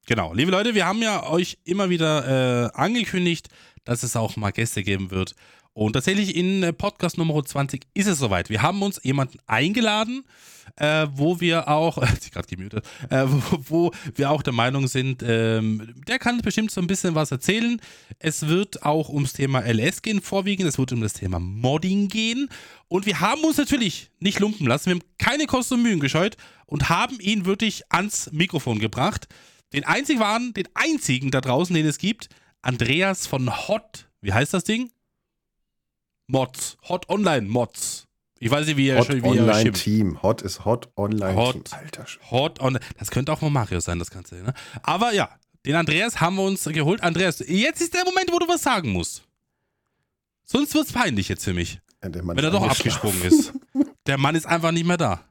Genau, 0.06 0.34
liebe 0.34 0.52
Leute, 0.52 0.76
wir 0.76 0.86
haben 0.86 1.02
ja 1.02 1.28
euch 1.30 1.58
immer 1.64 1.90
wieder 1.90 2.66
äh, 2.66 2.72
angekündigt, 2.74 3.50
dass 3.84 4.04
es 4.04 4.16
auch 4.16 4.36
mal 4.38 4.52
Gäste 4.52 4.84
geben 4.84 5.12
wird. 5.12 5.36
Und 5.80 5.94
tatsächlich 5.94 6.36
in 6.36 6.62
äh, 6.62 6.74
Podcast 6.74 7.18
Nummer 7.18 7.42
20 7.42 7.88
ist 7.94 8.08
es 8.08 8.20
soweit. 8.20 8.50
Wir 8.50 8.62
haben 8.62 8.82
uns 8.82 9.00
jemanden 9.02 9.40
eingeladen, 9.48 10.26
äh, 10.76 11.08
wo 11.14 11.40
wir 11.40 11.70
auch, 11.70 12.06
sie 12.20 12.32
gerade 12.32 12.54
gemutet, 12.54 12.86
äh, 13.10 13.24
wo, 13.26 13.60
wo, 13.70 13.92
wir 14.14 14.30
auch 14.30 14.44
der 14.44 14.52
Meinung 14.52 14.90
sind, 14.90 15.24
ähm, 15.26 15.94
der 16.06 16.20
kann 16.20 16.42
bestimmt 16.42 16.72
so 16.72 16.82
ein 16.82 16.88
bisschen 16.88 17.16
was 17.16 17.32
erzählen. 17.32 17.80
Es 18.20 18.50
wird 18.50 18.84
auch 18.84 19.08
ums 19.08 19.32
Thema 19.32 19.62
LS 19.62 20.02
gehen 20.02 20.20
vorwiegend, 20.20 20.68
es 20.68 20.78
wird 20.78 20.92
um 20.92 21.00
das 21.00 21.14
Thema 21.14 21.40
Modding 21.40 22.10
gehen. 22.10 22.50
Und 22.90 23.06
wir 23.06 23.22
haben 23.22 23.46
uns 23.46 23.56
natürlich 23.56 24.12
nicht 24.20 24.42
lumpen 24.42 24.68
lassen, 24.68 24.88
wir 24.88 24.96
haben 24.96 25.04
keine 25.18 25.46
Kosten 25.46 25.76
und 25.76 25.84
Mühen 25.84 26.02
gescheut 26.02 26.36
und 26.66 26.90
haben 26.90 27.22
ihn 27.22 27.46
wirklich 27.46 27.84
ans 27.88 28.30
Mikrofon 28.34 28.80
gebracht. 28.80 29.30
Den 29.72 29.86
einzigen 29.86 30.20
waren, 30.20 30.54
den 30.54 30.68
einzigen 30.74 31.32
da 31.32 31.40
draußen, 31.40 31.74
den 31.74 31.86
es 31.86 32.00
gibt, 32.00 32.28
Andreas 32.62 33.28
von 33.28 33.70
Hot, 33.70 34.10
wie 34.20 34.34
heißt 34.34 34.54
das 34.54 34.66
Ding? 34.66 34.92
Mods. 36.30 36.78
Hot 36.88 37.10
Online 37.10 37.48
Mods. 37.48 38.08
Ich 38.40 38.52
weiß 38.52 38.68
nicht, 38.68 38.78
wie 38.78 38.90
er 38.90 39.00
Hot 39.00 39.10
wie 39.10 39.22
Online 39.24 39.70
er 39.70 39.74
Team. 39.74 40.22
Hot 40.22 40.44
ist 40.44 40.64
Hot 40.64 40.88
Online 40.96 41.36
Hot, 41.36 41.66
Team. 41.66 41.80
Alter. 41.80 42.06
Hot 42.30 42.60
Online. 42.62 42.86
Das 42.98 43.10
könnte 43.10 43.34
auch 43.34 43.42
mal 43.42 43.50
Mario 43.50 43.80
sein, 43.80 43.98
das 43.98 44.12
Ganze. 44.12 44.36
Ne? 44.36 44.54
Aber 44.84 45.12
ja, 45.12 45.30
den 45.66 45.76
Andreas 45.76 46.22
haben 46.22 46.36
wir 46.36 46.44
uns 46.44 46.64
geholt. 46.64 47.02
Andreas, 47.02 47.40
jetzt 47.40 47.82
ist 47.82 47.96
der 47.96 48.06
Moment, 48.06 48.32
wo 48.32 48.38
du 48.38 48.48
was 48.48 48.62
sagen 48.62 48.92
musst. 48.92 49.24
Sonst 50.46 50.74
wird 50.76 50.86
es 50.86 50.94
peinlich 50.94 51.30
jetzt 51.30 51.44
für 51.44 51.54
mich. 51.54 51.82
Ja, 52.04 52.10
wenn 52.14 52.38
er 52.38 52.52
doch 52.52 52.64
abgesprungen 52.64 53.22
ist. 53.24 53.54
Der 54.06 54.18
Mann 54.18 54.36
ist 54.36 54.46
einfach 54.46 54.72
nicht 54.72 54.86
mehr 54.86 54.98
da. 54.98 55.26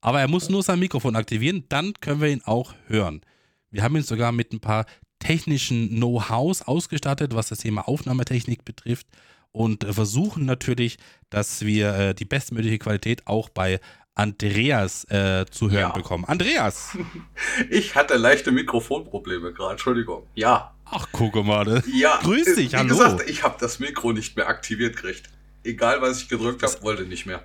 Aber 0.00 0.20
er 0.20 0.28
muss 0.28 0.50
nur 0.50 0.62
sein 0.62 0.80
Mikrofon 0.80 1.16
aktivieren, 1.16 1.64
dann 1.68 1.94
können 1.94 2.20
wir 2.20 2.28
ihn 2.28 2.42
auch 2.44 2.74
hören. 2.88 3.22
Wir 3.70 3.82
haben 3.82 3.96
ihn 3.96 4.02
sogar 4.02 4.32
mit 4.32 4.52
ein 4.52 4.60
paar 4.60 4.84
technischen 5.18 5.88
Know-hows 5.90 6.62
ausgestattet, 6.62 7.34
was 7.34 7.48
das 7.48 7.60
Thema 7.60 7.88
Aufnahmetechnik 7.88 8.64
betrifft 8.64 9.06
und 9.54 9.86
versuchen 9.88 10.44
natürlich, 10.44 10.98
dass 11.30 11.64
wir 11.64 11.94
äh, 11.94 12.14
die 12.14 12.24
bestmögliche 12.24 12.78
Qualität 12.78 13.26
auch 13.26 13.48
bei 13.48 13.80
Andreas 14.16 15.04
äh, 15.10 15.46
zu 15.50 15.70
hören 15.70 15.80
ja. 15.80 15.88
bekommen. 15.90 16.24
Andreas! 16.24 16.98
Ich 17.70 17.94
hatte 17.94 18.16
leichte 18.16 18.50
Mikrofonprobleme 18.50 19.52
gerade, 19.52 19.72
Entschuldigung. 19.72 20.26
Ja. 20.34 20.74
Ach, 20.86 21.06
gucke 21.12 21.42
mal. 21.42 21.64
Ne? 21.64 21.82
Ja. 21.92 22.18
Grüß 22.22 22.56
dich, 22.56 22.72
wie 22.72 22.76
hallo. 22.76 22.94
Wie 22.94 22.98
gesagt, 22.98 23.30
ich 23.30 23.42
habe 23.44 23.56
das 23.60 23.78
Mikro 23.78 24.12
nicht 24.12 24.36
mehr 24.36 24.48
aktiviert 24.48 24.96
gekriegt. 24.96 25.30
Egal, 25.62 26.02
was 26.02 26.20
ich 26.20 26.28
gedrückt 26.28 26.62
habe, 26.62 26.82
wollte 26.82 27.04
nicht 27.04 27.26
mehr. 27.26 27.44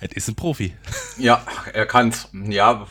Er 0.00 0.16
ist 0.16 0.28
ein 0.28 0.34
Profi. 0.34 0.74
Ja, 1.18 1.44
er 1.72 1.86
kann's. 1.86 2.28
Ja, 2.32 2.86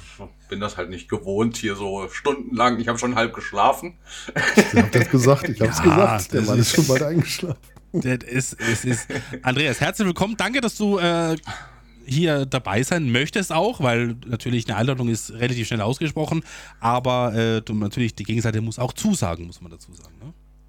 bin 0.49 0.59
das 0.59 0.75
halt 0.75 0.89
nicht 0.89 1.09
gewohnt, 1.09 1.55
hier 1.57 1.75
so 1.75 2.09
stundenlang. 2.09 2.79
Ich 2.79 2.87
habe 2.87 2.99
schon 2.99 3.15
halb 3.15 3.33
geschlafen. 3.33 3.97
Ich 4.55 4.75
hab 4.75 4.91
das 4.91 5.09
gesagt, 5.09 5.49
ich 5.49 5.61
hab's 5.61 5.79
ja, 5.79 5.83
gesagt. 5.83 6.33
Der 6.33 6.41
Mann 6.41 6.59
ist 6.59 6.75
schon 6.75 6.87
bald 6.87 7.03
eingeschlafen. 7.03 7.57
Das 8.01 8.23
ist, 8.23 8.57
es 8.59 8.85
ist. 8.85 9.07
Andreas, 9.41 9.81
herzlich 9.81 10.07
willkommen. 10.07 10.35
Danke, 10.37 10.61
dass 10.61 10.75
du 10.75 10.97
äh, 10.99 11.35
hier 12.05 12.45
dabei 12.45 12.83
sein 12.83 13.11
möchtest 13.11 13.51
auch, 13.51 13.81
weil 13.81 14.15
natürlich 14.25 14.67
eine 14.67 14.77
Einladung 14.77 15.09
ist 15.09 15.33
relativ 15.33 15.67
schnell 15.67 15.81
ausgesprochen, 15.81 16.43
aber 16.79 17.33
äh, 17.33 17.61
du, 17.61 17.73
natürlich 17.73 18.15
die 18.15 18.23
Gegenseite 18.23 18.61
muss 18.61 18.79
auch 18.79 18.93
zusagen, 18.93 19.45
muss 19.45 19.61
man 19.61 19.71
dazu 19.71 19.93
sagen. 19.93 20.15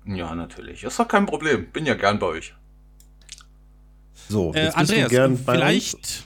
Ne? 0.05 0.17
Ja, 0.17 0.35
natürlich. 0.35 0.85
Ist 0.85 0.99
doch 0.99 1.09
kein 1.09 1.27
Problem. 1.27 1.67
Bin 1.73 1.87
ja 1.87 1.95
gern 1.95 2.19
bei 2.19 2.27
euch. 2.27 2.55
So, 4.29 4.53
äh, 4.55 4.71
Andreas, 4.75 5.11
vielleicht. 5.45 5.95
Uns. 5.95 6.25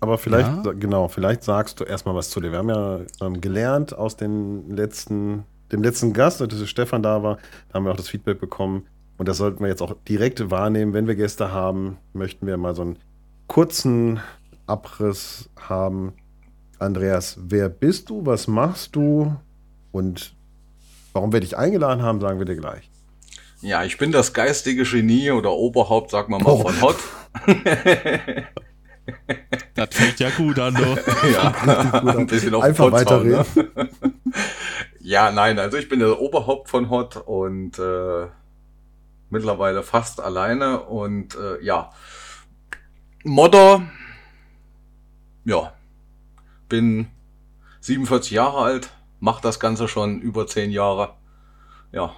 Aber 0.00 0.16
vielleicht, 0.18 0.64
ja? 0.64 0.72
genau, 0.72 1.08
vielleicht 1.08 1.42
sagst 1.42 1.80
du 1.80 1.84
erstmal 1.84 2.14
was 2.14 2.30
zu 2.30 2.40
dir. 2.40 2.52
Wir 2.52 2.58
haben 2.58 2.68
ja 2.68 3.00
ähm, 3.20 3.40
gelernt 3.40 3.96
aus 3.96 4.16
den 4.16 4.70
letzten, 4.76 5.44
dem 5.72 5.82
letzten 5.82 6.12
Gast, 6.12 6.40
als 6.40 6.68
Stefan 6.68 7.02
da 7.02 7.22
war, 7.22 7.38
da 7.68 7.74
haben 7.74 7.84
wir 7.84 7.90
auch 7.90 7.96
das 7.96 8.08
Feedback 8.08 8.38
bekommen, 8.38 8.86
und 9.18 9.28
das 9.28 9.36
sollten 9.36 9.60
wir 9.60 9.68
jetzt 9.68 9.82
auch 9.82 9.94
direkt 10.08 10.50
wahrnehmen, 10.50 10.94
wenn 10.94 11.08
wir 11.08 11.16
Gäste 11.16 11.52
haben, 11.52 11.98
möchten 12.12 12.46
wir 12.46 12.56
mal 12.56 12.74
so 12.74 12.82
einen 12.82 12.98
kurzen 13.48 14.20
Abriss 14.66 15.50
haben. 15.58 16.14
Andreas, 16.78 17.36
wer 17.40 17.68
bist 17.68 18.10
du? 18.10 18.24
Was 18.24 18.46
machst 18.46 18.94
du? 18.94 19.34
Und 19.90 20.36
warum 21.12 21.32
wir 21.32 21.40
dich 21.40 21.56
eingeladen 21.56 22.02
haben, 22.02 22.20
sagen 22.20 22.38
wir 22.38 22.46
dir 22.46 22.54
gleich. 22.54 22.88
Ja, 23.60 23.82
ich 23.82 23.98
bin 23.98 24.12
das 24.12 24.32
geistige 24.32 24.84
Genie 24.84 25.32
oder 25.32 25.50
Oberhaupt, 25.50 26.12
sagen 26.12 26.32
wir 26.32 26.38
mal, 26.38 26.52
oh. 26.52 26.58
von 26.58 26.80
Hot. 26.80 26.96
das 29.74 29.88
fängt 29.90 30.20
ja 30.20 30.30
gut 30.30 30.60
an, 30.60 30.74
du. 30.74 30.96
ja, 31.32 31.54
ein 32.16 32.28
bisschen 32.28 32.54
auf 32.54 32.62
Einfach 32.62 32.92
weiterreden. 32.92 33.44
Ne? 33.56 33.88
ja, 35.00 35.32
nein, 35.32 35.58
also 35.58 35.76
ich 35.76 35.88
bin 35.88 35.98
das 35.98 36.16
Oberhaupt 36.16 36.68
von 36.68 36.88
Hot 36.88 37.16
und 37.16 37.80
äh, 37.80 38.26
mittlerweile 39.30 39.82
fast 39.82 40.20
alleine 40.20 40.80
und 40.80 41.34
äh, 41.34 41.62
ja, 41.62 41.90
Modder, 43.24 43.82
ja, 45.44 45.72
bin 46.68 47.08
47 47.80 48.32
Jahre 48.32 48.58
alt, 48.58 48.90
mache 49.20 49.42
das 49.42 49.60
Ganze 49.60 49.88
schon 49.88 50.20
über 50.20 50.46
10 50.46 50.70
Jahre. 50.70 51.14
Ja, 51.92 52.14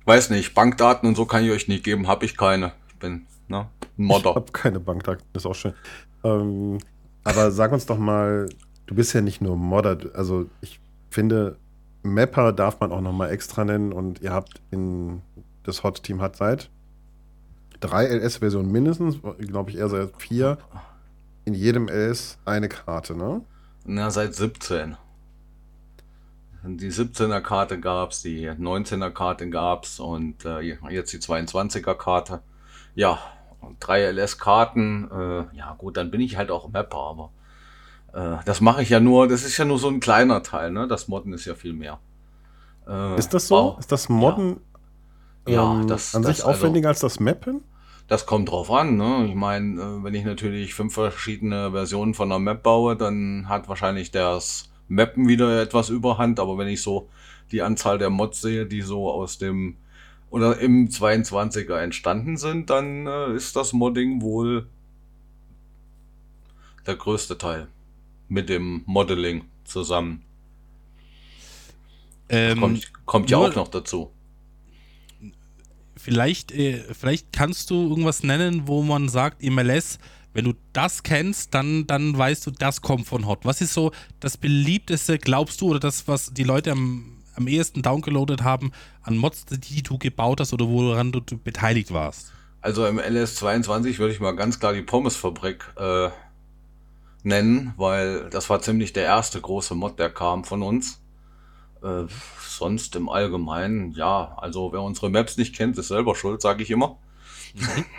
ich 0.00 0.06
weiß 0.06 0.30
nicht, 0.30 0.54
Bankdaten 0.54 1.08
und 1.08 1.16
so 1.16 1.26
kann 1.26 1.44
ich 1.44 1.50
euch 1.50 1.68
nicht 1.68 1.84
geben, 1.84 2.08
habe 2.08 2.24
ich 2.24 2.36
keine. 2.36 2.72
Ich 2.88 2.96
bin 2.96 3.26
ne, 3.48 3.68
ein 3.98 4.04
Modder. 4.04 4.30
Ich 4.30 4.36
habe 4.36 4.52
keine 4.52 4.80
Bankdaten, 4.80 5.24
das 5.32 5.42
ist 5.42 5.46
auch 5.46 5.54
schön. 5.54 5.74
Ähm, 6.24 6.78
aber 7.24 7.50
sag 7.50 7.72
uns 7.72 7.86
doch 7.86 7.98
mal, 7.98 8.48
du 8.86 8.94
bist 8.94 9.12
ja 9.12 9.20
nicht 9.20 9.40
nur 9.40 9.56
Modder, 9.56 9.98
also 10.14 10.46
ich 10.60 10.80
finde, 11.10 11.58
Mapper 12.02 12.52
darf 12.52 12.80
man 12.80 12.92
auch 12.92 13.00
noch 13.00 13.12
mal 13.12 13.30
extra 13.30 13.64
nennen 13.64 13.92
und 13.92 14.20
ihr 14.20 14.32
habt 14.32 14.62
in 14.70 15.22
das 15.70 15.82
Hot-Team 15.82 16.20
hat 16.20 16.36
seit 16.36 16.70
drei 17.80 18.06
LS-Versionen 18.06 18.70
mindestens, 18.70 19.18
glaube 19.38 19.70
ich 19.70 19.78
eher 19.78 19.88
seit 19.88 20.20
vier, 20.20 20.58
in 21.44 21.54
jedem 21.54 21.88
LS 21.88 22.38
eine 22.44 22.68
Karte, 22.68 23.16
ne? 23.16 23.42
Na, 23.84 24.10
seit 24.10 24.34
17. 24.34 24.96
Die 26.62 26.90
17er 26.92 27.40
Karte 27.40 27.80
gab 27.80 28.10
es, 28.10 28.20
die 28.20 28.50
19er 28.50 29.10
Karte 29.10 29.48
gab 29.48 29.84
es 29.84 29.98
und 29.98 30.44
äh, 30.44 30.60
jetzt 30.60 31.12
die 31.14 31.18
22er 31.18 31.94
Karte. 31.94 32.42
Ja, 32.94 33.18
drei 33.78 34.02
LS-Karten. 34.10 35.10
Äh, 35.10 35.56
ja, 35.56 35.74
gut, 35.78 35.96
dann 35.96 36.10
bin 36.10 36.20
ich 36.20 36.36
halt 36.36 36.50
auch 36.50 36.68
Mapper, 36.68 36.98
aber 36.98 37.30
äh, 38.12 38.44
das 38.44 38.60
mache 38.60 38.82
ich 38.82 38.90
ja 38.90 39.00
nur, 39.00 39.26
das 39.26 39.44
ist 39.44 39.56
ja 39.56 39.64
nur 39.64 39.78
so 39.78 39.88
ein 39.88 40.00
kleiner 40.00 40.42
Teil, 40.42 40.70
ne? 40.70 40.86
Das 40.86 41.08
Modden 41.08 41.32
ist 41.32 41.46
ja 41.46 41.54
viel 41.54 41.72
mehr. 41.72 41.98
Äh, 42.86 43.18
ist 43.18 43.32
das 43.32 43.48
so? 43.48 43.54
Wow. 43.54 43.78
Ist 43.78 43.90
das 43.90 44.10
Modden 44.10 44.50
ja. 44.50 44.56
Ja, 45.48 45.80
ähm, 45.80 45.86
das 45.86 46.14
an 46.14 46.22
das 46.22 46.36
sich 46.36 46.46
also 46.46 46.58
aufwendiger 46.58 46.88
also, 46.88 47.06
als 47.06 47.14
das 47.14 47.20
Mappen? 47.20 47.62
Das 48.08 48.26
kommt 48.26 48.50
drauf 48.50 48.70
an. 48.70 48.96
Ne? 48.96 49.26
Ich 49.28 49.34
meine, 49.34 49.80
äh, 49.80 50.04
wenn 50.04 50.14
ich 50.14 50.24
natürlich 50.24 50.74
fünf 50.74 50.94
verschiedene 50.94 51.70
Versionen 51.70 52.14
von 52.14 52.30
einer 52.30 52.38
Map 52.38 52.62
baue, 52.62 52.96
dann 52.96 53.48
hat 53.48 53.68
wahrscheinlich 53.68 54.10
das 54.10 54.68
Mappen 54.88 55.28
wieder 55.28 55.62
etwas 55.62 55.88
Überhand. 55.88 56.40
Aber 56.40 56.58
wenn 56.58 56.68
ich 56.68 56.82
so 56.82 57.08
die 57.52 57.62
Anzahl 57.62 57.98
der 57.98 58.10
Mods 58.10 58.40
sehe, 58.40 58.66
die 58.66 58.82
so 58.82 59.10
aus 59.10 59.38
dem 59.38 59.76
oder 60.30 60.58
im 60.58 60.88
22er 60.88 61.78
entstanden 61.78 62.36
sind, 62.36 62.70
dann 62.70 63.06
äh, 63.06 63.34
ist 63.34 63.56
das 63.56 63.72
Modding 63.72 64.22
wohl 64.22 64.66
der 66.86 66.96
größte 66.96 67.36
Teil 67.36 67.68
mit 68.28 68.48
dem 68.48 68.82
Modeling 68.86 69.44
zusammen. 69.64 70.22
Ähm, 72.28 72.60
kommt, 72.60 73.06
kommt 73.06 73.30
ja 73.30 73.38
auch 73.38 73.54
noch 73.54 73.68
dazu. 73.68 74.10
Vielleicht, 76.00 76.52
äh, 76.52 76.82
vielleicht 76.94 77.32
kannst 77.32 77.70
du 77.70 77.88
irgendwas 77.90 78.22
nennen, 78.22 78.62
wo 78.66 78.82
man 78.82 79.08
sagt, 79.08 79.42
MLS, 79.42 79.98
wenn 80.32 80.46
du 80.46 80.54
das 80.72 81.02
kennst, 81.02 81.52
dann, 81.54 81.86
dann 81.86 82.16
weißt 82.16 82.46
du, 82.46 82.50
das 82.52 82.80
kommt 82.80 83.06
von 83.06 83.26
Hot. 83.26 83.44
Was 83.44 83.60
ist 83.60 83.74
so 83.74 83.92
das 84.18 84.36
beliebteste, 84.36 85.18
glaubst 85.18 85.60
du, 85.60 85.68
oder 85.68 85.80
das, 85.80 86.08
was 86.08 86.32
die 86.32 86.44
Leute 86.44 86.72
am, 86.72 87.18
am 87.34 87.48
ehesten 87.48 87.82
downgeloadet 87.82 88.42
haben 88.42 88.72
an 89.02 89.16
Mods, 89.16 89.44
die 89.46 89.82
du 89.82 89.98
gebaut 89.98 90.40
hast 90.40 90.52
oder 90.54 90.68
woran 90.68 91.12
du, 91.12 91.20
du 91.20 91.36
beteiligt 91.36 91.92
warst? 91.92 92.32
Also 92.62 92.86
im 92.86 92.98
LS22 92.98 93.98
würde 93.98 94.12
ich 94.12 94.20
mal 94.20 94.32
ganz 94.32 94.58
klar 94.58 94.72
die 94.72 94.82
Pommesfabrik 94.82 95.64
äh, 95.76 96.08
nennen, 97.22 97.74
weil 97.76 98.30
das 98.30 98.48
war 98.48 98.60
ziemlich 98.62 98.92
der 98.92 99.04
erste 99.04 99.40
große 99.40 99.74
Mod, 99.74 99.98
der 99.98 100.10
kam 100.10 100.44
von 100.44 100.62
uns. 100.62 101.00
Äh, 101.82 102.06
sonst 102.46 102.94
im 102.96 103.08
Allgemeinen, 103.08 103.92
ja, 103.92 104.36
also 104.36 104.72
wer 104.72 104.82
unsere 104.82 105.08
Maps 105.08 105.36
nicht 105.36 105.54
kennt, 105.54 105.78
ist 105.78 105.88
selber 105.88 106.14
schuld, 106.14 106.42
sage 106.42 106.62
ich 106.62 106.70
immer. 106.70 106.98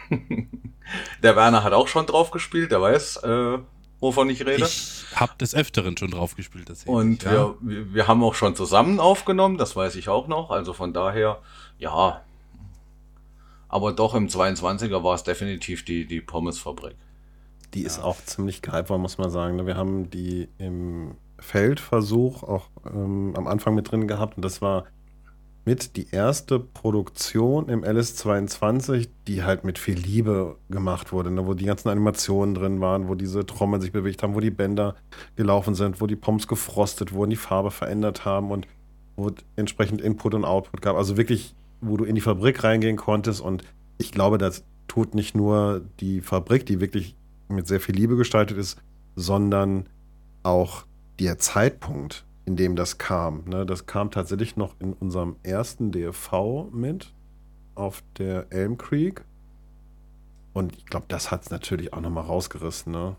Mhm. 0.09 0.47
der 1.23 1.35
Werner 1.35 1.63
hat 1.63 1.73
auch 1.73 1.87
schon 1.87 2.05
drauf 2.05 2.31
gespielt, 2.31 2.71
der 2.71 2.81
weiß, 2.81 3.17
äh, 3.17 3.57
wovon 3.99 4.29
ich 4.29 4.45
rede. 4.45 4.65
Ich 4.65 5.05
habe 5.15 5.33
des 5.39 5.55
Öfteren 5.55 5.97
schon 5.97 6.11
drauf 6.11 6.35
gespielt. 6.35 6.69
Das 6.69 6.83
Und 6.83 7.23
ja. 7.23 7.55
wir, 7.59 7.93
wir 7.93 8.07
haben 8.07 8.23
auch 8.23 8.35
schon 8.35 8.55
zusammen 8.55 8.99
aufgenommen, 8.99 9.57
das 9.57 9.75
weiß 9.75 9.95
ich 9.95 10.09
auch 10.09 10.27
noch. 10.27 10.51
Also 10.51 10.73
von 10.73 10.93
daher, 10.93 11.41
ja. 11.77 12.21
Aber 13.67 13.93
doch 13.93 14.15
im 14.15 14.27
22er 14.27 15.03
war 15.03 15.15
es 15.15 15.23
definitiv 15.23 15.85
die, 15.85 16.05
die 16.05 16.21
Pommesfabrik. 16.21 16.95
Die 17.73 17.83
ist 17.83 17.97
ja. 17.97 18.03
auch 18.03 18.17
ziemlich 18.25 18.61
greifbar, 18.61 18.97
muss 18.97 19.17
man 19.17 19.31
sagen. 19.31 19.65
Wir 19.65 19.77
haben 19.77 20.09
die 20.09 20.49
im 20.57 21.15
Feldversuch 21.41 22.43
auch 22.43 22.69
ähm, 22.85 23.33
am 23.35 23.47
Anfang 23.47 23.75
mit 23.75 23.91
drin 23.91 24.07
gehabt 24.07 24.37
und 24.37 24.45
das 24.45 24.61
war 24.61 24.85
mit 25.63 25.95
die 25.95 26.07
erste 26.11 26.59
Produktion 26.59 27.69
im 27.69 27.83
LS22, 27.83 29.09
die 29.27 29.43
halt 29.43 29.63
mit 29.63 29.77
viel 29.77 29.97
Liebe 29.97 30.57
gemacht 30.69 31.11
wurde, 31.11 31.29
ne? 31.29 31.45
wo 31.45 31.53
die 31.53 31.65
ganzen 31.65 31.89
Animationen 31.89 32.55
drin 32.55 32.81
waren, 32.81 33.07
wo 33.07 33.15
diese 33.15 33.45
Trommeln 33.45 33.81
sich 33.81 33.91
bewegt 33.91 34.23
haben, 34.23 34.33
wo 34.33 34.39
die 34.39 34.49
Bänder 34.49 34.95
gelaufen 35.35 35.75
sind, 35.75 36.01
wo 36.01 36.07
die 36.07 36.15
Pomps 36.15 36.47
gefrostet 36.47 37.13
wurden, 37.13 37.29
die 37.29 37.35
Farbe 37.35 37.69
verändert 37.69 38.25
haben 38.25 38.49
und 38.49 38.67
wo 39.15 39.29
entsprechend 39.55 40.01
Input 40.01 40.33
und 40.33 40.45
Output 40.45 40.81
gab. 40.81 40.95
Also 40.95 41.15
wirklich, 41.15 41.53
wo 41.79 41.95
du 41.95 42.05
in 42.05 42.15
die 42.15 42.21
Fabrik 42.21 42.63
reingehen 42.63 42.97
konntest 42.97 43.39
und 43.39 43.63
ich 43.99 44.11
glaube, 44.11 44.39
das 44.39 44.63
tut 44.87 45.13
nicht 45.13 45.35
nur 45.35 45.81
die 45.99 46.21
Fabrik, 46.21 46.65
die 46.65 46.81
wirklich 46.81 47.15
mit 47.49 47.67
sehr 47.67 47.79
viel 47.79 47.95
Liebe 47.95 48.15
gestaltet 48.15 48.57
ist, 48.57 48.81
sondern 49.15 49.85
auch 50.41 50.85
der 51.23 51.37
Zeitpunkt, 51.37 52.25
in 52.45 52.55
dem 52.55 52.75
das 52.75 52.97
kam. 52.97 53.43
Ne? 53.45 53.65
Das 53.65 53.85
kam 53.85 54.11
tatsächlich 54.11 54.57
noch 54.57 54.75
in 54.79 54.93
unserem 54.93 55.35
ersten 55.43 55.91
DFV 55.91 56.69
mit 56.71 57.13
auf 57.75 58.03
der 58.17 58.51
Elm 58.51 58.77
Creek. 58.77 59.23
Und 60.53 60.75
ich 60.75 60.85
glaube, 60.85 61.05
das 61.07 61.31
hat 61.31 61.43
es 61.43 61.49
natürlich 61.49 61.93
auch 61.93 62.01
nochmal 62.01 62.25
rausgerissen. 62.25 62.91
Ne? 62.91 63.15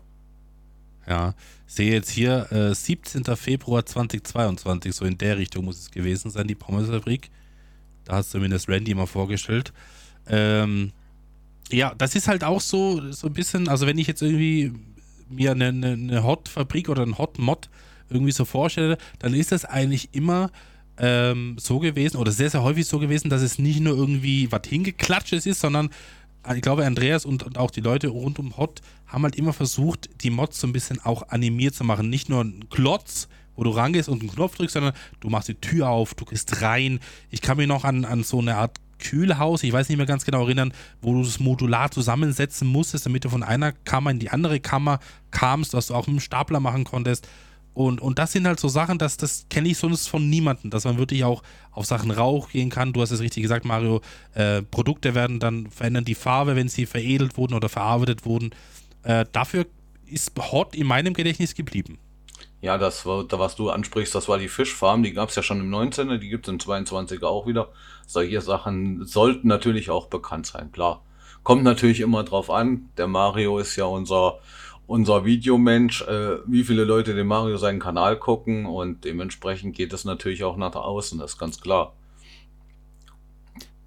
Ja, 1.07 1.33
sehe 1.65 1.91
jetzt 1.91 2.09
hier 2.09 2.51
äh, 2.51 2.73
17. 2.73 3.23
Februar 3.35 3.85
2022, 3.85 4.93
so 4.93 5.05
in 5.05 5.17
der 5.17 5.37
Richtung 5.37 5.65
muss 5.65 5.79
es 5.79 5.91
gewesen 5.91 6.29
sein, 6.31 6.47
die 6.47 6.55
Pommesfabrik. 6.55 7.29
Da 8.05 8.17
hat 8.17 8.25
zumindest 8.25 8.69
Randy 8.69 8.93
mal 8.93 9.07
vorgestellt. 9.07 9.73
Ähm, 10.27 10.91
ja, 11.69 11.93
das 11.97 12.15
ist 12.15 12.27
halt 12.27 12.43
auch 12.43 12.61
so, 12.61 13.11
so 13.11 13.27
ein 13.27 13.33
bisschen, 13.33 13.67
also 13.67 13.87
wenn 13.87 13.97
ich 13.97 14.07
jetzt 14.07 14.21
irgendwie 14.21 14.73
mir 15.29 15.51
eine, 15.51 15.67
eine, 15.67 16.23
Hot-Fabrik 16.23 16.89
oder 16.89 17.03
einen 17.03 17.17
Hot-Mod 17.17 17.69
irgendwie 18.13 18.31
so 18.31 18.45
vorstelle, 18.45 18.97
dann 19.19 19.33
ist 19.33 19.51
das 19.51 19.65
eigentlich 19.65 20.09
immer 20.13 20.51
ähm, 20.97 21.55
so 21.59 21.79
gewesen 21.79 22.17
oder 22.17 22.31
sehr, 22.31 22.49
sehr 22.49 22.63
häufig 22.63 22.85
so 22.85 22.99
gewesen, 22.99 23.29
dass 23.29 23.41
es 23.41 23.59
nicht 23.59 23.79
nur 23.79 23.95
irgendwie 23.95 24.51
was 24.51 24.61
hingeklatschtes 24.67 25.45
ist, 25.45 25.59
sondern 25.59 25.89
ich 26.53 26.61
glaube, 26.61 26.85
Andreas 26.85 27.25
und, 27.25 27.43
und, 27.43 27.57
auch 27.57 27.71
die 27.71 27.79
Leute 27.79 28.09
rund 28.09 28.37
um 28.37 28.57
Hot 28.57 28.81
haben 29.07 29.23
halt 29.23 29.35
immer 29.37 29.53
versucht, 29.53 30.09
die 30.23 30.29
Mods 30.29 30.59
so 30.59 30.67
ein 30.67 30.73
bisschen 30.73 30.99
auch 31.03 31.29
animiert 31.29 31.73
zu 31.73 31.85
machen. 31.85 32.09
Nicht 32.09 32.29
nur 32.29 32.43
ein 32.43 32.65
Klotz, 32.69 33.29
wo 33.55 33.63
du 33.63 33.69
rangehst 33.69 34.09
und 34.09 34.21
einen 34.21 34.31
Knopf 34.31 34.57
drückst, 34.57 34.73
sondern 34.73 34.93
du 35.21 35.29
machst 35.29 35.47
die 35.47 35.55
Tür 35.55 35.89
auf, 35.89 36.15
du 36.15 36.25
gehst 36.25 36.61
rein. 36.61 36.99
Ich 37.29 37.41
kann 37.41 37.57
mich 37.57 37.67
noch 37.67 37.85
an, 37.85 38.03
an 38.03 38.23
so 38.23 38.39
eine 38.39 38.57
Art 38.57 38.77
Kühlhaus, 38.99 39.63
ich 39.63 39.73
weiß 39.73 39.89
nicht 39.89 39.97
mehr 39.97 40.05
ganz 40.05 40.25
genau 40.25 40.43
erinnern, 40.43 40.73
wo 41.01 41.13
du 41.13 41.23
das 41.23 41.39
modular 41.39 41.91
zusammensetzen 41.91 42.67
musstest, 42.67 43.05
damit 43.05 43.25
du 43.25 43.29
von 43.29 43.43
einer 43.43 43.71
Kammer 43.71 44.11
in 44.11 44.19
die 44.19 44.29
andere 44.29 44.59
Kammer 44.59 44.99
kamst, 45.31 45.73
was 45.73 45.87
du 45.87 45.95
auch 45.95 46.07
mit 46.07 46.17
dem 46.17 46.19
Stapler 46.21 46.59
machen 46.59 46.83
konntest. 46.83 47.27
Und, 47.73 48.01
und 48.01 48.19
das 48.19 48.31
sind 48.31 48.45
halt 48.45 48.59
so 48.59 48.67
Sachen, 48.67 48.97
dass, 48.97 49.17
das 49.17 49.47
kenne 49.49 49.69
ich 49.69 49.77
sonst 49.77 50.07
von 50.07 50.29
niemandem, 50.29 50.69
dass 50.69 50.85
man 50.85 50.97
wirklich 50.97 51.23
auch 51.23 51.41
auf 51.71 51.85
Sachen 51.85 52.11
Rauch 52.11 52.49
gehen 52.49 52.69
kann. 52.69 52.93
Du 52.93 53.01
hast 53.01 53.11
es 53.11 53.19
richtig 53.19 53.41
gesagt, 53.41 53.65
Mario. 53.65 54.01
Äh, 54.35 54.61
Produkte 54.61 55.15
werden 55.15 55.39
dann 55.39 55.69
verändern 55.71 56.05
die 56.05 56.15
Farbe, 56.15 56.55
wenn 56.55 56.69
sie 56.69 56.85
veredelt 56.85 57.37
wurden 57.37 57.55
oder 57.55 57.69
verarbeitet 57.69 58.25
wurden. 58.25 58.51
Äh, 59.03 59.25
dafür 59.31 59.65
ist 60.05 60.31
Hot 60.51 60.75
in 60.75 60.85
meinem 60.85 61.13
Gedächtnis 61.13 61.55
geblieben. 61.55 61.97
Ja, 62.61 62.77
das 62.77 63.05
war, 63.05 63.25
was 63.29 63.55
du 63.55 63.69
ansprichst, 63.69 64.15
das 64.15 64.29
war 64.29 64.37
die 64.37 64.47
Fischfarm, 64.47 65.03
die 65.03 65.11
gab 65.11 65.29
es 65.29 65.35
ja 65.35 65.43
schon 65.43 65.59
im 65.59 65.69
19er, 65.69 66.17
die 66.17 66.29
gibt 66.29 66.47
es 66.47 66.53
im 66.53 66.59
22er 66.59 67.25
auch 67.25 67.45
wieder. 67.45 67.73
Solche 68.07 68.39
Sachen 68.39 69.05
sollten 69.05 69.49
natürlich 69.49 69.89
auch 69.89 70.07
bekannt 70.07 70.45
sein, 70.45 70.71
klar. 70.71 71.03
Kommt 71.43 71.63
natürlich 71.63 71.99
immer 71.99 72.23
drauf 72.23 72.49
an. 72.49 72.89
Der 72.95 73.07
Mario 73.07 73.59
ist 73.59 73.75
ja 73.75 73.83
unser 73.83 74.39
unser 74.87 75.25
Videomensch, 75.25 76.01
äh, 76.03 76.37
wie 76.45 76.63
viele 76.63 76.83
Leute 76.83 77.15
den 77.15 77.27
Mario 77.27 77.57
seinen 77.57 77.79
Kanal 77.79 78.17
gucken 78.17 78.65
und 78.65 79.05
dementsprechend 79.05 79.75
geht 79.75 79.93
es 79.93 80.05
natürlich 80.05 80.43
auch 80.43 80.57
nach 80.57 80.75
außen, 80.75 81.19
das 81.19 81.33
ist 81.33 81.37
ganz 81.37 81.61
klar. 81.61 81.93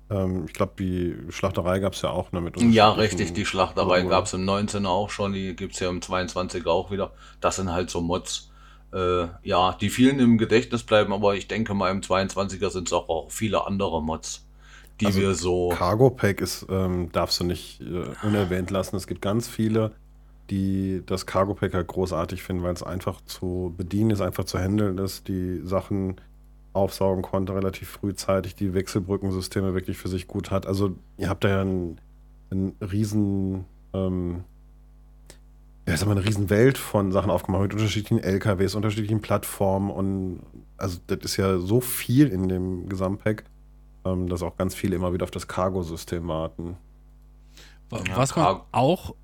Ähm, 0.09 0.45
ich 0.47 0.53
glaube, 0.53 0.73
die 0.79 1.17
Schlachterei 1.31 1.81
gab 1.81 1.95
es 1.95 2.03
ja 2.03 2.11
auch. 2.11 2.33
Ne, 2.33 2.41
mit 2.41 2.61
ja, 2.61 2.93
richtig, 2.93 3.33
die 3.33 3.45
Schlachterei 3.45 4.03
gab 4.03 4.27
es 4.27 4.35
im 4.35 4.49
19er 4.49 4.87
auch 4.87 5.11
schon, 5.11 5.33
die 5.33 5.55
gibt 5.57 5.75
es 5.75 5.81
ja 5.81 5.91
im 5.91 6.01
22er 6.01 6.69
auch 6.69 6.91
wieder. 6.91 7.13
Das 7.41 7.57
sind 7.57 7.73
halt 7.73 7.91
so 7.91 8.01
Mods, 8.01 8.51
äh, 8.93 9.27
ja, 9.43 9.77
die 9.81 9.91
vielen 9.91 10.19
im 10.21 10.39
Gedächtnis 10.39 10.85
bleiben, 10.85 11.13
aber 11.13 11.35
ich 11.35 11.49
denke 11.49 11.75
mal 11.75 11.91
im 11.91 12.01
22er 12.01 12.71
sind 12.71 12.89
es 12.89 12.93
auch, 12.93 13.09
auch 13.09 13.31
viele 13.31 13.67
andere 13.67 14.01
Mods, 14.01 14.47
die 15.01 15.07
also 15.07 15.21
wir 15.21 15.35
so... 15.35 15.71
Cargo 15.71 16.11
Pack 16.11 16.41
ist, 16.41 16.67
ähm, 16.71 17.11
darfst 17.13 17.41
du 17.41 17.45
nicht 17.45 17.81
äh, 17.81 18.05
unerwähnt 18.27 18.71
lassen. 18.71 18.97
Es 18.97 19.07
gibt 19.07 19.21
ganz 19.21 19.49
viele 19.49 19.93
die 20.51 21.03
das 21.07 21.27
Cargo 21.27 21.55
Packer 21.55 21.83
großartig 21.83 22.43
finden, 22.43 22.63
weil 22.63 22.75
es 22.75 22.83
einfach 22.83 23.21
zu 23.23 23.75
bedienen 23.77 24.11
ist, 24.11 24.21
einfach 24.21 24.45
zu 24.45 24.59
handeln 24.59 24.99
ist, 24.99 25.29
die 25.29 25.61
Sachen 25.65 26.17
aufsaugen 26.73 27.23
konnte 27.23 27.55
relativ 27.55 27.89
frühzeitig, 27.89 28.55
die 28.55 28.75
Wechselbrückensysteme 28.75 29.75
wirklich 29.75 29.97
für 29.97 30.09
sich 30.09 30.29
gut 30.29 30.51
hat. 30.51 30.67
Also 30.67 30.95
ihr 31.17 31.29
habt 31.29 31.43
da 31.43 31.49
ja 31.49 31.61
einen, 31.63 31.99
einen 32.51 32.77
riesen, 32.81 33.65
ähm, 33.95 34.45
ja, 35.89 35.97
sag 35.97 36.07
mal, 36.07 36.17
eine 36.17 36.27
riesen 36.27 36.51
Welt 36.51 36.79
von 36.79 37.13
Sachen 37.13 37.31
aufgemacht 37.31 37.63
mit 37.63 37.73
unterschiedlichen 37.75 38.23
LKWs, 38.23 38.75
unterschiedlichen 38.75 39.21
Plattformen 39.21 39.91
und 39.91 40.41
also 40.77 40.99
das 41.07 41.19
ist 41.23 41.37
ja 41.39 41.59
so 41.59 41.81
viel 41.81 42.29
in 42.29 42.49
dem 42.49 42.89
Gesamtpack, 42.89 43.45
ähm, 44.05 44.29
dass 44.29 44.43
auch 44.43 44.57
ganz 44.57 44.75
viele 44.75 44.97
immer 44.97 45.13
wieder 45.13 45.25
auf 45.25 45.31
das 45.31 45.49
Cargo-System 45.49 46.29
warten. 46.29 46.77
Was 47.89 48.37
man 48.37 48.61
auch 48.73 49.15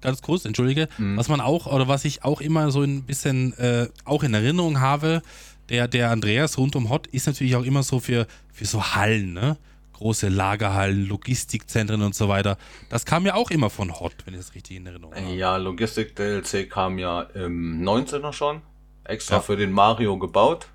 ganz 0.00 0.22
kurz, 0.22 0.44
entschuldige, 0.44 0.88
mhm. 0.98 1.16
was 1.16 1.28
man 1.28 1.40
auch, 1.40 1.66
oder 1.66 1.88
was 1.88 2.04
ich 2.04 2.24
auch 2.24 2.40
immer 2.40 2.70
so 2.70 2.82
ein 2.82 3.02
bisschen 3.02 3.52
äh, 3.58 3.88
auch 4.04 4.22
in 4.22 4.34
Erinnerung 4.34 4.80
habe, 4.80 5.22
der, 5.68 5.88
der 5.88 6.10
Andreas 6.10 6.58
rund 6.58 6.76
um 6.76 6.88
Hot 6.88 7.06
ist 7.08 7.26
natürlich 7.26 7.56
auch 7.56 7.64
immer 7.64 7.82
so 7.82 8.00
für, 8.00 8.26
für 8.52 8.64
so 8.64 8.94
Hallen, 8.94 9.32
ne? 9.32 9.56
Große 9.92 10.28
Lagerhallen, 10.28 11.08
Logistikzentren 11.08 12.02
und 12.02 12.14
so 12.14 12.28
weiter. 12.28 12.56
Das 12.88 13.04
kam 13.04 13.26
ja 13.26 13.34
auch 13.34 13.50
immer 13.50 13.68
von 13.68 13.98
Hot, 13.98 14.14
wenn 14.24 14.34
ich 14.34 14.40
das 14.40 14.54
richtig 14.54 14.76
in 14.76 14.86
Erinnerung 14.86 15.12
habe. 15.12 15.34
Ja, 15.34 15.56
Logistik-DLC 15.56 16.70
kam 16.70 16.98
ja 16.98 17.22
im 17.22 17.82
19er 17.82 18.32
schon, 18.32 18.62
extra 19.02 19.36
ja. 19.36 19.40
für 19.40 19.56
den 19.56 19.72
Mario 19.72 20.16
gebaut. 20.16 20.68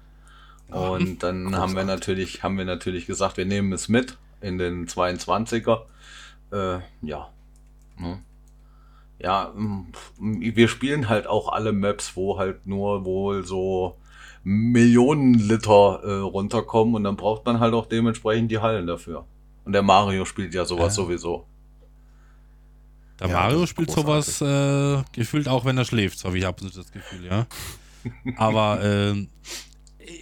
Und 0.68 1.24
dann 1.24 1.44
Großartig. 1.46 1.62
haben 1.62 1.76
wir 1.76 1.84
natürlich, 1.86 2.44
haben 2.44 2.58
wir 2.58 2.66
natürlich 2.66 3.06
gesagt, 3.06 3.38
wir 3.38 3.46
nehmen 3.46 3.72
es 3.72 3.88
mit 3.88 4.18
in 4.42 4.58
den 4.58 4.88
22er. 4.88 5.84
Äh, 6.52 6.80
ja. 7.02 7.30
Ne? 7.98 8.22
Ja, 9.20 9.54
wir 10.18 10.68
spielen 10.68 11.10
halt 11.10 11.28
auch 11.28 11.52
alle 11.52 11.72
Maps, 11.72 12.16
wo 12.16 12.38
halt 12.38 12.68
nur 12.68 13.06
wohl 13.06 13.46
so 13.46 13.98
Millionen 14.44 15.34
Liter 15.36 16.02
äh, 16.04 16.20
runterkommen 16.20 16.96
und 16.96 17.04
dann 17.06 17.16
braucht 17.16 17.46
man 17.46 17.60
halt 17.60 17.74
auch 17.74 17.86
dementsprechend 17.86 18.52
die 18.52 18.60
Hallen 18.60 18.88
dafür. 18.88 19.26
Und 19.64 19.72
der 19.72 19.82
Mario 19.82 20.26
spielt 20.26 20.54
ja 20.54 20.66
sowas 20.66 20.98
ja. 20.98 21.04
sowieso. 21.04 21.46
Der 23.20 23.30
ja, 23.30 23.36
Mario 23.36 23.66
spielt 23.66 23.88
großartig. 23.88 24.26
sowas 24.26 25.02
äh, 25.02 25.04
gefühlt 25.14 25.48
auch, 25.48 25.64
wenn 25.64 25.78
er 25.78 25.86
schläft, 25.86 26.20
so 26.20 26.28
habe 26.28 26.38
ich 26.38 26.46
absolut 26.46 26.76
das 26.76 26.92
Gefühl, 26.92 27.26
ja. 27.26 27.48
Aber 28.38 28.84
äh, 28.84 29.26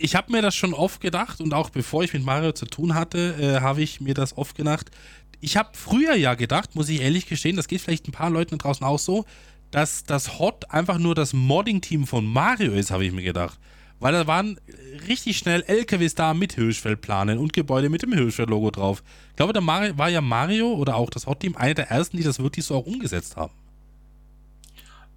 ich 0.01 0.15
habe 0.15 0.31
mir 0.31 0.41
das 0.41 0.55
schon 0.55 0.73
oft 0.73 1.01
gedacht 1.01 1.39
und 1.41 1.53
auch 1.53 1.69
bevor 1.69 2.03
ich 2.03 2.13
mit 2.13 2.25
Mario 2.25 2.51
zu 2.51 2.65
tun 2.65 2.95
hatte, 2.95 3.35
äh, 3.39 3.61
habe 3.61 3.81
ich 3.81 4.01
mir 4.01 4.13
das 4.13 4.37
oft 4.37 4.55
gedacht, 4.55 4.91
ich 5.39 5.57
habe 5.57 5.69
früher 5.73 6.15
ja 6.15 6.35
gedacht, 6.35 6.75
muss 6.75 6.89
ich 6.89 7.01
ehrlich 7.01 7.25
gestehen, 7.25 7.55
das 7.55 7.67
geht 7.67 7.81
vielleicht 7.81 8.07
ein 8.07 8.11
paar 8.11 8.29
Leuten 8.29 8.57
draußen 8.57 8.85
auch 8.85 8.99
so, 8.99 9.25
dass 9.71 10.03
das 10.03 10.39
Hot 10.39 10.69
einfach 10.71 10.97
nur 10.97 11.15
das 11.15 11.33
Modding-Team 11.33 12.05
von 12.05 12.25
Mario 12.25 12.73
ist, 12.73 12.91
habe 12.91 13.05
ich 13.05 13.11
mir 13.11 13.23
gedacht. 13.23 13.57
Weil 13.99 14.13
da 14.13 14.27
waren 14.27 14.59
richtig 15.07 15.37
schnell 15.37 15.63
LKWs 15.67 16.15
da 16.15 16.33
mit 16.33 16.53
Hirschfeldplanen 16.53 17.37
und 17.37 17.53
Gebäude 17.53 17.89
mit 17.89 18.01
dem 18.01 18.13
Hirschfeld-Logo 18.13 18.71
drauf. 18.71 19.03
Ich 19.29 19.35
glaube, 19.35 19.53
da 19.53 19.65
war 19.65 20.09
ja 20.09 20.21
Mario 20.21 20.73
oder 20.73 20.95
auch 20.95 21.09
das 21.09 21.27
Hot-Team 21.27 21.55
einer 21.55 21.75
der 21.75 21.89
ersten, 21.89 22.17
die 22.17 22.23
das 22.23 22.39
wirklich 22.39 22.65
so 22.65 22.75
auch 22.75 22.85
umgesetzt 22.85 23.37
haben. 23.37 23.53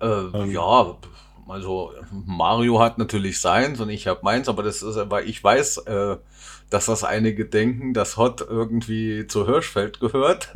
Äh, 0.01 0.53
ja, 0.53 0.97
also 1.49 1.92
Mario 2.11 2.80
hat 2.80 2.99
natürlich 2.99 3.40
seins 3.40 3.80
und 3.80 3.90
ich 3.90 4.07
habe 4.07 4.20
meins, 4.22 4.49
aber 4.49 4.62
das 4.62 4.82
ist, 4.82 4.99
weil 5.11 5.28
ich 5.28 5.42
weiß, 5.42 5.78
äh, 5.78 6.16
dass 6.70 6.86
das 6.86 7.05
einige 7.05 7.45
denken, 7.45 7.95
dass 7.95 8.16
Hot 8.16 8.40
irgendwie 8.40 9.26
zu 9.26 9.47
Hirschfeld 9.47 10.01
gehört. 10.01 10.53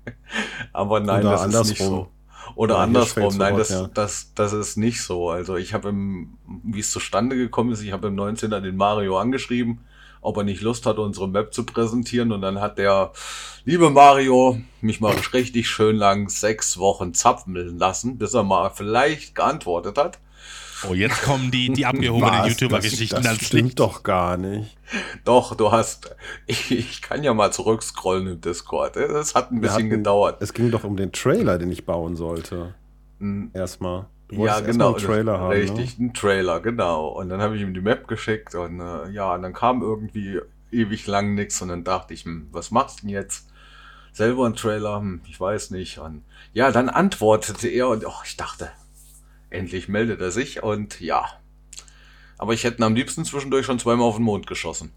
aber 0.72 1.00
nein, 1.00 1.20
Oder 1.20 1.30
das 1.30 1.40
ist 1.40 1.46
andersrum. 1.46 1.68
nicht 1.68 1.82
so. 1.82 2.08
Oder 2.54 2.74
Ja, 2.76 2.80
andersrum, 2.82 3.36
nein, 3.36 3.54
Hot, 3.54 3.60
das, 3.60 3.70
ja. 3.70 3.90
das, 3.92 4.32
das 4.34 4.52
ist 4.52 4.76
nicht 4.76 5.02
so. 5.02 5.30
Also 5.30 5.56
ich 5.56 5.74
habe 5.74 5.88
im, 5.88 6.38
wie 6.62 6.80
es 6.80 6.90
zustande 6.90 7.36
gekommen 7.36 7.72
ist, 7.72 7.82
ich 7.82 7.92
habe 7.92 8.08
im 8.08 8.16
19er 8.16 8.60
den 8.60 8.76
Mario 8.76 9.18
angeschrieben, 9.18 9.80
ob 10.26 10.36
er 10.38 10.44
nicht 10.44 10.60
Lust 10.62 10.84
hat, 10.86 10.98
unsere 10.98 11.28
Map 11.28 11.54
zu 11.54 11.64
präsentieren. 11.64 12.32
Und 12.32 12.42
dann 12.42 12.60
hat 12.60 12.78
der 12.78 13.12
liebe 13.64 13.88
Mario 13.90 14.60
mich 14.80 15.00
mal 15.00 15.14
richtig 15.32 15.68
schön 15.68 15.96
lang 15.96 16.28
sechs 16.28 16.78
Wochen 16.78 17.14
zapfen 17.14 17.54
lassen, 17.78 18.18
bis 18.18 18.34
er 18.34 18.42
mal 18.42 18.70
vielleicht 18.70 19.34
geantwortet 19.34 19.96
hat. 19.98 20.18
Oh, 20.88 20.92
jetzt 20.92 21.22
kommen 21.22 21.50
die, 21.50 21.72
die 21.72 21.86
abgehobenen? 21.86 22.44
YouTuber-Geschichten 22.48 23.22
Das, 23.22 23.38
das 23.38 23.46
stimmt 23.46 23.80
doch 23.80 24.02
gar 24.02 24.36
nicht. 24.36 24.76
Doch, 25.24 25.54
du 25.54 25.72
hast, 25.72 26.14
ich, 26.46 26.70
ich 26.78 27.00
kann 27.00 27.22
ja 27.24 27.32
mal 27.32 27.50
zurückscrollen 27.50 28.26
im 28.26 28.40
Discord. 28.42 28.96
Es 28.96 29.34
hat 29.34 29.50
ein 29.50 29.56
Wir 29.56 29.60
bisschen 29.62 29.74
hatten- 29.76 29.88
gedauert. 29.90 30.36
Es 30.42 30.52
ging 30.52 30.70
doch 30.70 30.84
um 30.84 30.96
den 30.96 31.12
Trailer, 31.12 31.56
den 31.58 31.72
ich 31.72 31.86
bauen 31.86 32.14
sollte. 32.16 32.74
Hm, 33.20 33.50
Erstmal. 33.54 34.06
Du 34.28 34.44
Ja, 34.44 34.60
genau. 34.60 34.94
einen 34.94 35.04
Trailer 35.04 35.38
haben. 35.38 35.52
Richtig, 35.52 35.98
einen 35.98 36.12
Trailer, 36.12 36.60
genau. 36.60 37.08
Und 37.08 37.28
dann 37.28 37.40
habe 37.40 37.56
ich 37.56 37.62
ihm 37.62 37.74
die 37.74 37.80
Map 37.80 38.08
geschickt 38.08 38.54
und 38.54 38.80
äh, 38.80 39.10
ja, 39.10 39.34
und 39.34 39.42
dann 39.42 39.52
kam 39.52 39.82
irgendwie 39.82 40.40
ewig 40.72 41.06
lang 41.06 41.34
nichts 41.34 41.62
und 41.62 41.68
dann 41.68 41.84
dachte 41.84 42.12
ich, 42.14 42.24
hm, 42.24 42.48
was 42.50 42.70
machst 42.70 42.98
du 42.98 43.00
denn 43.02 43.10
jetzt? 43.10 43.48
Selber 44.12 44.46
einen 44.46 44.56
Trailer, 44.56 44.98
hm, 44.98 45.20
ich 45.28 45.38
weiß 45.38 45.70
nicht. 45.70 45.98
Und 45.98 46.24
ja, 46.52 46.72
dann 46.72 46.88
antwortete 46.88 47.68
er 47.68 47.88
und 47.88 48.04
oh, 48.04 48.22
ich 48.24 48.36
dachte, 48.36 48.70
endlich 49.50 49.88
meldet 49.88 50.20
er 50.20 50.30
sich 50.30 50.62
und 50.62 51.00
ja. 51.00 51.24
Aber 52.38 52.52
ich 52.52 52.64
hätte 52.64 52.78
ihn 52.78 52.84
am 52.84 52.94
liebsten 52.94 53.24
zwischendurch 53.24 53.64
schon 53.64 53.78
zweimal 53.78 54.08
auf 54.08 54.16
den 54.16 54.24
Mond 54.24 54.46
geschossen. 54.46 54.92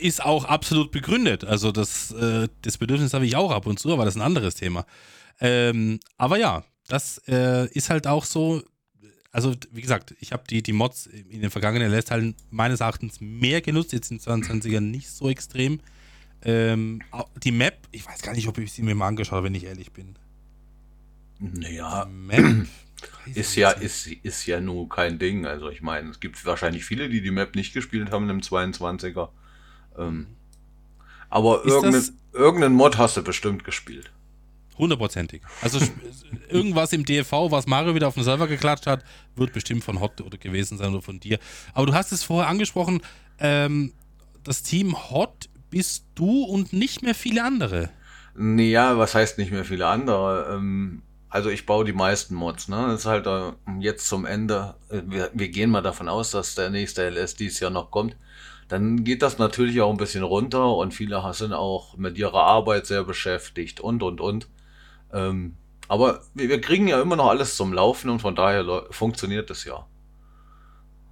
Ist 0.00 0.24
auch 0.24 0.44
absolut 0.44 0.90
begründet. 0.90 1.44
Also 1.44 1.72
das, 1.72 2.12
äh, 2.12 2.48
das 2.62 2.78
Bedürfnis 2.78 3.12
habe 3.12 3.26
ich 3.26 3.36
auch 3.36 3.50
ab 3.50 3.66
und 3.66 3.78
zu, 3.78 3.92
aber 3.92 4.04
das 4.04 4.14
ist 4.14 4.20
ein 4.20 4.26
anderes 4.26 4.54
Thema. 4.54 4.86
Ähm, 5.40 5.98
aber 6.16 6.38
ja, 6.38 6.64
das 6.92 7.22
äh, 7.26 7.68
ist 7.68 7.88
halt 7.88 8.06
auch 8.06 8.26
so. 8.26 8.62
Also, 9.30 9.54
wie 9.70 9.80
gesagt, 9.80 10.14
ich 10.20 10.32
habe 10.32 10.42
die, 10.46 10.62
die 10.62 10.74
Mods 10.74 11.06
in 11.06 11.40
den 11.40 11.50
vergangenen 11.50 11.90
LS-Teilen 11.90 12.34
meines 12.50 12.80
Erachtens 12.80 13.18
mehr 13.18 13.62
genutzt, 13.62 13.94
jetzt 13.94 14.10
in 14.10 14.20
22er 14.20 14.80
nicht 14.80 15.08
so 15.08 15.30
extrem. 15.30 15.80
Ähm, 16.42 17.00
die 17.42 17.50
Map, 17.50 17.78
ich 17.92 18.04
weiß 18.06 18.20
gar 18.20 18.34
nicht, 18.34 18.46
ob 18.46 18.58
ich 18.58 18.72
sie 18.72 18.82
mir 18.82 18.94
mal 18.94 19.08
angeschaut 19.08 19.36
habe, 19.36 19.46
wenn 19.46 19.54
ich 19.54 19.64
ehrlich 19.64 19.92
bin. 19.92 20.16
Naja, 21.38 22.06
Map 22.12 22.66
ist 23.34 23.56
ja, 23.56 23.70
ist, 23.70 24.06
ist 24.06 24.44
ja 24.44 24.60
nur 24.60 24.86
kein 24.90 25.18
Ding. 25.18 25.46
Also 25.46 25.70
ich 25.70 25.80
meine, 25.80 26.10
es 26.10 26.20
gibt 26.20 26.44
wahrscheinlich 26.44 26.84
viele, 26.84 27.08
die 27.08 27.22
die 27.22 27.30
Map 27.30 27.54
nicht 27.54 27.72
gespielt 27.72 28.10
haben 28.10 28.28
im 28.28 28.40
22er. 28.40 29.30
Ähm, 29.96 30.26
aber 31.30 31.64
Ist 31.64 31.72
irgendein, 31.72 32.18
irgendeinen 32.34 32.74
Mod 32.74 32.98
hast 32.98 33.16
du 33.16 33.24
bestimmt 33.24 33.64
gespielt. 33.64 34.11
Hundertprozentig. 34.78 35.42
Also 35.60 35.78
irgendwas 36.48 36.92
im 36.92 37.04
DFV, 37.04 37.50
was 37.50 37.66
Mario 37.66 37.94
wieder 37.94 38.08
auf 38.08 38.14
den 38.14 38.24
Server 38.24 38.46
geklatscht 38.46 38.86
hat, 38.86 39.04
wird 39.36 39.52
bestimmt 39.52 39.84
von 39.84 40.00
Hot 40.00 40.20
oder 40.20 40.38
gewesen 40.38 40.78
sein 40.78 40.92
oder 40.92 41.02
von 41.02 41.20
dir. 41.20 41.38
Aber 41.74 41.86
du 41.86 41.94
hast 41.94 42.12
es 42.12 42.22
vorher 42.22 42.48
angesprochen, 42.48 43.02
ähm, 43.38 43.92
das 44.44 44.62
Team 44.62 44.96
Hot 45.10 45.48
bist 45.70 46.04
du 46.14 46.44
und 46.44 46.72
nicht 46.72 47.02
mehr 47.02 47.14
viele 47.14 47.44
andere. 47.44 47.90
Naja, 48.34 48.96
was 48.98 49.14
heißt 49.14 49.38
nicht 49.38 49.52
mehr 49.52 49.64
viele 49.64 49.86
andere? 49.86 50.54
Ähm, 50.54 51.02
also 51.28 51.48
ich 51.48 51.64
baue 51.64 51.84
die 51.84 51.92
meisten 51.92 52.34
Mods, 52.34 52.68
ne? 52.68 52.88
Das 52.88 53.00
ist 53.00 53.06
halt 53.06 53.26
äh, 53.26 53.52
jetzt 53.80 54.06
zum 54.06 54.26
Ende. 54.26 54.74
äh, 54.90 55.02
Wir, 55.06 55.30
wir 55.32 55.48
gehen 55.48 55.70
mal 55.70 55.80
davon 55.80 56.08
aus, 56.08 56.30
dass 56.30 56.54
der 56.54 56.70
nächste 56.70 57.08
LS 57.08 57.36
dieses 57.36 57.60
Jahr 57.60 57.70
noch 57.70 57.90
kommt. 57.90 58.16
Dann 58.68 59.04
geht 59.04 59.22
das 59.22 59.38
natürlich 59.38 59.80
auch 59.80 59.90
ein 59.90 59.96
bisschen 59.98 60.22
runter 60.22 60.74
und 60.76 60.94
viele 60.94 61.22
sind 61.34 61.52
auch 61.52 61.96
mit 61.96 62.16
ihrer 62.16 62.42
Arbeit 62.42 62.86
sehr 62.86 63.04
beschäftigt 63.04 63.80
und 63.80 64.02
und 64.02 64.20
und. 64.20 64.48
Ähm, 65.12 65.56
aber 65.88 66.22
wir, 66.34 66.48
wir 66.48 66.60
kriegen 66.60 66.88
ja 66.88 67.00
immer 67.00 67.16
noch 67.16 67.28
alles 67.28 67.56
zum 67.56 67.72
Laufen 67.72 68.10
und 68.10 68.20
von 68.20 68.34
daher 68.34 68.86
funktioniert 68.90 69.50
es 69.50 69.64
ja. 69.64 69.86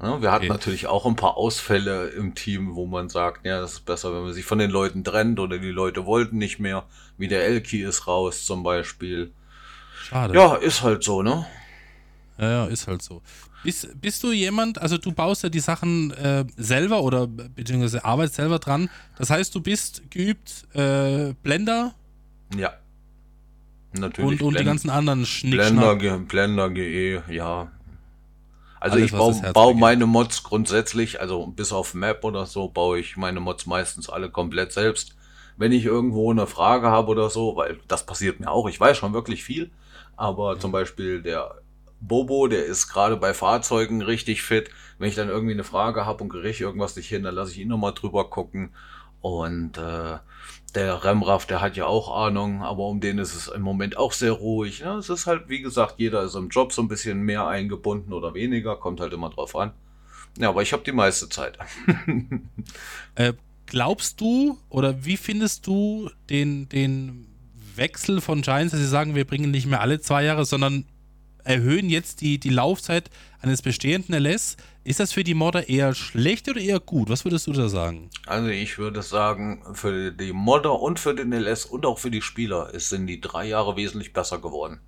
Ja, 0.02 0.22
wir 0.22 0.32
hatten 0.32 0.44
Okay. 0.44 0.48
natürlich 0.48 0.86
auch 0.86 1.04
ein 1.04 1.16
paar 1.16 1.36
Ausfälle 1.36 2.08
im 2.08 2.34
Team, 2.34 2.74
wo 2.74 2.86
man 2.86 3.10
sagt, 3.10 3.44
ja, 3.44 3.60
das 3.60 3.74
ist 3.74 3.84
besser, 3.84 4.14
wenn 4.14 4.22
man 4.22 4.32
sich 4.32 4.46
von 4.46 4.58
den 4.58 4.70
Leuten 4.70 5.04
trennt 5.04 5.38
oder 5.38 5.58
die 5.58 5.70
Leute 5.70 6.06
wollten 6.06 6.38
nicht 6.38 6.58
mehr. 6.58 6.84
Wie 7.18 7.28
der 7.28 7.44
Elki 7.44 7.82
ist 7.82 8.06
raus 8.06 8.46
zum 8.46 8.62
Beispiel. 8.62 9.32
Schade. 10.02 10.34
Ja, 10.34 10.54
ist 10.54 10.82
halt 10.82 11.04
so, 11.04 11.22
ne? 11.22 11.46
Ja, 12.38 12.50
ja, 12.50 12.64
ist 12.66 12.86
halt 12.86 13.02
so. 13.02 13.20
Bist, 13.62 14.00
bist 14.00 14.22
du 14.22 14.32
jemand, 14.32 14.80
also 14.80 14.96
du 14.96 15.12
baust 15.12 15.42
ja 15.42 15.50
die 15.50 15.60
Sachen 15.60 16.12
äh, 16.12 16.46
selber 16.56 17.02
oder 17.02 17.26
beziehungsweise 17.26 18.02
arbeitest 18.02 18.36
selber 18.36 18.58
dran. 18.58 18.88
Das 19.18 19.28
heißt, 19.28 19.54
du 19.54 19.60
bist 19.60 20.10
geübt 20.10 20.66
äh, 20.74 21.34
Blender 21.42 21.94
Ja. 22.56 22.72
Natürlich. 23.92 24.40
und, 24.40 24.48
und 24.48 24.58
die 24.58 24.64
ganzen 24.64 24.90
anderen 24.90 25.20
Blender, 25.24 25.26
Schnickschnack. 25.26 25.98
G- 25.98 26.18
Blender 26.18 26.70
GE, 26.70 27.22
ja. 27.28 27.70
Also 28.78 28.94
Alles, 28.96 29.06
ich 29.06 29.12
baue 29.12 29.32
das 29.32 29.42
Herz 29.42 29.52
bau 29.52 29.66
begehrt. 29.68 29.80
meine 29.80 30.06
Mods 30.06 30.42
grundsätzlich, 30.42 31.20
also 31.20 31.46
bis 31.48 31.72
auf 31.72 31.92
Map 31.94 32.24
oder 32.24 32.46
so, 32.46 32.68
baue 32.68 32.98
ich 32.98 33.16
meine 33.16 33.40
Mods 33.40 33.66
meistens 33.66 34.08
alle 34.08 34.30
komplett 34.30 34.72
selbst. 34.72 35.16
Wenn 35.56 35.72
ich 35.72 35.84
irgendwo 35.84 36.30
eine 36.30 36.46
Frage 36.46 36.88
habe 36.88 37.08
oder 37.10 37.28
so, 37.28 37.56
weil 37.56 37.78
das 37.88 38.06
passiert 38.06 38.40
mir 38.40 38.50
auch, 38.50 38.68
ich 38.68 38.80
weiß 38.80 38.96
schon 38.96 39.12
wirklich 39.12 39.44
viel, 39.44 39.70
aber 40.16 40.58
zum 40.58 40.72
Beispiel 40.72 41.20
der 41.20 41.56
Bobo, 42.00 42.46
der 42.46 42.64
ist 42.64 42.88
gerade 42.88 43.18
bei 43.18 43.34
Fahrzeugen 43.34 44.00
richtig 44.00 44.40
fit. 44.42 44.70
Wenn 44.98 45.10
ich 45.10 45.14
dann 45.16 45.28
irgendwie 45.28 45.52
eine 45.52 45.64
Frage 45.64 46.06
habe 46.06 46.22
und 46.24 46.30
kriege 46.30 46.64
irgendwas 46.64 46.96
nicht 46.96 47.08
hin, 47.08 47.22
dann 47.24 47.34
lasse 47.34 47.52
ich 47.52 47.58
ihn 47.58 47.68
nochmal 47.68 47.92
drüber 47.92 48.30
gucken. 48.30 48.70
Und 49.20 49.76
äh, 49.76 50.16
der 50.72 51.04
Remraff, 51.04 51.46
der 51.46 51.60
hat 51.60 51.76
ja 51.76 51.86
auch 51.86 52.14
Ahnung, 52.14 52.62
aber 52.62 52.84
um 52.84 53.00
den 53.00 53.18
ist 53.18 53.34
es 53.34 53.48
im 53.48 53.62
Moment 53.62 53.96
auch 53.96 54.12
sehr 54.12 54.32
ruhig. 54.32 54.80
Ne? 54.80 54.92
Es 54.94 55.08
ist 55.08 55.26
halt, 55.26 55.48
wie 55.48 55.62
gesagt, 55.62 55.94
jeder 55.98 56.22
ist 56.22 56.34
im 56.34 56.48
Job 56.48 56.72
so 56.72 56.82
ein 56.82 56.88
bisschen 56.88 57.22
mehr 57.22 57.46
eingebunden 57.46 58.12
oder 58.12 58.34
weniger, 58.34 58.76
kommt 58.76 59.00
halt 59.00 59.12
immer 59.12 59.30
drauf 59.30 59.56
an. 59.56 59.72
Ja, 60.38 60.48
aber 60.50 60.62
ich 60.62 60.72
habe 60.72 60.82
die 60.84 60.92
meiste 60.92 61.28
Zeit. 61.28 61.58
Äh, 63.16 63.32
glaubst 63.66 64.20
du 64.20 64.56
oder 64.68 65.04
wie 65.04 65.16
findest 65.16 65.66
du 65.66 66.10
den, 66.30 66.68
den 66.68 67.26
Wechsel 67.74 68.20
von 68.20 68.42
Giants, 68.42 68.70
dass 68.70 68.80
sie 68.80 68.86
sagen, 68.86 69.16
wir 69.16 69.26
bringen 69.26 69.50
nicht 69.50 69.66
mehr 69.66 69.80
alle 69.80 70.00
zwei 70.00 70.22
Jahre, 70.22 70.44
sondern 70.44 70.84
erhöhen 71.44 71.90
jetzt 71.90 72.20
die, 72.20 72.38
die 72.38 72.50
Laufzeit 72.50 73.10
eines 73.42 73.62
bestehenden 73.62 74.14
LS? 74.14 74.56
Ist 74.84 75.00
das 75.00 75.12
für 75.12 75.24
die 75.24 75.34
Modder 75.34 75.68
eher 75.68 75.94
schlecht 75.94 76.48
oder 76.48 76.60
eher 76.60 76.80
gut? 76.80 77.08
Was 77.08 77.24
würdest 77.24 77.46
du 77.46 77.52
da 77.52 77.68
sagen? 77.68 78.10
Also 78.26 78.48
ich 78.48 78.78
würde 78.78 79.02
sagen, 79.02 79.62
für 79.74 80.12
die 80.12 80.32
Modder 80.32 80.80
und 80.80 80.98
für 80.98 81.14
den 81.14 81.32
LS 81.32 81.66
und 81.66 81.86
auch 81.86 81.98
für 81.98 82.10
die 82.10 82.22
Spieler 82.22 82.70
sind 82.78 83.06
die 83.06 83.20
drei 83.20 83.46
Jahre 83.46 83.76
wesentlich 83.76 84.12
besser 84.12 84.38
geworden. 84.38 84.80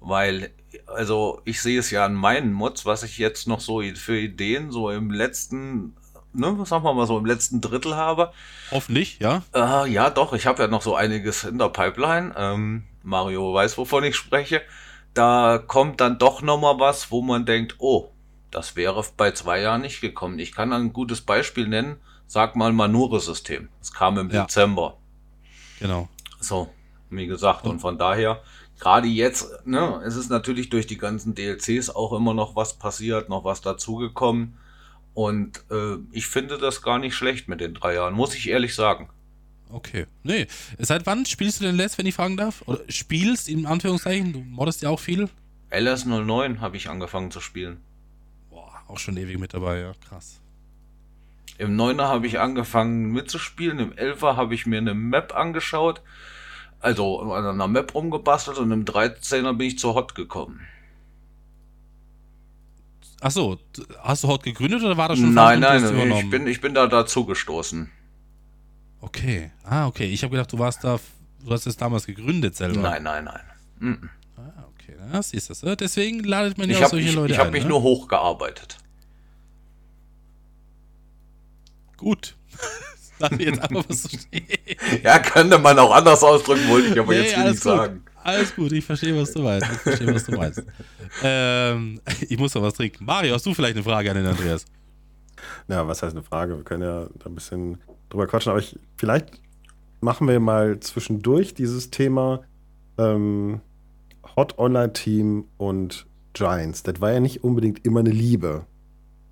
Weil, 0.00 0.50
also 0.86 1.42
ich 1.44 1.60
sehe 1.60 1.78
es 1.78 1.90
ja 1.90 2.06
an 2.06 2.14
meinen 2.14 2.52
Mods, 2.52 2.86
was 2.86 3.02
ich 3.02 3.18
jetzt 3.18 3.46
noch 3.46 3.60
so 3.60 3.82
für 3.94 4.18
Ideen 4.18 4.70
so 4.70 4.90
im 4.90 5.10
letzten, 5.10 5.94
ne, 6.32 6.56
sagen 6.64 6.84
wir 6.84 6.94
mal 6.94 7.06
so 7.06 7.18
im 7.18 7.26
letzten 7.26 7.60
Drittel 7.60 7.96
habe. 7.96 8.32
Hoffentlich, 8.70 9.18
ja? 9.18 9.42
Äh, 9.54 9.90
ja, 9.90 10.08
doch, 10.08 10.32
ich 10.32 10.46
habe 10.46 10.62
ja 10.62 10.68
noch 10.68 10.80
so 10.80 10.94
einiges 10.94 11.44
in 11.44 11.58
der 11.58 11.68
Pipeline. 11.68 12.34
Ähm, 12.36 12.84
Mario 13.02 13.52
weiß, 13.52 13.76
wovon 13.76 14.04
ich 14.04 14.16
spreche. 14.16 14.62
Da 15.14 15.58
kommt 15.58 16.00
dann 16.00 16.18
doch 16.18 16.42
noch 16.42 16.60
mal 16.60 16.78
was, 16.78 17.10
wo 17.10 17.22
man 17.22 17.44
denkt, 17.46 17.76
oh, 17.78 18.10
das 18.50 18.76
wäre 18.76 19.04
bei 19.16 19.32
zwei 19.32 19.60
Jahren 19.60 19.82
nicht 19.82 20.00
gekommen. 20.00 20.38
Ich 20.38 20.52
kann 20.52 20.72
ein 20.72 20.92
gutes 20.92 21.20
Beispiel 21.20 21.68
nennen. 21.68 21.96
Sag 22.26 22.54
mal 22.54 22.72
Manure-System. 22.72 23.68
Das 23.80 23.92
kam 23.92 24.18
im 24.18 24.30
Ja. 24.30 24.42
Dezember. 24.42 24.96
Genau. 25.80 26.08
So, 26.38 26.68
wie 27.10 27.26
gesagt, 27.26 27.66
und 27.66 27.80
von 27.80 27.98
daher, 27.98 28.40
gerade 28.78 29.08
jetzt, 29.08 29.66
ne, 29.66 30.00
es 30.04 30.14
ist 30.16 30.30
natürlich 30.30 30.70
durch 30.70 30.86
die 30.86 30.96
ganzen 30.96 31.34
DLCs 31.34 31.90
auch 31.90 32.12
immer 32.12 32.34
noch 32.34 32.54
was 32.54 32.74
passiert, 32.74 33.28
noch 33.28 33.44
was 33.44 33.60
dazugekommen. 33.62 34.58
Und 35.14 35.64
äh, 35.70 35.96
ich 36.12 36.26
finde 36.28 36.56
das 36.58 36.82
gar 36.82 36.98
nicht 36.98 37.14
schlecht 37.14 37.48
mit 37.48 37.60
den 37.60 37.74
drei 37.74 37.94
Jahren, 37.94 38.14
muss 38.14 38.34
ich 38.34 38.48
ehrlich 38.48 38.74
sagen. 38.74 39.10
Okay. 39.72 40.06
Nee. 40.22 40.46
Seit 40.78 41.06
wann 41.06 41.26
spielst 41.26 41.60
du 41.60 41.64
denn 41.64 41.76
LS, 41.76 41.98
wenn 41.98 42.06
ich 42.06 42.14
fragen 42.14 42.36
darf? 42.36 42.62
Oder 42.66 42.80
spielst 42.88 43.48
in 43.48 43.66
Anführungszeichen? 43.66 44.32
Du 44.32 44.40
moddest 44.40 44.82
ja 44.82 44.88
auch 44.90 45.00
viel? 45.00 45.28
LS09 45.70 46.60
habe 46.60 46.76
ich 46.76 46.88
angefangen 46.88 47.30
zu 47.30 47.40
spielen. 47.40 47.78
Boah, 48.50 48.72
auch 48.88 48.98
schon 48.98 49.16
ewig 49.16 49.38
mit 49.38 49.54
dabei, 49.54 49.78
ja. 49.78 49.92
Krass. 50.08 50.40
Im 51.58 51.76
9er 51.78 52.08
habe 52.08 52.26
ich 52.26 52.40
angefangen 52.40 53.12
mitzuspielen, 53.12 53.78
im 53.78 53.92
11er 53.92 54.34
habe 54.36 54.54
ich 54.54 54.64
mir 54.64 54.78
eine 54.78 54.94
Map 54.94 55.36
angeschaut, 55.36 56.00
also 56.80 57.20
an 57.20 57.44
einer 57.44 57.68
Map 57.68 57.94
rumgebastelt 57.94 58.56
und 58.56 58.72
im 58.72 58.86
13er 58.86 59.52
bin 59.52 59.66
ich 59.66 59.78
zu 59.78 59.94
Hot 59.94 60.14
gekommen. 60.14 60.66
Achso, 63.20 63.58
hast 64.02 64.24
du 64.24 64.28
Hot 64.28 64.42
gegründet 64.42 64.82
oder 64.82 64.96
war 64.96 65.10
das 65.10 65.18
schon 65.18 65.34
Nein, 65.34 65.60
nein, 65.60 66.12
ich 66.12 66.30
bin, 66.30 66.46
ich 66.46 66.62
bin 66.62 66.72
da 66.72 66.86
dazu 66.86 67.26
gestoßen. 67.26 67.90
Okay. 69.00 69.50
Ah, 69.64 69.86
okay. 69.86 70.06
Ich 70.06 70.22
habe 70.22 70.32
gedacht, 70.32 70.52
du 70.52 70.58
warst 70.58 70.84
da, 70.84 70.98
du 71.44 71.50
hast 71.50 71.66
es 71.66 71.76
damals 71.76 72.06
gegründet 72.06 72.56
selber. 72.56 72.80
Nein, 72.80 73.02
nein, 73.02 73.24
nein. 73.24 73.40
Mhm. 73.78 74.10
Ah, 74.36 74.64
okay. 74.74 74.94
Das 75.12 75.30
siehst 75.30 75.62
du. 75.62 75.76
Deswegen 75.76 76.20
ladet 76.24 76.58
man 76.58 76.68
ja 76.68 76.76
ich 76.76 76.78
auch 76.78 76.84
hab, 76.84 76.90
solche 76.90 77.08
ich, 77.08 77.14
Leute 77.14 77.32
ich 77.32 77.38
habe 77.38 77.48
ein. 77.48 77.52
mich 77.52 77.62
ne? 77.64 77.70
nur 77.70 77.82
hochgearbeitet. 77.82 78.76
Gut. 81.96 82.36
Mir 83.32 83.46
jetzt 83.46 83.60
einfach, 83.60 83.84
was 83.86 84.02
du 84.04 84.08
stehst. 84.16 85.02
Ja, 85.02 85.18
könnte 85.18 85.58
man 85.58 85.78
auch 85.78 85.94
anders 85.94 86.22
ausdrücken, 86.22 86.66
wollte 86.70 86.88
ich 86.88 86.98
aber 86.98 87.12
Nee, 87.12 87.20
jetzt 87.20 87.36
nicht 87.36 87.48
gut. 87.50 87.58
sagen. 87.62 88.02
Alles 88.22 88.54
gut, 88.54 88.72
ich 88.72 88.84
verstehe, 88.84 89.14
was 89.14 89.32
du 89.32 89.42
meinst. 89.42 89.70
Ich 89.70 89.78
verstehe, 89.78 90.14
was 90.14 90.24
du 90.24 90.32
meinst. 90.32 90.62
ähm, 91.22 92.00
ich 92.28 92.38
muss 92.38 92.54
noch 92.54 92.62
was 92.62 92.74
trinken. 92.74 93.04
Mario, 93.04 93.34
hast 93.34 93.44
du 93.44 93.52
vielleicht 93.52 93.76
eine 93.76 93.84
Frage 93.84 94.10
an 94.10 94.16
den 94.16 94.26
Andreas? 94.26 94.64
Ja, 95.68 95.86
was 95.86 96.02
heißt 96.02 96.14
eine 96.14 96.22
Frage? 96.22 96.56
Wir 96.56 96.64
können 96.64 96.82
ja 96.82 97.06
da 97.18 97.26
ein 97.26 97.34
bisschen 97.34 97.78
drüber 98.10 98.26
quatschen, 98.26 98.50
aber 98.50 98.60
ich, 98.60 98.78
vielleicht 98.96 99.40
machen 100.00 100.28
wir 100.28 100.40
mal 100.40 100.80
zwischendurch 100.80 101.54
dieses 101.54 101.90
Thema 101.90 102.42
ähm, 102.98 103.60
Hot 104.36 104.58
Online 104.58 104.92
Team 104.92 105.46
und 105.56 106.06
Giants. 106.32 106.82
Das 106.82 107.00
war 107.00 107.12
ja 107.12 107.20
nicht 107.20 107.42
unbedingt 107.42 107.84
immer 107.84 108.00
eine 108.00 108.10
Liebe. 108.10 108.66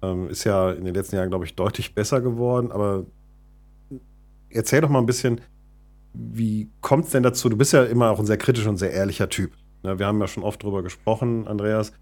Ähm, 0.03 0.29
ist 0.29 0.45
ja 0.45 0.73
in 0.73 0.85
den 0.85 0.95
letzten 0.95 1.17
Jahren, 1.17 1.31
glaube 1.31 1.45
ich, 1.45 1.55
deutlich 1.55 1.95
besser 1.95 2.21
geworden, 2.21 2.73
aber 2.73 3.05
erzähl 4.51 4.81
doch 4.81 4.89
mal 4.89 5.01
ein 5.01 5.07
bisschen, 5.07 5.41
wie 6.15 6.69
kommt 6.81 7.07
es 7.07 7.11
denn 7.11 7.23
dazu? 7.23 7.49
Du 7.49 7.57
bist 7.57 7.73
ja 7.73 7.85
immer 7.85 8.11
auch 8.11 8.19
ein 8.19 8.27
sehr 8.27 8.39
kritischer 8.39 8.71
und 8.71 8.77
sehr 8.77 8.93
ehrlicher 8.93 9.29
Typ. 9.29 9.53
Ne, 9.83 9.99
wir 9.99 10.07
haben 10.07 10.21
ja 10.21 10.27
schon 10.27 10.43
oft 10.43 10.63
drüber 10.63 10.83
gesprochen, 10.83 11.47
Andreas, 11.47 11.93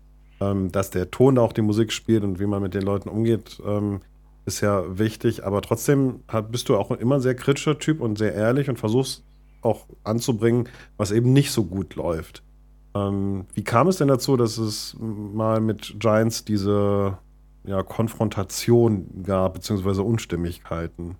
ähm, 0.41 0.73
dass 0.73 0.91
der 0.91 1.11
Ton 1.11 1.37
da 1.37 1.43
auch 1.43 1.53
die 1.53 1.63
Musik 1.63 1.93
spielt 1.93 2.25
und 2.25 2.41
wie 2.41 2.47
man 2.47 2.63
mit 2.63 2.75
den 2.75 2.83
Leuten 2.83 3.09
umgeht, 3.09 3.61
ähm, 3.67 4.01
ist 4.47 4.61
ja 4.61 4.99
wichtig. 4.99 5.45
Aber 5.45 5.61
trotzdem 5.61 6.21
bist 6.51 6.69
du 6.69 6.77
auch 6.77 6.91
immer 6.93 7.17
ein 7.17 7.21
sehr 7.21 7.35
kritischer 7.35 7.79
Typ 7.79 8.01
und 8.01 8.17
sehr 8.17 8.35
ehrlich 8.35 8.71
und 8.71 8.79
versuchst 8.79 9.25
auch 9.61 9.87
anzubringen, 10.05 10.69
was 10.97 11.11
eben 11.11 11.33
nicht 11.33 11.51
so 11.51 11.65
gut 11.65 11.97
läuft. 11.97 12.43
Ähm, 12.95 13.47
wie 13.55 13.65
kam 13.65 13.89
es 13.89 13.97
denn 13.97 14.09
dazu, 14.09 14.37
dass 14.37 14.57
es 14.57 14.97
mal 14.99 15.61
mit 15.61 15.97
Giants 15.99 16.45
diese 16.45 17.19
ja, 17.65 17.83
Konfrontation 17.83 19.23
gab, 19.25 19.55
beziehungsweise 19.55 20.03
Unstimmigkeiten? 20.03 21.17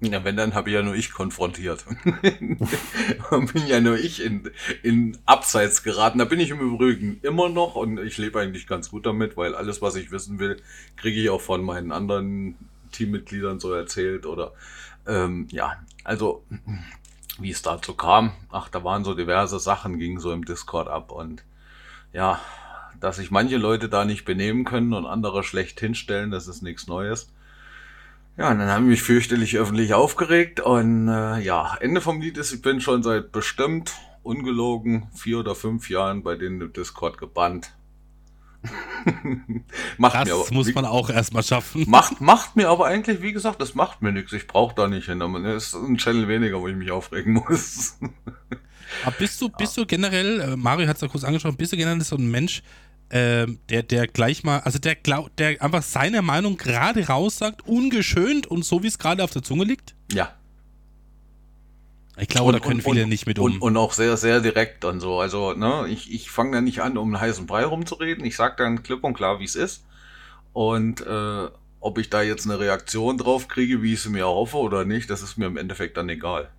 Ja, 0.00 0.22
wenn, 0.24 0.36
dann 0.36 0.54
habe 0.54 0.68
ich 0.68 0.74
ja 0.74 0.82
nur 0.82 0.94
ich 0.94 1.12
konfrontiert. 1.12 1.84
bin 2.04 3.66
ja 3.66 3.80
nur 3.80 3.96
ich 3.96 4.22
in, 4.22 4.50
in 4.82 5.16
Abseits 5.24 5.82
geraten. 5.82 6.18
Da 6.18 6.24
bin 6.24 6.40
ich 6.40 6.50
im 6.50 6.60
Übrigen 6.60 7.20
immer 7.22 7.48
noch 7.48 7.74
und 7.74 7.98
ich 7.98 8.18
lebe 8.18 8.40
eigentlich 8.40 8.66
ganz 8.66 8.90
gut 8.90 9.06
damit, 9.06 9.36
weil 9.36 9.54
alles, 9.54 9.80
was 9.80 9.94
ich 9.94 10.10
wissen 10.10 10.38
will, 10.38 10.60
kriege 10.96 11.20
ich 11.20 11.30
auch 11.30 11.40
von 11.40 11.64
meinen 11.64 11.92
anderen 11.92 12.56
Teammitgliedern 12.92 13.60
so 13.60 13.72
erzählt 13.72 14.26
oder 14.26 14.52
ähm, 15.06 15.48
ja, 15.50 15.76
also 16.02 16.44
wie 17.38 17.50
es 17.50 17.62
dazu 17.62 17.94
kam. 17.94 18.32
Ach, 18.50 18.68
da 18.68 18.84
waren 18.84 19.04
so 19.04 19.14
diverse 19.14 19.58
Sachen, 19.58 19.98
gingen 19.98 20.20
so 20.20 20.32
im 20.32 20.44
Discord 20.44 20.88
ab 20.88 21.12
und 21.12 21.44
ja, 22.12 22.40
dass 23.00 23.16
sich 23.16 23.30
manche 23.30 23.56
Leute 23.56 23.88
da 23.88 24.04
nicht 24.04 24.24
benehmen 24.24 24.64
können 24.64 24.92
und 24.92 25.06
andere 25.06 25.42
schlecht 25.42 25.80
hinstellen, 25.80 26.30
das 26.30 26.46
ist 26.46 26.62
nichts 26.62 26.86
Neues. 26.86 27.32
Ja, 28.36 28.50
und 28.50 28.58
dann 28.58 28.68
haben 28.68 28.86
mich 28.86 29.02
fürchterlich 29.02 29.56
öffentlich 29.56 29.94
aufgeregt 29.94 30.58
und 30.58 31.08
äh, 31.08 31.38
ja, 31.40 31.76
Ende 31.80 32.00
vom 32.00 32.20
Lied 32.20 32.36
ist, 32.36 32.52
ich 32.52 32.62
bin 32.62 32.80
schon 32.80 33.02
seit 33.04 33.30
bestimmt 33.30 33.92
ungelogen 34.24 35.08
vier 35.14 35.38
oder 35.38 35.54
fünf 35.54 35.88
Jahren 35.88 36.24
bei 36.24 36.34
denen 36.34 36.60
im 36.60 36.72
Discord 36.72 37.16
gebannt. 37.18 37.72
macht 39.98 40.14
Das 40.14 40.24
mir 40.24 40.34
aber, 40.34 40.46
muss 40.52 40.74
man 40.74 40.84
auch 40.86 41.10
erstmal 41.10 41.42
schaffen. 41.42 41.84
macht, 41.88 42.20
macht 42.20 42.56
mir 42.56 42.70
aber 42.70 42.86
eigentlich, 42.86 43.22
wie 43.22 43.32
gesagt, 43.32 43.60
das 43.60 43.74
macht 43.74 44.02
mir 44.02 44.10
nichts. 44.10 44.32
Ich 44.32 44.46
brauche 44.46 44.74
da 44.74 44.88
nicht 44.88 45.06
hin. 45.06 45.20
Es 45.44 45.68
ist 45.68 45.74
ein 45.74 45.98
Channel 45.98 46.26
weniger, 46.26 46.60
wo 46.60 46.66
ich 46.66 46.74
mich 46.74 46.90
aufregen 46.90 47.34
muss. 47.34 47.98
Aber 49.04 49.16
bist 49.18 49.40
du, 49.40 49.48
bist 49.48 49.76
du 49.76 49.86
generell, 49.86 50.40
äh, 50.40 50.56
Mario 50.56 50.88
hat 50.88 50.96
es 50.96 51.02
ja 51.02 51.08
kurz 51.08 51.24
angesprochen, 51.24 51.56
bist 51.56 51.72
du 51.72 51.76
generell 51.76 52.00
so 52.00 52.16
ein 52.16 52.30
Mensch, 52.30 52.62
ähm, 53.10 53.58
der, 53.68 53.82
der 53.82 54.06
gleich 54.06 54.44
mal, 54.44 54.60
also 54.60 54.78
der 54.78 54.94
glaub, 54.94 55.34
der 55.36 55.62
einfach 55.62 55.82
seine 55.82 56.22
Meinung 56.22 56.56
gerade 56.56 57.06
raussagt, 57.06 57.66
ungeschönt 57.66 58.46
und 58.46 58.64
so 58.64 58.82
wie 58.82 58.88
es 58.88 58.98
gerade 58.98 59.22
auf 59.22 59.32
der 59.32 59.42
Zunge 59.42 59.64
liegt? 59.64 59.94
ja. 60.12 60.32
Ich 62.16 62.28
glaube, 62.28 62.52
da 62.52 62.60
können 62.60 62.80
viele 62.80 63.02
und, 63.02 63.08
nicht 63.08 63.26
mit 63.26 63.38
um. 63.38 63.46
Und, 63.46 63.60
und 63.60 63.76
auch 63.76 63.92
sehr, 63.92 64.16
sehr 64.16 64.40
direkt 64.40 64.84
und 64.84 65.00
so. 65.00 65.18
Also, 65.18 65.52
ne, 65.52 65.88
ich, 65.88 66.12
ich 66.12 66.30
fange 66.30 66.52
da 66.52 66.60
nicht 66.60 66.80
an, 66.80 66.96
um 66.96 67.08
einen 67.08 67.20
heißen 67.20 67.46
Brei 67.46 67.64
rumzureden. 67.64 68.24
Ich 68.24 68.36
sage 68.36 68.54
dann 68.56 68.84
klipp 68.84 69.02
und 69.02 69.14
klar, 69.14 69.40
wie 69.40 69.44
es 69.44 69.56
ist. 69.56 69.84
Und 70.52 71.00
äh, 71.00 71.48
ob 71.80 71.98
ich 71.98 72.10
da 72.10 72.22
jetzt 72.22 72.46
eine 72.46 72.60
Reaktion 72.60 73.18
drauf 73.18 73.48
kriege, 73.48 73.82
wie 73.82 73.94
ich 73.94 74.00
es 74.00 74.08
mir 74.08 74.26
hoffe 74.26 74.58
oder 74.58 74.84
nicht, 74.84 75.10
das 75.10 75.22
ist 75.22 75.36
mir 75.36 75.46
im 75.46 75.56
Endeffekt 75.56 75.96
dann 75.96 76.08
egal. 76.08 76.50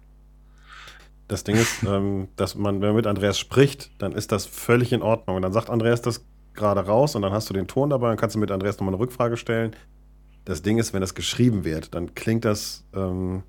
Das 1.27 1.43
Ding 1.43 1.55
ist, 1.55 1.83
ähm, 1.83 2.27
dass 2.35 2.55
man, 2.55 2.81
wenn 2.81 2.89
man 2.89 2.97
mit 2.97 3.07
Andreas 3.07 3.39
spricht, 3.39 3.91
dann 3.97 4.11
ist 4.11 4.31
das 4.31 4.45
völlig 4.45 4.91
in 4.91 5.01
Ordnung. 5.01 5.37
Und 5.37 5.41
dann 5.41 5.53
sagt 5.53 5.69
Andreas 5.69 6.01
das 6.01 6.25
gerade 6.55 6.81
raus 6.81 7.15
und 7.15 7.21
dann 7.21 7.31
hast 7.31 7.49
du 7.49 7.53
den 7.53 7.67
Ton 7.67 7.89
dabei 7.89 8.11
und 8.11 8.17
kannst 8.17 8.35
du 8.35 8.39
mit 8.39 8.51
Andreas 8.51 8.77
nochmal 8.77 8.93
eine 8.93 9.01
Rückfrage 9.01 9.37
stellen. 9.37 9.75
Das 10.45 10.61
Ding 10.61 10.77
ist, 10.77 10.93
wenn 10.93 11.01
das 11.01 11.15
geschrieben 11.15 11.65
wird, 11.65 11.95
dann 11.95 12.13
klingt 12.13 12.45
das 12.45 12.83
ähm, 12.93 13.43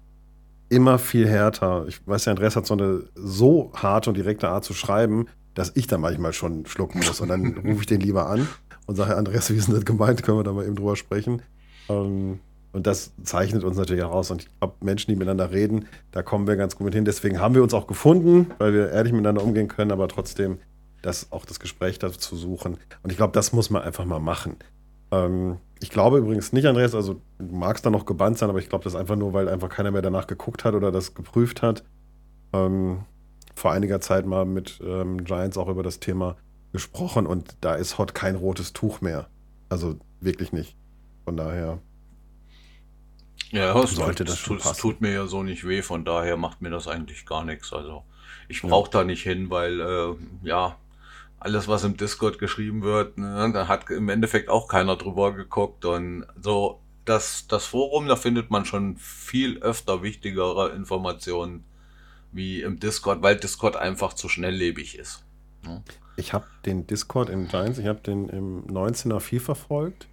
immer 0.69 0.99
viel 0.99 1.29
härter. 1.29 1.87
Ich 1.89 2.07
weiß 2.07 2.25
ja, 2.25 2.33
Andreas 2.33 2.57
hat 2.57 2.67
so 2.67 2.75
eine 2.75 3.05
so 3.15 3.71
harte 3.75 4.11
und 4.11 4.17
direkte 4.17 4.49
Art 4.49 4.65
zu 4.65 4.75
schreiben, 4.75 5.27
dass 5.55 5.73
ich 5.75 5.87
da 5.87 5.99
manchmal 5.99 6.33
schon 6.33 6.67
schlucken 6.67 6.99
muss. 6.99 7.21
Und 7.21 7.29
dann 7.29 7.57
rufe 7.65 7.81
ich 7.81 7.87
den 7.87 8.01
lieber 8.01 8.27
an 8.27 8.49
und 8.87 8.97
sage, 8.97 9.17
Andreas, 9.17 9.51
wie 9.51 9.57
ist 9.57 9.69
denn 9.69 9.75
das 9.75 9.85
gemeint? 9.85 10.23
Können 10.23 10.39
wir 10.39 10.45
da 10.45 10.53
mal 10.53 10.65
eben 10.65 10.77
drüber 10.77 10.97
sprechen? 10.97 11.43
Ähm, 11.89 12.41
und 12.73 12.87
das 12.87 13.13
zeichnet 13.23 13.65
uns 13.65 13.79
natürlich 13.79 14.05
auch 14.05 14.13
aus. 14.13 14.31
Und 14.31 14.43
ich 14.43 14.49
glaube, 14.59 14.75
Menschen, 14.81 15.11
die 15.11 15.17
miteinander 15.17 15.51
reden, 15.51 15.87
da 16.13 16.23
kommen 16.23 16.47
wir 16.47 16.57
ganz 16.57 16.77
gut 16.77 16.85
mit 16.85 16.95
hin. 16.95 17.05
Deswegen 17.05 17.41
haben 17.41 17.55
wir 17.55 17.63
uns 17.63 17.73
auch 17.73 17.87
gefunden, 17.87 18.51
weil 18.59 18.75
wir 18.75 18.91
ehrlich 18.91 19.13
miteinander 19.13 19.43
umgehen 19.43 19.69
können, 19.69 19.93
aber 19.93 20.09
trotzdem 20.09 20.59
das, 21.07 21.33
auch 21.33 21.45
das 21.45 21.61
Gespräch 21.61 21.99
dazu 21.99 22.37
suchen. 22.37 22.79
Und 23.03 23.11
ich 23.11 23.17
glaube, 23.17 23.33
das 23.33 23.53
muss 23.53 23.71
man 23.71 23.83
einfach 23.83 24.05
mal 24.05 24.19
machen. 24.19 24.57
Ähm, 25.13 25.59
ich 25.79 25.91
glaube 25.91 26.19
übrigens 26.19 26.53
nicht, 26.53 26.67
Andreas, 26.67 26.95
also 26.95 27.21
du 27.39 27.55
magst 27.55 27.87
da 27.87 27.91
noch 27.91 28.07
gebannt 28.07 28.39
sein, 28.39 28.51
aber 28.51 28.59
ich 28.59 28.69
glaube, 28.69 28.85
das 28.85 28.95
ist 28.95 28.99
einfach 28.99 29.17
nur, 29.17 29.33
weil 29.33 29.49
einfach 29.49 29.69
keiner 29.69 29.91
mehr 29.91 30.03
danach 30.03 30.27
geguckt 30.27 30.65
hat 30.65 30.75
oder 30.75 30.91
das 30.91 31.15
geprüft 31.15 31.63
hat. 31.63 31.85
Ähm, 32.53 33.05
vor 33.55 33.73
einiger 33.73 34.01
Zeit 34.01 34.27
mal 34.27 34.45
mit 34.45 34.81
ähm, 34.85 35.25
Giants 35.25 35.57
auch 35.57 35.69
über 35.69 35.83
das 35.83 36.01
Thema 36.01 36.37
gesprochen 36.73 37.27
und 37.27 37.57
da 37.61 37.75
ist 37.75 37.99
Hot 37.99 38.15
kein 38.15 38.35
rotes 38.35 38.73
Tuch 38.73 39.01
mehr. 39.01 39.29
Also 39.69 39.97
wirklich 40.21 40.53
nicht. 40.53 40.77
Von 41.25 41.37
daher. 41.37 41.79
Ja, 43.51 43.81
es 43.81 43.93
Sollte 43.93 44.25
tut, 44.25 44.29
das 44.29 44.39
schon 44.39 44.57
tut, 44.57 44.65
passen. 44.65 44.81
tut 44.81 45.01
mir 45.01 45.13
ja 45.13 45.27
so 45.27 45.43
nicht 45.43 45.67
weh, 45.67 45.83
von 45.83 46.05
daher 46.05 46.37
macht 46.37 46.63
mir 46.63 46.71
das 46.71 46.89
eigentlich 46.89 47.27
gar 47.27 47.45
nichts. 47.45 47.73
Also 47.73 48.03
ich 48.49 48.63
brauche 48.63 48.91
da 48.91 49.05
nicht 49.05 49.23
hin, 49.23 49.51
weil 49.51 49.81
äh, 49.81 50.15
ja, 50.43 50.77
alles, 51.47 51.69
was 51.69 51.85
im 51.85 51.97
Discord 51.97 52.41
geschrieben 52.41 52.83
wird, 52.83 53.19
ne, 53.19 53.49
da 53.55 53.69
hat 53.69 53.89
im 53.89 54.09
Endeffekt 54.09 54.49
auch 54.49 54.67
keiner 54.67 54.97
drüber 54.97 55.33
geguckt. 55.33 55.85
Und 55.85 56.27
so, 56.43 56.81
das, 57.05 57.47
das 57.47 57.67
Forum, 57.67 58.09
da 58.09 58.17
findet 58.17 58.51
man 58.51 58.65
schon 58.65 58.97
viel 58.97 59.59
öfter 59.63 60.03
wichtigere 60.03 60.71
Informationen 60.71 61.63
wie 62.33 62.63
im 62.63 62.81
Discord, 62.81 63.23
weil 63.23 63.37
Discord 63.37 63.77
einfach 63.77 64.13
zu 64.15 64.29
schnelllebig 64.29 64.99
ist. 64.99 65.25
Ne? 65.65 65.85
Ich 66.17 66.33
habe 66.33 66.47
den 66.65 66.89
Discord 66.89 67.31
in 67.31 67.47
Giants, 67.47 67.79
ich 67.79 67.87
habe 67.87 68.01
den 68.01 68.29
im 68.29 68.67
19er 68.67 69.21
viel 69.21 69.39
verfolgt 69.39 70.09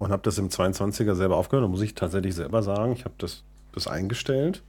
und 0.00 0.10
habe 0.10 0.22
das 0.24 0.36
im 0.38 0.48
22er 0.48 1.14
selber 1.14 1.36
aufgehört. 1.36 1.64
Da 1.64 1.68
muss 1.68 1.80
ich 1.80 1.94
tatsächlich 1.94 2.34
selber 2.34 2.64
sagen, 2.64 2.92
ich 2.92 3.04
habe 3.04 3.14
das, 3.18 3.44
das 3.70 3.86
eingestellt. 3.86 4.64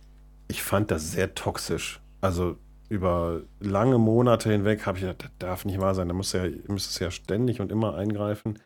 Ich 0.47 0.61
fand 0.61 0.91
das 0.91 1.11
sehr 1.11 1.33
toxisch. 1.33 2.01
Also 2.21 2.57
über 2.91 3.43
lange 3.61 3.97
Monate 3.97 4.51
hinweg 4.51 4.85
habe 4.85 4.97
ich 4.97 5.03
gedacht, 5.03 5.23
das 5.23 5.31
darf 5.39 5.63
nicht 5.63 5.79
wahr 5.79 5.95
sein. 5.95 6.09
Da 6.09 6.13
muss 6.13 6.33
ja, 6.33 6.43
müsste 6.67 6.89
es 6.89 6.99
ja 6.99 7.09
ständig 7.09 7.61
und 7.61 7.71
immer 7.71 7.95
eingreifen. 7.95 8.59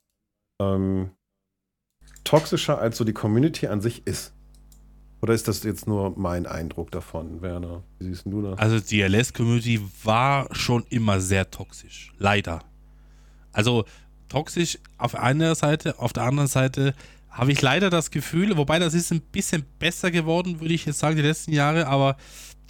Ähm, 0.59 1.11
toxischer 2.23 2.79
als 2.79 2.97
so 2.97 3.03
die 3.03 3.13
Community 3.13 3.67
an 3.67 3.81
sich 3.81 4.07
ist. 4.07 4.33
Oder 5.21 5.35
ist 5.35 5.47
das 5.47 5.61
jetzt 5.61 5.87
nur 5.87 6.17
mein 6.17 6.47
Eindruck 6.47 6.89
davon, 6.89 7.43
Werner? 7.43 7.83
Wie 7.99 8.05
siehst 8.05 8.25
du 8.25 8.41
das? 8.41 8.57
Also 8.57 8.79
die 8.79 9.03
LS-Community 9.03 9.79
war 10.03 10.47
schon 10.55 10.83
immer 10.89 11.19
sehr 11.21 11.51
toxisch. 11.51 12.11
Leider. 12.17 12.63
Also 13.51 13.85
toxisch 14.27 14.79
auf 14.97 15.13
einer 15.13 15.53
Seite, 15.53 15.99
auf 15.99 16.13
der 16.13 16.23
anderen 16.23 16.47
Seite 16.47 16.95
habe 17.29 17.51
ich 17.51 17.61
leider 17.61 17.91
das 17.91 18.09
Gefühl, 18.09 18.57
wobei 18.57 18.79
das 18.79 18.95
ist 18.95 19.11
ein 19.11 19.21
bisschen 19.21 19.65
besser 19.77 20.09
geworden, 20.09 20.61
würde 20.61 20.73
ich 20.73 20.85
jetzt 20.85 20.97
sagen, 20.97 21.15
die 21.15 21.21
letzten 21.21 21.53
Jahre, 21.53 21.85
aber 21.85 22.17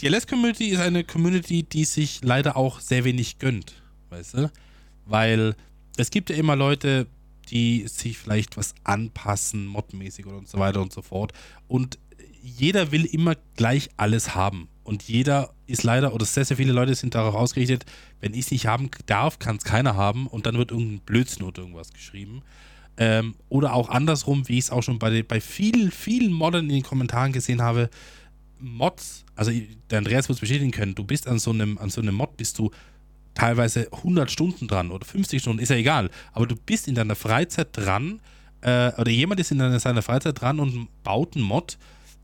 die 0.01 0.07
LS-Community 0.07 0.69
ist 0.69 0.79
eine 0.79 1.03
Community, 1.03 1.63
die 1.63 1.85
sich 1.85 2.21
leider 2.23 2.57
auch 2.57 2.79
sehr 2.79 3.03
wenig 3.03 3.39
gönnt, 3.39 3.81
weißt 4.09 4.33
du? 4.35 4.51
Weil 5.05 5.55
es 5.97 6.11
gibt 6.11 6.29
ja 6.29 6.35
immer 6.35 6.55
Leute, 6.55 7.07
die 7.49 7.87
sich 7.87 8.17
vielleicht 8.17 8.57
was 8.57 8.73
anpassen, 8.83 9.67
modmäßig 9.67 10.25
und 10.25 10.47
so 10.47 10.59
weiter 10.59 10.81
und 10.81 10.91
so 10.91 11.01
fort. 11.01 11.31
Und 11.67 11.99
jeder 12.41 12.91
will 12.91 13.05
immer 13.05 13.35
gleich 13.55 13.89
alles 13.97 14.35
haben. 14.35 14.67
Und 14.83 15.03
jeder 15.03 15.53
ist 15.65 15.83
leider, 15.83 16.13
oder 16.13 16.25
sehr, 16.25 16.45
sehr 16.45 16.57
viele 16.57 16.73
Leute 16.73 16.93
sind 16.93 17.15
darauf 17.15 17.33
ausgerichtet, 17.33 17.85
wenn 18.21 18.33
ich 18.33 18.41
es 18.41 18.51
nicht 18.51 18.67
haben 18.67 18.89
darf, 19.07 19.39
kann 19.39 19.57
es 19.57 19.63
keiner 19.63 19.95
haben. 19.95 20.27
Und 20.27 20.45
dann 20.45 20.57
wird 20.57 20.71
irgendein 20.71 20.99
Blödsinn 20.99 21.43
oder 21.43 21.61
irgendwas 21.61 21.91
geschrieben. 21.91 22.43
Ähm, 22.97 23.35
oder 23.49 23.73
auch 23.73 23.89
andersrum, 23.89 24.47
wie 24.47 24.57
ich 24.57 24.65
es 24.65 24.69
auch 24.69 24.83
schon 24.83 24.99
bei, 24.99 25.23
bei 25.23 25.41
vielen, 25.41 25.91
vielen 25.91 26.31
Modern 26.31 26.65
in 26.65 26.75
den 26.75 26.83
Kommentaren 26.83 27.31
gesehen 27.31 27.61
habe. 27.61 27.89
Mods, 28.59 29.25
also 29.35 29.51
der 29.89 29.97
Andreas 29.97 30.29
wird 30.29 30.37
es 30.37 30.41
bestätigen 30.41 30.71
können, 30.71 30.95
du 30.95 31.03
bist 31.03 31.27
an 31.27 31.39
so 31.39 31.51
einem, 31.51 31.77
an 31.77 31.89
so 31.89 32.01
einem 32.01 32.15
Mod, 32.15 32.37
bist 32.37 32.57
du 32.59 32.71
teilweise 33.33 33.91
100 33.91 34.31
Stunden 34.31 34.67
dran 34.67 34.91
oder 34.91 35.05
50 35.05 35.41
Stunden, 35.41 35.61
ist 35.61 35.69
ja 35.69 35.75
egal. 35.75 36.09
Aber 36.33 36.47
du 36.47 36.55
bist 36.55 36.87
in 36.87 36.95
deiner 36.95 37.15
Freizeit 37.15 37.69
dran, 37.73 38.21
äh, 38.61 38.91
oder 38.97 39.11
jemand 39.11 39.39
ist 39.39 39.51
in 39.51 39.59
deiner, 39.59 39.79
seiner 39.79 40.01
Freizeit 40.01 40.41
dran 40.41 40.59
und 40.59 40.87
baut 41.03 41.35
einen 41.35 41.45
Mod, 41.45 41.77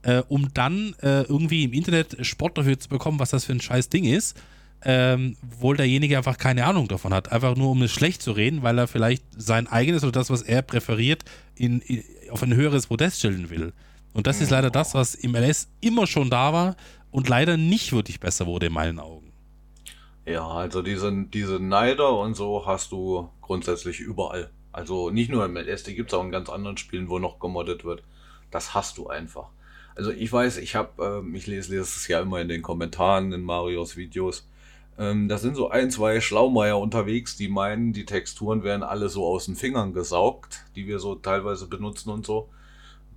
äh, 0.03 0.24
um 0.28 0.53
dann 0.53 0.95
äh, 1.02 1.22
irgendwie 1.24 1.64
im 1.64 1.74
Internet 1.74 2.26
Sport 2.26 2.58
dafür 2.58 2.80
zu 2.80 2.90
bekommen, 2.90 3.20
was 3.20 3.30
das 3.30 3.45
für 3.45 3.52
ein 3.52 3.62
scheiß 3.62 3.90
Ding 3.90 4.06
ist. 4.06 4.40
Ähm, 4.84 5.38
obwohl 5.44 5.78
derjenige 5.78 6.18
einfach 6.18 6.40
keine 6.40 6.66
Ahnung 6.66 6.88
davon 6.88 7.14
hat. 7.14 7.32
Einfach 7.32 7.56
nur, 7.56 7.70
um 7.70 7.84
es 7.84 7.91
schlecht 7.91 8.24
zu 8.24 8.32
reden, 8.32 8.64
weil 8.64 8.80
er 8.80 8.88
vielleicht 8.88 9.24
sein 9.38 9.68
eigenes 9.68 10.02
oder 10.02 10.14
das, 10.14 10.32
was 10.32 10.41
er 10.41 10.64
präferiert, 10.64 11.24
in, 11.53 11.82
in 11.82 12.03
auf 12.32 12.41
ein 12.41 12.56
höheres 12.56 12.88
Podest 12.88 13.20
stellen 13.20 13.52
will. 13.52 13.74
Und 14.14 14.28
das 14.28 14.42
ist 14.42 14.50
leider 14.50 14.70
das, 14.70 14.94
was 14.94 15.16
im 15.16 15.36
LS 15.36 15.70
immer 15.80 16.08
schon 16.08 16.30
da 16.30 16.54
war 16.54 16.76
und 17.12 17.30
leider 17.30 17.58
nicht 17.58 17.94
wirklich 17.94 18.20
besser 18.20 18.46
wurde 18.46 18.68
in 18.68 18.74
meinen 18.74 19.00
Augen. 19.00 19.32
Ja, 20.26 20.48
also 20.48 20.82
diese, 20.82 21.12
diese 21.34 21.60
Neider 21.60 22.18
und 22.18 22.36
so 22.36 22.66
hast 22.66 22.92
du 22.92 23.30
grundsätzlich 23.42 24.00
überall. 24.00 24.52
Also 24.72 25.10
nicht 25.10 25.32
nur 25.32 25.46
im 25.46 25.58
LS, 25.58 25.84
die 25.84 25.96
gibt 25.96 26.12
es 26.12 26.18
auch 26.18 26.24
in 26.24 26.32
ganz 26.32 26.50
anderen 26.50 26.78
Spielen, 26.78 27.10
wo 27.10 27.20
noch 27.20 27.40
gemoddet 27.40 27.84
wird. 27.84 28.04
Das 28.52 28.74
hast 28.74 28.98
du 28.98 29.08
einfach. 29.08 29.48
Also 29.96 30.12
ich 30.12 30.32
weiß, 30.32 30.58
ich 30.58 30.76
habe, 30.76 31.24
äh, 31.26 31.38
ich 31.38 31.48
lese, 31.48 31.72
lese 31.72 31.84
es 31.84 32.08
ja 32.08 32.22
immer 32.22 32.40
in 32.40 32.48
den 32.48 32.62
Kommentaren 32.62 33.34
in 33.34 33.42
Marios 33.42 33.98
Videos, 33.98 34.48
ähm, 34.98 35.28
da 35.28 35.38
sind 35.38 35.56
so 35.56 35.70
ein, 35.70 35.90
zwei 35.90 36.22
Schlaumeier 36.22 36.80
unterwegs, 36.80 37.36
die 37.36 37.48
meinen, 37.48 37.94
die 37.94 38.06
Texturen 38.06 38.64
werden 38.64 38.84
alle 38.84 39.10
so 39.10 39.26
aus 39.26 39.46
den 39.46 39.56
Fingern 39.56 39.94
gesaugt, 39.94 40.66
die 40.76 40.86
wir 40.86 41.00
so 41.00 41.16
teilweise 41.16 41.68
benutzen 41.68 42.10
und 42.10 42.26
so. 42.26 42.50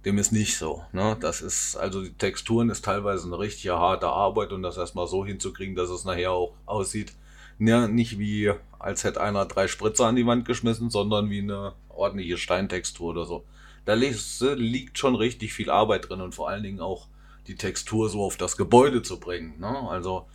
Dem 0.05 0.19
ist 0.19 0.33
nicht 0.33 0.57
so. 0.57 0.85
Ne? 0.93 1.17
Das 1.21 1.41
ist, 1.41 1.77
also 1.77 2.03
die 2.03 2.13
Texturen 2.13 2.71
ist 2.71 2.85
teilweise 2.85 3.27
eine 3.27 3.39
richtig 3.39 3.71
harte 3.71 4.09
Arbeit 4.09 4.53
und 4.53 4.63
das 4.63 4.77
erstmal 4.77 5.07
so 5.07 5.25
hinzukriegen, 5.25 5.75
dass 5.75 5.91
es 5.91 6.05
nachher 6.05 6.33
auch 6.33 6.53
aussieht. 6.67 7.13
Ja, 7.59 7.87
nicht 7.89 8.19
wie, 8.19 8.53
als 8.79 9.05
hätte 9.05 9.21
einer 9.21 9.47
drei 9.47 9.69
Spritzer 9.69 10.07
an 10.07 10.17
die 10.17 10.27
Wand 10.27 10.45
geschmissen, 10.45 10.91
sondern 10.91 11.31
wie 11.31 11.41
eine 11.41 11.73
ordentliche 11.89 12.37
Steintextur 12.37 13.11
oder 13.11 13.25
so. 13.25 13.45
Da 13.85 13.95
liegt 13.95 14.99
schon 14.99 15.15
richtig 15.15 15.53
viel 15.53 15.71
Arbeit 15.71 16.09
drin 16.09 16.21
und 16.21 16.35
vor 16.35 16.49
allen 16.49 16.63
Dingen 16.63 16.81
auch 16.81 17.07
die 17.47 17.55
Textur 17.55 18.09
so 18.09 18.25
auf 18.25 18.37
das 18.37 18.57
Gebäude 18.57 19.03
zu 19.03 19.21
bringen. 19.21 19.59
Ne? 19.61 19.89
Also 19.89 20.27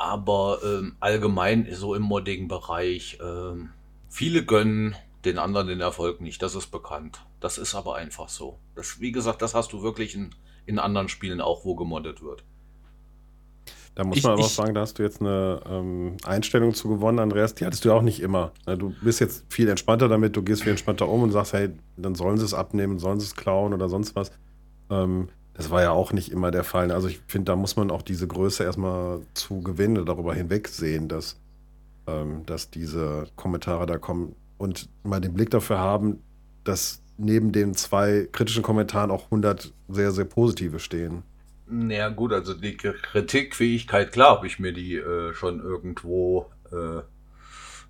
aber 0.00 0.60
ähm, 0.64 0.96
allgemein 0.98 1.68
so 1.72 1.94
im 1.94 2.00
Modding-Bereich, 2.04 3.18
ähm, 3.22 3.68
viele 4.08 4.46
gönnen 4.46 4.96
den 5.26 5.36
anderen 5.36 5.66
den 5.66 5.82
Erfolg 5.82 6.22
nicht, 6.22 6.40
das 6.40 6.54
ist 6.54 6.68
bekannt. 6.68 7.20
Das 7.40 7.58
ist 7.58 7.74
aber 7.74 7.96
einfach 7.96 8.28
so. 8.28 8.58
Das, 8.74 9.00
wie 9.00 9.12
gesagt, 9.12 9.40
das 9.42 9.54
hast 9.54 9.72
du 9.72 9.82
wirklich 9.82 10.14
in, 10.14 10.30
in 10.66 10.78
anderen 10.78 11.08
Spielen 11.08 11.40
auch, 11.40 11.64
wo 11.64 11.74
gemoddet 11.74 12.22
wird. 12.22 12.44
Da 13.94 14.04
muss 14.04 14.18
Ich- 14.18 14.22
man 14.22 14.32
aber 14.34 14.42
auch 14.42 14.48
sagen, 14.48 14.74
da 14.74 14.82
hast 14.82 14.98
du 14.98 15.02
jetzt 15.02 15.20
eine 15.20 15.60
ähm, 15.68 16.16
Einstellung 16.24 16.74
zu 16.74 16.88
gewonnen, 16.88 17.18
Andreas. 17.18 17.54
Die 17.54 17.66
hattest 17.66 17.84
du 17.84 17.88
ja 17.88 17.94
auch 17.94 18.02
nicht 18.02 18.20
immer. 18.20 18.52
Du 18.66 18.94
bist 19.02 19.20
jetzt 19.20 19.44
viel 19.48 19.68
entspannter 19.68 20.08
damit, 20.08 20.36
du 20.36 20.42
gehst 20.42 20.62
viel 20.62 20.70
entspannter 20.70 21.08
um 21.08 21.22
und 21.22 21.32
sagst, 21.32 21.52
hey, 21.54 21.70
dann 21.96 22.14
sollen 22.14 22.38
sie 22.38 22.44
es 22.44 22.54
abnehmen, 22.54 22.98
sollen 22.98 23.18
sie 23.20 23.26
es 23.26 23.34
klauen 23.34 23.74
oder 23.74 23.88
sonst 23.88 24.14
was. 24.14 24.30
Ähm, 24.90 25.28
das 25.54 25.70
war 25.70 25.82
ja 25.82 25.90
auch 25.90 26.12
nicht 26.12 26.30
immer 26.30 26.50
der 26.50 26.64
Fall. 26.64 26.90
Also 26.92 27.08
ich 27.08 27.20
finde, 27.26 27.46
da 27.52 27.56
muss 27.56 27.76
man 27.76 27.90
auch 27.90 28.02
diese 28.02 28.26
Größe 28.28 28.62
erstmal 28.64 29.20
zu 29.34 29.60
gewinnen 29.60 29.96
oder 29.98 30.14
darüber 30.14 30.34
hinwegsehen, 30.34 31.08
dass, 31.08 31.38
ähm, 32.06 32.46
dass 32.46 32.70
diese 32.70 33.26
Kommentare 33.36 33.86
da 33.86 33.98
kommen 33.98 34.34
und 34.56 34.88
mal 35.02 35.20
den 35.20 35.34
Blick 35.34 35.50
dafür 35.50 35.78
haben, 35.78 36.22
dass 36.64 37.02
neben 37.20 37.52
den 37.52 37.74
zwei 37.74 38.28
kritischen 38.32 38.62
Kommentaren 38.62 39.10
auch 39.10 39.26
100 39.26 39.72
sehr, 39.88 40.10
sehr 40.12 40.24
positive 40.24 40.78
stehen. 40.78 41.22
Naja, 41.66 42.08
gut, 42.08 42.32
also 42.32 42.54
die 42.54 42.76
Kritikfähigkeit, 42.76 44.12
klar, 44.12 44.36
habe 44.36 44.46
ich 44.46 44.58
mir 44.58 44.72
die 44.72 44.96
äh, 44.96 45.32
schon 45.34 45.60
irgendwo, 45.60 46.46
äh, 46.72 47.02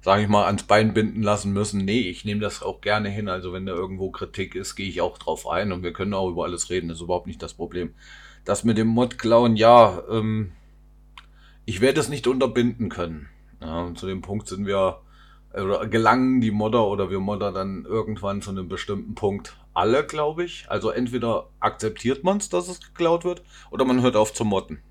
sage 0.02 0.22
ich 0.22 0.28
mal, 0.28 0.44
ans 0.44 0.64
Bein 0.64 0.92
binden 0.92 1.22
lassen 1.22 1.52
müssen. 1.52 1.84
Nee, 1.84 2.00
ich 2.00 2.26
nehme 2.26 2.42
das 2.42 2.62
auch 2.62 2.82
gerne 2.82 3.08
hin. 3.08 3.28
Also, 3.28 3.54
wenn 3.54 3.64
da 3.64 3.72
irgendwo 3.72 4.10
Kritik 4.10 4.54
ist, 4.54 4.76
gehe 4.76 4.88
ich 4.88 5.00
auch 5.00 5.16
drauf 5.16 5.48
ein 5.48 5.72
und 5.72 5.82
wir 5.82 5.94
können 5.94 6.12
auch 6.12 6.28
über 6.28 6.44
alles 6.44 6.68
reden. 6.68 6.88
Das 6.88 6.98
ist 6.98 7.02
überhaupt 7.02 7.26
nicht 7.26 7.42
das 7.42 7.54
Problem. 7.54 7.94
Das 8.44 8.64
mit 8.64 8.76
dem 8.76 8.88
Mod 8.88 9.18
klauen, 9.18 9.56
ja, 9.56 10.02
ähm, 10.10 10.52
ich 11.64 11.80
werde 11.80 12.00
es 12.00 12.08
nicht 12.08 12.26
unterbinden 12.26 12.90
können. 12.90 13.28
Ja, 13.62 13.92
zu 13.94 14.06
dem 14.06 14.20
Punkt 14.22 14.48
sind 14.48 14.66
wir, 14.66 15.00
oder 15.54 15.86
gelangen 15.86 16.40
die 16.40 16.50
Modder 16.50 16.86
oder 16.86 17.10
wir 17.10 17.20
Modder 17.20 17.52
dann 17.52 17.84
irgendwann 17.84 18.42
zu 18.42 18.50
einem 18.50 18.68
bestimmten 18.68 19.14
Punkt 19.14 19.56
alle, 19.74 20.04
glaube 20.04 20.44
ich. 20.44 20.66
Also 20.68 20.90
entweder 20.90 21.48
akzeptiert 21.60 22.24
man 22.24 22.38
es, 22.38 22.48
dass 22.48 22.68
es 22.68 22.80
geklaut 22.80 23.24
wird, 23.24 23.42
oder 23.70 23.84
man 23.84 24.02
hört 24.02 24.16
auf 24.16 24.32
zu 24.32 24.44
modden. 24.44 24.82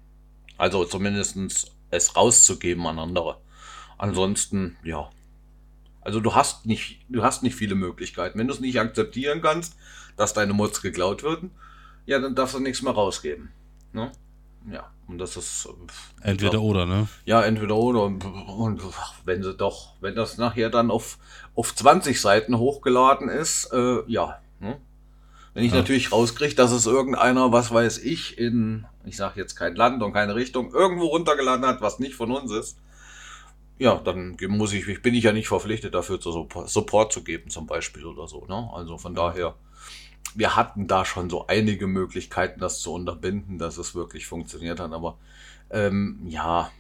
Also 0.58 0.86
zumindest 0.86 1.38
es 1.92 2.16
rauszugeben 2.16 2.86
an 2.88 3.00
andere. 3.00 3.40
Ansonsten, 3.98 4.78
ja. 4.84 5.10
Also 6.02 6.20
du 6.20 6.34
hast 6.34 6.66
nicht, 6.66 7.06
du 7.10 7.24
hast 7.24 7.44
nicht 7.44 7.56
viele 7.56 7.76
Möglichkeiten. 7.76 8.40
Wenn 8.40 8.48
du 8.48 8.54
es 8.54 8.60
nicht 8.60 8.80
akzeptieren 8.80 9.42
kannst, 9.42 9.76
dass 10.16 10.34
deine 10.34 10.54
Mods 10.54 10.82
geklaut 10.82 11.24
werden, 11.24 11.52
ja, 12.06 12.20
dann 12.20 12.36
darfst 12.36 12.56
du 12.56 12.60
nichts 12.60 12.82
mehr 12.82 12.94
rausgeben. 12.94 13.52
Ne? 13.94 14.12
Ja, 14.72 14.90
und 15.08 15.18
das 15.18 15.38
ist. 15.38 15.68
äh, 16.22 16.30
Entweder 16.30 16.62
oder, 16.62 16.86
ne? 16.86 17.08
ja, 17.26 17.42
entweder 17.42 17.76
oder. 17.76 18.04
Und, 18.04 18.24
und 18.26 18.82
wenn 19.26 19.42
sie 19.44 19.54
doch, 19.56 19.94
wenn 20.02 20.16
das 20.16 20.38
nachher 20.38 20.70
dann 20.70 20.92
auf, 20.92 21.18
auf 21.56 21.74
20 21.76 22.20
Seiten 22.20 22.58
hochgeladen 22.58 23.30
ist, 23.30 23.72
äh, 23.74 24.00
ja. 24.08 24.40
Ne? 24.60 24.78
Wenn 25.54 25.64
ich 25.64 25.72
Ja. 25.72 25.80
natürlich 25.80 26.12
rauskriege, 26.12 26.56
dass 26.56 26.72
es 26.72 26.86
irgendeiner, 26.86 27.52
was 27.52 27.72
weiß 27.74 28.00
ich, 28.00 28.38
in, 28.38 28.86
ich 29.06 29.18
sag 29.18 29.36
jetzt 29.38 29.56
kein 29.56 29.76
Land 29.76 30.04
und 30.04 30.14
keine 30.14 30.36
Richtung, 30.36 30.72
irgendwo 30.74 31.08
runtergeladen 31.08 31.66
hat, 31.66 31.82
was 31.82 32.00
nicht 32.00 32.16
von 32.16 32.32
uns 32.32 32.52
ist, 32.52 32.78
ja, 33.80 33.96
dann 33.96 34.36
muss 34.50 34.74
ich, 34.74 35.02
bin 35.02 35.16
ich 35.16 35.24
ja 35.24 35.32
nicht 35.32 35.48
verpflichtet, 35.48 35.96
dafür 35.96 36.20
zu 36.20 36.32
Suppo- 36.32 36.68
Support 36.68 37.14
zu 37.14 37.24
geben, 37.24 37.50
zum 37.50 37.66
Beispiel 37.66 38.06
oder 38.06 38.28
so. 38.28 38.46
Ne? 38.46 38.70
Also 38.74 38.98
von 38.98 39.16
daher, 39.16 39.56
wir 40.36 40.56
hatten 40.56 40.88
da 40.88 41.06
schon 41.06 41.30
so 41.30 41.48
einige 41.48 41.88
Möglichkeiten, 41.88 42.60
das 42.60 42.80
zu 42.80 42.94
unterbinden, 42.94 43.58
dass 43.58 43.78
es 43.78 43.96
wirklich 43.96 44.28
funktioniert 44.28 44.80
hat. 44.80 44.92
Aber 44.92 45.18
ähm, 45.70 46.20
ja, 46.28 46.72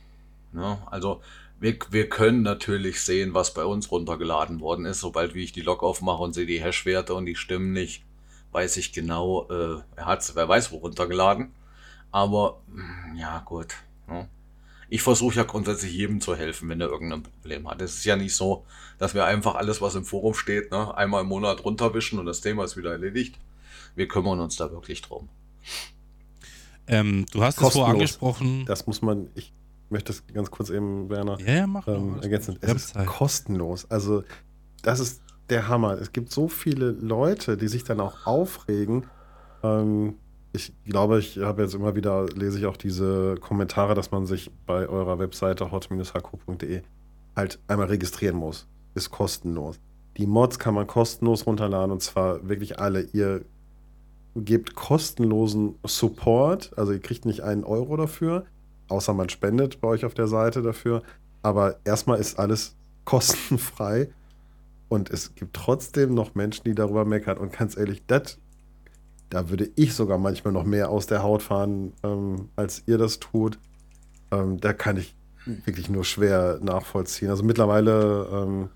ne? 0.51 0.77
also 0.89 1.21
wir, 1.59 1.77
wir 1.89 2.09
können 2.09 2.41
natürlich 2.41 3.01
sehen, 3.01 3.33
was 3.33 3.53
bei 3.53 3.65
uns 3.65 3.91
runtergeladen 3.91 4.59
worden 4.59 4.85
ist. 4.85 5.01
Sobald 5.01 5.33
wie 5.35 5.43
ich 5.43 5.51
die 5.51 5.61
Log 5.61 5.83
aufmache 5.83 6.23
und 6.23 6.33
sehe 6.33 6.45
die 6.45 6.61
Hash-Werte 6.61 7.13
und 7.13 7.25
die 7.25 7.35
stimmen 7.35 7.73
nicht, 7.73 8.03
weiß 8.51 8.77
ich 8.77 8.93
genau, 8.93 9.47
äh, 9.49 9.81
er 9.95 10.05
hat 10.05 10.31
wer 10.35 10.47
weiß 10.47 10.71
wo 10.71 10.77
runtergeladen. 10.77 11.51
Aber 12.11 12.61
ja, 13.15 13.39
gut. 13.45 13.75
Ne? 14.07 14.27
Ich 14.89 15.01
versuche 15.01 15.35
ja 15.35 15.43
grundsätzlich 15.43 15.93
jedem 15.93 16.19
zu 16.19 16.35
helfen, 16.35 16.67
wenn 16.69 16.81
er 16.81 16.87
irgendein 16.87 17.23
Problem 17.23 17.69
hat. 17.69 17.81
Es 17.81 17.95
ist 17.95 18.05
ja 18.05 18.15
nicht 18.15 18.35
so, 18.35 18.65
dass 18.97 19.13
wir 19.13 19.25
einfach 19.25 19.55
alles, 19.55 19.81
was 19.81 19.95
im 19.95 20.05
Forum 20.05 20.33
steht, 20.33 20.71
ne, 20.71 20.95
einmal 20.95 21.21
im 21.21 21.27
Monat 21.27 21.63
runterwischen 21.63 22.19
und 22.19 22.25
das 22.25 22.41
Thema 22.41 22.63
ist 22.63 22.75
wieder 22.75 22.91
erledigt. 22.91 23.35
Wir 23.95 24.07
kümmern 24.07 24.39
uns 24.39 24.55
da 24.55 24.71
wirklich 24.71 25.01
drum. 25.01 25.29
Ähm, 26.87 27.25
du 27.31 27.43
hast 27.43 27.55
es 27.55 27.61
vorher 27.61 27.93
Kostenlos. 27.93 27.93
angesprochen. 27.93 28.65
Das 28.65 28.87
muss 28.87 29.01
man, 29.01 29.29
ich 29.35 29.53
möchte 29.89 30.11
das 30.11 30.23
ganz 30.33 30.49
kurz 30.49 30.69
eben, 30.69 31.09
Werner, 31.09 31.39
ja, 31.39 31.53
ja, 31.53 31.67
mach 31.67 31.87
ähm, 31.87 32.15
doch. 32.15 32.23
ergänzen. 32.23 32.57
Es 32.61 32.73
ist 32.73 32.95
Website. 32.95 33.07
kostenlos. 33.07 33.91
Also, 33.91 34.23
das 34.81 34.99
ist 34.99 35.21
der 35.49 35.67
Hammer. 35.67 35.99
Es 35.99 36.11
gibt 36.11 36.31
so 36.31 36.47
viele 36.47 36.91
Leute, 36.91 37.57
die 37.57 37.67
sich 37.67 37.83
dann 37.83 37.99
auch 37.99 38.25
aufregen. 38.25 39.05
Ähm, 39.63 40.15
ich 40.53 40.73
glaube, 40.85 41.19
ich 41.19 41.37
habe 41.39 41.61
jetzt 41.61 41.75
immer 41.75 41.95
wieder, 41.95 42.25
lese 42.27 42.59
ich 42.59 42.65
auch 42.65 42.77
diese 42.77 43.35
Kommentare, 43.35 43.93
dass 43.93 44.11
man 44.11 44.25
sich 44.25 44.51
bei 44.65 44.87
eurer 44.87 45.19
Webseite 45.19 45.71
hot-hq.de 45.71 46.81
halt 47.35 47.59
einmal 47.67 47.87
registrieren 47.87 48.35
muss. 48.35 48.67
Ist 48.95 49.11
kostenlos. 49.11 49.79
Die 50.17 50.25
Mods 50.25 50.59
kann 50.59 50.73
man 50.73 50.87
kostenlos 50.87 51.45
runterladen 51.45 51.91
und 51.91 52.01
zwar 52.01 52.47
wirklich 52.49 52.79
alle. 52.79 53.01
Ihr 53.13 53.45
gebt 54.35 54.75
kostenlosen 54.75 55.75
Support, 55.85 56.77
also 56.77 56.91
ihr 56.91 56.99
kriegt 56.99 57.25
nicht 57.25 57.41
einen 57.41 57.63
Euro 57.63 57.95
dafür, 57.95 58.45
außer 58.87 59.13
man 59.13 59.29
spendet 59.29 59.79
bei 59.81 59.87
euch 59.87 60.05
auf 60.05 60.13
der 60.13 60.27
Seite 60.27 60.61
dafür. 60.61 61.03
Aber 61.41 61.79
erstmal 61.85 62.19
ist 62.19 62.39
alles 62.39 62.75
kostenfrei 63.05 64.09
und 64.89 65.09
es 65.11 65.35
gibt 65.35 65.55
trotzdem 65.55 66.13
noch 66.13 66.35
Menschen, 66.35 66.63
die 66.65 66.75
darüber 66.75 67.05
meckern. 67.05 67.37
Und 67.37 67.53
ganz 67.53 67.77
ehrlich, 67.77 68.03
das, 68.07 68.39
da 69.29 69.49
würde 69.49 69.69
ich 69.75 69.93
sogar 69.93 70.17
manchmal 70.17 70.53
noch 70.53 70.63
mehr 70.63 70.89
aus 70.89 71.07
der 71.07 71.23
Haut 71.23 71.43
fahren, 71.43 71.93
ähm, 72.03 72.49
als 72.55 72.83
ihr 72.87 72.97
das 72.97 73.19
tut. 73.19 73.59
Ähm, 74.31 74.59
da 74.59 74.73
kann 74.73 74.97
ich 74.97 75.15
wirklich 75.45 75.89
nur 75.89 76.03
schwer 76.03 76.59
nachvollziehen. 76.61 77.29
Also 77.29 77.43
mittlerweile, 77.43 78.27
ähm, 78.31 78.69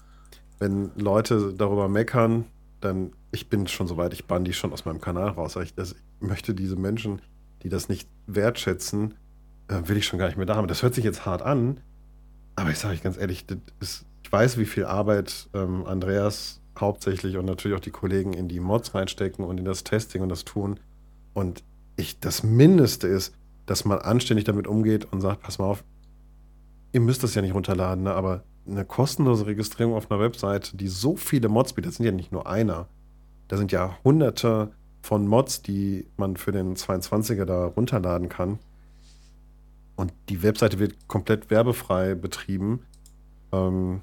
wenn 0.60 0.92
Leute 0.96 1.54
darüber 1.54 1.88
meckern, 1.88 2.46
dann, 2.82 3.12
ich 3.32 3.50
bin 3.50 3.68
schon 3.68 3.88
so 3.88 3.98
weit, 3.98 4.14
ich 4.14 4.26
bann 4.26 4.46
die 4.46 4.54
schon 4.54 4.74
aus 4.74 4.86
meinem 4.86 5.02
Kanal 5.02 5.30
raus. 5.30 5.56
Ich, 5.58 5.74
das, 5.74 5.94
ich 5.94 6.28
möchte 6.28 6.54
diese 6.54 6.76
Menschen, 6.76 7.22
die 7.64 7.70
das 7.70 7.90
nicht 7.90 8.08
wertschätzen, 8.28 9.16
äh, 9.68 9.82
will 9.88 9.98
ich 9.98 10.06
schon 10.06 10.20
gar 10.20 10.28
nicht 10.28 10.38
mehr 10.38 10.46
da 10.46 10.56
haben. 10.56 10.68
Das 10.68 10.84
hört 10.84 10.94
sich 10.94 11.04
jetzt 11.04 11.26
hart 11.26 11.42
an, 11.42 11.80
aber 12.56 12.70
ich 12.70 12.80
sage 12.80 12.94
euch 12.94 13.04
ganz 13.04 13.18
ehrlich, 13.18 13.46
ist, 13.80 14.06
ich 14.24 14.32
weiß, 14.32 14.58
wie 14.58 14.66
viel 14.66 14.86
Arbeit 14.86 15.50
ähm, 15.54 15.86
Andreas 15.86 16.62
hauptsächlich 16.80 17.38
und 17.38 17.46
natürlich 17.46 17.78
auch 17.78 17.82
die 17.82 17.92
Kollegen 17.92 18.34
in 18.34 18.48
die 18.48 18.60
Mods 18.60 18.96
reinstecken 18.96 19.46
und 19.46 19.58
in 19.58 19.66
das 19.66 19.84
Testing 19.84 20.22
und 20.22 20.30
das 20.30 20.46
tun. 20.46 20.80
Und 21.34 21.64
ich, 21.96 22.20
das 22.20 22.44
Mindeste 22.44 23.08
ist, 23.08 23.36
dass 23.66 23.86
man 23.86 24.00
anständig 24.00 24.46
damit 24.46 24.68
umgeht 24.68 25.12
und 25.12 25.22
sagt, 25.22 25.42
pass 25.42 25.60
mal 25.60 25.66
auf, 25.66 25.84
ihr 26.92 27.02
müsst 27.02 27.24
das 27.24 27.36
ja 27.36 27.42
nicht 27.42 27.54
runterladen, 27.54 28.04
ne? 28.04 28.14
aber 28.14 28.44
eine 28.68 28.86
kostenlose 28.86 29.46
Registrierung 29.46 29.94
auf 29.94 30.10
einer 30.10 30.20
Webseite, 30.20 30.78
die 30.78 30.88
so 30.88 31.16
viele 31.16 31.50
Mods 31.50 31.74
bietet, 31.74 31.90
das 31.90 31.98
sind 31.98 32.06
ja 32.06 32.12
nicht 32.12 32.32
nur 32.32 32.48
einer. 32.48 32.88
Da 33.48 33.58
sind 33.58 33.72
ja 33.72 33.98
hunderte 34.04 34.72
von 35.02 35.28
Mods, 35.28 35.62
die 35.62 36.08
man 36.18 36.38
für 36.38 36.52
den 36.52 36.76
22er 36.76 37.46
da 37.46 37.66
runterladen 37.66 38.30
kann. 38.30 38.60
Und 39.96 40.14
die 40.30 40.42
Webseite 40.44 40.80
wird 40.80 41.08
komplett 41.08 41.52
werbefrei 41.52 42.16
betrieben. 42.16 42.86
Ähm, 43.52 44.02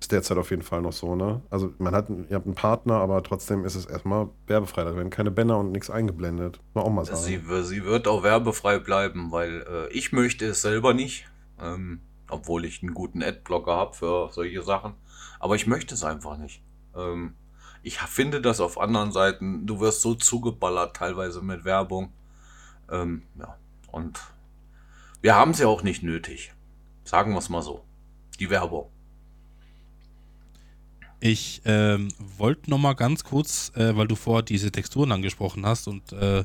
ist 0.00 0.12
derzeit 0.12 0.38
auf 0.38 0.50
jeden 0.50 0.62
Fall 0.62 0.80
noch 0.80 0.92
so, 0.92 1.14
ne? 1.14 1.42
Also 1.50 1.74
man 1.78 1.94
hat, 1.94 2.08
ihr 2.08 2.34
habt 2.34 2.46
einen 2.46 2.54
Partner, 2.54 2.94
aber 2.94 3.22
trotzdem 3.22 3.64
ist 3.64 3.74
es 3.74 3.84
erstmal 3.84 4.28
werbefrei. 4.46 4.84
Da 4.84 4.96
werden 4.96 5.10
keine 5.10 5.30
Banner 5.30 5.58
und 5.58 5.72
nichts 5.72 5.90
eingeblendet. 5.90 6.58
Mal 6.72 6.82
auch 6.82 6.90
mal 6.90 7.04
sagen. 7.04 7.18
Sie, 7.18 7.40
sie 7.64 7.84
wird 7.84 8.08
auch 8.08 8.22
werbefrei 8.22 8.78
bleiben, 8.78 9.30
weil 9.30 9.64
äh, 9.68 9.92
ich 9.92 10.12
möchte 10.12 10.46
es 10.46 10.62
selber 10.62 10.94
nicht. 10.94 11.26
Ähm, 11.60 12.00
obwohl 12.30 12.64
ich 12.64 12.82
einen 12.82 12.94
guten 12.94 13.22
Adblocker 13.22 13.76
habe 13.76 13.94
für 13.94 14.30
solche 14.32 14.62
Sachen. 14.62 14.94
Aber 15.38 15.56
ich 15.56 15.66
möchte 15.66 15.94
es 15.94 16.04
einfach 16.04 16.36
nicht. 16.38 16.62
Ähm, 16.96 17.34
ich 17.82 17.98
finde 17.98 18.40
das 18.40 18.60
auf 18.60 18.80
anderen 18.80 19.12
Seiten, 19.12 19.66
du 19.66 19.80
wirst 19.80 20.02
so 20.02 20.14
zugeballert 20.14 20.96
teilweise 20.96 21.42
mit 21.42 21.64
Werbung. 21.64 22.12
Ähm, 22.90 23.22
ja, 23.38 23.56
und 23.90 24.20
wir 25.20 25.34
haben 25.34 25.52
es 25.52 25.58
ja 25.58 25.66
auch 25.66 25.82
nicht 25.82 26.02
nötig. 26.02 26.52
Sagen 27.04 27.32
wir 27.32 27.38
es 27.38 27.48
mal 27.48 27.62
so. 27.62 27.84
Die 28.38 28.50
Werbung. 28.50 28.90
Ich 31.20 31.60
ähm, 31.66 32.08
wollte 32.38 32.70
noch 32.70 32.78
mal 32.78 32.94
ganz 32.94 33.24
kurz, 33.24 33.72
äh, 33.76 33.94
weil 33.94 34.08
du 34.08 34.16
vorher 34.16 34.42
diese 34.42 34.72
Texturen 34.72 35.12
angesprochen 35.12 35.66
hast 35.66 35.86
und 35.86 36.12
äh, 36.12 36.44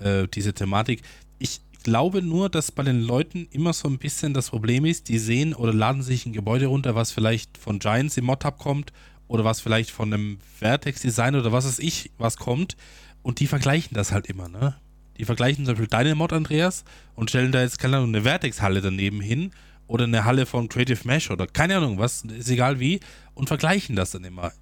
äh, 0.00 0.28
diese 0.28 0.52
Thematik. 0.52 1.02
Ich 1.38 1.60
glaube 1.82 2.20
nur, 2.20 2.50
dass 2.50 2.70
bei 2.70 2.82
den 2.82 3.00
Leuten 3.00 3.48
immer 3.50 3.72
so 3.72 3.88
ein 3.88 3.98
bisschen 3.98 4.34
das 4.34 4.50
Problem 4.50 4.84
ist, 4.84 5.08
die 5.08 5.18
sehen 5.18 5.54
oder 5.54 5.72
laden 5.72 6.02
sich 6.02 6.26
ein 6.26 6.32
Gebäude 6.34 6.66
runter, 6.66 6.94
was 6.94 7.12
vielleicht 7.12 7.56
von 7.56 7.78
Giants 7.78 8.16
im 8.18 8.26
Mod-Hub 8.26 8.58
kommt 8.58 8.92
oder 9.26 9.44
was 9.44 9.60
vielleicht 9.60 9.90
von 9.90 10.12
einem 10.12 10.38
Vertex-Design 10.58 11.34
oder 11.36 11.52
was 11.52 11.66
weiß 11.66 11.78
ich, 11.78 12.10
was 12.18 12.36
kommt 12.36 12.76
und 13.22 13.40
die 13.40 13.46
vergleichen 13.46 13.94
das 13.94 14.12
halt 14.12 14.26
immer, 14.26 14.48
ne? 14.48 14.76
Die 15.16 15.24
vergleichen 15.24 15.64
zum 15.64 15.74
Beispiel 15.74 15.86
deine 15.86 16.14
Mod, 16.16 16.32
Andreas, 16.32 16.84
und 17.14 17.30
stellen 17.30 17.52
da 17.52 17.62
jetzt, 17.62 17.78
keine 17.78 17.98
Ahnung, 17.98 18.08
eine 18.08 18.22
Vertex-Halle 18.22 18.80
daneben 18.80 19.20
hin 19.20 19.52
oder 19.86 20.04
eine 20.04 20.24
Halle 20.24 20.46
von 20.46 20.68
Creative 20.68 21.06
Mesh 21.06 21.30
oder 21.30 21.46
keine 21.46 21.76
Ahnung 21.76 21.98
was, 21.98 22.22
ist 22.24 22.48
egal 22.48 22.80
wie, 22.80 23.00
und 23.34 23.48
vergleichen 23.48 23.96
das 23.96 24.12
dann 24.12 24.24
immer. 24.24 24.52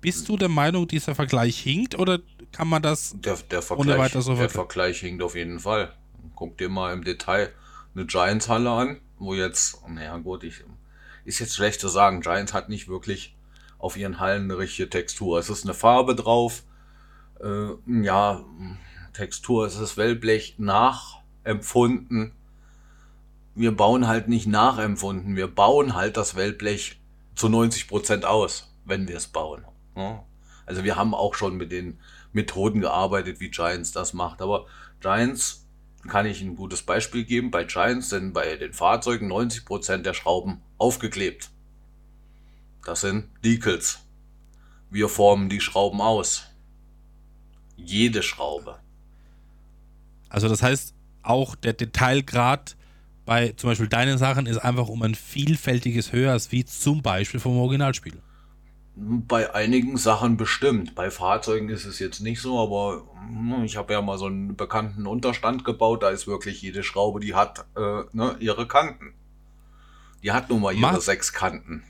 Bist 0.00 0.28
du 0.28 0.36
der 0.36 0.48
Meinung, 0.48 0.86
dieser 0.86 1.14
Vergleich 1.14 1.58
hinkt 1.58 1.98
oder 1.98 2.20
kann 2.52 2.68
man 2.68 2.82
das 2.82 3.16
der, 3.18 3.36
der 3.50 3.62
Vergleich, 3.62 3.88
ohne 3.88 3.98
weiter 3.98 4.22
so 4.22 4.34
Der 4.34 4.48
Vergleich 4.48 5.00
hinkt 5.00 5.22
auf 5.22 5.34
jeden 5.34 5.58
Fall. 5.58 5.92
Guck 6.36 6.56
dir 6.58 6.68
mal 6.68 6.92
im 6.92 7.02
Detail 7.02 7.52
eine 7.94 8.06
Giants-Halle 8.06 8.70
an, 8.70 9.00
wo 9.18 9.34
jetzt, 9.34 9.78
naja 9.88 10.16
gut, 10.18 10.44
ich, 10.44 10.62
ist 11.24 11.40
jetzt 11.40 11.56
schlecht 11.56 11.80
zu 11.80 11.88
sagen, 11.88 12.20
Giants 12.20 12.54
hat 12.54 12.68
nicht 12.68 12.88
wirklich 12.88 13.36
auf 13.78 13.96
ihren 13.96 14.20
Hallen 14.20 14.44
eine 14.44 14.58
richtige 14.58 14.88
Textur. 14.88 15.38
Es 15.38 15.50
ist 15.50 15.64
eine 15.64 15.74
Farbe 15.74 16.14
drauf, 16.14 16.62
äh, 17.40 17.70
ja, 18.02 18.44
Textur, 19.12 19.66
es 19.66 19.76
ist 19.76 19.96
Wellblech 19.96 20.56
nachempfunden. 20.58 22.32
Wir 23.58 23.76
bauen 23.76 24.06
halt 24.06 24.28
nicht 24.28 24.46
nachempfunden, 24.46 25.34
wir 25.34 25.48
bauen 25.48 25.94
halt 25.94 26.16
das 26.16 26.36
Wellblech 26.36 27.00
zu 27.34 27.48
90 27.48 27.88
Prozent 27.88 28.24
aus, 28.24 28.72
wenn 28.84 29.08
wir 29.08 29.16
es 29.16 29.26
bauen. 29.26 29.64
Also 30.64 30.84
wir 30.84 30.94
haben 30.94 31.12
auch 31.12 31.34
schon 31.34 31.56
mit 31.56 31.72
den 31.72 31.98
Methoden 32.32 32.80
gearbeitet, 32.80 33.40
wie 33.40 33.50
Giants 33.50 33.90
das 33.90 34.12
macht. 34.12 34.40
Aber 34.42 34.66
Giants 35.00 35.66
kann 36.06 36.24
ich 36.24 36.40
ein 36.40 36.54
gutes 36.54 36.82
Beispiel 36.82 37.24
geben. 37.24 37.50
Bei 37.50 37.64
Giants 37.64 38.10
sind 38.10 38.32
bei 38.32 38.54
den 38.54 38.72
Fahrzeugen 38.72 39.26
90 39.26 39.64
Prozent 39.64 40.06
der 40.06 40.14
Schrauben 40.14 40.62
aufgeklebt. 40.76 41.50
Das 42.84 43.00
sind 43.00 43.28
Decals. 43.44 43.98
Wir 44.88 45.08
formen 45.08 45.48
die 45.48 45.60
Schrauben 45.60 46.00
aus. 46.00 46.44
Jede 47.76 48.22
Schraube. 48.22 48.78
Also 50.28 50.48
das 50.48 50.62
heißt, 50.62 50.94
auch 51.24 51.56
der 51.56 51.72
Detailgrad 51.72 52.76
bei 53.28 53.52
zum 53.58 53.68
Beispiel 53.68 53.88
deinen 53.88 54.16
Sachen 54.16 54.46
ist 54.46 54.56
einfach 54.56 54.88
um 54.88 55.02
ein 55.02 55.14
vielfältiges 55.14 56.12
höher 56.12 56.32
als 56.32 56.50
wie 56.50 56.64
zum 56.64 57.02
Beispiel 57.02 57.40
vom 57.40 57.58
Originalspiel. 57.58 58.22
Bei 58.96 59.54
einigen 59.54 59.98
Sachen 59.98 60.38
bestimmt. 60.38 60.94
Bei 60.94 61.10
Fahrzeugen 61.10 61.68
ist 61.68 61.84
es 61.84 61.98
jetzt 61.98 62.20
nicht 62.20 62.40
so, 62.40 62.58
aber 62.58 63.02
hm, 63.28 63.64
ich 63.64 63.76
habe 63.76 63.92
ja 63.92 64.00
mal 64.00 64.16
so 64.16 64.26
einen 64.26 64.56
bekannten 64.56 65.06
Unterstand 65.06 65.62
gebaut. 65.66 66.02
Da 66.02 66.08
ist 66.08 66.26
wirklich 66.26 66.62
jede 66.62 66.82
Schraube, 66.82 67.20
die 67.20 67.34
hat 67.34 67.66
äh, 67.76 68.04
ne, 68.12 68.36
ihre 68.40 68.66
Kanten. 68.66 69.12
Die 70.22 70.32
hat 70.32 70.48
nun 70.48 70.62
mal 70.62 70.72
ihre 70.72 70.92
Mach, 70.92 71.00
sechs 71.02 71.34
Kanten. 71.34 71.84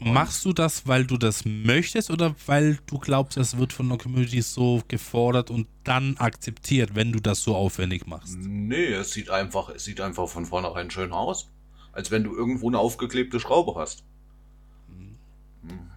Machst 0.00 0.44
du 0.44 0.52
das, 0.52 0.86
weil 0.86 1.04
du 1.04 1.16
das 1.16 1.44
möchtest 1.44 2.10
oder 2.10 2.34
weil 2.46 2.78
du 2.86 2.98
glaubst, 2.98 3.36
es 3.36 3.58
wird 3.58 3.72
von 3.72 3.88
der 3.88 3.98
Community 3.98 4.40
so 4.42 4.82
gefordert 4.88 5.50
und 5.50 5.66
dann 5.82 6.16
akzeptiert, 6.18 6.94
wenn 6.94 7.12
du 7.12 7.20
das 7.20 7.42
so 7.42 7.56
aufwendig 7.56 8.06
machst? 8.06 8.36
Nee, 8.38 8.92
es 8.92 9.12
sieht 9.12 9.30
einfach, 9.30 9.70
es 9.70 9.84
sieht 9.84 10.00
einfach 10.00 10.28
von 10.28 10.46
vornherein 10.46 10.90
schön 10.90 11.12
aus. 11.12 11.50
Als 11.92 12.10
wenn 12.10 12.24
du 12.24 12.34
irgendwo 12.34 12.68
eine 12.68 12.78
aufgeklebte 12.78 13.40
Schraube 13.40 13.74
hast. 13.80 14.04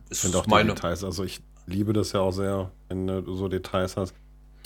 Ich 0.10 0.20
finde 0.20 0.40
auch 0.40 0.48
meine 0.48 0.74
Details. 0.74 1.04
Also 1.04 1.24
ich 1.24 1.42
liebe 1.66 1.94
das 1.94 2.12
ja 2.14 2.22
auch 2.22 2.32
sehr, 2.32 2.72
wenn 2.88 3.08
du 3.08 3.36
so 3.36 3.48
Details 3.48 3.98
hast. 3.98 4.14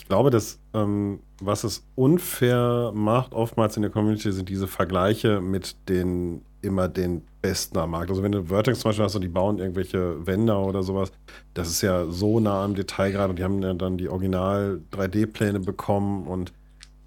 Ich 0.02 0.07
glaube, 0.07 0.32
dass 0.32 0.60
ähm, 0.73 1.19
was 1.40 1.64
es 1.64 1.88
unfair 1.94 2.91
macht, 2.91 3.34
oftmals 3.34 3.76
in 3.76 3.84
der 3.84 3.91
Community, 3.91 4.32
sind 4.32 4.49
diese 4.49 4.68
Vergleiche 4.68 5.41
mit 5.41 5.76
den 5.90 6.41
immer 6.64 6.88
den 6.88 7.22
besten 7.44 7.78
am 7.78 7.91
Markt. 7.91 8.10
Also 8.10 8.23
wenn 8.23 8.32
du 8.32 8.45
Vertex 8.45 8.80
zum 8.80 8.90
Beispiel 8.90 9.06
hast 9.06 9.14
und 9.14 9.22
die 9.22 9.28
bauen 9.28 9.60
irgendwelche 9.60 10.26
Wände 10.26 10.56
oder 10.56 10.82
sowas, 10.82 11.11
das 11.53 11.69
ist 11.69 11.84
ja 11.84 12.07
so 12.07 12.40
nah 12.40 12.65
am 12.65 12.73
Detail 12.73 13.11
gerade 13.11 13.30
und 13.30 13.38
die 13.38 13.44
haben 13.44 13.61
ja 13.61 13.76
dann 13.76 13.99
die 13.99 14.10
Original 14.10 14.82
3D-Pläne 14.91 15.60
bekommen 15.60 16.26
und 16.26 16.52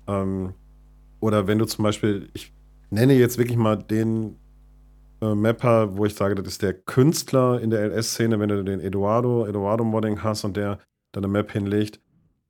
ähm, 0.06 0.54
oder 1.18 1.48
wenn 1.48 1.58
du 1.58 1.64
zum 1.64 1.82
Beispiel, 1.82 2.28
ich 2.32 2.52
nenne 2.90 3.14
jetzt 3.14 3.38
wirklich 3.38 3.58
mal 3.58 3.76
den 3.76 4.36
äh, 5.20 5.34
Mapper, 5.34 5.96
wo 5.96 6.06
ich 6.06 6.14
sage, 6.14 6.36
das 6.36 6.46
ist 6.46 6.62
der 6.62 6.74
Künstler 6.74 7.60
in 7.60 7.70
der 7.70 7.88
LS-Szene, 7.88 8.38
wenn 8.38 8.50
du 8.50 8.62
den 8.62 8.78
Eduardo, 8.78 9.46
Eduardo 9.46 9.82
Modding 9.82 10.22
hast 10.22 10.44
und 10.44 10.56
der 10.56 10.78
dann 11.10 11.24
eine 11.24 11.32
Map 11.32 11.50
hinlegt, 11.50 12.00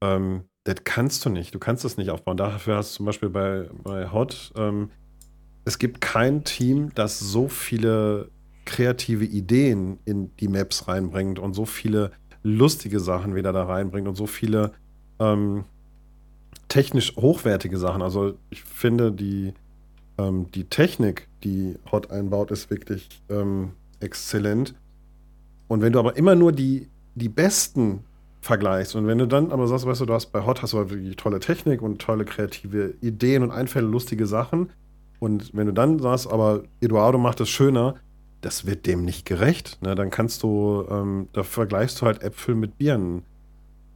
ähm, 0.05 0.45
das 0.65 0.77
kannst 0.85 1.25
du 1.25 1.31
nicht. 1.31 1.55
Du 1.55 1.59
kannst 1.59 1.85
das 1.85 1.97
nicht 1.97 2.11
aufbauen. 2.11 2.37
Dafür 2.37 2.77
hast 2.77 2.93
du 2.93 2.97
zum 2.99 3.07
Beispiel 3.07 3.29
bei, 3.29 3.69
bei 3.83 4.11
Hot, 4.11 4.53
ähm, 4.57 4.91
es 5.65 5.79
gibt 5.79 6.01
kein 6.01 6.45
Team, 6.45 6.91
das 6.95 7.19
so 7.19 7.49
viele 7.49 8.31
kreative 8.67 9.25
Ideen 9.25 9.99
in 10.05 10.35
die 10.37 10.49
Maps 10.49 10.89
reinbringt 10.89 11.39
und 11.39 11.55
so 11.55 11.65
viele 11.65 12.13
lustige 12.43 13.01
Sachen 13.01 13.35
wieder 13.35 13.53
da 13.53 13.65
reinbringt 13.65 14.07
und 14.07 14.15
so 14.15 14.27
viele 14.27 14.73
ähm, 15.19 15.65
technisch 16.69 17.17
hochwertige 17.17 17.79
Sachen. 17.79 18.03
Also 18.03 18.35
ich 18.51 18.63
finde, 18.63 19.11
die, 19.11 19.55
ähm, 20.19 20.51
die 20.55 20.65
Technik, 20.65 21.29
die 21.45 21.77
Hot 21.91 22.11
einbaut, 22.11 22.51
ist 22.51 22.69
wirklich 22.71 23.09
ähm, 23.31 23.73
exzellent. 24.01 24.75
Und 25.69 25.81
wenn 25.81 25.95
du 25.95 25.99
aber 25.99 26.17
immer 26.17 26.35
nur 26.35 26.53
die, 26.53 26.89
die 27.15 27.31
besten 27.31 28.05
vergleichst 28.45 28.95
und 28.95 29.07
wenn 29.07 29.17
du 29.17 29.27
dann 29.27 29.53
aber 29.53 29.67
sagst, 29.67 29.87
weißt 29.87 30.03
du, 30.03 30.07
du 30.07 30.13
hast 30.13 30.27
bei 30.27 30.45
Hot 30.45 30.61
hast 30.61 30.75
du 30.75 30.79
halt 30.79 30.91
wirklich 30.91 31.17
tolle 31.17 31.41
Technik 31.41 31.81
und 31.81 31.99
tolle 31.99 32.27
kreative 32.27 32.95
Ideen 33.01 33.43
und 33.43 33.51
Einfälle, 33.51 33.87
lustige 33.87 34.27
Sachen. 34.27 34.71
Und 35.19 35.55
wenn 35.55 35.67
du 35.67 35.73
dann 35.73 35.99
sagst, 35.99 36.31
aber 36.31 36.65
Eduardo 36.83 37.17
macht 37.17 37.41
es 37.41 37.49
schöner, 37.49 37.95
das 38.43 38.67
wird 38.67 38.85
dem 38.85 39.07
nicht 39.07 39.25
gerecht. 39.25 39.79
Ne? 39.81 39.95
Dann 39.95 40.11
kannst 40.11 40.43
du, 40.43 40.85
ähm, 40.91 41.29
da 41.33 41.43
vergleichst 41.43 42.03
du 42.03 42.07
halt 42.07 42.23
Äpfel 42.23 42.55
mit 42.55 42.77
Birnen. 42.77 43.23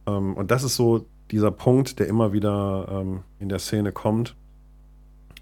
Ähm, 0.07 0.33
und 0.33 0.49
das 0.49 0.63
ist 0.63 0.75
so 0.75 1.05
dieser 1.29 1.51
Punkt, 1.51 1.99
der 1.99 2.07
immer 2.07 2.33
wieder 2.33 2.87
ähm, 2.89 3.19
in 3.37 3.49
der 3.49 3.59
Szene 3.59 3.91
kommt. 3.91 4.35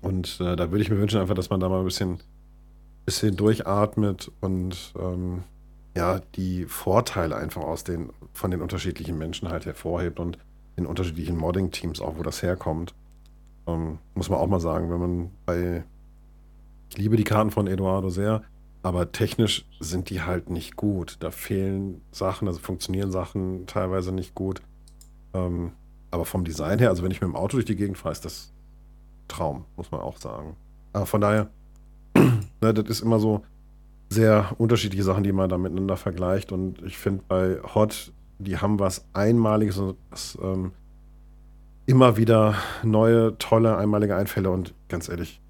Und 0.01 0.41
äh, 0.41 0.57
da 0.57 0.69
würde 0.69 0.83
ich 0.83 0.89
mir 0.89 0.97
wünschen, 0.97 1.21
einfach, 1.21 1.35
dass 1.35 1.49
man 1.49 1.61
da 1.61 1.69
mal 1.69 1.79
ein 1.79 1.85
bisschen, 1.85 2.19
bisschen 3.05 3.37
durchatmet 3.37 4.29
und 4.41 4.93
ähm, 4.99 5.43
ja, 5.97 6.21
die 6.35 6.65
Vorteile 6.65 7.35
einfach 7.35 7.63
aus 7.63 7.83
den, 7.83 8.11
von 8.31 8.51
den 8.51 8.61
unterschiedlichen 8.61 9.17
Menschen 9.17 9.49
halt 9.49 9.65
hervorhebt 9.65 10.19
und 10.19 10.37
den 10.77 10.85
unterschiedlichen 10.85 11.35
Modding-Teams 11.35 12.01
auch, 12.01 12.17
wo 12.17 12.23
das 12.23 12.43
herkommt. 12.43 12.93
Ähm, 13.65 13.97
muss 14.13 14.29
man 14.29 14.39
auch 14.39 14.47
mal 14.47 14.59
sagen, 14.59 14.91
wenn 14.91 14.99
man 14.99 15.31
bei. 15.45 15.83
Ich 16.91 16.97
liebe 16.99 17.17
die 17.17 17.23
Karten 17.23 17.49
von 17.49 17.65
Eduardo 17.65 18.09
sehr, 18.09 18.43
aber 18.83 19.11
technisch 19.11 19.65
sind 19.79 20.11
die 20.11 20.21
halt 20.21 20.51
nicht 20.51 20.75
gut. 20.75 21.17
Da 21.19 21.31
fehlen 21.31 22.01
Sachen, 22.11 22.47
also 22.47 22.59
funktionieren 22.59 23.11
Sachen 23.11 23.65
teilweise 23.65 24.11
nicht 24.11 24.35
gut. 24.35 24.61
Ähm, 25.33 25.71
aber 26.11 26.25
vom 26.25 26.45
Design 26.45 26.77
her, 26.77 26.89
also 26.89 27.03
wenn 27.03 27.11
ich 27.11 27.21
mit 27.21 27.27
dem 27.27 27.35
Auto 27.35 27.57
durch 27.57 27.65
die 27.65 27.75
Gegend 27.75 27.97
fahre, 27.97 28.13
ist 28.13 28.23
das 28.23 28.53
Traum, 29.27 29.65
muss 29.75 29.91
man 29.91 29.99
auch 29.99 30.17
sagen. 30.17 30.55
Aber 30.93 31.07
von 31.07 31.21
daher, 31.21 31.49
ne, 32.15 32.73
das 32.73 32.87
ist 32.87 33.01
immer 33.01 33.19
so 33.19 33.43
sehr 34.09 34.55
unterschiedliche 34.57 35.03
Sachen, 35.03 35.23
die 35.23 35.31
man 35.31 35.49
da 35.49 35.57
miteinander 35.57 35.97
vergleicht. 35.97 36.51
Und 36.51 36.81
ich 36.83 36.97
finde 36.97 37.23
bei 37.27 37.57
Hot, 37.75 38.11
die 38.39 38.57
haben 38.57 38.79
was 38.79 39.05
Einmaliges, 39.13 39.81
was 40.09 40.37
ähm, 40.41 40.71
immer 41.85 42.17
wieder 42.17 42.55
neue, 42.83 43.37
tolle, 43.37 43.77
einmalige 43.77 44.15
Einfälle. 44.15 44.49
Und 44.49 44.73
ganz 44.87 45.09
ehrlich, 45.09 45.41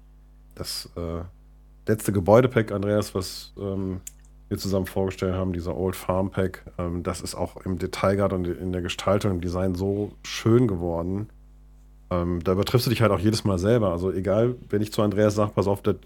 das, 0.54 0.90
äh, 0.96 1.22
letzte 1.88 2.12
Gebäudepack, 2.12 2.70
Andreas, 2.70 3.14
was 3.14 3.52
ähm, 3.58 4.00
wir 4.48 4.58
zusammen 4.58 4.86
vorgestellt 4.86 5.34
haben, 5.34 5.52
dieser 5.52 5.76
Old 5.76 5.96
Farm 5.96 6.30
Pack, 6.30 6.64
ähm, 6.78 7.02
das 7.02 7.20
ist 7.20 7.34
auch 7.34 7.56
im 7.64 7.78
Detail 7.78 8.16
gerade 8.16 8.36
und 8.36 8.46
in 8.46 8.72
der 8.72 8.82
Gestaltung, 8.82 9.32
im 9.32 9.40
Design 9.40 9.74
so 9.74 10.12
schön 10.22 10.68
geworden. 10.68 11.28
Ähm, 12.10 12.42
da 12.44 12.52
übertriffst 12.52 12.86
du 12.86 12.90
dich 12.90 13.02
halt 13.02 13.10
auch 13.10 13.18
jedes 13.18 13.44
Mal 13.44 13.58
selber. 13.58 13.90
Also 13.90 14.12
egal, 14.12 14.54
wenn 14.68 14.80
ich 14.80 14.92
zu 14.92 15.02
Andreas 15.02 15.34
sage, 15.34 15.52
pass 15.54 15.66
auf, 15.66 15.82
das, 15.82 15.96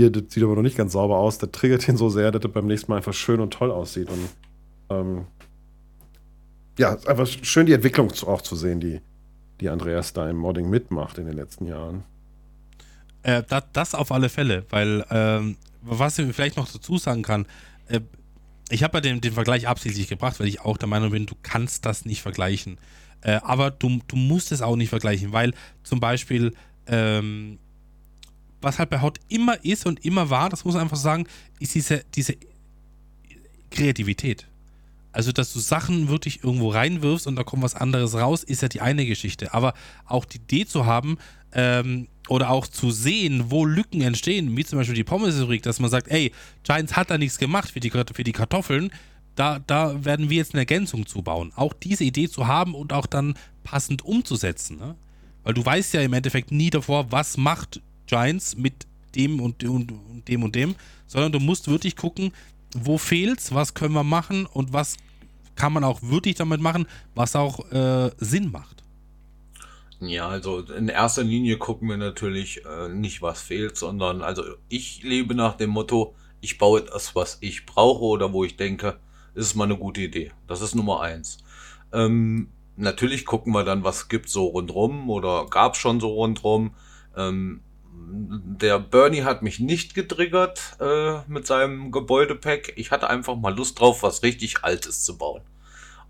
hier, 0.00 0.10
das 0.10 0.24
sieht 0.28 0.42
aber 0.42 0.54
noch 0.54 0.62
nicht 0.62 0.76
ganz 0.76 0.92
sauber 0.92 1.18
aus, 1.18 1.38
der 1.38 1.52
triggert 1.52 1.86
ihn 1.88 1.96
so 1.96 2.08
sehr, 2.08 2.30
dass 2.30 2.42
das 2.42 2.52
beim 2.52 2.66
nächsten 2.66 2.90
Mal 2.90 2.96
einfach 2.96 3.14
schön 3.14 3.40
und 3.40 3.52
toll 3.52 3.70
aussieht. 3.70 4.08
Und 4.08 4.28
ähm, 4.88 5.26
ja, 6.78 6.96
einfach 7.06 7.26
schön, 7.26 7.66
die 7.66 7.72
Entwicklung 7.72 8.10
auch 8.26 8.42
zu 8.42 8.56
sehen, 8.56 8.80
die, 8.80 9.00
die 9.60 9.68
Andreas 9.68 10.12
da 10.12 10.28
im 10.28 10.36
Modding 10.36 10.70
mitmacht 10.70 11.18
in 11.18 11.26
den 11.26 11.36
letzten 11.36 11.66
Jahren. 11.66 12.04
Äh, 13.22 13.42
das, 13.46 13.64
das, 13.72 13.94
auf 13.94 14.10
alle 14.12 14.30
Fälle, 14.30 14.64
weil 14.70 15.04
ähm, 15.10 15.56
was 15.82 16.18
ich 16.18 16.34
vielleicht 16.34 16.56
noch 16.56 16.70
dazu 16.70 16.96
sagen 16.96 17.22
kann, 17.22 17.46
äh, 17.88 18.00
ich 18.70 18.82
habe 18.82 18.98
ja 18.98 19.00
den, 19.02 19.20
den 19.20 19.32
Vergleich 19.32 19.68
absichtlich 19.68 20.08
gebracht, 20.08 20.40
weil 20.40 20.48
ich 20.48 20.60
auch 20.60 20.78
der 20.78 20.88
Meinung 20.88 21.10
bin, 21.10 21.26
du 21.26 21.34
kannst 21.42 21.84
das 21.84 22.04
nicht 22.04 22.22
vergleichen. 22.22 22.78
Äh, 23.20 23.40
aber 23.42 23.70
du, 23.70 24.00
du 24.06 24.16
musst 24.16 24.52
es 24.52 24.62
auch 24.62 24.76
nicht 24.76 24.88
vergleichen, 24.88 25.32
weil 25.32 25.52
zum 25.82 26.00
Beispiel, 26.00 26.54
ähm, 26.86 27.58
was 28.60 28.78
halt 28.78 28.90
bei 28.90 29.00
Hot 29.00 29.18
immer 29.28 29.64
ist 29.64 29.86
und 29.86 30.04
immer 30.04 30.30
war, 30.30 30.48
das 30.48 30.64
muss 30.64 30.74
man 30.74 30.82
einfach 30.82 30.96
sagen, 30.96 31.26
ist 31.58 31.74
diese, 31.74 32.04
diese 32.14 32.36
Kreativität. 33.70 34.46
Also, 35.12 35.32
dass 35.32 35.52
du 35.52 35.58
Sachen 35.58 36.08
wirklich 36.08 36.44
irgendwo 36.44 36.68
reinwirfst 36.68 37.26
und 37.26 37.36
da 37.36 37.42
kommt 37.42 37.62
was 37.62 37.74
anderes 37.74 38.14
raus, 38.14 38.44
ist 38.44 38.62
ja 38.62 38.68
die 38.68 38.80
eine 38.80 39.04
Geschichte. 39.06 39.52
Aber 39.54 39.74
auch 40.06 40.24
die 40.24 40.38
Idee 40.38 40.66
zu 40.66 40.86
haben 40.86 41.18
ähm, 41.52 42.06
oder 42.28 42.50
auch 42.50 42.68
zu 42.68 42.92
sehen, 42.92 43.50
wo 43.50 43.64
Lücken 43.64 44.02
entstehen, 44.02 44.56
wie 44.56 44.64
zum 44.64 44.78
Beispiel 44.78 44.94
die 44.94 45.04
Pommesfabrik, 45.04 45.62
dass 45.62 45.80
man 45.80 45.90
sagt, 45.90 46.08
ey, 46.08 46.32
Giants 46.62 46.94
hat 46.94 47.10
da 47.10 47.18
nichts 47.18 47.38
gemacht 47.38 47.72
für 47.72 47.80
die, 47.80 47.90
für 47.90 48.24
die 48.24 48.32
Kartoffeln, 48.32 48.90
da, 49.34 49.58
da 49.58 50.04
werden 50.04 50.30
wir 50.30 50.36
jetzt 50.36 50.54
eine 50.54 50.60
Ergänzung 50.60 51.06
zubauen. 51.06 51.52
Auch 51.56 51.72
diese 51.72 52.04
Idee 52.04 52.28
zu 52.28 52.46
haben 52.46 52.74
und 52.74 52.92
auch 52.92 53.06
dann 53.06 53.34
passend 53.64 54.04
umzusetzen. 54.04 54.78
Ne? 54.78 54.94
Weil 55.42 55.54
du 55.54 55.64
weißt 55.64 55.94
ja 55.94 56.02
im 56.02 56.12
Endeffekt 56.12 56.52
nie 56.52 56.70
davor, 56.70 57.10
was 57.10 57.36
macht 57.36 57.80
Giants 58.10 58.56
mit 58.56 58.86
dem 59.14 59.40
und, 59.40 59.64
und, 59.64 59.92
und 59.92 60.28
dem 60.28 60.42
und 60.42 60.54
dem, 60.54 60.74
sondern 61.06 61.32
du 61.32 61.40
musst 61.40 61.68
wirklich 61.68 61.96
gucken, 61.96 62.32
wo 62.74 62.98
fehlt's, 62.98 63.54
was 63.54 63.74
können 63.74 63.94
wir 63.94 64.04
machen 64.04 64.46
und 64.46 64.72
was 64.72 64.96
kann 65.56 65.72
man 65.72 65.84
auch 65.84 66.00
wirklich 66.02 66.36
damit 66.36 66.60
machen, 66.60 66.86
was 67.14 67.36
auch 67.36 67.70
äh, 67.72 68.10
Sinn 68.18 68.50
macht. 68.50 68.82
Ja, 70.00 70.28
also 70.28 70.60
in 70.60 70.88
erster 70.88 71.22
Linie 71.22 71.58
gucken 71.58 71.88
wir 71.88 71.98
natürlich 71.98 72.64
äh, 72.64 72.88
nicht, 72.88 73.20
was 73.20 73.42
fehlt, 73.42 73.76
sondern 73.76 74.22
also 74.22 74.42
ich 74.68 75.02
lebe 75.02 75.34
nach 75.34 75.56
dem 75.56 75.70
Motto, 75.70 76.14
ich 76.40 76.56
baue 76.56 76.82
das, 76.82 77.14
was 77.14 77.36
ich 77.40 77.66
brauche 77.66 78.04
oder 78.04 78.32
wo 78.32 78.44
ich 78.44 78.56
denke, 78.56 78.98
ist 79.34 79.54
mal 79.54 79.64
eine 79.64 79.76
gute 79.76 80.00
Idee. 80.00 80.32
Das 80.46 80.62
ist 80.62 80.74
Nummer 80.74 81.02
eins. 81.02 81.38
Ähm, 81.92 82.48
natürlich 82.76 83.26
gucken 83.26 83.52
wir 83.52 83.64
dann, 83.64 83.84
was 83.84 84.08
gibt 84.08 84.30
so 84.30 84.46
rundrum 84.46 85.10
oder 85.10 85.46
gab 85.50 85.76
schon 85.76 86.00
so 86.00 86.08
rundrum. 86.08 86.74
Ähm, 87.14 87.60
der 88.12 88.78
Bernie 88.78 89.22
hat 89.22 89.42
mich 89.42 89.60
nicht 89.60 89.94
getriggert 89.94 90.76
äh, 90.80 91.18
mit 91.28 91.46
seinem 91.46 91.92
Gebäudepack. 91.92 92.72
Ich 92.76 92.90
hatte 92.90 93.08
einfach 93.08 93.36
mal 93.36 93.54
Lust 93.54 93.78
drauf, 93.78 94.02
was 94.02 94.22
richtig 94.22 94.64
Altes 94.64 95.04
zu 95.04 95.16
bauen. 95.16 95.42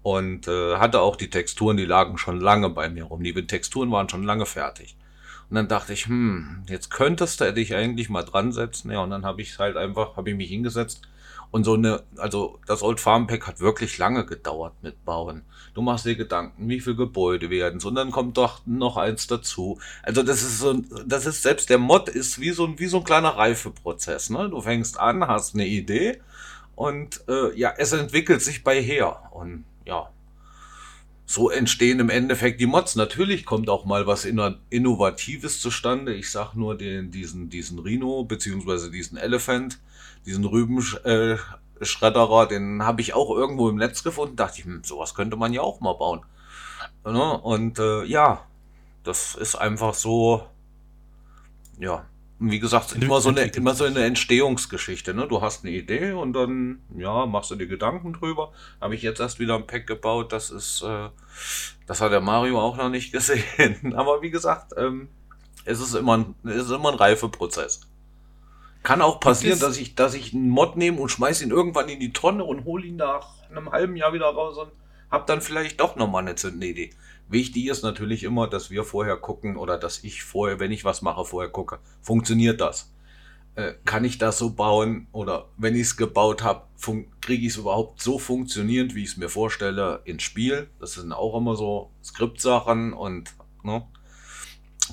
Und 0.03 0.49
äh, 0.49 0.77
hatte 0.77 1.01
auch 1.01 1.17
die 1.17 1.31
Texturen, 1.31 1.77
die 1.77 1.85
lagen 1.85 2.17
schon 2.17 2.41
lange 2.41 2.71
bei 2.71 2.89
mir 2.89 3.05
rum. 3.05 3.23
Die 3.23 3.35
Texturen 3.47 3.91
waren 3.91 4.09
schon 4.09 4.25
lange 4.25 4.47
fertig. 4.47 4.97
Und 5.51 5.57
dann 5.57 5.69
dachte 5.69 5.93
ich, 5.93 6.07
hm, 6.07 6.65
jetzt 6.69 6.91
könntest 6.91 7.41
du 7.41 7.53
dich 7.53 7.75
eigentlich 7.75 8.09
mal 8.09 8.23
dran 8.23 8.53
setzen. 8.53 8.91
Ja, 8.91 9.03
und 9.03 9.11
dann 9.11 9.27
habe 9.27 9.43
ich 9.43 9.59
halt 9.59 9.77
einfach, 9.77 10.17
habe 10.17 10.31
ich 10.31 10.37
mich 10.37 10.49
hingesetzt 10.49 11.03
und 11.51 11.65
so 11.65 11.75
eine, 11.75 12.03
also 12.17 12.59
das 12.67 12.83
Old 12.83 13.01
Farm 13.01 13.27
Pack 13.27 13.47
hat 13.47 13.61
wirklich 13.61 13.99
lange 13.99 14.25
gedauert 14.25 14.75
mit 14.83 15.05
Bauen. 15.05 15.43
Du 15.75 15.83
machst 15.83 16.07
dir 16.07 16.15
Gedanken, 16.15 16.69
wie 16.69 16.81
viele 16.81 16.97
Gebäude 16.97 17.51
werden 17.51 17.81
und 17.83 17.95
dann 17.95 18.11
kommt 18.11 18.37
doch 18.37 18.61
noch 18.67 18.97
eins 18.97 19.27
dazu. 19.27 19.79
Also 20.03 20.23
das 20.23 20.43
ist 20.43 20.59
so, 20.59 20.75
das 21.07 21.27
ist 21.27 21.43
selbst 21.43 21.71
der 21.71 21.79
Mod 21.79 22.09
ist 22.09 22.41
wie 22.41 22.51
so 22.51 22.67
ein, 22.67 22.79
wie 22.79 22.87
so 22.87 22.99
ein 22.99 23.05
kleiner 23.05 23.31
Reifeprozess. 23.31 24.31
Ne? 24.31 24.49
Du 24.49 24.61
fängst 24.61 24.99
an, 24.99 25.27
hast 25.27 25.55
eine 25.55 25.67
Idee 25.67 26.21
und 26.77 27.23
äh, 27.29 27.57
ja, 27.59 27.75
es 27.77 27.93
entwickelt 27.93 28.43
sich 28.43 28.63
bei 28.63 28.81
her 28.81 29.23
und 29.33 29.65
ja, 29.85 30.11
so 31.31 31.49
entstehen 31.49 32.01
im 32.01 32.11
Endeffekt 32.11 32.61
die 32.61 32.67
Mods. 32.67 32.97
Natürlich 32.97 33.45
kommt 33.45 33.69
auch 33.71 33.85
mal 33.85 34.07
was 34.07 34.25
Innovatives 34.25 35.61
zustande. 35.61 36.13
Ich 36.13 36.31
sag 36.31 36.55
nur 36.55 36.77
den, 36.77 37.13
diesen, 37.13 37.49
diesen 37.49 37.79
Rhino, 37.79 38.25
beziehungsweise 38.25 38.91
diesen 38.91 39.17
Elephant, 39.17 39.79
diesen 40.27 40.45
Rübenschredderer, 40.45 42.47
den 42.47 42.85
habe 42.85 43.01
ich 43.01 43.15
auch 43.15 43.31
irgendwo 43.31 43.69
im 43.69 43.77
Netz 43.77 44.03
gefunden. 44.03 44.37
Dachte 44.37 44.61
ich, 44.61 44.65
hm, 44.65 44.83
sowas 44.85 45.15
könnte 45.15 45.37
man 45.37 45.53
ja 45.53 45.63
auch 45.63 45.81
mal 45.81 45.95
bauen. 45.95 46.21
Ne? 47.05 47.41
Und 47.41 47.79
äh, 47.79 48.05
ja, 48.05 48.45
das 49.03 49.35
ist 49.35 49.57
einfach 49.57 49.95
so, 49.95 50.47
ja, 51.79 52.05
wie 52.41 52.59
gesagt, 52.59 52.97
immer 52.97 53.21
so 53.21 53.29
eine, 53.29 53.43
immer 53.43 53.75
so 53.75 53.85
eine 53.85 54.05
Entstehungsgeschichte. 54.05 55.13
Ne? 55.13 55.29
Du 55.29 55.43
hast 55.43 55.65
eine 55.65 55.75
Idee 55.75 56.13
und 56.13 56.33
dann, 56.33 56.81
ja, 56.97 57.27
machst 57.27 57.51
du 57.51 57.57
dir 57.57 57.67
Gedanken 57.67 58.15
drüber. 58.15 58.53
Habe 58.81 58.95
ich 58.95 59.03
jetzt 59.03 59.21
erst 59.21 59.39
wieder 59.39 59.57
ein 59.57 59.67
Pack 59.67 59.87
gebaut. 59.87 60.33
Das 60.33 60.51
ist, 60.51 60.83
äh, 60.83 61.11
das 61.87 62.01
hat 62.01 62.13
der 62.13 62.23
Mario 62.23 62.59
auch 62.59 62.77
noch 62.77 62.89
nicht 62.89 63.13
gesehen. 63.13 63.95
Aber 63.95 64.23
wie 64.23 64.31
gesagt, 64.31 64.73
ähm, 64.77 65.09
es 65.65 65.81
ist 65.81 65.95
immer 65.95 66.17
ein, 66.17 66.35
es 66.45 66.65
ist 66.65 66.71
immer 66.71 66.93
ein 66.93 66.99
Reifeprozess. 66.99 67.83
Kann 68.83 69.03
auch 69.03 69.21
passieren, 69.21 69.59
dass 69.59 69.77
ich, 69.77 69.95
dass 69.95 70.15
ich 70.15 70.33
einen 70.33 70.49
Mod 70.49 70.77
nehme 70.77 71.01
und 71.01 71.11
schmeiß 71.11 71.43
ihn 71.43 71.51
irgendwann 71.51 71.89
in 71.89 72.01
die 72.01 72.13
Tonne 72.13 72.45
und 72.45 72.65
hole 72.65 72.87
ihn 72.87 72.97
nach 72.97 73.35
einem 73.51 73.71
halben 73.71 73.97
Jahr 73.97 74.13
wieder 74.13 74.27
raus 74.27 74.57
und 74.57 74.71
hab 75.11 75.27
dann 75.27 75.41
vielleicht 75.43 75.81
doch 75.81 75.97
nochmal 75.97 76.23
eine 76.23 76.37
zündende 76.37 76.69
Idee. 76.69 76.91
Wichtig 77.29 77.67
ist 77.67 77.83
natürlich 77.83 78.23
immer, 78.23 78.49
dass 78.49 78.71
wir 78.71 78.85
vorher 78.85 79.17
gucken 79.17 79.57
oder 79.57 79.79
dass 79.79 80.03
ich 80.03 80.23
vorher, 80.23 80.59
wenn 80.61 80.73
ich 80.73 80.85
was 80.85 81.03
mache, 81.03 81.25
vorher 81.25 81.51
gucke, 81.51 81.79
funktioniert 82.01 82.61
das? 82.61 82.93
Äh, 83.55 83.75
kann 83.85 84.05
ich 84.05 84.19
das 84.19 84.39
so 84.39 84.51
bauen 84.51 85.09
oder 85.13 85.49
wenn 85.57 85.75
ich 85.75 85.83
es 85.83 85.97
gebaut 85.97 86.43
habe, 86.43 86.63
kriege 87.21 87.47
ich 87.47 87.53
es 87.53 87.59
überhaupt 87.59 88.01
so 88.01 88.19
funktionierend, 88.19 88.95
wie 88.95 89.03
ich 89.03 89.11
es 89.11 89.17
mir 89.17 89.29
vorstelle, 89.29 90.01
ins 90.05 90.23
Spiel? 90.23 90.71
Das 90.79 90.95
sind 90.95 91.13
auch 91.13 91.37
immer 91.37 91.57
so 91.57 91.91
Skriptsachen 92.03 92.93
und 92.93 93.35
ne? 93.63 93.87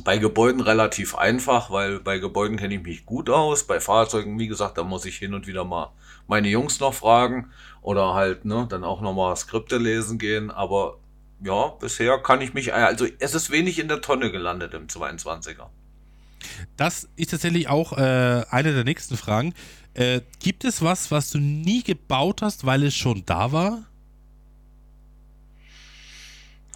Bei 0.03 0.17
Gebäuden 0.17 0.61
relativ 0.61 1.15
einfach, 1.15 1.69
weil 1.69 1.99
bei 1.99 2.19
Gebäuden 2.19 2.57
kenne 2.57 2.75
ich 2.75 2.83
mich 2.83 3.05
gut 3.05 3.29
aus. 3.29 3.65
Bei 3.65 3.79
Fahrzeugen, 3.79 4.39
wie 4.39 4.47
gesagt, 4.47 4.77
da 4.77 4.83
muss 4.83 5.05
ich 5.05 5.17
hin 5.17 5.33
und 5.33 5.47
wieder 5.47 5.65
mal 5.65 5.91
meine 6.27 6.49
Jungs 6.49 6.79
noch 6.79 6.93
fragen 6.93 7.51
oder 7.81 8.13
halt 8.13 8.45
ne, 8.45 8.65
dann 8.69 8.83
auch 8.83 9.01
nochmal 9.01 9.35
Skripte 9.35 9.77
lesen 9.77 10.17
gehen. 10.17 10.51
Aber 10.51 10.97
ja, 11.43 11.67
bisher 11.79 12.17
kann 12.19 12.41
ich 12.41 12.53
mich, 12.53 12.73
also 12.73 13.05
es 13.19 13.35
ist 13.35 13.51
wenig 13.51 13.79
in 13.79 13.87
der 13.87 14.01
Tonne 14.01 14.31
gelandet 14.31 14.73
im 14.73 14.87
22er. 14.87 15.67
Das 16.75 17.07
ist 17.15 17.31
tatsächlich 17.31 17.67
auch 17.67 17.93
äh, 17.97 18.43
eine 18.49 18.73
der 18.73 18.83
nächsten 18.83 19.17
Fragen. 19.17 19.53
Äh, 19.93 20.21
gibt 20.39 20.63
es 20.63 20.81
was, 20.81 21.11
was 21.11 21.31
du 21.31 21.39
nie 21.39 21.83
gebaut 21.83 22.41
hast, 22.41 22.65
weil 22.65 22.83
es 22.83 22.95
schon 22.95 23.23
da 23.25 23.51
war? 23.51 23.83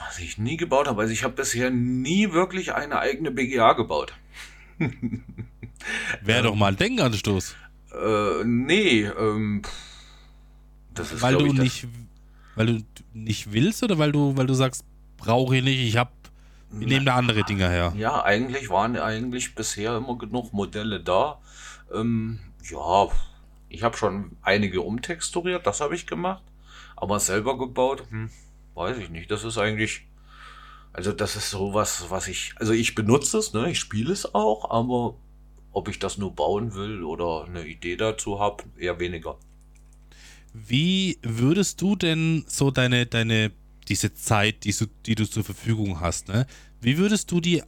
Was 0.06 0.20
ich 0.20 0.38
nie 0.38 0.58
gebaut 0.58 0.88
habe, 0.88 1.02
also 1.02 1.14
ich 1.14 1.24
habe 1.24 1.36
bisher 1.36 1.70
nie 1.70 2.32
wirklich 2.32 2.74
eine 2.74 3.00
eigene 3.00 3.32
BGA 3.32 3.74
gebaut. 3.74 4.14
Wäre 6.22 6.44
doch 6.44 6.56
mal 6.56 6.68
ein 6.68 6.78
Denkanstoß. 6.78 7.56
Äh, 7.94 8.44
nee, 8.46 9.04
ähm, 9.04 9.62
das 10.94 11.12
ist, 11.12 11.22
weil 11.22 11.38
du 11.38 11.54
nicht, 11.54 11.88
weil 12.56 12.66
du 12.66 12.84
nicht 13.14 13.52
willst 13.52 13.84
oder 13.84 13.98
weil 13.98 14.12
du, 14.12 14.36
weil 14.38 14.48
du 14.48 14.54
sagst, 14.54 14.86
brauche 15.18 15.58
ich 15.58 15.64
nicht, 15.64 15.80
ich 15.80 15.98
habe, 15.98 16.12
wir 16.72 16.88
nehmen 16.88 17.06
da 17.06 17.16
andere 17.16 17.44
Dinger 17.44 17.70
her. 17.70 17.94
Ja, 17.98 18.24
eigentlich 18.24 18.70
waren 18.70 18.98
eigentlich 18.98 19.56
bisher 19.56 19.98
immer 19.98 20.18
genug 20.18 20.54
Modelle 20.54 21.02
da. 21.02 21.40
Ähm, 21.94 22.40
ja, 22.70 23.08
ich 23.70 23.84
habe 23.84 23.98
schon 23.98 24.38
einige 24.42 24.82
umtexturiert, 24.82 25.66
das 25.66 25.82
habe 25.82 25.96
ich 25.96 26.08
gemacht, 26.08 26.44
aber 26.96 27.20
selber 27.20 27.58
gebaut, 27.58 28.04
hm, 28.10 28.30
weiß 28.82 28.98
ich 28.98 29.10
nicht. 29.10 29.30
Das 29.32 29.44
ist 29.44 29.58
eigentlich, 29.58 30.08
also 30.94 31.12
das 31.12 31.36
ist 31.36 31.50
sowas, 31.50 32.06
was 32.10 32.28
ich, 32.28 32.54
also 32.58 32.74
ich 32.74 32.96
benutze 32.96 33.38
es, 33.38 33.54
ne, 33.54 33.72
ich 33.72 33.80
spiele 33.80 34.12
es 34.12 34.34
auch, 34.34 34.70
aber 34.70 35.16
ob 35.72 35.88
ich 35.88 36.00
das 36.00 36.18
nur 36.18 36.36
bauen 36.36 36.74
will 36.74 37.04
oder 37.04 37.46
eine 37.46 37.66
Idee 37.66 37.96
dazu 37.96 38.40
habe, 38.40 38.64
eher 38.78 39.00
weniger. 39.00 39.38
Wie 40.54 41.18
würdest 41.22 41.82
du 41.82 41.96
denn 41.96 42.44
so 42.48 42.72
deine, 42.72 43.06
deine, 43.06 43.52
diese 43.88 44.14
Zeit, 44.14 44.66
die, 44.66 44.76
die 45.06 45.16
du 45.16 45.26
zur 45.26 45.44
Verfügung 45.44 46.02
hast, 46.02 46.28
ne? 46.28 46.46
Wie 46.82 46.98
würdest 46.98 47.32
du 47.32 47.40
die 47.40 47.60
äh, 47.60 47.64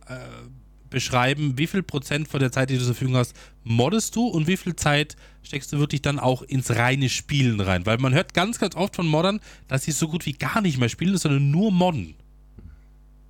beschreiben, 0.94 1.58
wie 1.58 1.68
viel 1.68 1.84
Prozent 1.84 2.30
von 2.30 2.40
der 2.40 2.54
Zeit, 2.54 2.70
die 2.70 2.76
du 2.76 2.80
zur 2.80 2.94
Verfügung 2.94 3.18
hast, 3.18 3.36
moddest 3.66 4.16
du 4.16 4.28
und 4.28 4.48
wie 4.48 4.56
viel 4.56 4.78
Zeit 4.78 5.18
steckst 5.44 5.74
du 5.74 5.80
wirklich 5.80 6.02
dann 6.02 6.20
auch 6.20 6.42
ins 6.42 6.72
reine 6.72 7.10
Spielen 7.10 7.60
rein? 7.60 7.86
Weil 7.86 7.98
man 7.98 8.14
hört 8.14 8.34
ganz, 8.34 8.60
ganz 8.60 8.76
oft 8.76 8.96
von 8.96 9.08
Moddern, 9.08 9.42
dass 9.68 9.84
sie 9.84 9.92
so 9.92 10.08
gut 10.08 10.26
wie 10.26 10.34
gar 10.34 10.62
nicht 10.62 10.78
mehr 10.78 10.88
spielen, 10.88 11.18
sondern 11.18 11.52
nur 11.52 11.72
modden. 11.72 12.16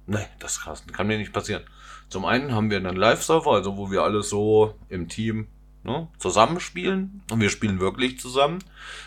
Nee, 0.05 0.27
das 0.37 0.61
kann 0.91 1.07
mir 1.07 1.17
nicht 1.17 1.33
passieren. 1.33 1.63
Zum 2.09 2.25
einen 2.25 2.53
haben 2.53 2.69
wir 2.69 2.77
einen 2.77 2.95
Live-Server, 2.95 3.51
also 3.51 3.77
wo 3.77 3.89
wir 3.89 4.03
alles 4.03 4.29
so 4.29 4.75
im 4.89 5.07
Team 5.07 5.47
ne, 5.83 6.07
zusammenspielen. 6.17 7.23
Und 7.31 7.39
wir 7.39 7.49
spielen 7.49 7.79
wirklich 7.79 8.19
zusammen. 8.19 8.59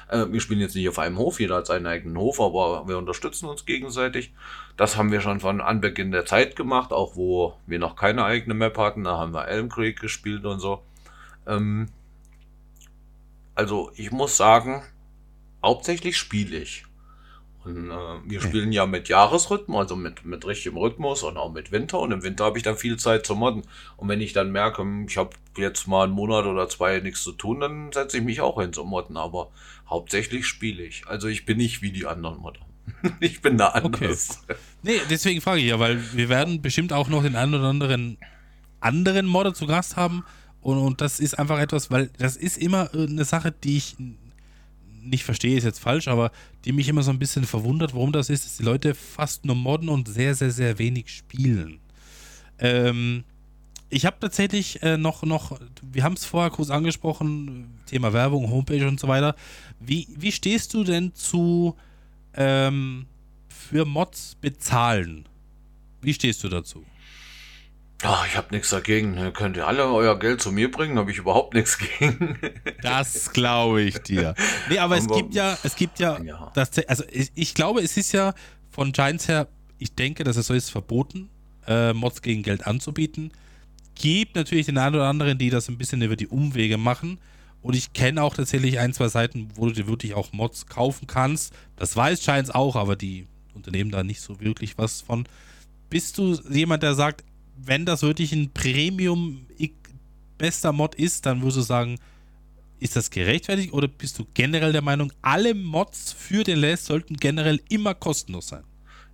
Äh, 0.08 0.26
wir 0.30 0.40
spielen 0.40 0.60
jetzt 0.60 0.74
nicht 0.74 0.88
auf 0.88 0.98
einem 0.98 1.18
Hof, 1.18 1.38
jeder 1.38 1.56
hat 1.56 1.66
seinen 1.66 1.86
eigenen 1.86 2.16
Hof, 2.16 2.40
aber 2.40 2.88
wir 2.88 2.98
unterstützen 2.98 3.46
uns 3.46 3.66
gegenseitig. 3.66 4.32
Das 4.76 4.96
haben 4.96 5.10
wir 5.10 5.20
schon 5.20 5.40
von 5.40 5.60
Anbeginn 5.60 6.10
der 6.10 6.26
Zeit 6.26 6.54
gemacht, 6.54 6.92
auch 6.92 7.16
wo 7.16 7.54
wir 7.66 7.78
noch 7.78 7.96
keine 7.96 8.24
eigene 8.24 8.54
Map 8.54 8.76
hatten. 8.76 9.04
Da 9.04 9.16
haben 9.16 9.32
wir 9.32 9.48
Elm 9.48 9.70
Creek 9.70 10.00
gespielt 10.00 10.44
und 10.44 10.60
so. 10.60 10.82
Ähm, 11.46 11.88
also 13.54 13.90
ich 13.94 14.12
muss 14.12 14.36
sagen, 14.36 14.82
hauptsächlich 15.62 16.18
spiele 16.18 16.58
ich. 16.58 16.84
Und, 17.64 17.90
äh, 17.90 18.20
wir 18.24 18.40
spielen 18.42 18.70
ja 18.70 18.86
mit 18.86 19.08
Jahresrhythmen, 19.08 19.78
also 19.78 19.96
mit, 19.96 20.24
mit 20.26 20.46
richtigem 20.46 20.76
Rhythmus 20.76 21.22
und 21.22 21.38
auch 21.38 21.52
mit 21.52 21.72
Winter. 21.72 21.98
Und 21.98 22.12
im 22.12 22.22
Winter 22.22 22.44
habe 22.44 22.58
ich 22.58 22.64
dann 22.64 22.76
viel 22.76 22.98
Zeit 22.98 23.26
zu 23.26 23.34
modden. 23.34 23.62
Und 23.96 24.08
wenn 24.08 24.20
ich 24.20 24.34
dann 24.34 24.52
merke, 24.52 24.82
hm, 24.82 25.06
ich 25.08 25.16
habe 25.16 25.30
jetzt 25.56 25.88
mal 25.88 26.04
einen 26.04 26.12
Monat 26.12 26.44
oder 26.44 26.68
zwei 26.68 27.00
nichts 27.00 27.22
zu 27.22 27.32
tun, 27.32 27.60
dann 27.60 27.92
setze 27.92 28.18
ich 28.18 28.24
mich 28.24 28.42
auch 28.42 28.60
hin 28.60 28.74
zum 28.74 28.88
Modden. 28.88 29.16
Aber 29.16 29.50
hauptsächlich 29.88 30.46
spiele 30.46 30.82
ich. 30.82 31.06
Also 31.06 31.28
ich 31.28 31.46
bin 31.46 31.56
nicht 31.56 31.80
wie 31.80 31.92
die 31.92 32.06
anderen 32.06 32.38
Modder. 32.38 32.65
ich 33.20 33.40
bin 33.40 33.58
da 33.58 33.68
anders. 33.68 34.40
Okay. 34.42 34.56
Nee, 34.82 35.00
deswegen 35.10 35.40
frage 35.40 35.60
ich 35.60 35.66
ja, 35.66 35.78
weil 35.78 36.00
wir 36.14 36.28
werden 36.28 36.62
bestimmt 36.62 36.92
auch 36.92 37.08
noch 37.08 37.22
den 37.22 37.36
einen 37.36 37.54
oder 37.54 37.68
anderen 37.68 38.18
anderen 38.80 39.26
Modder 39.26 39.54
zu 39.54 39.66
Gast 39.66 39.96
haben. 39.96 40.24
Und, 40.60 40.78
und 40.78 41.00
das 41.00 41.20
ist 41.20 41.38
einfach 41.38 41.58
etwas, 41.58 41.90
weil 41.90 42.10
das 42.18 42.36
ist 42.36 42.58
immer 42.58 42.92
eine 42.92 43.24
Sache, 43.24 43.52
die 43.52 43.76
ich 43.76 43.96
nicht 45.02 45.24
verstehe, 45.24 45.56
ist 45.56 45.64
jetzt 45.64 45.78
falsch, 45.78 46.08
aber 46.08 46.32
die 46.64 46.72
mich 46.72 46.88
immer 46.88 47.02
so 47.02 47.12
ein 47.12 47.18
bisschen 47.18 47.44
verwundert, 47.44 47.94
warum 47.94 48.10
das 48.10 48.28
ist, 48.28 48.44
dass 48.44 48.56
die 48.56 48.64
Leute 48.64 48.94
fast 48.94 49.44
nur 49.44 49.54
modden 49.54 49.88
und 49.88 50.08
sehr, 50.08 50.34
sehr, 50.34 50.50
sehr 50.50 50.78
wenig 50.78 51.10
spielen. 51.10 51.78
Ähm, 52.58 53.22
ich 53.88 54.04
habe 54.04 54.16
tatsächlich 54.18 54.82
äh, 54.82 54.96
noch, 54.96 55.22
noch, 55.22 55.60
wir 55.80 56.02
haben 56.02 56.14
es 56.14 56.24
vorher 56.24 56.50
kurz 56.50 56.70
angesprochen, 56.70 57.78
Thema 57.86 58.12
Werbung, 58.12 58.50
Homepage 58.50 58.86
und 58.88 58.98
so 58.98 59.06
weiter. 59.06 59.36
Wie, 59.78 60.08
wie 60.18 60.32
stehst 60.32 60.74
du 60.74 60.82
denn 60.82 61.14
zu 61.14 61.76
ähm, 62.36 63.06
für 63.48 63.84
Mods 63.84 64.36
bezahlen? 64.40 65.28
Wie 66.00 66.14
stehst 66.14 66.44
du 66.44 66.48
dazu? 66.48 66.84
Ja, 68.02 68.24
ich 68.26 68.36
habe 68.36 68.48
nichts 68.54 68.70
dagegen. 68.70 69.32
Könnt 69.32 69.56
ihr 69.56 69.66
alle 69.66 69.86
euer 69.86 70.18
Geld 70.18 70.42
zu 70.42 70.52
mir 70.52 70.70
bringen? 70.70 70.98
Habe 70.98 71.10
ich 71.10 71.18
überhaupt 71.18 71.54
nichts 71.54 71.78
gegen. 71.78 72.38
das 72.82 73.32
glaube 73.32 73.82
ich 73.82 73.98
dir. 73.98 74.34
Nee, 74.68 74.78
aber, 74.78 74.96
aber, 74.96 74.98
es 74.98 75.08
gibt 75.08 75.34
ja, 75.34 75.56
es 75.62 75.76
gibt 75.76 75.98
ja, 75.98 76.20
ja. 76.22 76.50
Das, 76.54 76.70
also 76.86 77.04
ich, 77.10 77.32
ich, 77.34 77.54
glaube, 77.54 77.80
es 77.80 77.96
ist 77.96 78.12
ja 78.12 78.34
von 78.70 78.92
Giants 78.92 79.28
her, 79.28 79.48
ich 79.78 79.94
denke, 79.94 80.24
dass 80.24 80.36
es 80.36 80.46
so 80.46 80.54
ist, 80.54 80.70
verboten, 80.70 81.30
äh, 81.66 81.94
Mods 81.94 82.20
gegen 82.20 82.42
Geld 82.42 82.66
anzubieten. 82.66 83.32
Gibt 83.94 84.36
natürlich 84.36 84.66
den 84.66 84.76
einen 84.76 84.96
oder 84.96 85.08
anderen, 85.08 85.38
die 85.38 85.48
das 85.48 85.68
ein 85.68 85.78
bisschen 85.78 86.02
über 86.02 86.16
die 86.16 86.28
Umwege 86.28 86.76
machen. 86.76 87.18
Und 87.62 87.74
ich 87.74 87.92
kenne 87.92 88.22
auch 88.22 88.34
tatsächlich 88.34 88.78
ein, 88.78 88.92
zwei 88.92 89.08
Seiten, 89.08 89.48
wo 89.54 89.66
du 89.66 89.72
dir 89.72 89.88
wirklich 89.88 90.14
auch 90.14 90.32
Mods 90.32 90.66
kaufen 90.66 91.06
kannst. 91.06 91.52
Das 91.76 91.96
weiß 91.96 92.24
Giants 92.24 92.50
auch, 92.50 92.76
aber 92.76 92.96
die 92.96 93.26
unternehmen 93.54 93.90
da 93.90 94.04
nicht 94.04 94.20
so 94.20 94.40
wirklich 94.40 94.78
was 94.78 95.00
von. 95.00 95.26
Bist 95.90 96.18
du 96.18 96.34
jemand, 96.48 96.82
der 96.82 96.94
sagt, 96.94 97.24
wenn 97.56 97.86
das 97.86 98.02
wirklich 98.02 98.32
ein 98.32 98.52
Premium 98.52 99.46
bester 100.38 100.72
Mod 100.72 100.94
ist, 100.94 101.26
dann 101.26 101.40
würdest 101.40 101.58
du 101.58 101.62
sagen, 101.62 101.98
ist 102.78 102.96
das 102.96 103.10
gerechtfertigt 103.10 103.72
oder 103.72 103.88
bist 103.88 104.18
du 104.18 104.26
generell 104.34 104.72
der 104.72 104.82
Meinung, 104.82 105.12
alle 105.22 105.54
Mods 105.54 106.12
für 106.12 106.44
den 106.44 106.58
LS 106.58 106.86
sollten 106.86 107.16
generell 107.16 107.60
immer 107.68 107.94
kostenlos 107.94 108.48
sein? 108.48 108.64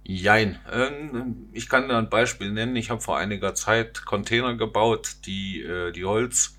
Jein. 0.05 0.59
Ähm, 0.73 1.49
ich 1.53 1.69
kann 1.69 1.89
da 1.89 1.97
ein 1.99 2.11
Beispiel 2.11 2.51
nennen. 2.51 2.75
Ich 2.75 2.91
habe 2.91 3.01
vor 3.01 3.19
einiger 3.19 3.55
Zeit 3.55 4.05
Container 4.05 4.57
gebaut, 4.57 5.17
die 5.27 5.63
äh, 5.63 5.93
die 5.93 6.05
Holz, 6.05 6.57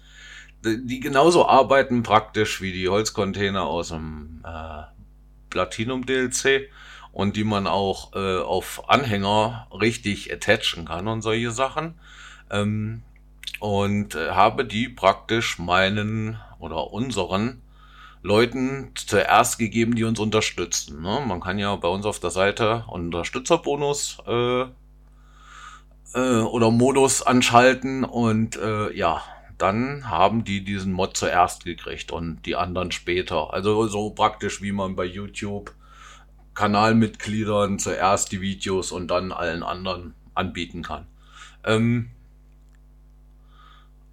die 0.63 0.99
genauso 0.99 1.47
arbeiten 1.47 2.03
praktisch 2.03 2.61
wie 2.61 2.71
die 2.71 2.89
Holzcontainer 2.89 3.63
aus 3.63 3.89
dem 3.89 4.43
äh, 4.45 4.83
Platinum 5.49 6.05
DLC 6.05 6.69
und 7.11 7.35
die 7.35 7.43
man 7.43 7.67
auch 7.67 8.13
äh, 8.13 8.39
auf 8.39 8.89
Anhänger 8.89 9.67
richtig 9.71 10.33
attachen 10.33 10.85
kann 10.85 11.07
und 11.07 11.21
solche 11.21 11.51
Sachen. 11.51 11.95
Ähm, 12.49 13.03
und 13.59 14.15
äh, 14.15 14.31
habe 14.31 14.65
die 14.65 14.89
praktisch 14.89 15.59
meinen 15.59 16.39
oder 16.59 16.91
unseren 16.91 17.61
Leuten 18.21 18.91
zuerst 18.95 19.59
gegeben, 19.59 19.95
die 19.95 20.05
uns 20.05 20.19
unterstützen. 20.19 21.01
Ne? 21.01 21.21
Man 21.25 21.41
kann 21.41 21.59
ja 21.59 21.75
bei 21.75 21.89
uns 21.89 22.05
auf 22.05 22.19
der 22.19 22.29
Seite 22.29 22.85
Unterstützerbonus 22.87 24.17
äh, 24.25 24.61
äh, 26.13 26.41
oder 26.41 26.71
Modus 26.71 27.21
anschalten 27.21 28.03
und 28.03 28.55
äh, 28.55 28.91
ja, 28.93 29.21
dann 29.57 30.09
haben 30.09 30.43
die 30.43 30.63
diesen 30.63 30.93
Mod 30.93 31.15
zuerst 31.17 31.65
gekriegt 31.65 32.11
und 32.11 32.45
die 32.45 32.55
anderen 32.55 32.91
später. 32.91 33.53
Also 33.53 33.87
so 33.87 34.09
praktisch 34.09 34.61
wie 34.61 34.71
man 34.71 34.95
bei 34.95 35.05
YouTube 35.05 35.73
Kanalmitgliedern 36.55 37.79
zuerst 37.79 38.31
die 38.31 38.41
Videos 38.41 38.91
und 38.91 39.07
dann 39.09 39.31
allen 39.31 39.63
anderen 39.63 40.13
anbieten 40.35 40.83
kann. 40.83 41.07
Ähm, 41.63 42.09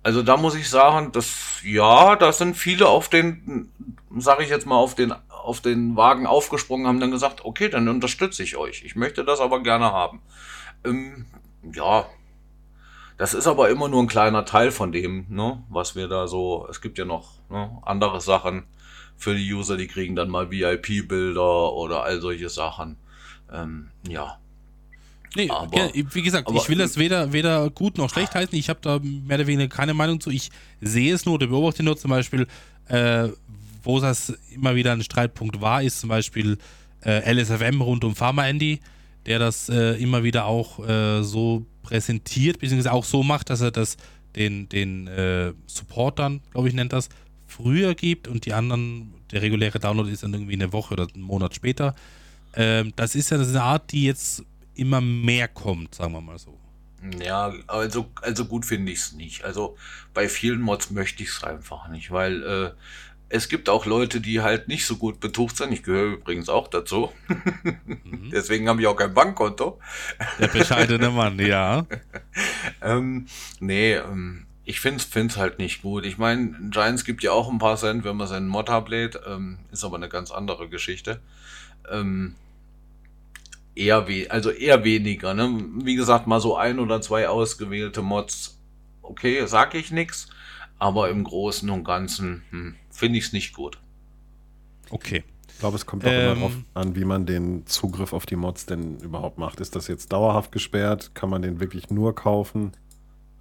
also 0.03 0.23
da 0.23 0.37
muss 0.37 0.55
ich 0.55 0.69
sagen, 0.69 1.13
dass 1.13 1.61
ja, 1.63 2.17
da 2.17 2.33
sind 2.33 2.57
viele 2.57 2.89
auf 2.89 3.09
den, 3.09 3.71
sage 4.17 4.43
ich 4.43 4.49
jetzt 4.49 4.67
mal, 4.67 4.77
auf 4.77 4.95
den 4.95 5.15
auf 5.29 5.61
den 5.61 5.97
Wagen 5.97 6.27
aufgesprungen, 6.27 6.87
haben 6.87 7.01
dann 7.01 7.11
gesagt, 7.11 7.45
okay, 7.45 7.69
dann 7.69 7.89
unterstütze 7.89 8.43
ich 8.43 8.57
euch. 8.57 8.83
Ich 8.85 8.95
möchte 8.95 9.25
das 9.25 9.41
aber 9.41 9.63
gerne 9.63 9.87
haben. 9.87 10.21
Ähm, 10.85 11.27
ja, 11.73 12.07
das 13.21 13.35
ist 13.35 13.47
aber 13.47 13.69
immer 13.69 13.87
nur 13.89 14.03
ein 14.03 14.07
kleiner 14.07 14.47
Teil 14.47 14.71
von 14.71 14.93
dem, 14.93 15.27
ne, 15.29 15.63
was 15.69 15.95
wir 15.95 16.09
da 16.09 16.27
so. 16.27 16.67
Es 16.71 16.81
gibt 16.81 16.97
ja 16.97 17.05
noch 17.05 17.33
ne, 17.51 17.71
andere 17.83 18.19
Sachen 18.23 18.63
für 19.19 19.35
die 19.35 19.53
User, 19.53 19.77
die 19.77 19.89
kriegen 19.89 20.17
dann 20.17 20.31
mal 20.31 20.51
VIP-Bilder 20.51 21.75
oder 21.75 22.03
all 22.03 22.23
solche 22.23 22.49
Sachen. 22.49 22.97
Ähm, 23.53 23.91
ja. 24.09 24.39
Nee, 25.37 25.51
aber, 25.51 25.91
wie 25.93 26.23
gesagt, 26.23 26.49
aber, 26.49 26.57
ich 26.57 26.69
will 26.71 26.79
das 26.79 26.97
weder, 26.97 27.35
weder 27.35 27.69
gut 27.69 27.99
noch 27.99 28.09
schlecht 28.09 28.35
heißen. 28.35 28.59
Ich 28.59 28.71
habe 28.71 28.81
da 28.81 28.99
mehr 29.01 29.37
oder 29.37 29.47
weniger 29.47 29.69
keine 29.69 29.93
Meinung 29.93 30.19
zu. 30.19 30.31
Ich 30.31 30.49
sehe 30.81 31.13
es 31.13 31.27
nur 31.27 31.35
oder 31.35 31.49
beobachte 31.49 31.83
nur 31.83 31.99
zum 31.99 32.13
Beispiel, 32.13 32.47
äh, 32.89 33.29
wo 33.83 34.01
das 34.01 34.33
immer 34.51 34.77
wieder 34.77 34.93
ein 34.93 35.03
Streitpunkt 35.03 35.61
war, 35.61 35.83
ist 35.83 36.01
zum 36.01 36.09
Beispiel 36.09 36.57
äh, 37.05 37.31
LSFM 37.31 37.83
rund 37.83 38.03
um 38.03 38.17
Pharma 38.17 38.47
Andy, 38.47 38.81
der 39.27 39.39
das 39.39 39.69
äh, 39.69 40.01
immer 40.03 40.23
wieder 40.25 40.47
auch 40.47 40.87
äh, 40.87 41.23
so 41.23 41.67
präsentiert, 41.83 42.59
beziehungsweise 42.59 42.93
auch 42.93 43.05
so 43.05 43.23
macht, 43.23 43.51
dass 43.51 43.61
er 43.61 43.71
das 43.71 43.97
den, 44.37 44.69
den 44.69 45.07
äh, 45.09 45.53
Supportern, 45.67 46.41
glaube 46.53 46.69
ich, 46.69 46.75
nennt 46.75 46.93
das, 46.93 47.09
früher 47.47 47.95
gibt 47.95 48.29
und 48.29 48.47
die 48.47 48.53
anderen, 48.53 49.13
der 49.33 49.43
reguläre 49.43 49.79
Download 49.79 50.11
ist 50.11 50.23
dann 50.23 50.33
irgendwie 50.33 50.55
eine 50.55 50.73
Woche 50.73 50.95
oder 50.95 51.09
einen 51.13 51.23
Monat 51.23 51.55
später. 51.55 51.95
Ähm, 52.55 52.93
das 52.97 53.15
ist 53.15 53.31
ja 53.31 53.39
eine 53.39 53.63
Art, 53.63 53.93
die 53.93 54.05
jetzt 54.05 54.45
immer 54.75 55.01
mehr 55.01 55.49
kommt, 55.49 55.95
sagen 55.95 56.13
wir 56.13 56.21
mal 56.21 56.39
so. 56.39 56.57
Ja, 57.23 57.53
also, 57.67 58.11
also 58.21 58.45
gut 58.45 58.67
finde 58.67 58.93
ich 58.93 58.99
es 58.99 59.13
nicht. 59.13 59.45
Also 59.45 59.77
bei 60.13 60.29
vielen 60.29 60.61
Mods 60.61 60.91
möchte 60.91 61.23
ich 61.23 61.31
es 61.31 61.43
einfach 61.43 61.89
nicht, 61.89 62.11
weil 62.11 62.43
äh, 62.43 62.71
es 63.33 63.49
gibt 63.49 63.69
auch 63.69 63.87
Leute, 63.87 64.21
die 64.21 64.41
halt 64.41 64.67
nicht 64.67 64.85
so 64.85 64.97
gut 64.97 65.21
betucht 65.21 65.57
sind. 65.57 65.73
Ich 65.73 65.85
gehöre 65.85 66.15
übrigens 66.15 66.49
auch 66.49 66.67
dazu. 66.67 67.13
Mhm. 67.29 68.31
Deswegen 68.33 68.69
habe 68.69 68.81
ich 68.81 68.89
auch 68.89 68.97
kein 68.97 69.15
Bankkonto. 69.15 69.79
Der 70.41 70.49
bescheidene 70.49 71.11
Mann, 71.11 71.39
ja. 71.39 71.87
ähm, 72.83 73.27
nee, 73.61 73.95
ähm, 73.95 74.47
ich 74.65 74.81
finde 74.81 75.05
es 75.15 75.37
halt 75.37 75.61
nicht 75.61 75.83
gut. 75.83 76.05
Ich 76.05 76.19
meine, 76.19 76.57
Giants 76.71 77.05
gibt 77.05 77.23
ja 77.23 77.31
auch 77.31 77.49
ein 77.49 77.59
paar 77.59 77.77
Cent, 77.77 78.03
wenn 78.05 78.17
man 78.17 78.27
seinen 78.27 78.49
Mod 78.49 78.69
ablädt. 78.69 79.21
Ähm, 79.27 79.59
ist 79.71 79.85
aber 79.85 79.97
eine 79.97 80.09
ganz 80.09 80.33
andere 80.33 80.69
Geschichte. 80.69 81.21
Ähm, 81.89 82.35
eher 83.77 84.09
we 84.09 84.29
also 84.29 84.51
eher 84.51 84.83
weniger. 84.83 85.35
Ne? 85.35 85.65
Wie 85.85 85.95
gesagt, 85.95 86.27
mal 86.27 86.41
so 86.41 86.57
ein 86.57 86.81
oder 86.81 87.01
zwei 87.01 87.29
ausgewählte 87.29 88.03
Mods. 88.03 88.59
Okay, 89.03 89.47
sag 89.47 89.75
ich 89.77 89.93
nichts. 89.93 90.29
Aber 90.81 91.11
im 91.11 91.25
Großen 91.25 91.69
und 91.69 91.85
Ganzen 91.85 92.43
hm, 92.51 92.75
finde 93.01 93.19
ich 93.19 93.27
es 93.27 93.33
nicht 93.33 93.53
gut. 93.53 93.79
Okay. 94.91 95.25
Ich 95.49 95.59
glaube, 95.59 95.77
es 95.77 95.85
kommt 95.85 96.05
auch 96.05 96.11
ähm, 96.11 96.21
immer 96.21 96.35
darauf 96.35 96.57
an, 96.75 96.95
wie 96.95 97.05
man 97.05 97.27
den 97.27 97.67
Zugriff 97.67 98.13
auf 98.13 98.25
die 98.25 98.37
Mods 98.37 98.67
denn 98.67 98.99
überhaupt 99.01 99.37
macht. 99.37 99.61
Ist 99.61 99.77
das 99.77 99.89
jetzt 99.89 100.13
dauerhaft 100.13 100.53
gesperrt? 100.53 101.15
Kann 101.15 101.29
man 101.29 101.43
den 101.43 101.61
wirklich 101.61 101.91
nur 101.91 102.15
kaufen? 102.15 102.73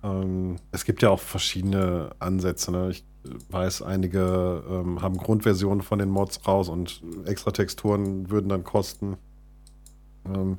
Ähm, 0.04 0.58
es 0.72 0.84
gibt 0.84 1.02
ja 1.02 1.10
auch 1.10 1.20
verschiedene 1.20 2.12
Ansätze. 2.20 2.72
Ne? 2.72 2.90
Ich 2.90 3.06
weiß, 3.50 3.84
einige 3.84 4.64
ähm, 4.70 5.02
haben 5.02 5.18
Grundversionen 5.18 5.82
von 5.82 6.00
den 6.00 6.10
Mods 6.10 6.46
raus 6.48 6.68
und 6.68 7.02
extra 7.26 7.52
Texturen 7.52 8.30
würden 8.30 8.50
dann 8.50 8.64
kosten. 8.64 9.18
Ähm, 10.26 10.58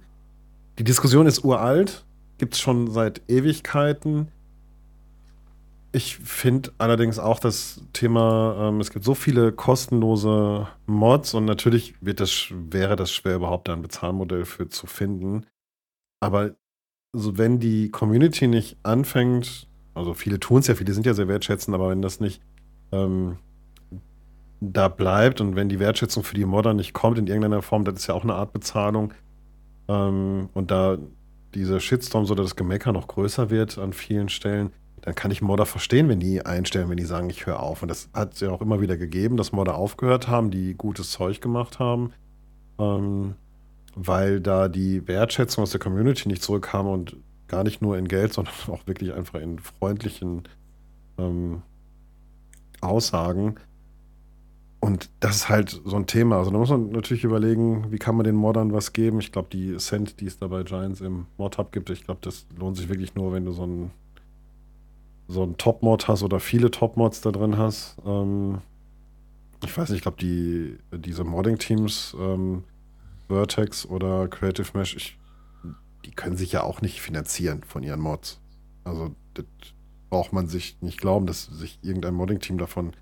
die 0.78 0.84
Diskussion 0.84 1.26
ist 1.26 1.44
uralt, 1.44 2.04
gibt 2.38 2.54
es 2.54 2.60
schon 2.60 2.90
seit 2.90 3.20
Ewigkeiten. 3.28 4.28
Ich 5.92 6.18
finde 6.18 6.72
allerdings 6.78 7.18
auch 7.18 7.40
das 7.40 7.82
Thema, 7.92 8.68
ähm, 8.68 8.80
es 8.80 8.90
gibt 8.90 9.04
so 9.04 9.14
viele 9.14 9.50
kostenlose 9.50 10.68
Mods 10.86 11.34
und 11.34 11.46
natürlich 11.46 11.94
wird 12.00 12.20
das, 12.20 12.48
wäre 12.52 12.94
das 12.94 13.10
schwer, 13.12 13.36
überhaupt 13.36 13.68
ein 13.68 13.82
Bezahlmodell 13.82 14.44
für 14.44 14.68
zu 14.68 14.86
finden. 14.86 15.46
Aber 16.20 16.54
also 17.12 17.38
wenn 17.38 17.58
die 17.58 17.90
Community 17.90 18.46
nicht 18.46 18.78
anfängt, 18.84 19.68
also 19.94 20.14
viele 20.14 20.38
tun 20.38 20.60
es 20.60 20.68
ja, 20.68 20.76
viele 20.76 20.92
sind 20.92 21.06
ja 21.06 21.14
sehr 21.14 21.26
wertschätzend, 21.26 21.74
aber 21.74 21.90
wenn 21.90 22.02
das 22.02 22.20
nicht 22.20 22.40
ähm, 22.92 23.38
da 24.60 24.86
bleibt 24.88 25.40
und 25.40 25.56
wenn 25.56 25.68
die 25.68 25.80
Wertschätzung 25.80 26.22
für 26.22 26.36
die 26.36 26.44
Modder 26.44 26.74
nicht 26.74 26.92
kommt 26.92 27.18
in 27.18 27.26
irgendeiner 27.26 27.62
Form, 27.62 27.84
das 27.84 27.96
ist 27.96 28.06
ja 28.06 28.14
auch 28.14 28.22
eine 28.22 28.34
Art 28.34 28.52
Bezahlung. 28.52 29.12
Ähm, 29.88 30.50
und 30.52 30.70
da 30.70 30.98
dieser 31.54 31.80
Shitstorm 31.80 32.26
oder 32.26 32.42
das 32.44 32.54
Gemecker 32.54 32.92
noch 32.92 33.08
größer 33.08 33.50
wird 33.50 33.78
an 33.78 33.92
vielen 33.92 34.28
Stellen, 34.28 34.70
dann 35.02 35.14
kann 35.14 35.30
ich 35.30 35.42
Modder 35.42 35.66
verstehen, 35.66 36.08
wenn 36.08 36.20
die 36.20 36.44
einstellen, 36.44 36.90
wenn 36.90 36.96
die 36.96 37.04
sagen, 37.04 37.30
ich 37.30 37.46
höre 37.46 37.60
auf. 37.60 37.82
Und 37.82 37.88
das 37.88 38.10
hat 38.12 38.34
es 38.34 38.40
ja 38.40 38.50
auch 38.50 38.60
immer 38.60 38.80
wieder 38.80 38.96
gegeben, 38.96 39.36
dass 39.36 39.52
Modder 39.52 39.76
aufgehört 39.76 40.28
haben, 40.28 40.50
die 40.50 40.74
gutes 40.74 41.10
Zeug 41.10 41.40
gemacht 41.40 41.78
haben, 41.78 42.12
ähm, 42.78 43.34
weil 43.94 44.40
da 44.40 44.68
die 44.68 45.06
Wertschätzung 45.08 45.62
aus 45.62 45.70
der 45.70 45.80
Community 45.80 46.28
nicht 46.28 46.42
zurückkam 46.42 46.86
und 46.86 47.16
gar 47.48 47.64
nicht 47.64 47.82
nur 47.82 47.96
in 47.96 48.08
Geld, 48.08 48.32
sondern 48.32 48.54
auch 48.68 48.86
wirklich 48.86 49.14
einfach 49.14 49.40
in 49.40 49.58
freundlichen 49.58 50.42
ähm, 51.18 51.62
Aussagen. 52.80 53.56
Und 54.82 55.10
das 55.20 55.36
ist 55.36 55.48
halt 55.50 55.82
so 55.84 55.96
ein 55.96 56.06
Thema. 56.06 56.38
Also 56.38 56.50
da 56.50 56.58
muss 56.58 56.70
man 56.70 56.90
natürlich 56.90 57.24
überlegen, 57.24 57.92
wie 57.92 57.98
kann 57.98 58.16
man 58.16 58.24
den 58.24 58.34
Moddern 58.34 58.72
was 58.72 58.94
geben. 58.94 59.20
Ich 59.20 59.30
glaube, 59.30 59.48
die 59.52 59.76
Cent, 59.76 60.20
die 60.20 60.26
es 60.26 60.38
da 60.38 60.46
bei 60.46 60.62
Giants 60.62 61.02
im 61.02 61.26
Mod-Hub 61.36 61.70
gibt, 61.70 61.90
ich 61.90 62.04
glaube, 62.04 62.20
das 62.22 62.46
lohnt 62.58 62.78
sich 62.78 62.88
wirklich 62.88 63.14
nur, 63.14 63.32
wenn 63.32 63.44
du 63.44 63.52
so 63.52 63.66
ein 63.66 63.90
so 65.30 65.44
ein 65.44 65.56
Top-Mod 65.56 66.08
hast 66.08 66.22
oder 66.22 66.40
viele 66.40 66.70
Top-Mods 66.70 67.20
da 67.20 67.30
drin 67.30 67.56
hast. 67.56 67.96
Ähm, 68.04 68.58
ich 69.64 69.76
weiß 69.76 69.90
nicht, 69.90 69.98
ich 69.98 70.02
glaube, 70.02 70.18
die, 70.20 70.76
diese 70.92 71.22
Modding-Teams, 71.22 72.16
ähm, 72.18 72.64
Vertex 73.28 73.86
oder 73.86 74.26
Creative 74.26 74.66
Mesh, 74.76 74.96
ich, 74.96 75.18
die 76.04 76.10
können 76.10 76.36
sich 76.36 76.52
ja 76.52 76.64
auch 76.64 76.82
nicht 76.82 77.00
finanzieren 77.00 77.62
von 77.62 77.84
ihren 77.84 78.00
Mods. 78.00 78.40
Also, 78.82 79.14
das 79.34 79.44
braucht 80.08 80.32
man 80.32 80.48
sich 80.48 80.76
nicht 80.80 81.00
glauben, 81.00 81.26
dass 81.26 81.44
sich 81.44 81.78
irgendein 81.82 82.14
Modding-Team 82.14 82.58
davon 82.58 82.92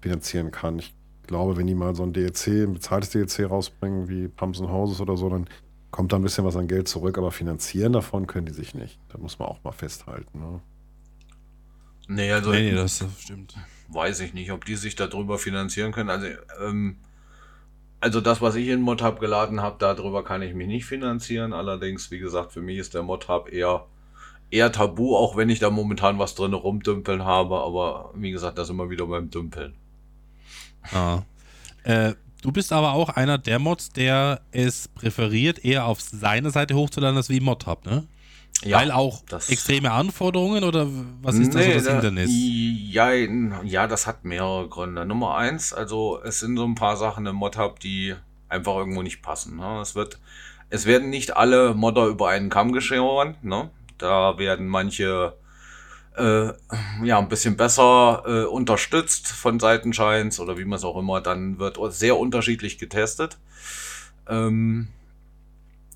finanzieren 0.00 0.52
kann. 0.52 0.78
Ich 0.78 0.94
glaube, 1.26 1.56
wenn 1.56 1.66
die 1.66 1.74
mal 1.74 1.96
so 1.96 2.04
ein 2.04 2.12
DLC, 2.12 2.64
ein 2.64 2.74
bezahltes 2.74 3.10
DLC 3.10 3.50
rausbringen, 3.50 4.08
wie 4.08 4.28
Pumps 4.28 4.60
and 4.60 4.70
Houses 4.70 5.00
oder 5.00 5.16
so, 5.16 5.28
dann 5.28 5.48
kommt 5.90 6.12
da 6.12 6.16
ein 6.16 6.22
bisschen 6.22 6.44
was 6.44 6.56
an 6.56 6.68
Geld 6.68 6.86
zurück, 6.86 7.18
aber 7.18 7.32
finanzieren 7.32 7.92
davon 7.92 8.28
können 8.28 8.46
die 8.46 8.52
sich 8.52 8.74
nicht. 8.74 9.00
Da 9.08 9.18
muss 9.18 9.40
man 9.40 9.48
auch 9.48 9.64
mal 9.64 9.72
festhalten. 9.72 10.38
Ne? 10.38 10.60
Nee, 12.08 12.32
also 12.32 12.50
Nee, 12.50 12.70
nee, 12.70 12.76
das 12.76 13.04
stimmt. 13.20 13.54
weiß 13.88 14.20
ich 14.20 14.34
nicht, 14.34 14.50
ob 14.52 14.64
die 14.64 14.76
sich 14.76 14.94
darüber 14.96 15.38
finanzieren 15.38 15.92
können. 15.92 16.10
Also, 16.10 16.26
ähm, 16.60 16.96
also 18.00 18.20
das, 18.20 18.40
was 18.40 18.56
ich 18.56 18.68
in 18.68 18.80
ModHub 18.80 19.20
geladen 19.20 19.60
habe, 19.62 19.76
darüber 19.78 20.24
kann 20.24 20.42
ich 20.42 20.54
mich 20.54 20.66
nicht 20.66 20.84
finanzieren. 20.84 21.52
Allerdings, 21.52 22.10
wie 22.10 22.18
gesagt, 22.18 22.52
für 22.52 22.60
mich 22.60 22.78
ist 22.78 22.94
der 22.94 23.02
ModHub 23.04 23.48
eher, 23.52 23.86
eher 24.50 24.72
tabu, 24.72 25.16
auch 25.16 25.36
wenn 25.36 25.48
ich 25.48 25.60
da 25.60 25.70
momentan 25.70 26.18
was 26.18 26.34
drin 26.34 26.52
rumdümpeln 26.52 27.24
habe. 27.24 27.60
Aber 27.60 28.12
wie 28.14 28.32
gesagt, 28.32 28.58
das 28.58 28.70
immer 28.70 28.90
wieder 28.90 29.06
beim 29.06 29.30
Dümpeln. 29.30 29.74
Ah. 30.92 31.22
Äh, 31.84 32.14
du 32.42 32.50
bist 32.50 32.72
aber 32.72 32.92
auch 32.92 33.08
einer 33.10 33.38
der 33.38 33.60
Mods, 33.60 33.90
der 33.90 34.40
es 34.50 34.88
präferiert, 34.88 35.64
eher 35.64 35.86
auf 35.86 36.00
seine 36.00 36.50
Seite 36.50 36.74
hochzuladen, 36.74 37.16
als 37.16 37.28
wie 37.28 37.40
ModHub, 37.40 37.86
ne? 37.86 38.08
Weil 38.70 38.90
auch 38.92 39.22
das- 39.28 39.48
extreme 39.50 39.90
Anforderungen 39.92 40.64
oder 40.64 40.86
was 41.22 41.36
ist 41.36 41.54
da 41.54 41.60
so 41.60 41.66
Nee, 41.68 41.74
das 41.74 41.84
da- 41.84 41.92
Hindernis? 41.92 42.30
Ja, 42.32 43.10
ja, 43.12 43.86
das 43.86 44.06
hat 44.06 44.24
mehrere 44.24 44.68
Gründe. 44.68 45.04
Nummer 45.04 45.36
eins, 45.36 45.72
also 45.72 46.20
es 46.22 46.40
sind 46.40 46.56
so 46.56 46.64
ein 46.64 46.74
paar 46.74 46.96
Sachen 46.96 47.26
im 47.26 47.36
ModHub, 47.36 47.80
die 47.80 48.14
einfach 48.48 48.76
irgendwo 48.76 49.02
nicht 49.02 49.22
passen. 49.22 49.56
Ne? 49.56 49.80
Es 49.80 49.94
wird, 49.94 50.18
es 50.70 50.86
werden 50.86 51.10
nicht 51.10 51.36
alle 51.36 51.74
Modder 51.74 52.06
über 52.06 52.28
einen 52.28 52.50
Kamm 52.50 52.72
geschoren. 52.72 53.36
Ne? 53.42 53.70
Da 53.98 54.36
werden 54.38 54.66
manche 54.68 55.34
äh, 56.16 56.48
ja 57.02 57.18
ein 57.18 57.28
bisschen 57.30 57.56
besser 57.56 58.22
äh, 58.26 58.44
unterstützt 58.44 59.28
von 59.28 59.58
Seiten 59.58 59.92
Giants 59.92 60.38
oder 60.40 60.58
wie 60.58 60.64
man 60.66 60.76
es 60.76 60.84
auch 60.84 60.98
immer. 60.98 61.20
Dann 61.22 61.58
wird 61.58 61.78
sehr 61.94 62.18
unterschiedlich 62.18 62.76
getestet. 62.78 63.38
Ähm, 64.28 64.88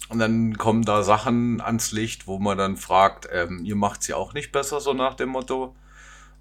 und 0.09 0.19
dann 0.19 0.57
kommen 0.57 0.83
da 0.85 1.03
Sachen 1.03 1.61
ans 1.61 1.93
Licht, 1.93 2.27
wo 2.27 2.39
man 2.39 2.57
dann 2.59 2.77
fragt, 2.77 3.29
ähm, 3.33 3.65
ihr 3.65 3.77
macht's 3.77 4.07
ja 4.07 4.17
auch 4.17 4.35
nicht 4.35 4.53
besser, 4.53 4.81
so 4.81 4.93
nach 4.93 5.15
dem 5.15 5.31
Motto. 5.31 5.75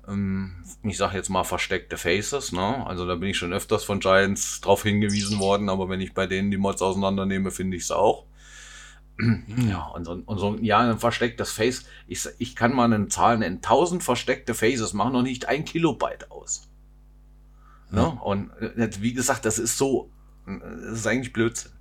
Ähm, 0.08 0.64
ich 0.84 0.98
sage 0.98 1.18
jetzt 1.18 1.30
mal 1.30 1.44
versteckte 1.44 1.98
Faces, 1.98 2.52
ne? 2.52 2.86
Also 2.86 3.08
da 3.08 3.16
bin 3.16 3.30
ich 3.30 3.38
schon 3.38 3.54
öfters 3.54 3.84
von 3.84 4.00
Giants 4.00 4.62
drauf 4.62 4.84
hingewiesen 4.84 5.40
worden, 5.40 5.70
aber 5.70 5.90
wenn 5.90 6.02
ich 6.02 6.14
bei 6.14 6.28
denen 6.28 6.52
die 6.52 6.58
Mods 6.58 6.82
auseinandernehme, 6.82 7.52
finde 7.52 7.78
ich 7.78 7.84
es 7.84 7.92
auch. 7.92 8.26
Ja, 9.70 9.86
und, 9.88 10.04
so- 10.06 10.22
und 10.26 10.38
so, 10.38 10.58
ja, 10.62 10.80
ein 10.80 11.00
verstecktes 11.00 11.52
Face, 11.52 11.86
ich, 12.08 12.28
ich 12.38 12.56
kann 12.56 12.74
mal 12.74 12.92
eine 12.92 13.08
Zahl 13.08 13.38
nennen, 13.38 13.58
1000 13.58 14.04
versteckte 14.04 14.54
Faces 14.54 14.94
machen 14.94 15.14
noch 15.14 15.22
nicht 15.22 15.48
ein 15.48 15.64
Kilobyte 15.64 16.30
aus. 16.30 16.68
Ne? 17.92 18.02
Ja. 18.02 18.08
Und 18.22 18.52
äh, 18.60 18.90
wie 19.00 19.14
gesagt, 19.14 19.46
das 19.46 19.58
ist 19.58 19.78
so, 19.78 20.10
äh, 20.48 20.60
das 20.60 21.00
ist 21.00 21.08
eigentlich 21.08 21.34
Blödsinn, 21.34 21.72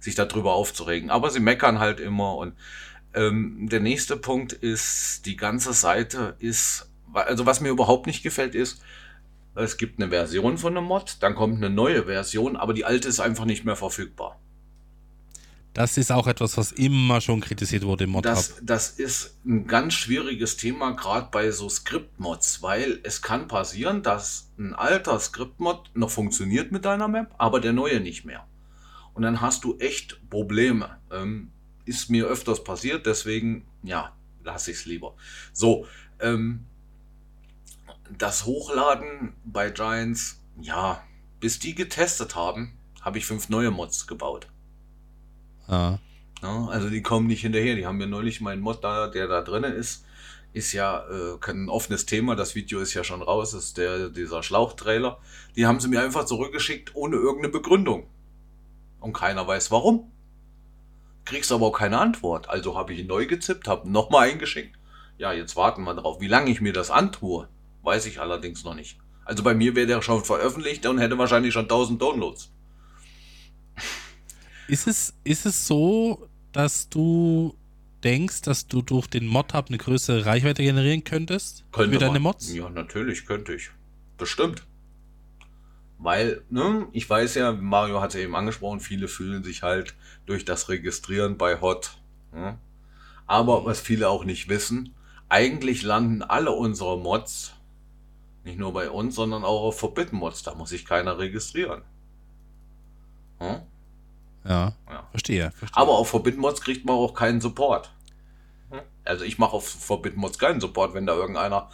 sich 0.00 0.14
darüber 0.14 0.54
aufzuregen. 0.54 1.10
Aber 1.10 1.30
sie 1.30 1.40
meckern 1.40 1.78
halt 1.78 2.00
immer 2.00 2.36
und 2.36 2.54
ähm, 3.14 3.68
der 3.68 3.80
nächste 3.80 4.16
Punkt 4.16 4.52
ist, 4.52 5.26
die 5.26 5.36
ganze 5.36 5.72
Seite 5.72 6.36
ist, 6.38 6.90
also 7.12 7.46
was 7.46 7.60
mir 7.60 7.70
überhaupt 7.70 8.06
nicht 8.06 8.22
gefällt 8.22 8.54
ist, 8.54 8.82
es 9.54 9.78
gibt 9.78 9.98
eine 9.98 10.10
Version 10.10 10.58
von 10.58 10.76
einem 10.76 10.86
Mod, 10.86 11.16
dann 11.20 11.34
kommt 11.34 11.56
eine 11.56 11.70
neue 11.70 12.04
Version, 12.04 12.56
aber 12.56 12.74
die 12.74 12.84
alte 12.84 13.08
ist 13.08 13.20
einfach 13.20 13.46
nicht 13.46 13.64
mehr 13.64 13.76
verfügbar. 13.76 14.38
Das 15.72 15.98
ist 15.98 16.10
auch 16.10 16.26
etwas, 16.26 16.56
was 16.56 16.72
immer 16.72 17.20
schon 17.20 17.42
kritisiert 17.42 17.84
wurde 17.84 18.04
im 18.04 18.10
ModHub. 18.10 18.34
Das, 18.34 18.54
das 18.62 18.90
ist 18.90 19.36
ein 19.44 19.66
ganz 19.66 19.92
schwieriges 19.92 20.56
Thema, 20.56 20.92
gerade 20.92 21.28
bei 21.30 21.50
so 21.50 21.68
Skriptmods, 21.68 22.62
weil 22.62 23.00
es 23.02 23.20
kann 23.20 23.46
passieren, 23.46 24.02
dass 24.02 24.50
ein 24.58 24.74
alter 24.74 25.18
Skriptmod 25.20 25.90
noch 25.92 26.08
funktioniert 26.08 26.72
mit 26.72 26.86
deiner 26.86 27.08
Map, 27.08 27.34
aber 27.36 27.60
der 27.60 27.74
neue 27.74 28.00
nicht 28.00 28.24
mehr. 28.24 28.46
Und 29.16 29.22
dann 29.22 29.40
hast 29.40 29.64
du 29.64 29.78
echt 29.78 30.20
Probleme. 30.28 30.98
Ähm, 31.10 31.50
ist 31.86 32.10
mir 32.10 32.26
öfters 32.26 32.62
passiert, 32.62 33.06
deswegen, 33.06 33.66
ja, 33.82 34.14
lasse 34.44 34.70
ich 34.70 34.76
es 34.78 34.84
lieber. 34.84 35.14
So, 35.54 35.86
ähm, 36.20 36.66
das 38.16 38.44
Hochladen 38.44 39.32
bei 39.44 39.70
Giants, 39.70 40.42
ja, 40.60 41.02
bis 41.40 41.58
die 41.58 41.74
getestet 41.74 42.36
haben, 42.36 42.76
habe 43.00 43.16
ich 43.16 43.24
fünf 43.24 43.48
neue 43.48 43.70
Mods 43.70 44.06
gebaut. 44.06 44.48
Ja. 45.66 45.98
Ja, 46.42 46.66
also 46.66 46.90
die 46.90 47.02
kommen 47.02 47.26
nicht 47.26 47.40
hinterher. 47.40 47.74
Die 47.74 47.86
haben 47.86 47.96
mir 47.96 48.06
neulich 48.06 48.42
meinen 48.42 48.60
Mod 48.60 48.84
da, 48.84 49.08
der 49.08 49.26
da 49.28 49.40
drinnen 49.40 49.72
ist, 49.72 50.04
ist 50.52 50.72
ja 50.72 51.06
äh, 51.08 51.38
kein 51.40 51.70
offenes 51.70 52.04
Thema. 52.04 52.36
Das 52.36 52.54
Video 52.54 52.80
ist 52.80 52.92
ja 52.92 53.02
schon 53.02 53.22
raus, 53.22 53.54
ist 53.54 53.78
der 53.78 54.10
dieser 54.10 54.42
Schlauchtrailer. 54.42 55.18
Die 55.56 55.66
haben 55.66 55.80
sie 55.80 55.88
mir 55.88 56.02
einfach 56.02 56.26
zurückgeschickt 56.26 56.94
ohne 56.94 57.16
irgendeine 57.16 57.50
Begründung. 57.50 58.06
Und 59.06 59.12
keiner 59.12 59.46
weiß 59.46 59.70
warum. 59.70 60.10
Kriegst 61.24 61.52
aber 61.52 61.66
auch 61.66 61.78
keine 61.78 62.00
Antwort. 62.00 62.48
Also 62.48 62.76
habe 62.76 62.92
ich 62.92 62.98
ihn 62.98 63.06
neu 63.06 63.26
gezippt, 63.26 63.68
habe 63.68 63.88
nochmal 63.88 64.30
eingeschickt. 64.30 64.76
Ja, 65.16 65.32
jetzt 65.32 65.54
warten 65.54 65.84
wir 65.84 65.94
drauf. 65.94 66.20
Wie 66.20 66.26
lange 66.26 66.50
ich 66.50 66.60
mir 66.60 66.72
das 66.72 66.90
antue, 66.90 67.48
weiß 67.84 68.06
ich 68.06 68.20
allerdings 68.20 68.64
noch 68.64 68.74
nicht. 68.74 68.98
Also 69.24 69.44
bei 69.44 69.54
mir 69.54 69.76
wäre 69.76 69.86
der 69.86 70.02
schon 70.02 70.24
veröffentlicht 70.24 70.84
und 70.86 70.98
hätte 70.98 71.16
wahrscheinlich 71.18 71.54
schon 71.54 71.66
1000 71.66 72.02
Downloads. 72.02 72.50
Ist 74.66 74.88
es, 74.88 75.14
ist 75.22 75.46
es 75.46 75.68
so, 75.68 76.28
dass 76.50 76.88
du 76.88 77.54
denkst, 78.02 78.42
dass 78.42 78.66
du 78.66 78.82
durch 78.82 79.06
den 79.06 79.28
ModHub 79.28 79.66
eine 79.68 79.78
größere 79.78 80.26
Reichweite 80.26 80.64
generieren 80.64 81.04
könntest 81.04 81.64
für 81.72 81.86
deine 81.86 82.14
man. 82.14 82.22
Mods? 82.22 82.52
Ja, 82.52 82.68
natürlich 82.68 83.24
könnte 83.24 83.54
ich. 83.54 83.70
Bestimmt. 84.18 84.66
Weil, 85.98 86.42
ne, 86.50 86.86
ich 86.92 87.08
weiß 87.08 87.34
ja, 87.36 87.52
Mario 87.52 88.00
hat 88.00 88.10
es 88.10 88.14
ja 88.16 88.20
eben 88.20 88.36
angesprochen, 88.36 88.80
viele 88.80 89.08
fühlen 89.08 89.42
sich 89.44 89.62
halt 89.62 89.94
durch 90.26 90.44
das 90.44 90.68
Registrieren 90.68 91.38
bei 91.38 91.60
Hot. 91.60 91.96
Ne? 92.32 92.58
Aber 93.26 93.64
was 93.64 93.80
viele 93.80 94.08
auch 94.08 94.24
nicht 94.24 94.48
wissen, 94.48 94.94
eigentlich 95.28 95.82
landen 95.82 96.22
alle 96.22 96.52
unsere 96.52 96.98
Mods 96.98 97.54
nicht 98.44 98.58
nur 98.58 98.72
bei 98.72 98.90
uns, 98.90 99.16
sondern 99.16 99.44
auch 99.44 99.62
auf 99.62 99.80
Forbidden 99.80 100.18
Mods. 100.18 100.44
Da 100.44 100.54
muss 100.54 100.68
sich 100.70 100.86
keiner 100.86 101.18
registrieren. 101.18 101.82
Hm? 103.38 103.60
Ja, 104.44 104.72
Ja. 104.88 105.06
verstehe. 105.10 105.50
verstehe. 105.50 105.76
Aber 105.82 105.92
auf 105.98 106.08
Forbidden 106.10 106.40
Mods 106.40 106.60
kriegt 106.60 106.86
man 106.86 106.94
auch 106.94 107.12
keinen 107.14 107.40
Support. 107.40 107.92
Also 109.04 109.24
ich 109.24 109.38
mache 109.38 109.52
auf 109.52 109.68
Forbidden 109.68 110.20
Mods 110.20 110.38
keinen 110.38 110.60
Support, 110.60 110.94
wenn 110.94 111.06
da 111.06 111.14
irgendeiner 111.14 111.70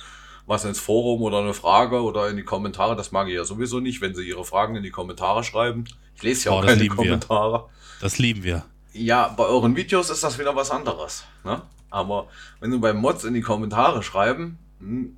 was 0.47 0.65
ins 0.65 0.81
Forum 0.81 1.23
oder 1.23 1.39
eine 1.39 1.55
Frage 1.55 2.03
oder 2.03 2.29
in 2.29 2.37
die 2.37 2.43
Kommentare, 2.45 2.97
das 2.97 3.13
mag 3.13 3.29
ich 3.29 3.35
ja 3.35 3.45
sowieso 3.45 3.81
nicht, 3.81 4.01
wenn 4.01 4.15
sie 4.15 4.27
ihre 4.29 4.45
Fragen 4.45 4.77
in 4.77 4.83
die 4.83 4.91
Kommentare 4.91 5.45
schreiben. 5.45 5.85
Ich 6.17 6.23
lese 6.23 6.47
ja 6.47 6.53
Oh, 6.53 6.57
auch 6.57 6.61
das 6.63 6.71
keine 6.71 6.83
lieben 6.83 6.97
wir. 6.97 7.05
Kommentare. 7.05 7.69
das 8.01 8.19
lieben 8.19 8.43
wir. 8.43 8.65
Ja, 8.93 9.29
bei 9.29 9.45
euren 9.45 9.77
Videos 9.77 10.11
ist 10.11 10.23
das 10.23 10.39
wieder 10.39 10.55
was 10.55 10.71
anderes. 10.71 11.25
Ne? 11.45 11.63
Aber 11.91 12.27
wenn 12.61 12.71
du 12.71 12.81
bei 12.81 12.93
Mods 12.93 13.25
in 13.25 13.35
die 13.35 13.41
Kommentare 13.41 14.03
schreiben, 14.03 14.59
hm, 14.81 15.17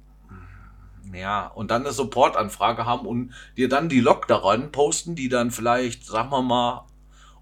ja, 1.12 1.46
und 1.46 1.70
dann 1.70 1.82
eine 1.82 1.92
Supportanfrage 1.92 2.86
haben 2.86 3.06
und 3.06 3.32
dir 3.56 3.68
dann 3.68 3.88
die 3.88 4.00
Log 4.00 4.26
daran 4.26 4.72
posten, 4.72 5.14
die 5.14 5.28
dann 5.28 5.50
vielleicht, 5.50 6.04
sagen 6.06 6.30
wir 6.30 6.42
mal, 6.42 6.86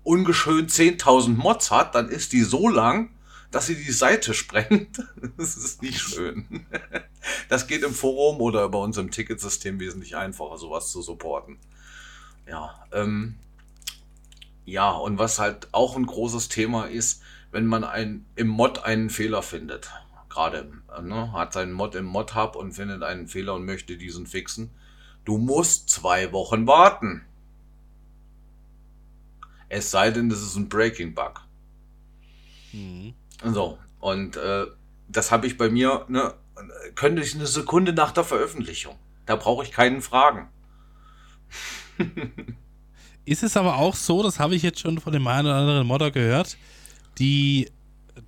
ungeschönt 0.03 0.71
10.000 0.71 1.37
Mods 1.37 1.71
hat, 1.71 1.95
dann 1.95 2.09
ist 2.09 2.33
die 2.33 2.43
so 2.43 2.69
lang, 2.69 3.11
dass 3.53 3.67
sie 3.67 3.77
die 3.77 3.93
Seite 3.93 4.35
sprengt. 4.35 4.99
Das 5.37 5.57
ist 5.57 5.83
nicht 5.83 6.01
schön. 6.01 6.67
Das 7.49 7.67
geht 7.67 7.83
im 7.83 7.95
Forum 7.95 8.41
oder 8.41 8.69
bei 8.69 8.79
uns 8.79 8.97
im 8.97 9.11
Ticketsystem 9.11 9.79
wesentlich 9.79 10.17
einfacher, 10.17 10.59
sowas 10.59 10.91
zu 10.91 11.01
supporten. 11.01 11.59
Ja, 12.47 12.85
ähm, 12.93 13.37
ja, 14.65 14.91
und 14.91 15.19
was 15.19 15.39
halt 15.39 15.69
auch 15.73 15.97
ein 15.97 16.07
großes 16.07 16.49
Thema 16.49 16.87
ist, 16.87 17.23
wenn 17.51 17.67
man 17.67 17.85
ein, 17.85 18.27
im 18.37 18.49
Mod 18.49 18.85
einen 18.85 19.11
Fehler 19.11 19.43
findet. 19.43 19.91
Gerade 20.29 20.73
ne, 21.03 21.33
hat 21.33 21.53
seinen 21.53 21.73
Mod 21.73 21.95
im 21.95 22.07
Mod-Hub 22.07 22.57
und 22.57 22.73
findet 22.73 23.03
einen 23.03 23.29
Fehler 23.29 23.55
und 23.55 23.65
möchte 23.65 23.97
diesen 23.97 24.27
fixen. 24.27 24.71
Du 25.25 25.39
musst 25.39 25.91
zwei 25.91 26.33
Wochen 26.33 26.67
warten. 26.67 27.23
Es 29.69 29.91
sei 29.91 30.11
denn, 30.11 30.29
das 30.29 30.43
ist 30.43 30.57
ein 30.57 30.69
Breaking-Bug. 30.69 31.43
Mhm. 32.73 33.15
So, 33.45 33.79
und 34.01 34.37
äh, 34.37 34.67
das 35.09 35.31
habe 35.31 35.47
ich 35.47 35.59
bei 35.59 35.69
mir, 35.71 36.07
ne, 36.09 36.35
könnte 36.95 37.23
ich 37.23 37.35
eine 37.35 37.47
Sekunde 37.47 37.93
nach 37.93 38.13
der 38.13 38.25
Veröffentlichung. 38.25 38.97
Da 39.27 39.37
brauche 39.37 39.65
ich 39.65 39.73
keinen 39.73 40.03
Fragen. 40.03 40.49
ist 43.25 43.43
es 43.43 43.57
aber 43.57 43.77
auch 43.77 43.95
so, 43.95 44.23
das 44.23 44.39
habe 44.39 44.55
ich 44.55 44.63
jetzt 44.63 44.81
schon 44.81 44.99
von 44.99 45.13
dem 45.13 45.27
einen 45.27 45.47
oder 45.47 45.57
anderen 45.57 45.87
Modder 45.87 46.11
gehört, 46.11 46.57
die 47.19 47.71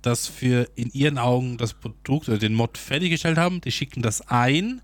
das 0.01 0.27
für 0.27 0.67
in 0.75 0.89
ihren 0.91 1.17
Augen 1.17 1.57
das 1.57 1.73
Produkt 1.73 2.29
oder 2.29 2.37
den 2.37 2.53
Mod 2.53 2.77
fertiggestellt 2.77 3.37
haben, 3.37 3.61
die 3.61 3.71
schicken 3.71 4.01
das 4.01 4.21
ein 4.29 4.81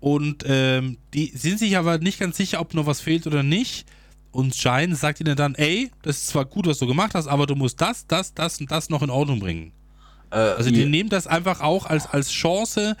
und 0.00 0.44
ähm, 0.46 0.98
die 1.14 1.32
sind 1.34 1.58
sich 1.58 1.76
aber 1.76 1.98
nicht 1.98 2.20
ganz 2.20 2.36
sicher, 2.36 2.60
ob 2.60 2.74
noch 2.74 2.86
was 2.86 3.00
fehlt 3.00 3.26
oder 3.26 3.42
nicht. 3.42 3.86
Und 4.30 4.54
Shine 4.54 4.94
sagt 4.94 5.20
ihnen 5.20 5.36
dann, 5.36 5.54
ey, 5.54 5.90
das 6.02 6.18
ist 6.18 6.26
zwar 6.28 6.44
gut, 6.44 6.66
was 6.66 6.78
du 6.78 6.86
gemacht 6.86 7.14
hast, 7.14 7.26
aber 7.26 7.46
du 7.46 7.54
musst 7.54 7.80
das, 7.80 8.06
das, 8.06 8.34
das 8.34 8.60
und 8.60 8.70
das 8.70 8.90
noch 8.90 9.02
in 9.02 9.10
Ordnung 9.10 9.40
bringen. 9.40 9.72
Äh, 10.30 10.36
also 10.36 10.70
die 10.70 10.84
nehmen 10.84 11.08
das 11.08 11.26
einfach 11.26 11.60
auch 11.60 11.86
als, 11.86 12.06
als 12.06 12.30
Chance 12.30 12.96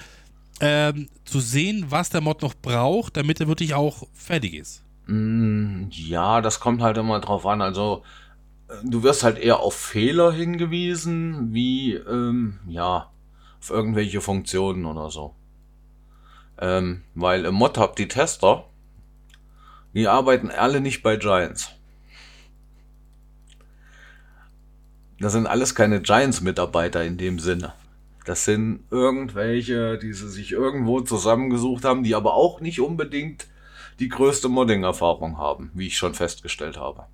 ähm, 0.60 1.08
zu 1.24 1.40
sehen, 1.40 1.86
was 1.88 2.10
der 2.10 2.20
Mod 2.20 2.42
noch 2.42 2.54
braucht, 2.54 3.16
damit 3.16 3.40
er 3.40 3.48
wirklich 3.48 3.74
auch 3.74 4.06
fertig 4.14 4.54
ist. 4.54 4.82
Mm, 5.06 5.84
ja, 5.90 6.40
das 6.40 6.60
kommt 6.60 6.82
halt 6.82 6.96
immer 6.96 7.20
drauf 7.20 7.46
an. 7.46 7.62
Also 7.62 8.02
äh, 8.68 8.74
du 8.84 9.02
wirst 9.02 9.22
halt 9.22 9.38
eher 9.38 9.60
auf 9.60 9.74
Fehler 9.74 10.32
hingewiesen, 10.32 11.52
wie 11.52 11.94
ähm, 11.94 12.58
ja 12.66 13.10
auf 13.60 13.70
irgendwelche 13.70 14.20
Funktionen 14.20 14.86
oder 14.86 15.10
so. 15.10 15.34
Ähm, 16.60 17.02
weil 17.14 17.44
im 17.44 17.54
Mod 17.54 17.78
habt 17.78 17.98
die 17.98 18.08
Tester, 18.08 18.64
die 19.94 20.08
arbeiten 20.08 20.50
alle 20.50 20.80
nicht 20.80 21.02
bei 21.02 21.16
Giants. 21.16 21.70
Das 25.20 25.32
sind 25.32 25.46
alles 25.46 25.74
keine 25.74 26.00
Giants-Mitarbeiter 26.00 27.04
in 27.04 27.16
dem 27.16 27.38
Sinne. 27.38 27.74
Das 28.24 28.44
sind 28.44 28.84
irgendwelche, 28.90 29.98
die 29.98 30.12
sie 30.12 30.28
sich 30.28 30.52
irgendwo 30.52 31.00
zusammengesucht 31.00 31.84
haben, 31.84 32.04
die 32.04 32.14
aber 32.14 32.34
auch 32.34 32.60
nicht 32.60 32.80
unbedingt 32.80 33.46
die 33.98 34.08
größte 34.08 34.48
Modding-Erfahrung 34.48 35.38
haben, 35.38 35.70
wie 35.74 35.88
ich 35.88 35.98
schon 35.98 36.14
festgestellt 36.14 36.76
habe. 36.76 37.06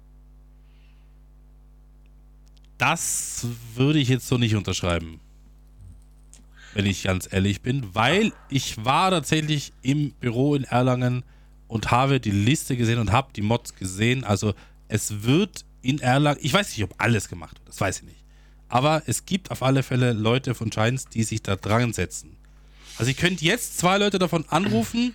Das 2.76 3.46
würde 3.74 4.00
ich 4.00 4.08
jetzt 4.08 4.26
so 4.26 4.36
nicht 4.36 4.56
unterschreiben 4.56 5.20
wenn 6.74 6.86
ich 6.86 7.04
ganz 7.04 7.32
ehrlich 7.32 7.62
bin, 7.62 7.94
weil 7.94 8.32
ich 8.50 8.84
war 8.84 9.10
tatsächlich 9.10 9.72
im 9.82 10.10
Büro 10.12 10.54
in 10.54 10.64
Erlangen 10.64 11.24
und 11.68 11.90
habe 11.90 12.20
die 12.20 12.30
Liste 12.30 12.76
gesehen 12.76 12.98
und 12.98 13.12
habe 13.12 13.32
die 13.34 13.42
Mods 13.42 13.74
gesehen. 13.74 14.24
Also 14.24 14.54
es 14.88 15.22
wird 15.24 15.64
in 15.82 16.00
Erlangen, 16.00 16.38
ich 16.42 16.52
weiß 16.52 16.70
nicht, 16.70 16.84
ob 16.84 16.94
alles 16.98 17.28
gemacht 17.28 17.58
wird, 17.58 17.68
das 17.68 17.80
weiß 17.80 17.98
ich 17.98 18.04
nicht. 18.04 18.24
Aber 18.68 19.02
es 19.06 19.26
gibt 19.26 19.50
auf 19.50 19.62
alle 19.62 19.82
Fälle 19.82 20.12
Leute 20.12 20.54
von 20.54 20.70
Giants, 20.70 21.06
die 21.06 21.22
sich 21.22 21.42
da 21.42 21.56
dran 21.56 21.92
setzen. 21.92 22.36
Also 22.98 23.10
ich 23.10 23.16
könnte 23.16 23.44
jetzt 23.44 23.78
zwei 23.78 23.98
Leute 23.98 24.18
davon 24.18 24.44
anrufen 24.48 25.14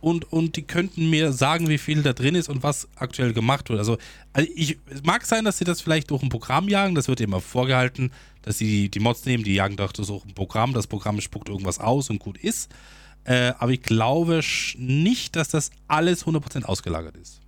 und, 0.00 0.32
und 0.32 0.56
die 0.56 0.62
könnten 0.62 1.10
mir 1.10 1.32
sagen, 1.32 1.68
wie 1.68 1.78
viel 1.78 2.02
da 2.02 2.12
drin 2.12 2.34
ist 2.34 2.48
und 2.48 2.62
was 2.62 2.88
aktuell 2.96 3.32
gemacht 3.32 3.68
wird. 3.68 3.78
Also, 3.78 3.98
also 4.32 4.50
ich, 4.54 4.78
es 4.88 5.02
mag 5.02 5.24
sein, 5.26 5.44
dass 5.44 5.58
sie 5.58 5.64
das 5.64 5.80
vielleicht 5.80 6.10
durch 6.10 6.22
ein 6.22 6.28
Programm 6.28 6.68
jagen, 6.68 6.94
das 6.94 7.08
wird 7.08 7.20
immer 7.20 7.40
vorgehalten, 7.40 8.10
dass 8.42 8.58
sie 8.58 8.88
die 8.88 9.00
Mods 9.00 9.26
nehmen, 9.26 9.44
die 9.44 9.54
jagen 9.54 9.76
doch 9.76 9.92
durch 9.92 10.08
ein 10.08 10.34
Programm, 10.34 10.72
das 10.72 10.86
Programm 10.86 11.20
spuckt 11.20 11.48
irgendwas 11.48 11.78
aus 11.78 12.10
und 12.10 12.18
gut 12.18 12.38
ist. 12.38 12.70
Äh, 13.24 13.52
aber 13.58 13.72
ich 13.72 13.82
glaube 13.82 14.40
nicht, 14.78 15.36
dass 15.36 15.48
das 15.48 15.70
alles 15.88 16.26
100% 16.26 16.64
ausgelagert 16.64 17.16
ist. 17.16 17.40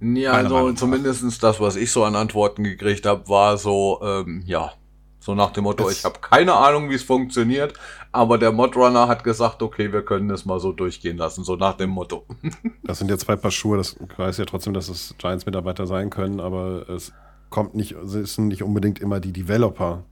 Ja, 0.00 0.32
also 0.32 0.72
zumindest 0.72 1.42
das, 1.42 1.60
was 1.60 1.76
ich 1.76 1.90
so 1.90 2.04
an 2.04 2.14
Antworten 2.14 2.62
gekriegt 2.62 3.04
habe, 3.04 3.28
war 3.28 3.58
so, 3.58 4.00
ähm, 4.02 4.42
ja, 4.46 4.72
so 5.18 5.34
nach 5.34 5.50
dem 5.50 5.64
Motto, 5.64 5.88
es 5.88 5.98
ich 5.98 6.04
habe 6.04 6.20
keine 6.20 6.54
Ahnung, 6.54 6.88
wie 6.88 6.94
es 6.94 7.02
funktioniert, 7.02 7.74
aber 8.12 8.38
der 8.38 8.52
Modrunner 8.52 9.08
hat 9.08 9.24
gesagt, 9.24 9.60
okay, 9.60 9.92
wir 9.92 10.02
können 10.02 10.30
es 10.30 10.44
mal 10.44 10.60
so 10.60 10.72
durchgehen 10.72 11.16
lassen, 11.16 11.42
so 11.42 11.56
nach 11.56 11.76
dem 11.76 11.90
Motto. 11.90 12.24
Das 12.84 13.00
sind 13.00 13.10
ja 13.10 13.18
zwei 13.18 13.36
Paar 13.36 13.50
Schuhe, 13.50 13.76
das 13.76 13.96
weiß 14.16 14.38
ja 14.38 14.44
trotzdem, 14.44 14.72
dass 14.72 14.88
es 14.88 15.14
Giants-Mitarbeiter 15.18 15.86
sein 15.86 16.10
können, 16.10 16.38
aber 16.38 16.88
es 16.88 17.12
kommt 17.50 17.74
nicht, 17.74 17.92
es 17.92 18.34
sind 18.34 18.48
nicht 18.48 18.62
unbedingt 18.62 19.00
immer 19.00 19.20
die 19.20 19.32
Developer, 19.32 20.04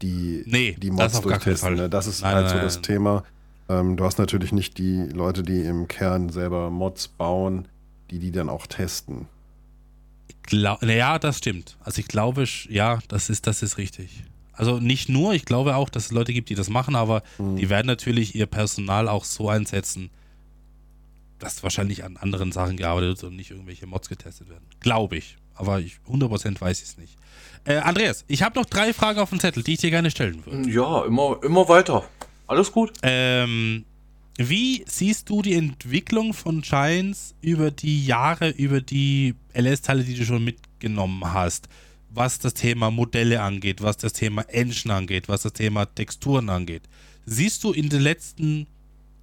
die 0.00 0.42
nee, 0.46 0.76
die 0.78 0.90
Mods 0.90 1.20
durchtesten. 1.20 1.74
Ne? 1.74 1.88
Das 1.88 2.06
ist 2.06 2.22
nein, 2.22 2.34
halt 2.34 2.44
nein, 2.46 2.50
so 2.50 2.56
nein, 2.56 2.64
das 2.64 2.80
Thema. 2.80 3.24
Ähm, 3.68 3.96
du 3.96 4.04
hast 4.04 4.18
natürlich 4.18 4.52
nicht 4.52 4.78
die 4.78 5.02
Leute, 5.04 5.42
die 5.42 5.62
im 5.62 5.88
Kern 5.88 6.28
selber 6.28 6.70
Mods 6.70 7.08
bauen, 7.08 7.68
die 8.10 8.18
die 8.18 8.32
dann 8.32 8.48
auch 8.48 8.66
testen. 8.66 9.26
Glaub, 10.42 10.82
ja, 10.82 11.18
das 11.18 11.38
stimmt. 11.38 11.76
Also 11.80 12.00
ich 12.00 12.08
glaube, 12.08 12.44
ja, 12.68 12.98
das 13.08 13.30
ist, 13.30 13.46
das 13.46 13.62
ist 13.62 13.78
richtig. 13.78 14.24
Also 14.52 14.78
nicht 14.78 15.08
nur, 15.08 15.32
ich 15.32 15.44
glaube 15.44 15.76
auch, 15.76 15.88
dass 15.88 16.06
es 16.06 16.10
Leute 16.12 16.32
gibt, 16.32 16.50
die 16.50 16.54
das 16.54 16.68
machen, 16.68 16.94
aber 16.94 17.22
mhm. 17.38 17.56
die 17.56 17.70
werden 17.70 17.86
natürlich 17.86 18.34
ihr 18.34 18.46
Personal 18.46 19.08
auch 19.08 19.24
so 19.24 19.48
einsetzen, 19.48 20.10
dass 21.38 21.62
wahrscheinlich 21.62 22.04
an 22.04 22.16
anderen 22.16 22.52
Sachen 22.52 22.76
gearbeitet 22.76 23.22
wird 23.22 23.24
und 23.24 23.36
nicht 23.36 23.50
irgendwelche 23.50 23.86
Mods 23.86 24.08
getestet 24.08 24.48
werden. 24.48 24.64
Glaube 24.80 25.16
ich. 25.16 25.36
Aber 25.54 25.80
ich, 25.80 25.98
100% 26.08 26.60
weiß 26.60 26.82
ich 26.82 26.88
es 26.88 26.98
nicht. 26.98 27.16
Äh, 27.64 27.76
Andreas, 27.76 28.24
ich 28.28 28.42
habe 28.42 28.58
noch 28.58 28.66
drei 28.66 28.92
Fragen 28.92 29.18
auf 29.20 29.30
dem 29.30 29.40
Zettel, 29.40 29.62
die 29.62 29.74
ich 29.74 29.80
dir 29.80 29.90
gerne 29.90 30.10
stellen 30.10 30.44
würde. 30.44 30.68
Ja, 30.70 31.04
immer, 31.04 31.38
immer 31.42 31.68
weiter. 31.68 32.04
Alles 32.46 32.70
gut. 32.70 32.92
Ähm, 33.02 33.84
wie 34.36 34.84
siehst 34.86 35.28
du 35.28 35.42
die 35.42 35.54
Entwicklung 35.54 36.32
von 36.34 36.62
Giants 36.62 37.34
über 37.40 37.70
die 37.70 38.04
Jahre, 38.04 38.50
über 38.50 38.80
die 38.80 39.34
LS-Teile, 39.54 40.04
die 40.04 40.14
du 40.14 40.24
schon 40.24 40.44
mitgenommen 40.44 41.32
hast? 41.32 41.68
was 42.14 42.38
das 42.38 42.54
Thema 42.54 42.90
Modelle 42.90 43.40
angeht, 43.40 43.82
was 43.82 43.96
das 43.96 44.12
Thema 44.12 44.42
Engine 44.48 44.94
angeht, 44.94 45.28
was 45.28 45.42
das 45.42 45.52
Thema 45.54 45.86
Texturen 45.86 46.48
angeht. 46.50 46.82
Siehst 47.24 47.64
du 47.64 47.72
in 47.72 47.88
den 47.88 48.02
letzten 48.02 48.66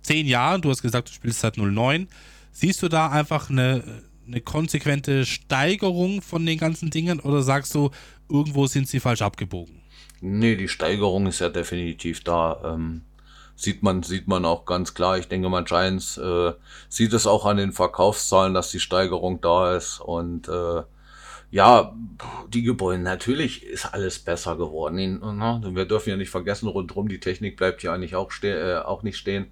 zehn 0.01 0.25
Jahren, 0.25 0.61
du 0.61 0.69
hast 0.69 0.81
gesagt, 0.81 1.09
du 1.09 1.13
spielst 1.13 1.41
seit 1.41 1.57
09, 1.57 2.07
siehst 2.51 2.81
du 2.81 2.87
da 2.87 3.09
einfach 3.09 3.49
eine, 3.49 3.83
eine 4.27 4.41
konsequente 4.41 5.25
Steigerung 5.25 6.21
von 6.21 6.45
den 6.45 6.57
ganzen 6.57 6.89
Dingen 6.89 7.19
oder 7.19 7.41
sagst 7.41 7.75
du, 7.75 7.91
irgendwo 8.29 8.67
sind 8.67 8.87
sie 8.87 8.99
falsch 8.99 9.21
abgebogen? 9.21 9.75
Nee, 10.21 10.55
die 10.55 10.67
Steigerung 10.67 11.27
ist 11.27 11.39
ja 11.39 11.49
definitiv 11.49 12.23
da. 12.23 12.73
Ähm, 12.73 13.01
sieht 13.61 13.83
man, 13.83 14.03
sieht 14.03 14.27
man 14.27 14.45
auch 14.45 14.65
ganz 14.65 14.93
klar. 14.93 15.17
Ich 15.17 15.27
denke 15.27 15.49
mal, 15.49 15.63
Giants 15.63 16.17
äh, 16.17 16.53
sieht 16.87 17.13
es 17.13 17.27
auch 17.27 17.45
an 17.45 17.57
den 17.57 17.71
Verkaufszahlen, 17.71 18.53
dass 18.53 18.71
die 18.71 18.79
Steigerung 18.79 19.41
da 19.41 19.75
ist 19.75 19.99
und 19.99 20.47
äh, 20.47 20.83
ja, 21.51 21.95
die 22.49 22.61
Gebäude, 22.61 23.01
natürlich 23.01 23.63
ist 23.63 23.93
alles 23.93 24.19
besser 24.19 24.55
geworden. 24.55 24.97
Wir 25.73 25.85
dürfen 25.85 26.11
ja 26.11 26.15
nicht 26.15 26.29
vergessen, 26.29 26.67
rundherum, 26.67 27.07
die 27.07 27.19
Technik 27.19 27.57
bleibt 27.57 27.81
ja 27.81 27.91
eigentlich 27.91 28.15
auch, 28.15 28.31
äh, 28.43 28.75
auch 28.77 29.01
nicht 29.01 29.17
stehen. 29.17 29.47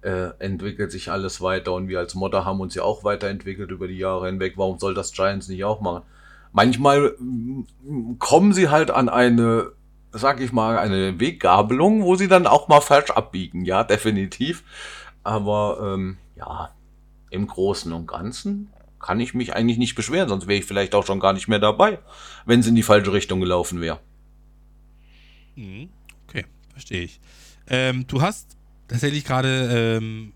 Äh, 0.00 0.32
entwickelt 0.38 0.90
sich 0.90 1.10
alles 1.10 1.40
weiter 1.40 1.72
und 1.72 1.88
wir 1.88 1.98
als 1.98 2.14
Modder 2.14 2.44
haben 2.44 2.60
uns 2.60 2.74
ja 2.74 2.82
auch 2.82 3.04
weiterentwickelt 3.04 3.70
über 3.70 3.88
die 3.88 3.98
Jahre 3.98 4.26
hinweg. 4.26 4.54
Warum 4.56 4.78
soll 4.78 4.94
das 4.94 5.12
Giants 5.12 5.48
nicht 5.48 5.64
auch 5.64 5.80
machen? 5.80 6.02
Manchmal 6.52 7.14
mm, 7.18 8.18
kommen 8.18 8.52
sie 8.52 8.68
halt 8.68 8.90
an 8.90 9.08
eine, 9.08 9.72
sag 10.14 10.40
ich 10.40 10.52
mal, 10.52 10.78
eine 10.78 11.18
Weggabelung, 11.18 12.04
wo 12.04 12.14
sie 12.14 12.28
dann 12.28 12.46
auch 12.46 12.68
mal 12.68 12.80
falsch 12.80 13.10
abbiegen. 13.10 13.64
Ja, 13.64 13.84
definitiv. 13.84 14.62
Aber 15.22 15.94
ähm, 15.94 16.18
ja, 16.36 16.70
im 17.30 17.46
Großen 17.46 17.92
und 17.92 18.06
Ganzen 18.06 18.70
kann 19.00 19.20
ich 19.20 19.34
mich 19.34 19.54
eigentlich 19.54 19.76
nicht 19.76 19.96
beschweren, 19.96 20.28
sonst 20.28 20.46
wäre 20.46 20.58
ich 20.58 20.64
vielleicht 20.64 20.94
auch 20.94 21.04
schon 21.04 21.20
gar 21.20 21.34
nicht 21.34 21.48
mehr 21.48 21.58
dabei, 21.58 21.98
wenn 22.46 22.60
es 22.60 22.66
in 22.66 22.74
die 22.74 22.82
falsche 22.82 23.12
Richtung 23.12 23.40
gelaufen 23.40 23.80
wäre. 23.80 24.00
Mhm. 25.56 25.90
Okay, 26.26 26.46
verstehe 26.72 27.02
ich. 27.02 27.20
Ähm, 27.66 28.06
du 28.06 28.22
hast 28.22 28.56
tatsächlich 28.88 29.24
gerade 29.24 29.98
ähm, 29.98 30.32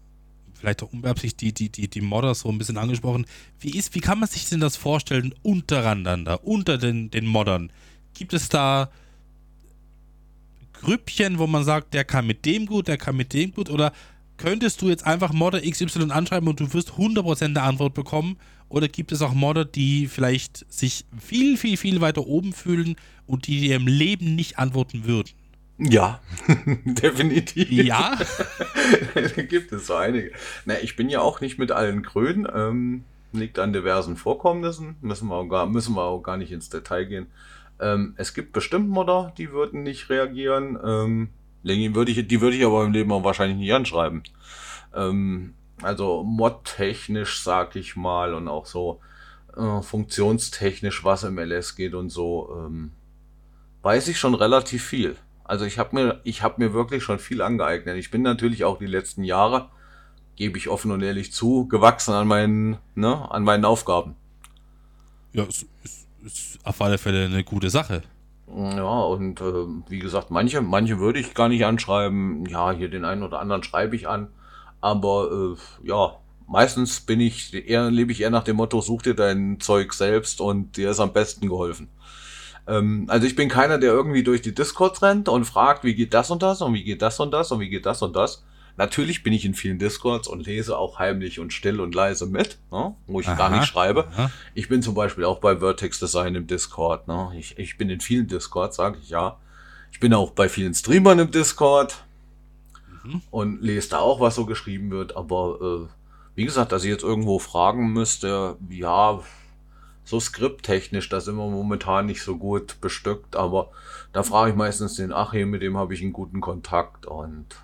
vielleicht 0.55 0.83
auch 0.83 0.93
unbeabsichtigt 0.93 1.59
die, 1.59 1.71
die, 1.71 1.89
die, 1.89 2.01
Modder 2.01 2.35
so 2.35 2.49
ein 2.51 2.59
bisschen 2.59 2.79
angesprochen. 2.79 3.27
Wie, 3.61 3.71
ist, 3.71 3.95
wie 3.95 4.01
kann 4.01 4.19
man 4.19 4.29
sich 4.29 4.49
denn 4.49 4.61
das 4.61 4.77
vorstellen 4.77 5.35
untereinander, 5.43 6.45
unter 6.45 6.79
den, 6.79 7.11
den 7.11 7.27
Moddern? 7.27 7.73
Gibt 8.15 8.35
es 8.35 8.49
da 8.49 8.91
Grüppchen, 10.83 11.39
wo 11.39 11.47
man 11.47 11.65
sagt, 11.65 11.95
der 11.95 12.05
kann 12.05 12.27
mit 12.27 12.45
dem 12.45 12.67
gut, 12.67 12.89
der 12.89 12.97
kann 12.97 13.17
mit 13.17 13.33
dem 13.33 13.53
gut? 13.53 13.71
Oder 13.71 13.93
könntest 14.37 14.81
du 14.83 14.89
jetzt 14.89 15.07
einfach 15.07 15.33
Modder 15.33 15.61
XY 15.61 16.11
anschreiben 16.11 16.49
und 16.49 16.61
du 16.61 16.73
wirst 16.73 16.93
100% 16.93 17.55
der 17.55 17.65
Antwort 17.65 17.95
bekommen 17.95 18.37
Oder 18.69 18.89
gibt 18.89 19.13
es 19.13 19.23
auch 19.23 19.35
Modder, 19.35 19.65
die 19.65 20.07
vielleicht 20.07 20.65
sich 20.73 21.05
viel, 21.19 21.57
viel, 21.57 21.77
viel 21.77 22.01
weiter 22.01 22.27
oben 22.27 22.53
fühlen 22.53 22.97
und 23.27 23.47
die 23.47 23.61
dir 23.61 23.77
im 23.77 23.87
Leben 23.87 24.35
nicht 24.35 24.59
antworten 24.59 25.05
würden? 25.05 25.31
Ja, 25.79 26.21
definitiv. 26.85 27.71
Ja? 27.71 28.19
da 29.15 29.43
gibt 29.43 29.73
es 29.73 29.87
so 29.87 29.95
einige. 29.95 30.33
Na, 30.65 30.75
ich 30.83 30.97
bin 30.97 31.09
ja 31.09 31.21
auch 31.21 31.41
nicht 31.41 31.59
mit 31.59 31.71
allen 31.71 32.03
grün. 32.03 32.49
Ähm, 32.53 33.05
liegt 33.33 33.59
an 33.59 33.73
diversen 33.73 34.17
Vorkommnissen. 34.17 34.97
Müssen 35.01 35.29
wir 35.29 35.37
auch 35.37 35.47
gar, 35.47 35.67
müssen 35.67 35.95
wir 35.95 36.03
auch 36.03 36.23
gar 36.23 36.37
nicht 36.37 36.51
ins 36.51 36.69
Detail 36.69 37.05
gehen. 37.05 37.27
Ähm, 37.81 38.15
es 38.17 38.35
gibt 38.35 38.53
bestimmt 38.53 38.89
Modder, 38.89 39.33
die 39.39 39.53
würden 39.53 39.83
nicht 39.83 40.11
reagieren. 40.11 40.79
Ähm, 40.85 41.31
würde 41.63 42.11
ich, 42.11 42.27
die 42.27 42.41
würde 42.41 42.57
ich 42.57 42.65
aber 42.65 42.85
im 42.85 42.93
Leben 42.93 43.13
auch 43.13 43.25
wahrscheinlich 43.25 43.59
nicht 43.59 43.73
anschreiben. 43.73 44.23
Ähm, 44.95 45.55
also 45.83 46.23
modtechnisch, 46.25 47.43
sag 47.43 47.77
ich 47.77 47.97
mal, 47.97 48.35
und 48.35 48.49
auch 48.49 48.67
so 48.67 49.01
äh, 49.57 49.83
funktionstechnisch, 49.83 51.05
was 51.05 51.25
im 51.25 51.39
LS 51.39 51.77
geht 51.77 51.95
und 51.95 52.11
so, 52.11 52.57
ähm, 52.57 52.93
weiß 53.83 54.09
ich 54.09 54.19
schon 54.19 54.35
relativ 54.35 54.85
viel. 54.85 55.17
Also 55.45 55.65
ich 55.65 55.79
habe 55.79 55.97
mir, 55.97 56.21
ich 56.25 56.43
mir 56.59 56.73
wirklich 56.75 57.03
schon 57.03 57.19
viel 57.19 57.43
angeeignet. 57.43 57.97
Ich 57.97 58.11
bin 58.11 58.23
natürlich 58.23 58.65
auch 58.65 58.79
die 58.79 58.87
letzten 58.87 59.25
Jahre, 59.25 59.71
gebe 60.37 60.59
ich 60.59 60.69
offen 60.69 60.91
und 60.91 61.03
ehrlich 61.03 61.33
zu, 61.33 61.67
gewachsen 61.69 62.13
an 62.13 62.29
meinen, 62.29 62.79
ne, 62.95 63.31
an 63.31 63.45
meinen 63.45 63.65
Aufgaben. 63.65 64.15
Ja, 65.33 65.45
es 65.45 65.67
ist, 65.85 66.08
ist 66.25 66.59
auf 66.65 66.81
alle 66.81 66.99
Fälle 66.99 67.27
eine 67.27 67.45
gute 67.45 67.71
Sache. 67.71 68.03
Ja, 68.55 69.01
und 69.03 69.41
äh, 69.41 69.67
wie 69.89 69.99
gesagt, 69.99 70.31
manche, 70.31 70.63
manche 70.63 70.99
würde 70.99 71.21
ich 71.21 71.35
gar 71.35 71.49
nicht 71.49 71.65
anschreiben. 71.65 72.47
Ja, 72.47 72.73
hier 72.73 72.89
den 72.89 73.05
einen 73.05 73.23
oder 73.23 73.41
anderen 73.41 73.63
schreibe 73.63 73.95
ich 73.95 74.09
an. 74.09 74.29
Aber 74.81 75.57
äh, 75.85 75.89
ja, 75.89 76.17
meistens 76.47 77.01
bin 77.01 77.21
ich 77.21 77.53
eher, 77.53 77.91
lebe 77.91 78.13
ich 78.13 78.23
eher 78.23 78.31
nach 78.31 78.45
dem 78.45 78.57
Motto, 78.57 78.81
such 78.81 79.03
dir 79.03 79.15
dein 79.15 79.61
Zeug 79.61 79.93
selbst 79.93 80.41
und 80.41 80.77
dir 80.77 80.91
ist 80.91 81.01
am 81.01 81.13
besten 81.13 81.49
geholfen. 81.49 81.89
Ähm, 82.67 83.07
also 83.09 83.27
ich 83.27 83.37
bin 83.37 83.49
keiner, 83.49 83.79
der 83.79 83.93
irgendwie 83.93 84.23
durch 84.23 84.43
die 84.43 84.55
Discords 84.55 85.03
rennt 85.03 85.29
und 85.29 85.45
fragt, 85.45 85.85
wie 85.85 85.95
geht 85.95 86.15
das 86.15 86.31
und 86.31 86.43
das 86.43 86.63
und 86.63 86.75
wie 86.75 86.85
geht 86.85 87.03
das 87.03 87.21
und 87.21 87.33
das 87.33 87.53
und 87.53 87.61
wie 87.61 87.69
geht 87.69 87.87
das 87.87 88.03
und 88.03 88.17
das. 88.17 88.45
Natürlich 88.79 89.25
bin 89.25 89.33
ich 89.33 89.45
in 89.45 89.55
vielen 89.55 89.81
Discords 89.81 90.29
und 90.29 90.47
lese 90.47 90.79
auch 90.79 91.01
heimlich 91.01 91.41
und 91.41 91.53
still 91.53 91.81
und 91.81 91.97
leise 91.97 92.27
mit, 92.27 92.59
ne, 92.71 92.95
wo 93.09 93.19
ich 93.19 93.27
aha, 93.27 93.35
gar 93.35 93.51
nicht 93.51 93.67
schreibe. 93.67 94.07
Aha. 94.13 94.31
Ich 94.55 94.69
bin 94.69 94.83
zum 94.83 94.95
Beispiel 94.95 95.25
auch 95.25 95.41
bei 95.41 95.57
Vertex 95.57 95.99
Design 95.99 96.37
im 96.37 96.47
Discord. 96.47 97.09
Ne. 97.09 97.33
Ich, 97.37 97.59
ich 97.59 97.77
bin 97.77 97.91
in 97.91 98.01
vielen 98.01 98.29
Discords, 98.29 98.77
sage 98.77 98.99
ich 99.03 99.11
ja. 99.11 99.37
Ich 99.91 99.99
bin 99.99 100.15
auch 100.15 100.31
bei 100.31 100.49
vielen 100.49 100.75
Streamern 100.75 101.19
im 101.19 101.33
Discord 101.33 102.05
mhm. 103.03 103.21
und 103.33 103.63
lese 103.63 103.91
da 103.91 103.99
auch, 103.99 104.21
was 104.21 104.37
so 104.37 104.47
geschrieben 104.47 104.93
wird. 104.93 105.17
Aber 105.17 105.89
äh, 105.89 105.93
wie 106.37 106.45
gesagt, 106.45 106.71
dass 106.71 106.85
ich 106.85 106.91
jetzt 106.91 107.03
irgendwo 107.03 107.41
fragen 107.41 107.93
müsste, 107.93 108.59
ja, 108.71 109.19
so 110.05 110.21
skripttechnisch, 110.21 111.09
da 111.09 111.21
sind 111.21 111.35
wir 111.35 111.51
momentan 111.51 112.07
nicht 112.07 112.23
so 112.23 112.37
gut 112.37 112.81
bestückt, 112.81 113.35
aber 113.35 113.71
da 114.13 114.23
frage 114.23 114.53
ich 114.53 114.57
meistens 114.57 114.95
den 114.95 115.13
Achim, 115.13 115.51
mit 115.51 115.63
dem 115.63 115.77
habe 115.77 115.95
ich 115.95 116.01
einen 116.01 116.13
guten 116.13 116.41
Kontakt 116.41 117.07
und 117.07 117.57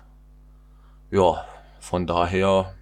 ja, 1.15 1.45
von 1.79 2.05
daher, 2.07 2.75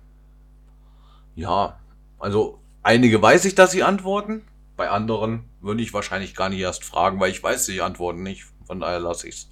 ja, 1.35 1.79
also 2.17 2.59
einige 2.81 3.21
weiß 3.21 3.45
ich, 3.45 3.53
dass 3.53 3.71
sie 3.71 3.83
antworten, 3.83 4.41
bei 4.75 4.89
anderen 4.89 5.43
würde 5.61 5.83
ich 5.83 5.93
wahrscheinlich 5.93 6.33
gar 6.33 6.49
nicht 6.49 6.59
erst 6.59 6.83
fragen, 6.83 7.19
weil 7.19 7.29
ich 7.29 7.43
weiß, 7.43 7.67
sie 7.67 7.81
antworten 7.81 8.23
nicht, 8.23 8.45
von 8.65 8.79
daher 8.79 8.99
lasse 8.99 9.27
ich 9.27 9.35
es. 9.35 9.49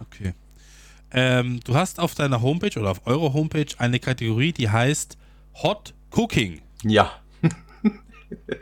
Okay. 0.00 0.34
Ähm, 1.12 1.60
du 1.62 1.76
hast 1.76 2.00
auf 2.00 2.16
deiner 2.16 2.42
Homepage 2.42 2.76
oder 2.78 2.90
auf 2.90 3.06
eurer 3.06 3.32
Homepage 3.32 3.68
eine 3.78 4.00
Kategorie, 4.00 4.52
die 4.52 4.68
heißt 4.68 5.16
Hot 5.62 5.94
Cooking. 6.10 6.62
Ja. 6.82 7.12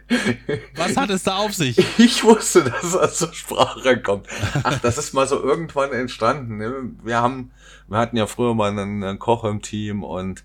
Was 0.76 0.96
hat 0.96 1.10
es 1.10 1.22
da 1.22 1.36
auf 1.36 1.54
sich? 1.54 1.76
Ich 1.98 2.24
wusste, 2.24 2.64
dass 2.64 2.92
das 2.92 3.18
zur 3.18 3.32
Sprache 3.32 4.00
kommt. 4.00 4.26
Ach, 4.62 4.78
das 4.80 4.98
ist 4.98 5.12
mal 5.14 5.26
so 5.26 5.42
irgendwann 5.42 5.92
entstanden. 5.92 6.58
Ne? 6.58 6.90
Wir 7.02 7.20
haben, 7.20 7.50
wir 7.88 7.98
hatten 7.98 8.16
ja 8.16 8.26
früher 8.26 8.54
mal 8.54 8.70
einen, 8.70 9.02
einen 9.02 9.18
Koch 9.18 9.44
im 9.44 9.62
Team 9.62 10.02
und 10.02 10.44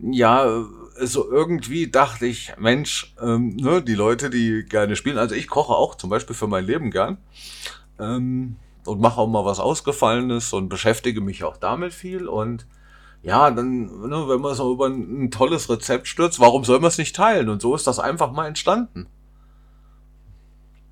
ja, 0.00 0.64
so 1.00 1.30
irgendwie 1.30 1.90
dachte 1.90 2.26
ich, 2.26 2.52
Mensch, 2.58 3.14
ähm, 3.20 3.56
ne, 3.56 3.82
die 3.82 3.94
Leute, 3.94 4.30
die 4.30 4.64
gerne 4.64 4.96
spielen, 4.96 5.18
also 5.18 5.34
ich 5.34 5.48
koche 5.48 5.74
auch 5.74 5.96
zum 5.96 6.10
Beispiel 6.10 6.36
für 6.36 6.46
mein 6.46 6.64
Leben 6.64 6.90
gern 6.90 7.18
ähm, 7.98 8.56
und 8.84 9.00
mache 9.00 9.20
auch 9.20 9.26
mal 9.26 9.44
was 9.44 9.58
Ausgefallenes 9.58 10.52
und 10.52 10.68
beschäftige 10.68 11.20
mich 11.20 11.44
auch 11.44 11.56
damit 11.56 11.92
viel 11.92 12.28
und 12.28 12.66
ja, 13.22 13.50
dann, 13.50 13.86
ne, 14.08 14.28
wenn 14.28 14.40
man 14.40 14.54
so 14.54 14.72
über 14.72 14.86
ein, 14.86 15.24
ein 15.24 15.30
tolles 15.30 15.68
Rezept 15.68 16.06
stürzt, 16.06 16.40
warum 16.40 16.64
soll 16.64 16.80
man 16.80 16.88
es 16.88 16.98
nicht 16.98 17.16
teilen? 17.16 17.48
Und 17.48 17.60
so 17.60 17.74
ist 17.74 17.86
das 17.86 17.98
einfach 17.98 18.32
mal 18.32 18.46
entstanden. 18.46 19.06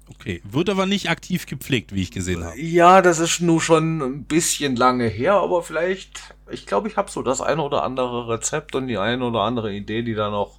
Okay, 0.08 0.40
wird 0.44 0.70
aber 0.70 0.86
nicht 0.86 1.10
aktiv 1.10 1.46
gepflegt, 1.46 1.94
wie 1.94 2.02
ich 2.02 2.10
gesehen 2.10 2.44
habe. 2.44 2.60
Ja, 2.60 3.02
das 3.02 3.18
ist 3.18 3.40
nur 3.40 3.60
schon 3.60 4.00
ein 4.00 4.24
bisschen 4.24 4.76
lange 4.76 5.06
her, 5.06 5.34
aber 5.34 5.62
vielleicht, 5.62 6.34
ich 6.50 6.66
glaube, 6.66 6.88
ich 6.88 6.96
habe 6.96 7.10
so 7.10 7.22
das 7.22 7.40
eine 7.40 7.62
oder 7.62 7.82
andere 7.82 8.28
Rezept 8.28 8.74
und 8.74 8.86
die 8.86 8.98
eine 8.98 9.24
oder 9.24 9.40
andere 9.40 9.72
Idee, 9.72 10.02
die 10.02 10.14
da 10.14 10.30
noch 10.30 10.58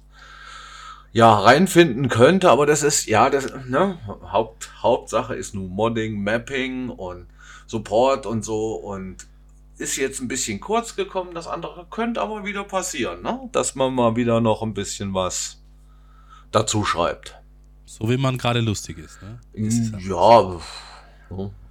ja 1.12 1.38
reinfinden 1.38 2.08
könnte, 2.08 2.50
aber 2.50 2.66
das 2.66 2.82
ist 2.82 3.06
ja 3.06 3.30
das 3.30 3.52
ne 3.66 3.98
Haupt, 4.30 4.70
Hauptsache 4.82 5.34
ist 5.34 5.54
nur 5.54 5.68
Modding, 5.68 6.22
Mapping 6.22 6.90
und 6.90 7.26
Support 7.66 8.26
und 8.26 8.44
so 8.44 8.74
und 8.74 9.26
ist 9.78 9.96
jetzt 9.96 10.20
ein 10.20 10.28
bisschen 10.28 10.60
kurz 10.60 10.96
gekommen, 10.96 11.34
das 11.34 11.46
andere 11.46 11.86
könnte 11.90 12.20
aber 12.20 12.44
wieder 12.44 12.64
passieren, 12.64 13.22
ne? 13.22 13.48
dass 13.52 13.74
man 13.74 13.94
mal 13.94 14.16
wieder 14.16 14.40
noch 14.40 14.62
ein 14.62 14.74
bisschen 14.74 15.14
was 15.14 15.62
dazu 16.50 16.84
schreibt. 16.84 17.36
So 17.86 18.10
wie 18.10 18.16
man 18.16 18.36
gerade 18.38 18.60
lustig 18.60 18.98
ist. 18.98 19.20
Ne? 19.22 19.40
Ist 19.52 19.94
ja, 20.00 20.60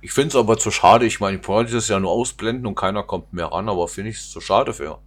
ich 0.01 0.11
finde 0.11 0.29
es 0.29 0.35
aber 0.35 0.57
zu 0.57 0.71
schade. 0.71 1.05
Ich 1.05 1.19
meine, 1.19 1.37
ich 1.37 1.47
wollte 1.47 1.73
das 1.73 1.87
ja 1.87 1.99
nur 1.99 2.11
ausblenden 2.11 2.65
und 2.65 2.75
keiner 2.75 3.03
kommt 3.03 3.33
mehr 3.33 3.47
ran, 3.47 3.69
aber 3.69 3.87
finde 3.87 4.11
ich 4.11 4.17
es 4.17 4.31
zu 4.31 4.39
schade 4.39 4.73
für. 4.73 4.99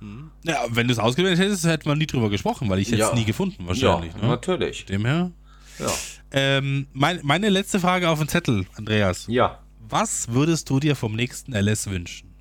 Hm. 0.00 0.30
Ja, 0.44 0.64
wenn 0.70 0.88
du 0.88 0.92
es 0.92 0.98
ausgeblendet 0.98 1.42
hättest, 1.42 1.64
hätte 1.64 1.88
man 1.88 1.98
nie 1.98 2.06
drüber 2.06 2.28
gesprochen, 2.28 2.68
weil 2.68 2.80
ich 2.80 2.88
hätte 2.88 3.02
es 3.02 3.08
ja. 3.08 3.14
nie 3.14 3.24
gefunden, 3.24 3.66
wahrscheinlich. 3.66 4.12
Ja, 4.14 4.20
ne? 4.20 4.28
natürlich. 4.28 4.84
Dem 4.86 5.04
her. 5.06 5.30
Ja. 5.78 5.90
Ähm, 6.32 6.86
mein, 6.92 7.20
meine 7.22 7.48
letzte 7.48 7.80
Frage 7.80 8.08
auf 8.08 8.18
dem 8.18 8.28
Zettel, 8.28 8.66
Andreas. 8.76 9.26
Ja. 9.28 9.60
Was 9.88 10.32
würdest 10.32 10.68
du 10.68 10.80
dir 10.80 10.96
vom 10.96 11.14
nächsten 11.14 11.52
LS 11.52 11.88
wünschen? 11.88 12.34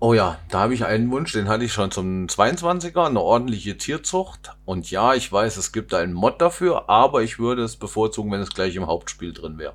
Oh 0.00 0.12
ja, 0.12 0.38
da 0.50 0.60
habe 0.60 0.74
ich 0.74 0.84
einen 0.84 1.10
Wunsch, 1.12 1.32
den 1.32 1.48
hatte 1.48 1.64
ich 1.64 1.72
schon 1.72 1.92
zum 1.92 2.26
22er, 2.26 3.06
eine 3.06 3.20
ordentliche 3.20 3.78
Tierzucht. 3.78 4.50
Und 4.64 4.90
ja, 4.90 5.14
ich 5.14 5.30
weiß, 5.30 5.56
es 5.56 5.72
gibt 5.72 5.94
einen 5.94 6.12
Mod 6.12 6.42
dafür, 6.42 6.90
aber 6.90 7.22
ich 7.22 7.38
würde 7.38 7.62
es 7.62 7.76
bevorzugen, 7.76 8.32
wenn 8.32 8.40
es 8.40 8.50
gleich 8.50 8.74
im 8.74 8.86
Hauptspiel 8.86 9.32
drin 9.32 9.56
wäre. 9.56 9.74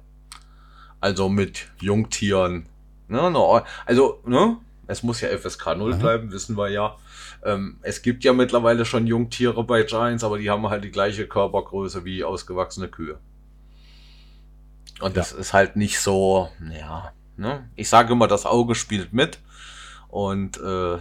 Also 1.00 1.30
mit 1.30 1.70
Jungtieren. 1.80 2.68
Ne, 3.08 3.64
also, 3.86 4.22
ne? 4.26 4.58
Es 4.88 5.04
muss 5.04 5.22
ja 5.22 5.30
FSK 5.30 5.78
0 5.78 5.96
mhm. 5.96 6.00
bleiben, 6.00 6.32
wissen 6.32 6.58
wir 6.58 6.70
ja. 6.70 6.98
Ähm, 7.46 7.78
es 7.82 8.02
gibt 8.02 8.24
ja 8.24 8.34
mittlerweile 8.34 8.86
schon 8.86 9.08
Jungtiere 9.08 9.64
bei 9.64 9.84
Giants, 9.84 10.24
aber 10.24 10.38
die 10.38 10.50
haben 10.50 10.68
halt 10.70 10.84
die 10.84 10.92
gleiche 10.92 11.28
Körpergröße 11.28 12.04
wie 12.06 12.24
ausgewachsene 12.24 12.90
Kühe. 12.90 13.20
Und 15.02 15.16
ja. 15.16 15.22
das 15.22 15.32
ist 15.32 15.54
halt 15.54 15.76
nicht 15.76 16.00
so, 16.00 16.50
ja, 16.78 17.12
ne? 17.38 17.70
Ich 17.76 17.90
sage 17.90 18.14
immer, 18.14 18.28
das 18.28 18.46
Auge 18.46 18.76
spielt 18.76 19.14
mit. 19.14 19.40
Und 20.10 20.58
äh, 20.58 20.98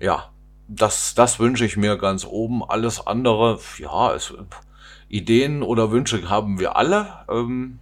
ja, 0.00 0.30
das, 0.68 1.14
das 1.14 1.38
wünsche 1.38 1.64
ich 1.64 1.76
mir 1.76 1.96
ganz 1.96 2.24
oben. 2.24 2.62
Alles 2.64 3.06
andere, 3.06 3.58
ja, 3.78 4.14
es, 4.14 4.32
Ideen 5.08 5.62
oder 5.62 5.90
Wünsche 5.90 6.28
haben 6.28 6.58
wir 6.58 6.76
alle. 6.76 7.24
Ähm, 7.28 7.78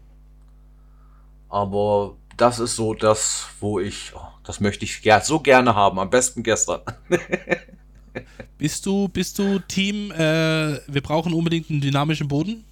aber 1.48 2.16
das 2.36 2.58
ist 2.58 2.76
so 2.76 2.94
das, 2.94 3.48
wo 3.60 3.80
ich, 3.80 4.12
oh, 4.14 4.28
das 4.44 4.60
möchte 4.60 4.84
ich 4.84 5.02
ger 5.02 5.20
so 5.20 5.40
gerne 5.40 5.74
haben. 5.74 5.98
Am 5.98 6.10
besten 6.10 6.42
gestern. 6.42 6.80
bist 8.58 8.86
du, 8.86 9.08
bist 9.08 9.38
du 9.38 9.58
Team, 9.60 10.12
äh, 10.12 10.78
wir 10.86 11.02
brauchen 11.02 11.32
unbedingt 11.32 11.70
einen 11.70 11.80
dynamischen 11.80 12.28
Boden? 12.28 12.64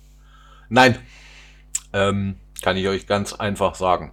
Nein. 0.69 0.99
Ähm, 1.95 2.35
kann 2.63 2.77
ich 2.77 2.87
euch 2.89 3.07
ganz 3.07 3.33
einfach 3.33 3.75
sagen. 3.75 4.13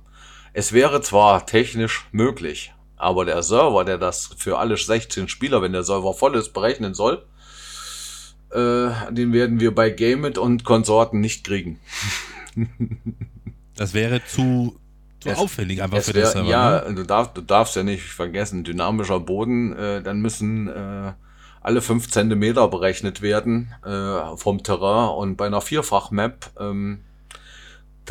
Es 0.53 0.71
wäre 0.71 1.01
zwar 1.01 1.45
technisch 1.45 2.07
möglich, 2.11 2.73
aber 2.95 3.25
der 3.25 3.41
Server, 3.41 3.83
der 3.83 3.97
das 3.97 4.29
für 4.37 4.59
alle 4.59 4.77
16 4.77 5.27
Spieler, 5.27 5.61
wenn 5.61 5.73
der 5.73 5.83
Server 5.83 6.13
voll 6.13 6.35
ist, 6.35 6.53
berechnen 6.53 6.93
soll, 6.93 7.25
äh, 8.51 8.89
den 9.11 9.33
werden 9.33 9.59
wir 9.59 9.73
bei 9.73 9.89
Gameit 9.89 10.37
und 10.37 10.63
Konsorten 10.63 11.19
nicht 11.19 11.43
kriegen. 11.43 11.79
das 13.75 13.93
wäre 13.93 14.21
zu, 14.25 14.77
zu 15.19 15.29
es, 15.29 15.37
aufwendig 15.37 15.81
einfach 15.81 16.01
für 16.01 16.13
wär, 16.13 16.25
den 16.25 16.31
Server. 16.31 16.49
Ja, 16.49 16.87
ne? 16.87 16.95
du, 16.95 17.03
darfst, 17.03 17.35
du 17.35 17.41
darfst 17.41 17.75
ja 17.75 17.83
nicht 17.83 18.03
vergessen, 18.03 18.63
dynamischer 18.63 19.19
Boden, 19.19 19.75
äh, 19.75 20.03
dann 20.03 20.19
müssen 20.19 20.67
äh, 20.67 21.13
alle 21.61 21.81
5 21.81 22.09
cm 22.09 22.53
berechnet 22.69 23.21
werden 23.21 23.73
äh, 23.85 24.35
vom 24.35 24.61
Terrain 24.63 25.15
und 25.15 25.37
bei 25.37 25.45
einer 25.45 25.61
Vierfach-Map, 25.61 26.51
ähm, 26.59 27.01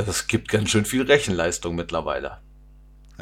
das 0.02 0.26
gibt 0.26 0.48
ganz 0.48 0.70
schön 0.70 0.84
viel 0.84 1.02
Rechenleistung 1.02 1.74
mittlerweile. 1.74 2.38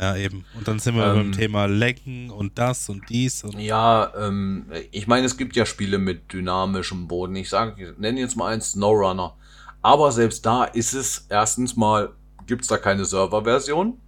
Ja, 0.01 0.17
eben. 0.17 0.45
Und 0.57 0.69
dann 0.69 0.79
sind 0.79 0.95
wir 0.95 1.07
Ähm, 1.07 1.17
beim 1.17 1.33
Thema 1.33 1.67
Lecken 1.67 2.31
und 2.31 2.59
das 2.59 2.89
und 2.89 3.09
dies. 3.09 3.43
Und 3.43 3.59
Ja, 3.59 4.13
ähm, 4.17 4.67
ich 4.93 5.07
meine, 5.09 5.27
es 5.27 5.37
gibt 5.37 5.57
ja 5.57 5.67
Spiele 5.67 5.99
mit 5.99 6.33
dynamischem 6.33 7.09
Boden. 7.09 7.35
Ich 7.37 7.49
sage, 7.49 7.91
ich 7.91 7.99
nenne 7.99 8.21
jetzt 8.21 8.37
mal 8.37 8.53
eins 8.53 8.73
SnowRunner. 8.73 9.35
Aber 9.83 10.13
selbst 10.13 10.47
da 10.47 10.65
ist 10.65 10.95
es 10.95 11.27
erstens 11.29 11.77
mal, 11.77 12.11
gibt 12.47 12.63
es 12.63 12.69
da 12.69 12.79
keine 12.79 13.05
Serverversion. 13.05 13.99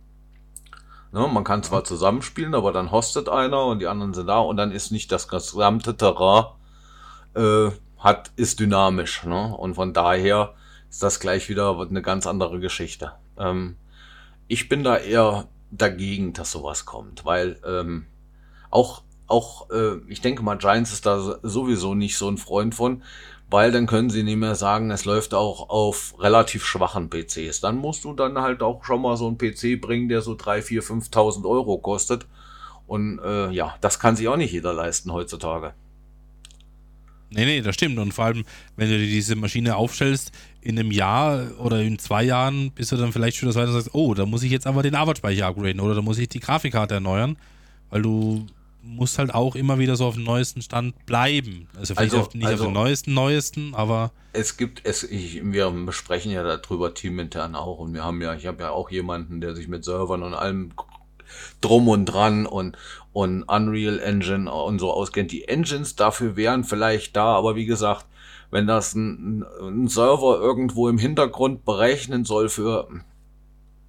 Ne, 1.13 1.27
man 1.27 1.43
kann 1.43 1.65
zwar 1.65 1.83
zusammenspielen, 1.83 2.55
aber 2.55 2.73
dann 2.73 2.93
hostet 2.93 3.29
einer 3.29 3.67
und 3.67 3.81
die 3.81 3.89
anderen 3.89 4.15
sind 4.15 4.29
da 4.29 4.39
und 4.39 4.57
dann 4.57 4.71
ist 4.71 4.93
nicht 4.93 5.11
das 5.11 5.27
gesamte 5.27 5.97
Terrain 5.97 6.45
äh, 7.35 7.71
hat, 7.99 8.31
ist 8.37 8.61
dynamisch. 8.61 9.25
Ne? 9.25 9.57
Und 9.57 9.75
von 9.75 9.93
daher 9.93 10.55
ist 10.91 11.03
das 11.03 11.21
gleich 11.21 11.49
wieder 11.49 11.79
eine 11.79 12.03
ganz 12.03 12.27
andere 12.27 12.61
Geschichte. 12.61 13.13
Ähm, 13.39 13.77
ich 14.49 14.69
bin 14.69 14.83
da 14.83 14.97
eher 14.97 15.47
dagegen, 15.71 16.33
dass 16.33 16.51
sowas 16.51 16.85
kommt, 16.85 17.25
weil 17.25 17.61
ähm, 17.65 18.07
auch, 18.71 19.03
auch 19.29 19.71
äh, 19.71 19.99
ich 20.09 20.21
denke 20.21 20.43
mal, 20.43 20.59
Giants 20.59 20.93
ist 20.93 21.07
da 21.07 21.39
sowieso 21.43 21.95
nicht 21.95 22.19
so 22.19 22.29
ein 22.29 22.39
Freund 22.39 22.75
von, 22.75 23.03
weil 23.49 23.73
dann 23.73 23.87
können 23.87 24.11
sie 24.11 24.23
nicht 24.23 24.37
mehr 24.37 24.55
sagen, 24.55 24.91
es 24.91 25.05
läuft 25.05 25.35
auch 25.35 25.71
auf 25.71 26.15
relativ 26.19 26.65
schwachen 26.65 27.11
PCs. 27.11 27.61
Dann 27.61 27.77
musst 27.77 28.05
du 28.05 28.13
dann 28.13 28.39
halt 28.39 28.63
auch 28.63 28.85
schon 28.85 29.03
mal 29.03 29.17
so 29.17 29.27
einen 29.27 29.39
PC 29.39 29.81
bringen, 29.81 30.09
der 30.09 30.23
so 30.23 30.37
3, 30.37 30.63
4, 30.63 30.83
5.000 30.83 31.49
Euro 31.49 31.79
kostet. 31.79 32.27
Und 32.87 33.21
äh, 33.21 33.51
ja, 33.51 33.77
das 33.81 33.99
kann 33.99 34.17
sich 34.17 34.29
auch 34.29 34.37
nicht 34.37 34.53
jeder 34.53 34.73
leisten 34.73 35.13
heutzutage. 35.13 35.75
Nee, 37.31 37.45
nee, 37.45 37.61
das 37.61 37.75
stimmt. 37.75 37.99
Und 37.99 38.13
vor 38.13 38.27
allem, 38.27 38.45
wenn 38.77 38.89
du 38.91 38.99
dir 38.99 39.07
diese 39.07 39.37
Maschine 39.37 39.77
aufstellst, 39.77 40.33
in 40.63 40.79
einem 40.79 40.91
Jahr 40.91 41.47
oder 41.59 41.81
in 41.81 41.99
zwei 41.99 42.23
Jahren 42.23 42.71
bist 42.73 42.93
du 42.93 42.97
dann 42.97 43.13
vielleicht 43.13 43.37
schon 43.39 43.47
das 43.49 43.57
weiter 43.57 43.69
und 43.69 43.75
sagst, 43.75 43.95
oh, 43.95 44.15
da 44.15 44.27
muss 44.27 44.43
ich 44.43 44.51
jetzt 44.51 44.67
aber 44.67 44.83
den 44.83 44.95
Arbeitsspeicher 44.95 45.47
upgraden 45.47 45.81
oder 45.81 45.95
da 45.95 46.03
muss 46.03 46.19
ich 46.19 46.29
die 46.29 46.41
Grafikkarte 46.41 46.95
erneuern, 46.95 47.37
weil 47.89 48.03
du 48.03 48.45
musst 48.83 49.19
halt 49.19 49.35
auch 49.35 49.57
immer 49.57 49.79
wieder 49.79 49.97
so 49.97 50.07
auf 50.07 50.15
dem 50.15 50.25
neuesten 50.25 50.63
Stand 50.63 51.07
bleiben. 51.07 51.67
Also 51.79 51.95
vielleicht 51.95 52.13
Also- 52.15 52.27
auf, 52.27 52.35
nicht 52.35 52.47
also- 52.47 52.65
auf 52.65 52.71
dem 52.71 52.75
neuesten, 52.75 53.15
neuesten, 53.15 53.75
aber 53.75 54.11
Es 54.33 54.57
gibt, 54.57 54.85
es, 54.85 55.03
ich, 55.03 55.41
wir 55.45 55.71
besprechen 55.71 56.31
ja 56.33 56.43
darüber 56.43 56.95
teamintern 56.95 57.55
auch 57.55 57.79
und 57.79 57.95
wir 57.95 58.05
haben 58.05 58.21
ja, 58.23 58.35
ich 58.35 58.47
habe 58.47 58.63
ja 58.63 58.71
auch 58.71 58.91
jemanden, 58.91 59.41
der 59.41 59.55
sich 59.55 59.67
mit 59.69 59.85
Servern 59.85 60.23
und 60.23 60.35
allem 60.35 60.73
drum 61.61 61.89
und 61.89 62.07
dran 62.07 62.47
und, 62.47 62.77
und 63.13 63.43
Unreal 63.45 63.99
Engine 63.99 64.53
und 64.53 64.79
so 64.79 64.93
auskennt. 64.93 65.33
Die 65.33 65.49
Engines 65.49 65.97
dafür 65.97 66.37
wären 66.37 66.65
vielleicht 66.65 67.17
da, 67.17 67.35
aber 67.35 67.57
wie 67.57 67.67
gesagt, 67.67 68.07
wenn 68.51 68.67
das 68.67 68.95
ein, 68.95 69.45
ein 69.61 69.89
Server 69.89 70.39
irgendwo 70.41 70.89
im 70.89 70.99
Hintergrund 70.99 71.65
berechnen 71.65 72.25
soll 72.25 72.49
für 72.49 72.89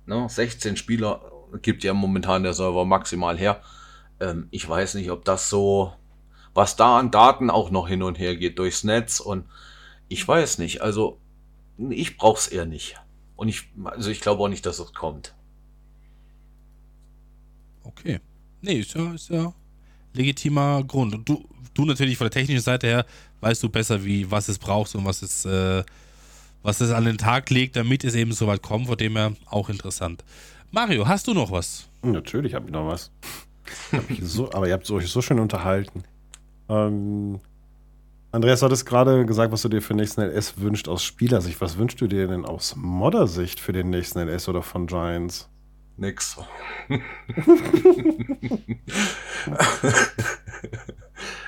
ne, 0.05 0.27
16 0.29 0.77
Spieler, 0.77 1.21
gibt 1.61 1.83
ja 1.83 1.93
momentan 1.93 2.43
der 2.43 2.53
Server 2.53 2.85
maximal 2.85 3.37
her. 3.37 3.61
Ähm, 4.19 4.47
ich 4.51 4.67
weiß 4.67 4.95
nicht, 4.95 5.11
ob 5.11 5.25
das 5.25 5.49
so, 5.49 5.93
was 6.53 6.75
da 6.75 6.99
an 6.99 7.11
Daten 7.11 7.49
auch 7.49 7.71
noch 7.71 7.87
hin 7.87 8.03
und 8.03 8.19
her 8.19 8.35
geht 8.35 8.59
durchs 8.59 8.83
Netz 8.83 9.19
und 9.19 9.45
ich 10.09 10.27
weiß 10.27 10.57
nicht. 10.57 10.81
Also 10.81 11.19
ich 11.77 12.17
brauch's 12.17 12.47
eher 12.47 12.65
nicht. 12.65 12.95
Und 13.35 13.47
ich, 13.47 13.69
also 13.83 14.11
ich 14.11 14.21
glaube 14.21 14.43
auch 14.43 14.49
nicht, 14.49 14.65
dass 14.65 14.79
es 14.79 14.93
kommt. 14.93 15.33
okay. 17.83 18.19
Nee, 18.61 18.79
ist 18.79 18.93
ja, 18.93 19.13
ist 19.13 19.29
ja 19.29 19.53
legitimer 20.13 20.83
Grund. 20.83 21.13
Und 21.15 21.27
du, 21.27 21.47
du 21.73 21.85
natürlich 21.85 22.17
von 22.17 22.25
der 22.25 22.31
technischen 22.31 22.61
Seite 22.61 22.87
her 22.87 23.05
weißt 23.39 23.61
du 23.63 23.69
besser, 23.69 24.03
wie, 24.03 24.29
was 24.29 24.47
es 24.47 24.59
braucht 24.59 24.93
und 24.95 25.05
was 25.05 25.21
es, 25.21 25.45
äh, 25.45 25.83
was 26.63 26.81
es 26.81 26.91
an 26.91 27.05
den 27.05 27.17
Tag 27.17 27.49
legt, 27.49 27.75
damit 27.75 28.03
es 28.03 28.15
eben 28.15 28.31
so 28.31 28.47
weit 28.47 28.61
kommt, 28.61 28.87
von 28.87 28.97
dem 28.97 29.15
her 29.15 29.33
auch 29.47 29.69
interessant. 29.69 30.23
Mario, 30.69 31.07
hast 31.07 31.27
du 31.27 31.33
noch 31.33 31.51
was? 31.51 31.87
Natürlich 32.03 32.53
habe 32.53 32.67
ich 32.67 32.71
noch 32.71 32.87
was. 32.87 33.11
Ich 34.09 34.19
so, 34.23 34.51
aber 34.51 34.67
ihr 34.67 34.73
habt 34.73 34.89
euch 34.91 35.07
so 35.07 35.21
schön 35.21 35.39
unterhalten. 35.39 36.03
Ähm, 36.67 37.39
Andreas, 38.33 38.59
du 38.59 38.65
hattest 38.65 38.85
gerade 38.85 39.25
gesagt, 39.25 39.51
was 39.51 39.61
du 39.61 39.69
dir 39.69 39.81
für 39.81 39.93
den 39.93 39.97
nächsten 39.97 40.21
LS 40.21 40.59
wünscht 40.59 40.87
aus 40.87 41.03
Spielersicht. 41.03 41.61
Was 41.61 41.77
wünschst 41.77 42.01
du 42.01 42.07
dir 42.07 42.27
denn 42.27 42.45
aus 42.45 42.75
Moddersicht 42.75 43.59
für 43.59 43.71
den 43.71 43.89
nächsten 43.89 44.19
LS 44.19 44.49
oder 44.49 44.61
von 44.61 44.87
Giants? 44.87 45.49
Nix. 45.97 46.37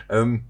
ähm, 0.09 0.45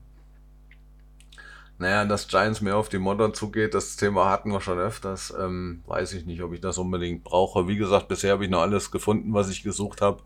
naja, 1.78 2.06
dass 2.06 2.28
Giants 2.28 2.62
mehr 2.62 2.78
auf 2.78 2.90
die 2.90 3.00
Modern 3.00 3.34
zugeht, 3.34 3.74
das 3.74 3.96
Thema 3.96 4.30
hatten 4.30 4.52
wir 4.52 4.62
schon 4.62 4.80
öfters. 4.80 5.34
Ähm, 5.38 5.84
weiß 5.86 6.14
ich 6.14 6.26
nicht, 6.26 6.42
ob 6.42 6.54
ich 6.54 6.62
das 6.62 6.78
unbedingt 6.78 7.24
brauche. 7.24 7.68
Wie 7.68 7.78
gesagt, 7.78 8.08
bisher 8.08 8.34
habe 8.34 8.46
ich 8.46 8.52
noch 8.52 8.62
alles 8.62 8.92
gefunden, 8.92 9.34
was 9.34 9.50
ich 9.50 9.64
gesucht 9.64 10.02
habe. 10.02 10.22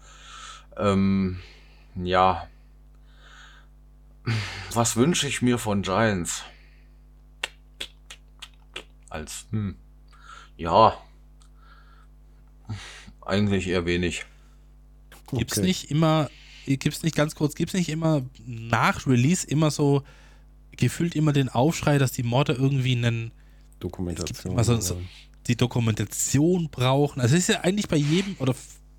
Ähm, 0.77 1.39
ja. 1.95 2.48
Was 4.73 4.98
wünsche 4.98 5.27
ich 5.27 5.41
mir 5.41 5.57
von 5.57 5.81
Giants? 5.81 6.44
Als, 9.10 9.48
hm, 9.52 9.77
ja, 10.57 10.98
eigentlich 13.28 13.68
eher 13.68 13.86
wenig. 13.86 14.26
Gibt's 15.32 15.58
Okay. 15.58 15.68
nicht 15.68 15.91
immer, 15.91 16.30
gibt's 16.66 17.04
nicht 17.04 17.16
ganz 17.16 17.36
kurz, 17.36 17.56
gibt's 17.56 17.74
nicht 17.74 17.90
immer 17.90 18.22
nach 18.45 19.06
Release 19.08 19.45
immer 19.48 19.72
so 19.72 20.04
gefühlt 20.78 21.16
immer 21.16 21.34
den 21.34 21.49
Aufschrei, 21.49 21.98
dass 21.98 22.12
die 22.12 22.24
Modder 22.24 22.58
irgendwie 22.58 22.95
einen, 22.95 23.32
Dokumentation. 23.80 24.54
immer 24.54 24.64
so- 24.64 24.80
so- 24.80 24.95
ja. 24.95 25.02
die 25.48 25.56
Dokumentation 25.56 26.70
brauchen. 26.70 27.22
Also 27.22 27.36
es 27.36 27.41
ist 27.44 27.56
ja 27.56 27.62
eigentlich 27.62 27.88
bei 27.88 27.98
jedem 27.98 28.36
oder 28.40 28.54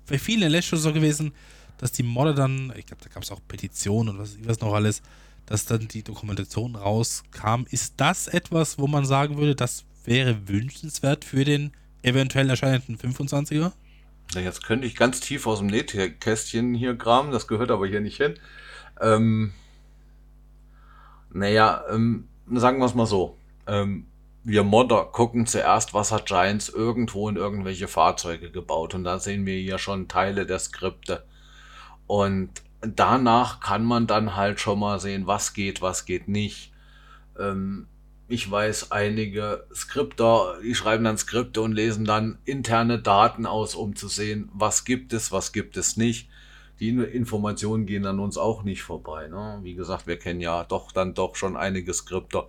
bei 0.07 0.17
vielen 0.17 0.61
schon 0.61 0.79
so 0.79 0.91
gewesen, 0.93 1.31
dass 1.77 1.91
die 1.91 2.03
Modder 2.03 2.33
dann, 2.33 2.73
ich 2.77 2.85
glaube, 2.85 3.03
da 3.03 3.09
gab 3.09 3.23
es 3.23 3.31
auch 3.31 3.39
Petitionen 3.47 4.09
und 4.09 4.19
was, 4.19 4.37
was 4.43 4.59
noch 4.59 4.73
alles, 4.73 5.01
dass 5.45 5.65
dann 5.65 5.87
die 5.87 6.03
Dokumentation 6.03 6.75
rauskam. 6.75 7.63
Ist 7.69 7.93
das 7.97 8.27
etwas, 8.27 8.77
wo 8.77 8.87
man 8.87 9.05
sagen 9.05 9.37
würde, 9.37 9.55
das 9.55 9.85
wäre 10.05 10.47
wünschenswert 10.47 11.23
für 11.23 11.45
den 11.45 11.71
eventuell 12.03 12.49
erscheinenden 12.49 12.97
25er? 12.97 13.71
Ja, 14.33 14.41
Jetzt 14.41 14.63
könnte 14.63 14.85
ich 14.85 14.95
ganz 14.95 15.19
tief 15.19 15.47
aus 15.47 15.59
dem 15.59 15.67
Nähkästchen 15.67 16.73
hier 16.73 16.93
graben, 16.93 17.31
das 17.31 17.47
gehört 17.47 17.71
aber 17.71 17.87
hier 17.87 18.01
nicht 18.01 18.17
hin. 18.17 18.35
Ähm, 19.01 19.53
naja, 21.31 21.83
ähm, 21.89 22.27
sagen 22.51 22.79
wir 22.79 22.85
es 22.85 22.95
mal 22.95 23.05
so. 23.05 23.37
Ähm, 23.67 24.05
wir 24.43 24.63
Modder 24.63 25.05
gucken 25.05 25.45
zuerst, 25.45 25.93
was 25.93 26.11
hat 26.11 26.25
Giants 26.25 26.69
irgendwo 26.69 27.29
in 27.29 27.35
irgendwelche 27.35 27.87
Fahrzeuge 27.87 28.51
gebaut. 28.51 28.93
Und 28.95 29.03
da 29.03 29.19
sehen 29.19 29.45
wir 29.45 29.61
ja 29.61 29.77
schon 29.77 30.07
Teile 30.07 30.45
der 30.45 30.59
Skripte. 30.59 31.25
Und 32.07 32.49
danach 32.81 33.59
kann 33.59 33.83
man 33.83 34.07
dann 34.07 34.35
halt 34.35 34.59
schon 34.59 34.79
mal 34.79 34.99
sehen, 34.99 35.27
was 35.27 35.53
geht, 35.53 35.81
was 35.81 36.05
geht 36.05 36.27
nicht. 36.27 36.71
Ähm, 37.37 37.87
ich 38.29 38.49
weiß, 38.49 38.91
einige 38.91 39.65
Skripter, 39.73 40.59
die 40.63 40.75
schreiben 40.75 41.03
dann 41.03 41.17
Skripte 41.17 41.61
und 41.61 41.73
lesen 41.73 42.05
dann 42.05 42.37
interne 42.45 42.99
Daten 42.99 43.45
aus, 43.47 43.73
um 43.75 43.95
zu 43.95 44.07
sehen, 44.07 44.49
was 44.53 44.85
gibt 44.85 45.13
es, 45.13 45.31
was 45.31 45.51
gibt 45.51 45.77
es 45.77 45.97
nicht. 45.97 46.29
Die 46.79 46.89
In- 46.89 47.03
Informationen 47.03 47.85
gehen 47.87 48.05
an 48.05 48.19
uns 48.19 48.37
auch 48.37 48.63
nicht 48.63 48.83
vorbei. 48.83 49.27
Ne? 49.27 49.59
Wie 49.63 49.73
gesagt, 49.73 50.07
wir 50.07 50.17
kennen 50.17 50.41
ja 50.41 50.63
doch 50.63 50.91
dann 50.91 51.15
doch 51.15 51.35
schon 51.35 51.57
einige 51.57 51.93
Skripter. 51.93 52.47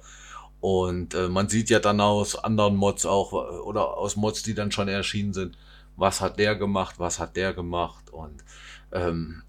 Und 0.60 1.14
äh, 1.14 1.28
man 1.28 1.48
sieht 1.48 1.70
ja 1.70 1.80
dann 1.80 2.00
aus 2.00 2.36
anderen 2.36 2.76
Mods 2.76 3.06
auch, 3.06 3.32
äh, 3.32 3.58
oder 3.60 3.96
aus 3.96 4.16
Mods, 4.16 4.42
die 4.42 4.54
dann 4.54 4.70
schon 4.70 4.88
erschienen 4.88 5.32
sind, 5.32 5.56
was 5.96 6.20
hat 6.20 6.38
der 6.38 6.56
gemacht, 6.56 6.96
was 6.98 7.18
hat 7.18 7.36
der 7.36 7.54
gemacht. 7.54 8.10
Und 8.10 8.44
ähm, 8.92 9.42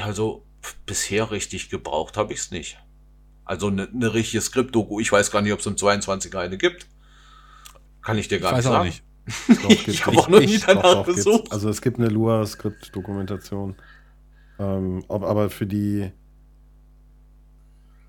also 0.00 0.44
bisher 0.86 1.30
richtig 1.30 1.68
gebraucht 1.68 2.16
habe 2.16 2.32
ich 2.32 2.40
es 2.40 2.50
nicht. 2.50 2.78
Also 3.48 3.68
eine 3.68 3.88
ne 3.92 4.12
richtige 4.12 4.42
Skript-Doku. 4.42 5.00
Ich 5.00 5.10
weiß 5.10 5.30
gar 5.30 5.40
nicht, 5.40 5.52
ob 5.54 5.60
es 5.60 5.66
im 5.66 5.74
22er 5.76 6.38
eine 6.38 6.58
gibt. 6.58 6.86
Kann 8.02 8.18
ich 8.18 8.28
dir 8.28 8.40
gar 8.40 8.50
ich 8.52 8.56
nicht 8.58 8.64
sagen. 8.66 8.84
nicht. 8.86 9.02
Doch, 9.48 9.70
Ich 9.88 10.06
habe 10.06 10.18
auch 10.18 10.28
noch 10.28 10.40
nie 10.40 10.58
danach 10.58 11.04
gesucht. 11.06 11.50
Also 11.50 11.70
es 11.70 11.80
gibt 11.80 11.98
eine 11.98 12.08
Lua-Skript-Dokumentation. 12.08 13.74
Ähm, 14.58 15.02
ob, 15.08 15.22
aber 15.22 15.48
für 15.48 15.66
die. 15.66 16.12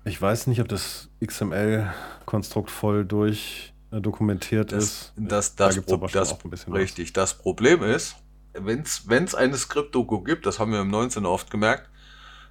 Ich 0.04 0.20
weiß 0.20 0.46
nicht, 0.46 0.60
ob 0.60 0.68
das 0.68 1.08
XML-Konstrukt 1.24 2.70
voll 2.70 3.06
durch 3.06 3.72
äh, 3.92 4.00
dokumentiert 4.00 4.72
Das, 4.72 4.84
ist. 4.84 5.12
das, 5.16 5.56
Da 5.56 5.66
das, 5.68 5.74
schon 5.76 6.08
das 6.12 6.32
auch 6.32 6.44
ein 6.44 6.50
bisschen 6.50 6.72
was. 6.72 6.80
richtig. 6.80 7.12
Das 7.14 7.38
Problem 7.38 7.82
ist, 7.82 8.16
wenn 8.52 8.80
es 8.82 9.34
eine 9.34 9.56
Skript-Doku 9.56 10.20
gibt, 10.22 10.44
das 10.44 10.58
haben 10.58 10.72
wir 10.72 10.80
im 10.82 10.88
19 10.90 11.24
oft 11.24 11.50
gemerkt, 11.50 11.88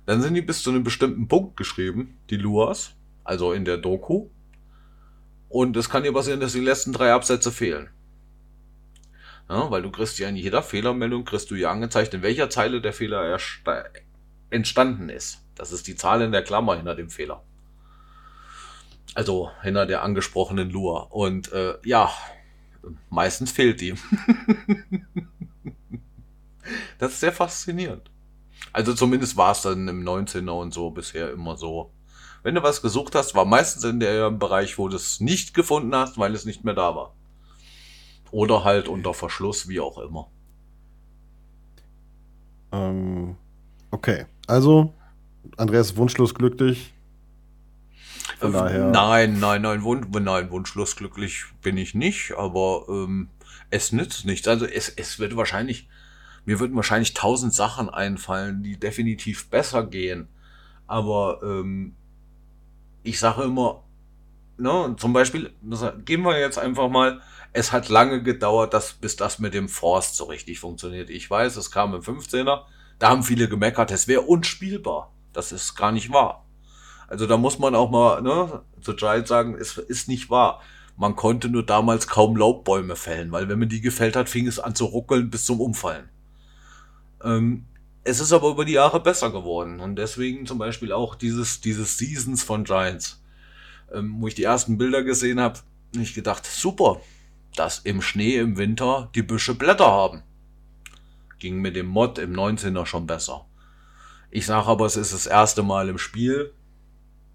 dann 0.10 0.24
sind 0.24 0.34
die 0.34 0.42
bis 0.42 0.64
zu 0.64 0.72
einem 0.72 0.84
bestimmten 0.84 1.28
Punkt 1.28 1.56
geschrieben, 1.56 2.18
die 2.32 2.38
Luas, 2.38 2.96
also 3.24 3.54
in 3.54 3.64
der 3.64 3.78
Doku. 3.78 4.30
Und 5.50 5.78
es 5.78 5.88
kann 5.88 6.02
dir 6.02 6.14
passieren, 6.14 6.40
dass 6.40 6.54
die 6.54 6.62
letzten 6.62 6.94
drei 6.94 7.14
Absätze 7.14 7.52
fehlen. 7.52 7.92
Ja, 9.48 9.70
weil 9.70 9.84
du 9.84 9.92
kriegst 9.92 10.18
ja 10.18 10.28
in 10.28 10.36
jeder 10.36 10.64
Fehlermeldung, 10.64 11.26
kriegst 11.26 11.52
du 11.52 11.56
ja 11.56 11.70
angezeigt, 11.70 12.16
in 12.16 12.24
welcher 12.24 12.50
Zeile 12.50 12.82
der 12.82 12.92
Fehler 12.92 13.38
entstanden 14.50 15.10
ist. 15.10 15.46
Das 15.54 15.72
ist 15.72 15.86
die 15.86 15.96
Zahl 15.96 16.24
in 16.24 16.32
der 16.32 16.42
Klammer 16.42 16.76
hinter 16.76 16.96
dem 16.96 17.12
Fehler. 17.12 17.44
Also 19.14 19.52
hinter 19.62 19.86
der 19.86 20.02
angesprochenen 20.02 20.72
Lua. 20.72 21.02
Und 21.12 21.52
äh, 21.52 21.76
ja, 21.86 22.12
meistens 23.12 23.52
fehlt 23.52 23.80
die. 23.80 23.94
Das 27.00 27.14
ist 27.14 27.22
sehr 27.22 27.32
faszinierend. 27.32 28.12
Also 28.74 28.94
zumindest 28.94 29.38
war 29.38 29.52
es 29.52 29.62
dann 29.62 29.88
im 29.88 30.04
19er 30.04 30.52
und 30.52 30.74
so 30.74 30.92
bisher 30.92 31.32
immer 31.32 31.58
so. 31.58 31.92
Wenn 32.44 32.56
du 32.56 32.64
was 32.64 32.82
gesucht 32.82 33.16
hast, 33.16 33.36
war 33.36 33.46
meistens 33.46 33.84
in 33.84 34.00
dem 34.00 34.40
Bereich, 34.40 34.78
wo 34.78 34.88
du 34.88 34.96
es 34.96 35.20
nicht 35.20 35.54
gefunden 35.54 35.94
hast, 35.94 36.18
weil 36.18 36.34
es 36.34 36.46
nicht 36.46 36.64
mehr 36.64 36.74
da 36.74 36.96
war. 36.96 37.14
Oder 38.32 38.64
halt 38.64 38.88
unter 38.88 39.14
Verschluss, 39.14 39.68
wie 39.68 39.80
auch 39.80 39.98
immer. 39.98 40.28
Ähm, 42.72 43.36
okay, 43.92 44.26
also 44.48 44.94
Andreas 45.58 45.96
wunschlos 45.98 46.34
glücklich. 46.34 46.94
Von 48.40 48.54
daher. 48.54 48.90
Nein, 48.90 49.40
nein, 49.40 49.62
nein, 49.62 49.84
Wun 49.84 50.08
nein, 50.12 50.52
wunschlos 50.52 50.96
glücklich 50.96 51.46
bin 51.62 51.78
ich 51.78 51.94
nicht, 51.94 52.34
aber 52.38 52.86
ähm, 52.88 53.30
es 53.70 53.92
nützt 53.92 54.26
nichts. 54.26 54.48
Also 54.48 54.66
es, 54.66 54.90
es 54.90 55.20
wird 55.20 55.36
wahrscheinlich, 55.36 55.90
mir 56.50 56.60
würden 56.60 56.76
wahrscheinlich 56.76 57.14
tausend 57.14 57.54
Sachen 57.54 57.92
einfallen, 57.92 58.64
die 58.64 58.80
definitiv 58.80 59.52
besser 59.52 59.84
gehen. 59.84 60.30
Aber 60.88 61.42
ähm, 61.44 61.96
ich 63.04 63.20
sage 63.20 63.44
immer, 63.44 63.84
ne, 64.58 64.96
zum 64.98 65.14
Beispiel, 65.14 65.54
gehen 66.06 66.24
wir 66.24 66.40
jetzt 66.40 66.58
einfach 66.58 66.90
mal, 66.90 67.22
es 67.54 67.72
hat 67.72 67.90
lange 67.90 68.24
gedauert, 68.24 68.74
dass, 68.74 68.94
bis 68.94 69.16
das 69.16 69.38
mit 69.38 69.54
dem 69.54 69.70
Forst 69.70 70.16
so 70.16 70.24
richtig 70.24 70.60
funktioniert. 70.60 71.12
Ich 71.12 71.30
weiß, 71.30 71.56
es 71.56 71.70
kam 71.70 71.94
im 71.94 72.02
15er, 72.02 72.64
da 72.98 73.10
haben 73.10 73.22
viele 73.22 73.48
gemeckert, 73.48 73.92
es 73.92 74.08
wäre 74.08 74.22
unspielbar. 74.22 75.14
Das 75.34 75.52
ist 75.52 75.76
gar 75.76 75.92
nicht 75.92 76.12
wahr. 76.12 76.48
Also 77.08 77.28
da 77.28 77.38
muss 77.38 77.60
man 77.60 77.76
auch 77.76 77.92
mal 77.92 78.24
ne, 78.24 78.64
zu 78.82 78.96
Giant 78.96 79.28
sagen, 79.28 79.54
es 79.54 79.78
ist 79.78 80.08
nicht 80.08 80.32
wahr. 80.32 80.64
Man 80.98 81.16
konnte 81.16 81.48
nur 81.48 81.64
damals 81.64 82.08
kaum 82.08 82.36
Laubbäume 82.36 82.96
fällen, 82.96 83.32
weil 83.32 83.50
wenn 83.50 83.60
man 83.60 83.70
die 83.70 83.82
gefällt 83.82 84.16
hat, 84.16 84.30
fing 84.30 84.48
es 84.48 84.60
an 84.60 84.74
zu 84.74 84.86
ruckeln 84.86 85.30
bis 85.30 85.46
zum 85.46 85.62
Umfallen. 85.62 86.10
Ähm, 87.24 87.66
es 88.04 88.20
ist 88.20 88.34
aber 88.34 88.50
über 88.50 88.66
die 88.66 88.74
Jahre 88.74 89.00
besser 89.02 89.32
geworden 89.32 89.80
und 89.80 89.96
deswegen 89.96 90.46
zum 90.46 90.58
Beispiel 90.58 90.92
auch 90.92 91.16
dieses, 91.16 91.62
dieses 91.62 91.98
Seasons 91.98 92.44
von 92.44 92.64
Giants, 92.64 93.22
ähm, 93.94 94.16
wo 94.20 94.28
ich 94.28 94.36
die 94.36 94.44
ersten 94.44 94.78
Bilder 94.78 95.04
gesehen 95.04 95.40
habe, 95.40 95.60
ich 95.94 96.14
gedacht, 96.14 96.46
super, 96.46 97.02
dass 97.56 97.80
im 97.80 98.02
Schnee 98.02 98.38
im 98.38 98.58
Winter 98.58 99.10
die 99.16 99.22
Büsche 99.22 99.56
Blätter 99.56 99.92
haben. 99.92 100.24
Ging 101.40 101.60
mit 101.60 101.76
dem 101.76 101.88
Mod 101.88 102.18
im 102.20 102.34
19er 102.34 102.86
schon 102.86 103.08
besser. 103.08 103.46
Ich 104.32 104.46
sage 104.46 104.68
aber, 104.68 104.86
es 104.86 104.98
ist 104.98 105.14
das 105.14 105.26
erste 105.26 105.64
Mal 105.64 105.90
im 105.90 105.98
Spiel. 105.98 106.54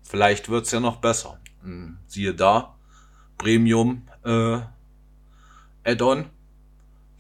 Vielleicht 0.03 0.49
wird's 0.49 0.71
ja 0.71 0.81
noch 0.81 0.97
besser. 0.97 1.41
Hm, 1.63 1.99
siehe 2.07 2.35
da, 2.35 2.77
Premium 3.39 4.09
äh, 4.25 4.61
Add-on. 5.85 6.27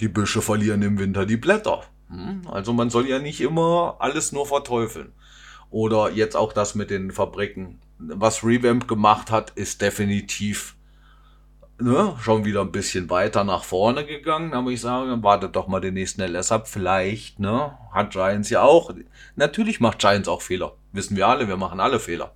Die 0.01 0.09
Büsche 0.09 0.43
verlieren 0.43 0.83
im 0.83 0.99
Winter 0.99 1.27
die 1.27 1.37
Blätter. 1.37 1.83
Hm, 2.09 2.43
also 2.51 2.73
man 2.73 2.91
soll 2.91 3.07
ja 3.09 3.19
nicht 3.19 3.41
immer 3.41 3.97
alles 3.99 4.33
nur 4.33 4.47
verteufeln. 4.47 5.13
Oder 5.71 6.11
jetzt 6.11 6.37
auch 6.37 6.53
das 6.53 6.75
mit 6.75 6.91
den 6.91 7.11
Fabriken. 7.11 7.81
Was 7.99 8.45
Revamp 8.45 8.87
gemacht 8.87 9.31
hat, 9.31 9.51
ist 9.51 9.83
definitiv 9.83 10.77
ne, 11.81 12.15
schon 12.21 12.45
wieder 12.45 12.61
ein 12.61 12.73
bisschen 12.73 13.11
weiter 13.11 13.45
nach 13.45 13.65
vorne 13.65 14.05
gegangen. 14.05 14.55
Aber 14.55 14.71
ich 14.71 14.81
sage, 14.81 15.23
wartet 15.23 15.57
doch 15.57 15.67
mal 15.67 15.81
den 15.81 15.95
nächsten 15.95 16.23
LS 16.23 16.53
ab. 16.53 16.69
Vielleicht, 16.69 17.41
ne, 17.41 17.77
hat 17.93 18.11
Giants 18.11 18.51
ja 18.51 18.63
auch. 18.63 18.93
Natürlich 19.37 19.81
macht 19.81 19.99
Giants 19.99 20.29
auch 20.29 20.43
Fehler. 20.43 20.77
Wissen 20.93 21.17
wir 21.17 21.27
alle, 21.29 21.49
wir 21.49 21.57
machen 21.57 21.81
alle 21.81 22.01
Fehler. 22.01 22.35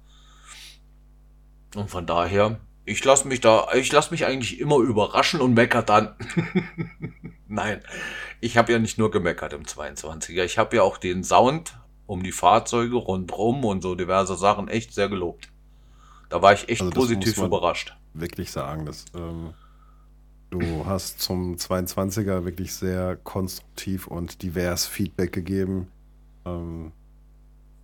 Und 1.75 1.91
von 1.91 2.07
daher, 2.07 2.59
ich 2.89 3.05
lasse 3.05 3.29
mich 3.29 3.41
da, 3.41 3.69
ich 3.75 3.93
lasse 3.93 4.11
mich 4.11 4.25
eigentlich 4.25 4.59
immer 4.61 4.79
überraschen 4.79 5.41
und 5.41 5.55
meckere 5.55 5.83
dann. 5.83 6.15
Nein, 7.49 7.81
ich 8.41 8.57
habe 8.57 8.73
ja 8.73 8.79
nicht 8.79 8.99
nur 8.99 9.11
gemeckert 9.11 9.53
im 9.53 9.65
22er. 9.65 10.45
Ich 10.45 10.59
habe 10.59 10.77
ja 10.77 10.83
auch 10.83 10.99
den 10.99 11.23
Sound 11.23 11.79
um 12.07 12.23
die 12.23 12.33
Fahrzeuge 12.33 12.97
rundrum 12.97 13.65
und 13.65 13.83
so 13.83 13.95
diverse 13.95 14.37
Sachen 14.37 14.69
echt 14.69 14.95
sehr 14.95 15.09
gelobt. 15.09 15.51
Da 16.31 16.41
war 16.41 16.55
ich 16.55 16.69
echt 16.69 16.81
also 16.81 16.93
positiv 16.93 17.37
überrascht. 17.39 17.97
Wirklich 18.15 18.51
sagen, 18.51 18.87
dass 18.87 19.05
ähm, 19.15 19.53
du 20.51 20.87
hast 20.87 21.21
zum 21.21 21.57
22er 21.57 22.45
wirklich 22.45 22.75
sehr 22.75 23.17
konstruktiv 23.17 24.07
und 24.07 24.43
divers 24.43 24.87
Feedback 24.87 25.33
gegeben. 25.33 25.89
Ähm, 26.47 26.93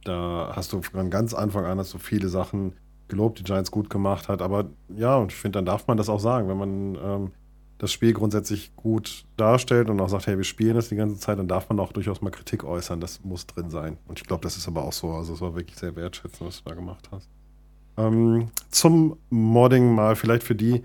da 0.05 0.52
hast 0.55 0.72
du 0.72 0.82
von 0.82 1.10
ganz 1.10 1.35
Anfang 1.35 1.64
an 1.66 1.78
hast 1.78 1.93
du 1.93 1.98
viele 1.98 2.28
Sachen 2.28 2.74
gelobt, 3.09 3.39
die 3.39 3.44
Giants 3.44 3.70
gut 3.70 3.90
gemacht 3.90 4.28
hat. 4.28 4.43
Aber 4.43 4.66
ja, 4.94 5.16
und 5.16 5.32
ich 5.32 5.39
finde, 5.39 5.59
dann 5.59 5.66
darf 5.66 5.86
man 5.86 5.97
das 5.97 6.09
auch 6.09 6.20
sagen, 6.20 6.48
wenn 6.48 6.59
man 6.59 6.94
ähm, 7.02 7.31
das 7.78 7.93
Spiel 7.93 8.12
grundsätzlich 8.12 8.74
gut 8.76 9.24
darstellt 9.36 9.90
und 9.90 10.01
auch 10.01 10.09
sagt, 10.09 10.26
hey, 10.26 10.36
wir 10.36 10.44
spielen 10.44 10.74
das 10.74 10.89
die 10.89 10.97
ganze 10.97 11.18
Zeit, 11.18 11.39
dann 11.39 11.48
darf 11.48 11.68
man 11.68 11.81
auch 11.81 11.93
durchaus 11.93 12.20
mal 12.22 12.31
Kritik 12.31 12.64
äußern. 12.64 13.01
Das 13.01 13.24
muss 13.24 13.47
drin 13.47 13.70
sein. 13.70 13.98
Und 14.06 14.20
ich 14.20 14.26
glaube, 14.26 14.43
das 14.43 14.56
ist 14.56 14.68
aber 14.68 14.85
auch 14.85 14.93
so. 14.93 15.10
Also 15.12 15.35
es 15.35 15.40
war 15.40 15.55
wirklich 15.55 15.78
sehr 15.78 15.94
wertschätzend, 15.97 16.48
was 16.48 16.62
du 16.62 16.70
da 16.70 16.74
gemacht 16.74 17.09
hast. 17.10 17.28
Ähm, 17.97 18.48
zum 18.70 19.16
Modding 19.31 19.94
mal 19.94 20.16
vielleicht 20.16 20.43
für 20.43 20.55
die, 20.55 20.85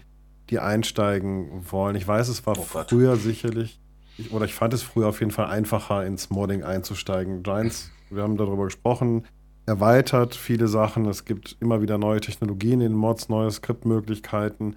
die 0.49 0.59
einsteigen 0.59 1.63
wollen. 1.71 1.95
Ich 1.95 2.07
weiß, 2.07 2.27
es 2.27 2.45
war 2.45 2.57
oh 2.57 2.63
früher 2.63 3.15
sicherlich, 3.15 3.79
ich, 4.17 4.33
oder 4.33 4.45
ich 4.45 4.53
fand 4.53 4.73
es 4.73 4.83
früher 4.83 5.07
auf 5.07 5.19
jeden 5.19 5.31
Fall 5.31 5.45
einfacher, 5.45 6.05
ins 6.05 6.29
Modding 6.29 6.63
einzusteigen. 6.63 7.43
Giants, 7.43 7.91
wir 8.09 8.23
haben 8.23 8.37
darüber 8.37 8.65
gesprochen, 8.65 9.25
erweitert 9.69 10.35
viele 10.35 10.67
Sachen. 10.67 11.05
Es 11.05 11.25
gibt 11.25 11.55
immer 11.59 11.81
wieder 11.81 11.97
neue 11.97 12.19
Technologien 12.19 12.81
in 12.81 12.93
Mods, 12.93 13.29
neue 13.29 13.51
Skriptmöglichkeiten. 13.51 14.75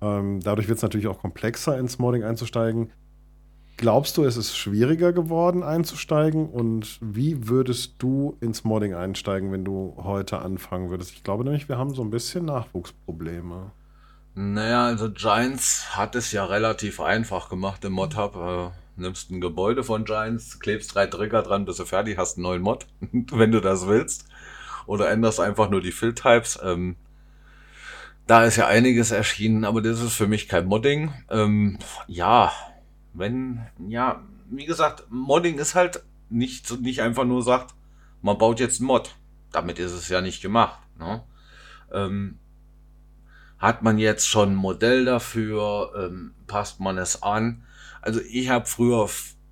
Ähm, 0.00 0.40
dadurch 0.40 0.68
wird 0.68 0.78
es 0.78 0.82
natürlich 0.82 1.06
auch 1.06 1.20
komplexer, 1.20 1.78
ins 1.78 1.98
Modding 1.98 2.24
einzusteigen. 2.24 2.90
Glaubst 3.76 4.16
du, 4.16 4.24
es 4.24 4.36
ist 4.36 4.56
schwieriger 4.56 5.12
geworden 5.12 5.62
einzusteigen? 5.62 6.48
Und 6.48 6.98
wie 7.00 7.48
würdest 7.48 7.96
du 7.98 8.36
ins 8.40 8.64
Modding 8.64 8.94
einsteigen, 8.94 9.52
wenn 9.52 9.64
du 9.64 9.94
heute 9.98 10.40
anfangen 10.40 10.88
würdest? 10.88 11.12
Ich 11.12 11.24
glaube 11.24 11.44
nämlich, 11.44 11.68
wir 11.68 11.76
haben 11.76 11.94
so 11.94 12.02
ein 12.02 12.10
bisschen 12.10 12.46
Nachwuchsprobleme. 12.46 13.70
Naja, 14.34 14.86
also 14.86 15.10
Giants 15.10 15.94
hat 15.94 16.14
es 16.14 16.32
ja 16.32 16.46
relativ 16.46 17.00
einfach 17.00 17.50
gemacht 17.50 17.84
im 17.84 17.92
Mod-Hub. 17.92 18.72
Nimmst 18.96 19.30
ein 19.30 19.40
Gebäude 19.40 19.84
von 19.84 20.04
Giants, 20.04 20.60
klebst 20.60 20.94
drei 20.94 21.06
Trigger 21.06 21.42
dran, 21.42 21.64
bist 21.64 21.78
du 21.78 21.84
fertig, 21.84 22.18
hast 22.18 22.36
einen 22.36 22.42
neuen 22.42 22.62
Mod, 22.62 22.86
wenn 23.10 23.52
du 23.52 23.60
das 23.60 23.86
willst. 23.86 24.26
Oder 24.86 25.10
änderst 25.10 25.40
einfach 25.40 25.70
nur 25.70 25.80
die 25.80 25.92
Fill-Types. 25.92 26.58
Ähm, 26.62 26.96
da 28.26 28.44
ist 28.44 28.56
ja 28.56 28.66
einiges 28.66 29.10
erschienen, 29.10 29.64
aber 29.64 29.82
das 29.82 30.00
ist 30.00 30.14
für 30.14 30.26
mich 30.26 30.48
kein 30.48 30.66
Modding. 30.66 31.12
Ähm, 31.30 31.78
ja, 32.06 32.52
wenn, 33.14 33.66
ja, 33.88 34.22
wie 34.50 34.66
gesagt, 34.66 35.04
Modding 35.10 35.58
ist 35.58 35.74
halt 35.74 36.02
nicht, 36.28 36.80
nicht 36.80 37.00
einfach 37.00 37.24
nur 37.24 37.42
sagt, 37.42 37.74
man 38.20 38.38
baut 38.38 38.60
jetzt 38.60 38.80
einen 38.80 38.86
Mod. 38.86 39.14
Damit 39.52 39.78
ist 39.78 39.92
es 39.92 40.08
ja 40.08 40.20
nicht 40.20 40.42
gemacht. 40.42 40.78
Ne? 40.98 41.22
Ähm, 41.92 42.38
hat 43.58 43.82
man 43.82 43.98
jetzt 43.98 44.26
schon 44.26 44.52
ein 44.52 44.56
Modell 44.56 45.04
dafür? 45.04 45.92
Ähm, 45.96 46.34
passt 46.46 46.80
man 46.80 46.98
es 46.98 47.22
an? 47.22 47.64
Also 48.02 48.20
ich 48.20 48.50
habe 48.50 48.66
früher 48.66 49.08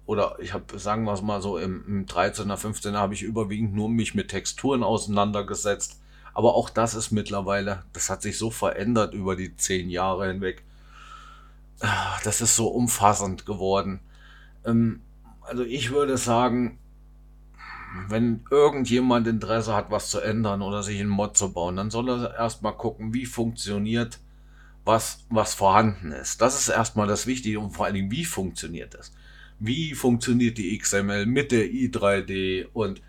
oder 0.06 0.36
ich 0.40 0.52
habe, 0.52 0.78
sagen 0.78 1.04
wir 1.04 1.12
es 1.12 1.22
mal 1.22 1.40
so, 1.40 1.56
im, 1.56 1.84
im 1.86 2.06
13er, 2.06 2.56
15er 2.56 2.94
habe 2.96 3.14
ich 3.14 3.22
überwiegend 3.22 3.74
nur 3.74 3.88
mich 3.88 4.14
mit 4.14 4.28
Texturen 4.28 4.82
auseinandergesetzt. 4.82 6.00
Aber 6.34 6.54
auch 6.54 6.68
das 6.68 6.94
ist 6.94 7.12
mittlerweile, 7.12 7.84
das 7.92 8.10
hat 8.10 8.22
sich 8.22 8.36
so 8.36 8.50
verändert 8.50 9.14
über 9.14 9.36
die 9.36 9.56
zehn 9.56 9.88
Jahre 9.88 10.26
hinweg. 10.28 10.64
Das 12.24 12.40
ist 12.40 12.56
so 12.56 12.68
umfassend 12.68 13.46
geworden. 13.46 14.00
Ähm, 14.64 15.00
also 15.42 15.62
ich 15.62 15.92
würde 15.92 16.18
sagen, 16.18 16.78
wenn 18.08 18.44
irgendjemand 18.50 19.26
Interesse 19.26 19.74
hat, 19.74 19.90
was 19.90 20.10
zu 20.10 20.20
ändern 20.20 20.62
oder 20.62 20.82
sich 20.82 21.00
einen 21.00 21.08
Mod 21.08 21.36
zu 21.36 21.52
bauen, 21.52 21.76
dann 21.76 21.90
soll 21.90 22.08
er 22.08 22.34
erstmal 22.34 22.76
gucken, 22.76 23.14
wie 23.14 23.26
funktioniert 23.26 24.18
was, 24.84 25.24
was 25.28 25.54
vorhanden 25.54 26.12
ist. 26.12 26.40
Das 26.40 26.58
ist 26.58 26.68
erstmal 26.68 27.06
das 27.06 27.26
Wichtige 27.26 27.60
und 27.60 27.70
vor 27.70 27.86
allen 27.86 27.94
Dingen, 27.94 28.10
wie 28.10 28.24
funktioniert 28.24 28.94
das? 28.94 29.12
Wie 29.58 29.94
funktioniert 29.94 30.58
die 30.58 30.76
XML 30.78 31.26
mit 31.26 31.52
der 31.52 31.66
i3D 31.66 32.66
und 32.72 33.02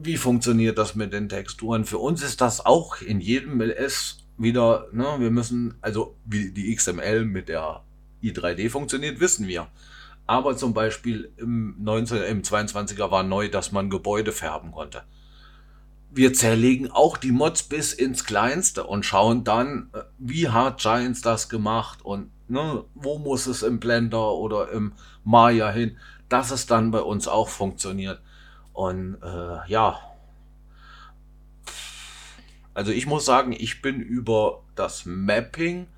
wie 0.00 0.16
funktioniert 0.16 0.78
das 0.78 0.94
mit 0.94 1.12
den 1.12 1.28
Texturen? 1.28 1.84
Für 1.84 1.98
uns 1.98 2.22
ist 2.22 2.40
das 2.40 2.64
auch 2.64 3.00
in 3.00 3.20
jedem 3.20 3.60
LS 3.60 4.24
wieder, 4.36 4.86
ne, 4.92 5.16
wir 5.18 5.30
müssen, 5.30 5.74
also 5.80 6.16
wie 6.24 6.52
die 6.52 6.74
XML 6.74 7.24
mit 7.24 7.48
der 7.48 7.82
i3D 8.22 8.70
funktioniert, 8.70 9.20
wissen 9.20 9.48
wir. 9.48 9.68
Aber 10.26 10.56
zum 10.56 10.74
Beispiel 10.74 11.32
im 11.38 11.74
19, 11.80 12.22
im 12.22 12.42
22er 12.42 13.10
war 13.10 13.22
neu, 13.22 13.48
dass 13.48 13.72
man 13.72 13.90
Gebäude 13.90 14.30
färben 14.30 14.72
konnte. 14.72 15.02
Wir 16.10 16.32
zerlegen 16.32 16.90
auch 16.90 17.16
die 17.16 17.32
Mods 17.32 17.64
bis 17.64 17.92
ins 17.92 18.24
Kleinste 18.24 18.84
und 18.84 19.04
schauen 19.04 19.44
dann, 19.44 19.90
äh, 19.92 20.00
wie 20.18 20.48
hat 20.48 20.80
Giants 20.80 21.20
das 21.20 21.48
gemacht 21.48 22.02
und 22.02 22.30
ne, 22.48 22.84
wo 22.94 23.18
muss 23.18 23.46
es 23.46 23.62
im 23.62 23.78
Blender 23.78 24.32
oder 24.32 24.70
im 24.70 24.92
Maya 25.24 25.70
hin, 25.70 25.96
dass 26.28 26.50
es 26.50 26.66
dann 26.66 26.90
bei 26.90 27.00
uns 27.00 27.28
auch 27.28 27.48
funktioniert. 27.48 28.20
Und 28.72 29.18
äh, 29.22 29.68
ja, 29.70 29.98
also 32.78 32.92
ich 32.92 33.06
muss 33.06 33.24
sagen, 33.24 33.52
ich 33.52 33.82
bin 33.82 34.00
über 34.00 34.62
das 34.76 35.04
Mapping 35.04 35.88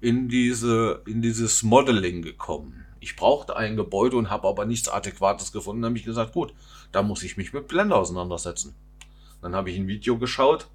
in 0.00 0.28
diese 0.28 1.02
in 1.06 1.20
dieses 1.20 1.62
Modeling 1.62 2.22
gekommen. 2.22 2.86
Ich 2.98 3.16
brauchte 3.16 3.56
ein 3.56 3.76
Gebäude 3.76 4.16
und 4.16 4.30
habe 4.30 4.48
aber 4.48 4.64
nichts 4.64 4.88
Adäquates 4.88 5.52
gefunden. 5.52 5.82
Dann 5.82 5.90
habe 5.90 5.98
ich 5.98 6.06
gesagt, 6.06 6.32
gut, 6.32 6.54
da 6.92 7.02
muss 7.02 7.22
ich 7.22 7.36
mich 7.36 7.52
mit 7.52 7.68
Blender 7.68 7.96
auseinandersetzen. 7.96 8.74
Dann 9.44 9.54
habe 9.54 9.70
ich 9.70 9.76
ein 9.76 9.86
Video 9.86 10.16
geschaut, 10.16 10.68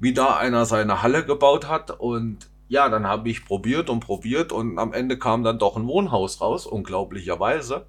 wie 0.00 0.12
da 0.12 0.36
einer 0.36 0.66
seine 0.66 1.00
Halle 1.00 1.24
gebaut 1.24 1.68
hat 1.68 1.92
und 1.92 2.50
ja, 2.66 2.88
dann 2.88 3.06
habe 3.06 3.28
ich 3.28 3.44
probiert 3.44 3.88
und 3.88 4.00
probiert 4.00 4.50
und 4.50 4.80
am 4.80 4.92
Ende 4.92 5.16
kam 5.16 5.44
dann 5.44 5.60
doch 5.60 5.76
ein 5.76 5.86
Wohnhaus 5.86 6.40
raus, 6.40 6.66
unglaublicherweise. 6.66 7.86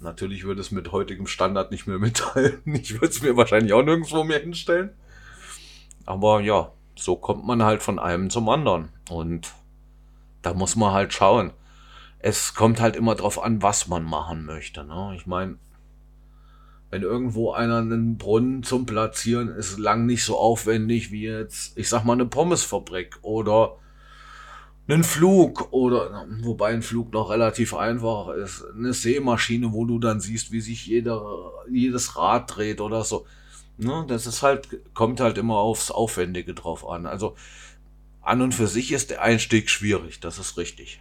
Natürlich 0.00 0.44
würde 0.44 0.62
es 0.62 0.70
mit 0.70 0.92
heutigem 0.92 1.26
Standard 1.26 1.70
nicht 1.70 1.86
mehr 1.86 1.98
mithalten. 1.98 2.74
Ich 2.80 2.94
würde 2.94 3.08
es 3.08 3.20
mir 3.20 3.36
wahrscheinlich 3.36 3.74
auch 3.74 3.82
nirgendwo 3.82 4.24
mehr 4.24 4.40
hinstellen. 4.40 4.90
Aber 6.06 6.40
ja, 6.40 6.72
so 6.96 7.16
kommt 7.16 7.46
man 7.46 7.62
halt 7.62 7.82
von 7.82 7.98
einem 7.98 8.30
zum 8.30 8.48
anderen. 8.48 8.88
Und 9.10 9.52
da 10.40 10.54
muss 10.54 10.74
man 10.74 10.94
halt 10.94 11.12
schauen. 11.12 11.52
Es 12.18 12.54
kommt 12.54 12.80
halt 12.80 12.96
immer 12.96 13.14
drauf 13.14 13.42
an, 13.42 13.60
was 13.62 13.88
man 13.88 14.04
machen 14.04 14.46
möchte. 14.46 14.84
Ne? 14.84 15.12
Ich 15.16 15.26
meine, 15.26 15.58
wenn 16.90 17.02
irgendwo 17.02 17.52
einer 17.52 17.78
einen 17.78 18.16
Brunnen 18.16 18.62
zum 18.62 18.86
Platzieren 18.86 19.48
ist, 19.48 19.78
lang 19.78 20.06
nicht 20.06 20.24
so 20.24 20.38
aufwendig 20.38 21.10
wie 21.10 21.24
jetzt, 21.24 21.76
ich 21.76 21.88
sag 21.88 22.04
mal, 22.04 22.14
eine 22.14 22.26
Pommesfabrik 22.26 23.18
oder 23.22 23.76
einen 24.88 25.04
Flug 25.04 25.70
oder, 25.72 26.26
wobei 26.40 26.72
ein 26.72 26.82
Flug 26.82 27.12
noch 27.12 27.28
relativ 27.28 27.74
einfach 27.74 28.30
ist, 28.30 28.64
eine 28.74 28.94
Seemaschine, 28.94 29.72
wo 29.72 29.84
du 29.84 29.98
dann 29.98 30.20
siehst, 30.20 30.50
wie 30.50 30.62
sich 30.62 30.86
jeder, 30.86 31.52
jedes 31.70 32.16
Rad 32.16 32.56
dreht 32.56 32.80
oder 32.80 33.04
so. 33.04 33.26
Ne, 33.76 34.04
das 34.08 34.26
ist 34.26 34.42
halt, 34.42 34.68
kommt 34.94 35.20
halt 35.20 35.38
immer 35.38 35.58
aufs 35.58 35.90
Aufwendige 35.90 36.54
drauf 36.54 36.88
an. 36.88 37.06
Also 37.06 37.36
an 38.22 38.40
und 38.40 38.54
für 38.54 38.66
sich 38.66 38.92
ist 38.92 39.10
der 39.10 39.22
Einstieg 39.22 39.68
schwierig, 39.68 40.20
das 40.20 40.38
ist 40.38 40.56
richtig. 40.56 41.00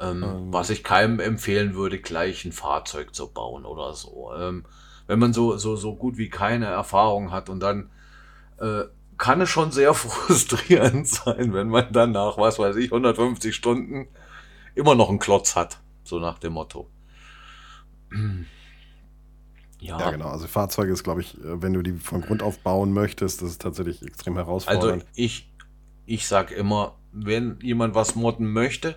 Ähm, 0.00 0.22
ähm. 0.22 0.52
Was 0.52 0.70
ich 0.70 0.82
keinem 0.82 1.20
empfehlen 1.20 1.74
würde, 1.74 1.98
gleich 1.98 2.44
ein 2.44 2.52
Fahrzeug 2.52 3.14
zu 3.14 3.28
bauen 3.28 3.64
oder 3.64 3.94
so. 3.94 4.32
Ähm, 4.34 4.64
wenn 5.06 5.18
man 5.18 5.32
so, 5.32 5.56
so, 5.56 5.76
so 5.76 5.96
gut 5.96 6.16
wie 6.16 6.30
keine 6.30 6.66
Erfahrung 6.66 7.32
hat 7.32 7.48
und 7.48 7.60
dann 7.60 7.90
äh, 8.58 8.84
kann 9.18 9.40
es 9.40 9.50
schon 9.50 9.70
sehr 9.72 9.92
frustrierend 9.94 11.06
sein, 11.06 11.52
wenn 11.52 11.68
man 11.68 11.92
dann 11.92 12.12
nach, 12.12 12.38
was 12.38 12.58
weiß 12.58 12.76
ich, 12.76 12.92
150 12.92 13.54
Stunden 13.54 14.08
immer 14.74 14.94
noch 14.94 15.08
einen 15.08 15.18
Klotz 15.18 15.56
hat. 15.56 15.80
So 16.04 16.18
nach 16.18 16.38
dem 16.38 16.54
Motto. 16.54 16.88
Ja. 19.82 19.98
ja, 19.98 20.10
genau. 20.10 20.28
Also 20.28 20.46
Fahrzeuge 20.46 20.92
ist, 20.92 21.04
glaube 21.04 21.22
ich, 21.22 21.38
äh, 21.38 21.62
wenn 21.62 21.72
du 21.72 21.80
die 21.80 21.94
von 21.94 22.20
Grund 22.20 22.42
auf 22.42 22.58
bauen 22.58 22.92
möchtest, 22.92 23.40
das 23.40 23.48
ist 23.48 23.62
tatsächlich 23.62 24.02
extrem 24.02 24.34
herausfordernd. 24.34 25.02
Also 25.02 25.06
ich, 25.14 25.50
ich 26.04 26.28
sag 26.28 26.50
immer, 26.50 26.96
wenn 27.12 27.58
jemand 27.62 27.94
was 27.94 28.14
modden 28.14 28.52
möchte, 28.52 28.96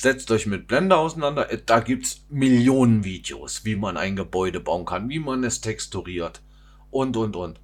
setzt 0.00 0.30
euch 0.30 0.46
mit 0.46 0.66
Blender 0.66 0.98
auseinander. 0.98 1.50
Äh, 1.50 1.60
da 1.64 1.80
gibt 1.80 2.06
es 2.06 2.24
Millionen 2.28 3.04
Videos, 3.04 3.64
wie 3.64 3.76
man 3.76 3.96
ein 3.96 4.16
Gebäude 4.16 4.60
bauen 4.60 4.84
kann, 4.84 5.08
wie 5.08 5.18
man 5.18 5.44
es 5.44 5.60
texturiert 5.60 6.42
und, 6.90 7.16
und, 7.16 7.36
und 7.36 7.60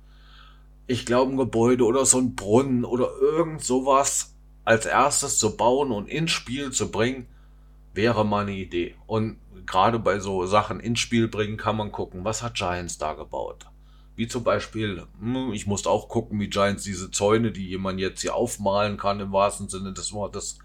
ich 0.87 1.05
glaube, 1.05 1.33
ein 1.33 1.37
Gebäude 1.37 1.85
oder 1.85 2.07
so 2.07 2.19
ein 2.19 2.37
Brunnen 2.37 2.85
oder 2.85 3.11
irgend 3.21 3.63
sowas 3.63 4.35
als 4.65 4.87
erstes 4.87 5.39
zu 5.39 5.57
bauen 5.57 5.91
und 5.91 6.09
ins 6.09 6.31
Spiel 6.31 6.71
zu 6.71 6.91
bringen, 6.91 7.27
wäre 7.93 8.25
mal 8.25 8.43
eine 8.43 8.57
Idee. 8.57 8.95
Und 9.07 9.39
gerade 9.65 9.99
bei 9.99 10.21
so 10.21 10.47
Sachen 10.47 10.81
ins 10.81 11.01
Spiel 11.01 11.29
bringen 11.29 11.57
kann 11.57 11.77
man 11.77 11.91
gucken, 11.91 12.25
was 12.25 12.43
hat 12.43 12.55
Giants 12.55 12.99
da 12.99 13.15
gebaut. 13.15 13.67
Wie 14.15 14.29
zum 14.29 14.45
Beispiel, 14.45 15.03
hm, 15.21 15.53
ich 15.53 15.67
musste 15.67 15.91
auch 15.91 16.09
gucken, 16.09 16.39
wie 16.39 16.49
Giants 16.49 16.85
diese 16.85 17.11
Zäune, 17.11 17.53
die 17.53 17.77
man 17.79 17.99
jetzt 17.99 18.23
hier 18.23 18.35
aufmalen 18.35 18.97
kann, 18.97 19.21
im 19.21 19.33
wahrsten 19.33 19.69
Sinne 19.69 19.93
des 19.93 20.13
Wortes, 20.13 20.59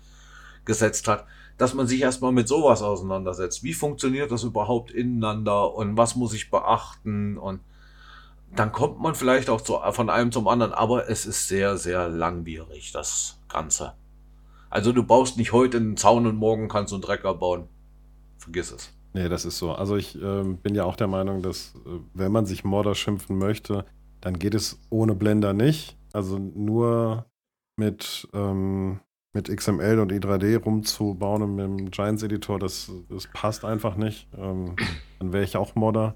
gesetzt 0.65 1.07
hat, 1.07 1.25
dass 1.61 1.75
man 1.75 1.85
sich 1.85 2.01
erstmal 2.01 2.31
mit 2.31 2.47
sowas 2.47 2.81
auseinandersetzt. 2.81 3.61
Wie 3.61 3.75
funktioniert 3.75 4.31
das 4.31 4.43
überhaupt 4.43 4.89
ineinander 4.89 5.75
und 5.75 5.95
was 5.95 6.15
muss 6.15 6.33
ich 6.33 6.49
beachten 6.49 7.37
und 7.37 7.59
dann 8.55 8.71
kommt 8.71 8.99
man 8.99 9.13
vielleicht 9.13 9.47
auch 9.47 9.61
zu, 9.61 9.77
von 9.91 10.09
einem 10.09 10.31
zum 10.31 10.47
anderen, 10.47 10.73
aber 10.73 11.07
es 11.07 11.27
ist 11.27 11.47
sehr, 11.47 11.77
sehr 11.77 12.09
langwierig, 12.09 12.91
das 12.93 13.39
Ganze. 13.47 13.93
Also 14.71 14.91
du 14.91 15.03
baust 15.03 15.37
nicht 15.37 15.53
heute 15.53 15.77
einen 15.77 15.97
Zaun 15.97 16.25
und 16.25 16.37
morgen 16.37 16.67
kannst 16.67 16.93
du 16.93 16.95
einen 16.95 17.03
Drecker 17.03 17.35
bauen. 17.35 17.67
Vergiss 18.39 18.71
es. 18.71 18.91
Nee, 19.13 19.29
das 19.29 19.45
ist 19.45 19.59
so. 19.59 19.71
Also 19.71 19.97
ich 19.97 20.19
äh, 20.19 20.43
bin 20.43 20.73
ja 20.73 20.85
auch 20.85 20.95
der 20.95 21.07
Meinung, 21.07 21.43
dass 21.43 21.75
äh, 21.85 21.99
wenn 22.15 22.31
man 22.31 22.47
sich 22.47 22.63
Modder 22.63 22.95
schimpfen 22.95 23.37
möchte, 23.37 23.85
dann 24.19 24.39
geht 24.39 24.55
es 24.55 24.79
ohne 24.89 25.13
Blender 25.13 25.53
nicht. 25.53 25.95
Also 26.11 26.39
nur 26.39 27.27
mit, 27.77 28.27
ähm, 28.33 28.99
mit 29.33 29.47
XML 29.55 29.99
und 29.99 30.11
i3D 30.11 30.57
rumzubauen 30.61 31.41
und 31.41 31.55
mit 31.55 31.65
dem 31.65 31.91
Giants 31.91 32.23
Editor, 32.23 32.59
das, 32.59 32.91
das 33.09 33.27
passt 33.27 33.63
einfach 33.63 33.95
nicht. 33.95 34.27
Ähm, 34.37 34.75
dann 35.19 35.31
wäre 35.31 35.43
ich 35.43 35.55
auch 35.57 35.75
Modder. 35.75 36.15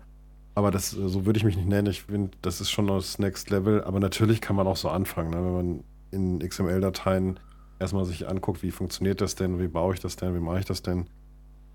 Aber 0.54 0.72
das, 0.72 0.92
so 0.92 1.26
würde 1.26 1.38
ich 1.38 1.44
mich 1.44 1.58
nicht 1.58 1.68
nennen. 1.68 1.88
Ich 1.88 2.04
finde, 2.04 2.32
das 2.42 2.62
ist 2.62 2.72
schon 2.72 2.88
das 2.88 3.20
Next 3.20 3.50
Level. 3.50 3.84
Aber 3.84 4.00
natürlich 4.00 4.42
kann 4.42 4.56
man 4.56 4.68
auch 4.68 4.78
so 4.78 4.90
anfangen, 4.90 5.32
ne? 5.32 5.38
wenn 5.38 5.54
man 5.54 5.84
in 6.12 6.40
XML-Dateien 6.40 7.40
erstmal 7.80 8.06
sich 8.06 8.28
anguckt, 8.28 8.64
wie 8.64 8.72
funktioniert 8.72 9.22
das 9.22 9.36
denn, 9.36 9.60
wie 9.60 9.68
baue 9.68 9.94
ich 9.94 10.00
das 10.00 10.16
denn, 10.16 10.34
wie 10.34 10.40
mache 10.40 10.60
ich 10.60 10.66
das 10.66 10.82
denn 10.82 11.08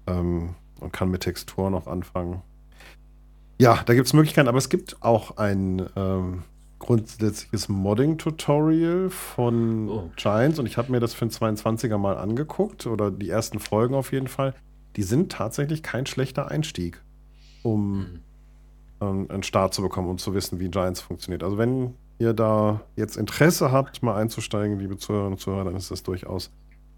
ähm, 0.06 0.54
und 0.80 0.92
kann 0.92 1.10
mit 1.10 1.22
Texturen 1.22 1.74
auch 1.74 1.86
anfangen. 1.86 2.42
Ja, 3.60 3.82
da 3.84 3.94
gibt 3.94 4.06
es 4.06 4.14
Möglichkeiten, 4.14 4.48
aber 4.48 4.58
es 4.58 4.70
gibt 4.70 5.02
auch 5.02 5.36
ein 5.36 5.86
ähm, 5.94 6.44
grundsätzliches 6.80 7.68
Modding-Tutorial 7.68 9.10
von 9.10 9.88
oh. 9.88 10.10
Giants 10.16 10.58
und 10.58 10.66
ich 10.66 10.76
habe 10.76 10.90
mir 10.90 10.98
das 10.98 11.14
für 11.14 11.26
den 11.26 11.30
22er 11.30 11.98
mal 11.98 12.16
angeguckt 12.16 12.86
oder 12.86 13.12
die 13.12 13.30
ersten 13.30 13.60
Folgen 13.60 13.94
auf 13.94 14.12
jeden 14.12 14.26
Fall. 14.26 14.54
Die 14.96 15.04
sind 15.04 15.30
tatsächlich 15.30 15.84
kein 15.84 16.06
schlechter 16.06 16.50
Einstieg, 16.50 17.00
um 17.62 17.98
mhm 17.98 18.20
ähm, 19.00 19.26
einen 19.30 19.42
Start 19.42 19.74
zu 19.74 19.82
bekommen 19.82 20.08
und 20.08 20.20
zu 20.20 20.34
wissen, 20.34 20.60
wie 20.60 20.68
Giants 20.68 21.00
funktioniert. 21.00 21.42
Also 21.42 21.58
wenn 21.58 21.94
ihr 22.18 22.34
da 22.34 22.82
jetzt 22.96 23.16
Interesse 23.16 23.72
habt, 23.72 24.02
mal 24.02 24.16
einzusteigen, 24.16 24.78
liebe 24.78 24.96
Zuhörerinnen 24.96 25.34
und 25.34 25.38
Zuhörer, 25.38 25.64
dann 25.64 25.76
ist 25.76 25.90
das 25.90 26.02
durchaus 26.02 26.50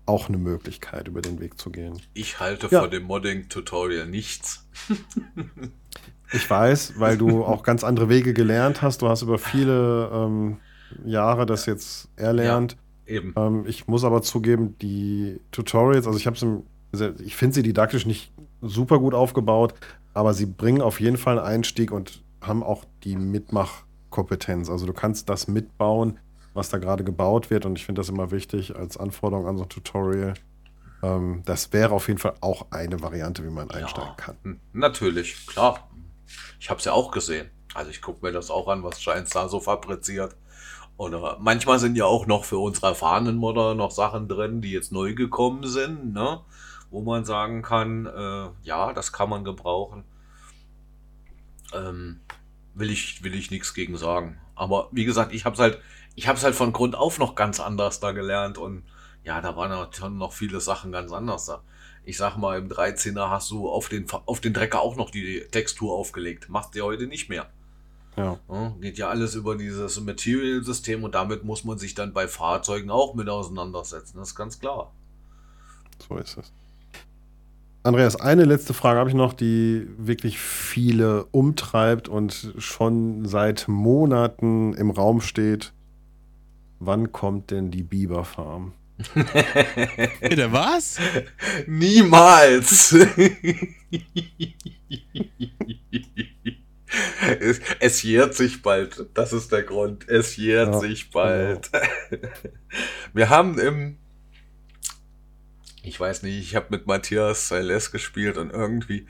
auch 0.04 0.28
eine 0.28 0.38
Möglichkeit, 0.38 1.06
über 1.06 1.22
den 1.22 1.38
Weg 1.40 1.60
zu 1.60 1.70
gehen. 1.70 2.00
Ich 2.12 2.40
halte 2.40 2.66
ja. 2.70 2.80
vor 2.80 2.88
dem 2.88 3.04
Modding-Tutorial 3.04 4.06
nichts. 4.06 4.66
ich 6.32 6.48
weiß, 6.48 6.94
weil 6.98 7.18
du 7.18 7.44
auch 7.44 7.62
ganz 7.62 7.84
andere 7.84 8.08
Wege 8.08 8.32
gelernt 8.32 8.82
hast. 8.82 9.02
Du 9.02 9.08
hast 9.08 9.22
über 9.22 9.38
viele 9.38 10.10
ähm, 10.12 10.56
Jahre 11.04 11.46
das 11.46 11.66
jetzt 11.66 12.08
erlernt. 12.16 12.76
Ja, 13.06 13.14
eben. 13.14 13.34
Ähm, 13.36 13.64
ich 13.66 13.88
muss 13.88 14.04
aber 14.04 14.22
zugeben, 14.22 14.76
die 14.80 15.40
Tutorials, 15.50 16.06
also 16.06 16.18
ich 16.18 16.26
habe 16.26 16.36
es 16.36 16.46
ich 17.24 17.36
finde 17.36 17.54
sie 17.54 17.62
didaktisch 17.62 18.04
nicht 18.04 18.32
super 18.60 18.98
gut 18.98 19.14
aufgebaut, 19.14 19.74
aber 20.12 20.34
sie 20.34 20.46
bringen 20.46 20.82
auf 20.82 21.00
jeden 21.00 21.16
Fall 21.16 21.38
einen 21.38 21.46
Einstieg 21.46 21.90
und 21.90 22.22
haben 22.42 22.62
auch 22.62 22.84
die 23.04 23.16
Mitmachkompetenz. 23.16 24.68
Also 24.68 24.86
du 24.86 24.92
kannst 24.92 25.28
das 25.28 25.48
mitbauen, 25.48 26.18
was 26.54 26.68
da 26.68 26.78
gerade 26.78 27.04
gebaut 27.04 27.50
wird. 27.50 27.64
Und 27.64 27.78
ich 27.78 27.86
finde 27.86 28.00
das 28.00 28.08
immer 28.08 28.30
wichtig 28.30 28.76
als 28.76 28.96
Anforderung 28.96 29.46
an 29.46 29.56
so 29.56 29.62
ein 29.64 29.68
Tutorial. 29.68 30.34
Ähm, 31.02 31.42
das 31.44 31.72
wäre 31.72 31.92
auf 31.92 32.08
jeden 32.08 32.18
Fall 32.18 32.34
auch 32.40 32.66
eine 32.70 33.00
Variante, 33.00 33.44
wie 33.44 33.50
man 33.50 33.68
ja, 33.68 33.76
einsteigen 33.76 34.16
kann. 34.16 34.36
Hm, 34.42 34.60
natürlich, 34.72 35.46
klar. 35.46 35.88
Ich 36.60 36.70
habe 36.70 36.78
es 36.78 36.84
ja 36.84 36.92
auch 36.92 37.10
gesehen. 37.10 37.50
Also 37.74 37.90
ich 37.90 38.02
gucke 38.02 38.24
mir 38.24 38.32
das 38.32 38.50
auch 38.50 38.68
an, 38.68 38.82
was 38.82 38.98
Giants 38.98 39.32
da 39.32 39.48
so 39.48 39.60
fabriziert. 39.60 40.36
Oder 40.96 41.38
manchmal 41.40 41.78
sind 41.78 41.96
ja 41.96 42.04
auch 42.04 42.26
noch 42.26 42.44
für 42.44 42.58
unsere 42.58 42.88
erfahrenen 42.88 43.36
Modder 43.36 43.74
noch 43.74 43.90
Sachen 43.90 44.28
drin, 44.28 44.60
die 44.60 44.70
jetzt 44.70 44.92
neu 44.92 45.14
gekommen 45.14 45.66
sind. 45.66 46.12
Ne? 46.12 46.40
wo 46.92 47.00
man 47.00 47.24
sagen 47.24 47.62
kann, 47.62 48.06
äh, 48.06 48.50
ja, 48.62 48.92
das 48.92 49.12
kann 49.12 49.30
man 49.30 49.44
gebrauchen. 49.44 50.04
Ähm, 51.72 52.20
will 52.74 52.90
ich, 52.90 53.24
will 53.24 53.34
ich 53.34 53.50
nichts 53.50 53.72
gegen 53.72 53.96
sagen. 53.96 54.38
Aber 54.54 54.88
wie 54.92 55.06
gesagt, 55.06 55.32
ich 55.32 55.46
habe 55.46 55.54
es 55.54 55.60
halt, 55.60 55.80
ich 56.14 56.28
habe 56.28 56.38
halt 56.38 56.54
von 56.54 56.72
Grund 56.74 56.94
auf 56.94 57.18
noch 57.18 57.34
ganz 57.34 57.60
anders 57.60 57.98
da 57.98 58.12
gelernt 58.12 58.58
und 58.58 58.84
ja, 59.24 59.40
da 59.40 59.56
waren 59.56 60.18
noch 60.18 60.32
viele 60.34 60.60
Sachen 60.60 60.92
ganz 60.92 61.12
anders 61.12 61.46
da. 61.46 61.62
Ich 62.04 62.16
sag 62.16 62.36
mal, 62.36 62.58
im 62.58 62.68
13er 62.68 63.30
hast 63.30 63.50
du 63.50 63.68
auf 63.68 63.88
den, 63.88 64.06
auf 64.26 64.40
den 64.40 64.52
Drecker 64.52 64.80
auch 64.80 64.96
noch 64.96 65.10
die 65.10 65.44
Textur 65.50 65.94
aufgelegt. 65.94 66.48
Machst 66.48 66.74
du 66.74 66.82
heute 66.82 67.06
nicht 67.06 67.28
mehr. 67.28 67.46
Ja. 68.16 68.38
ja. 68.48 68.74
Geht 68.80 68.98
ja 68.98 69.08
alles 69.08 69.34
über 69.34 69.56
dieses 69.56 70.00
Material-System 70.00 71.04
und 71.04 71.14
damit 71.14 71.44
muss 71.44 71.64
man 71.64 71.78
sich 71.78 71.94
dann 71.94 72.12
bei 72.12 72.28
Fahrzeugen 72.28 72.90
auch 72.90 73.14
mit 73.14 73.28
auseinandersetzen. 73.28 74.18
Das 74.18 74.28
ist 74.28 74.34
ganz 74.34 74.58
klar. 74.58 74.92
So 76.08 76.16
ist 76.16 76.36
es. 76.36 76.52
Andreas, 77.84 78.14
eine 78.14 78.44
letzte 78.44 78.74
Frage 78.74 79.00
habe 79.00 79.10
ich 79.10 79.16
noch, 79.16 79.32
die 79.32 79.88
wirklich 79.98 80.38
viele 80.38 81.24
umtreibt 81.32 82.08
und 82.08 82.54
schon 82.58 83.26
seit 83.26 83.66
Monaten 83.66 84.72
im 84.74 84.90
Raum 84.90 85.20
steht. 85.20 85.72
Wann 86.78 87.10
kommt 87.10 87.50
denn 87.50 87.72
die 87.72 87.82
Biberfarm? 87.82 88.72
Bitte 90.20 90.52
was? 90.52 90.98
Niemals. 91.66 92.94
es, 97.40 97.60
es 97.80 98.02
jährt 98.02 98.34
sich 98.34 98.62
bald. 98.62 99.06
Das 99.14 99.32
ist 99.32 99.50
der 99.52 99.62
Grund. 99.62 100.08
Es 100.08 100.36
jährt 100.36 100.74
ja, 100.74 100.80
sich 100.80 101.10
bald. 101.10 101.70
Genau. 101.72 102.28
Wir 103.12 103.28
haben 103.28 103.58
im 103.58 103.98
ich 105.82 105.98
weiß 105.98 106.22
nicht, 106.22 106.38
ich 106.38 106.54
habe 106.54 106.66
mit 106.70 106.86
Matthias 106.86 107.50
LS 107.50 107.90
gespielt 107.90 108.38
und 108.38 108.50
irgendwie, 108.50 109.06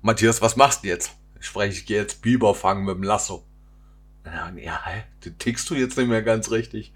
Matthias, 0.00 0.40
was 0.40 0.56
machst 0.56 0.82
du 0.82 0.88
jetzt? 0.88 1.12
Ich 1.38 1.46
spreche, 1.46 1.72
ich 1.72 1.86
gehe 1.86 2.00
jetzt 2.00 2.22
Biber 2.22 2.54
fangen 2.54 2.84
mit 2.84 2.94
dem 2.94 3.02
Lasso. 3.02 3.44
Ja, 4.24 4.50
ja, 4.56 4.80
den 5.24 5.38
tickst 5.38 5.68
du 5.68 5.74
jetzt 5.74 5.98
nicht 5.98 6.08
mehr 6.08 6.22
ganz 6.22 6.50
richtig. 6.50 6.94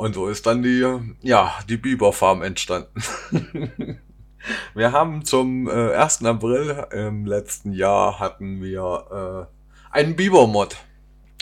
Und 0.00 0.14
so 0.14 0.28
ist 0.28 0.46
dann 0.46 0.62
die, 0.62 0.82
ja, 1.20 1.52
die 1.68 1.76
Biberfarm 1.76 2.40
entstanden. 2.40 3.02
wir 4.74 4.92
haben 4.92 5.26
zum 5.26 5.68
äh, 5.68 5.92
1. 5.94 6.24
April 6.24 6.86
im 6.90 7.26
letzten 7.26 7.74
Jahr 7.74 8.18
hatten 8.18 8.62
wir 8.62 9.50
äh, 9.92 9.94
einen 9.94 10.16
Biber-Mod. 10.16 10.78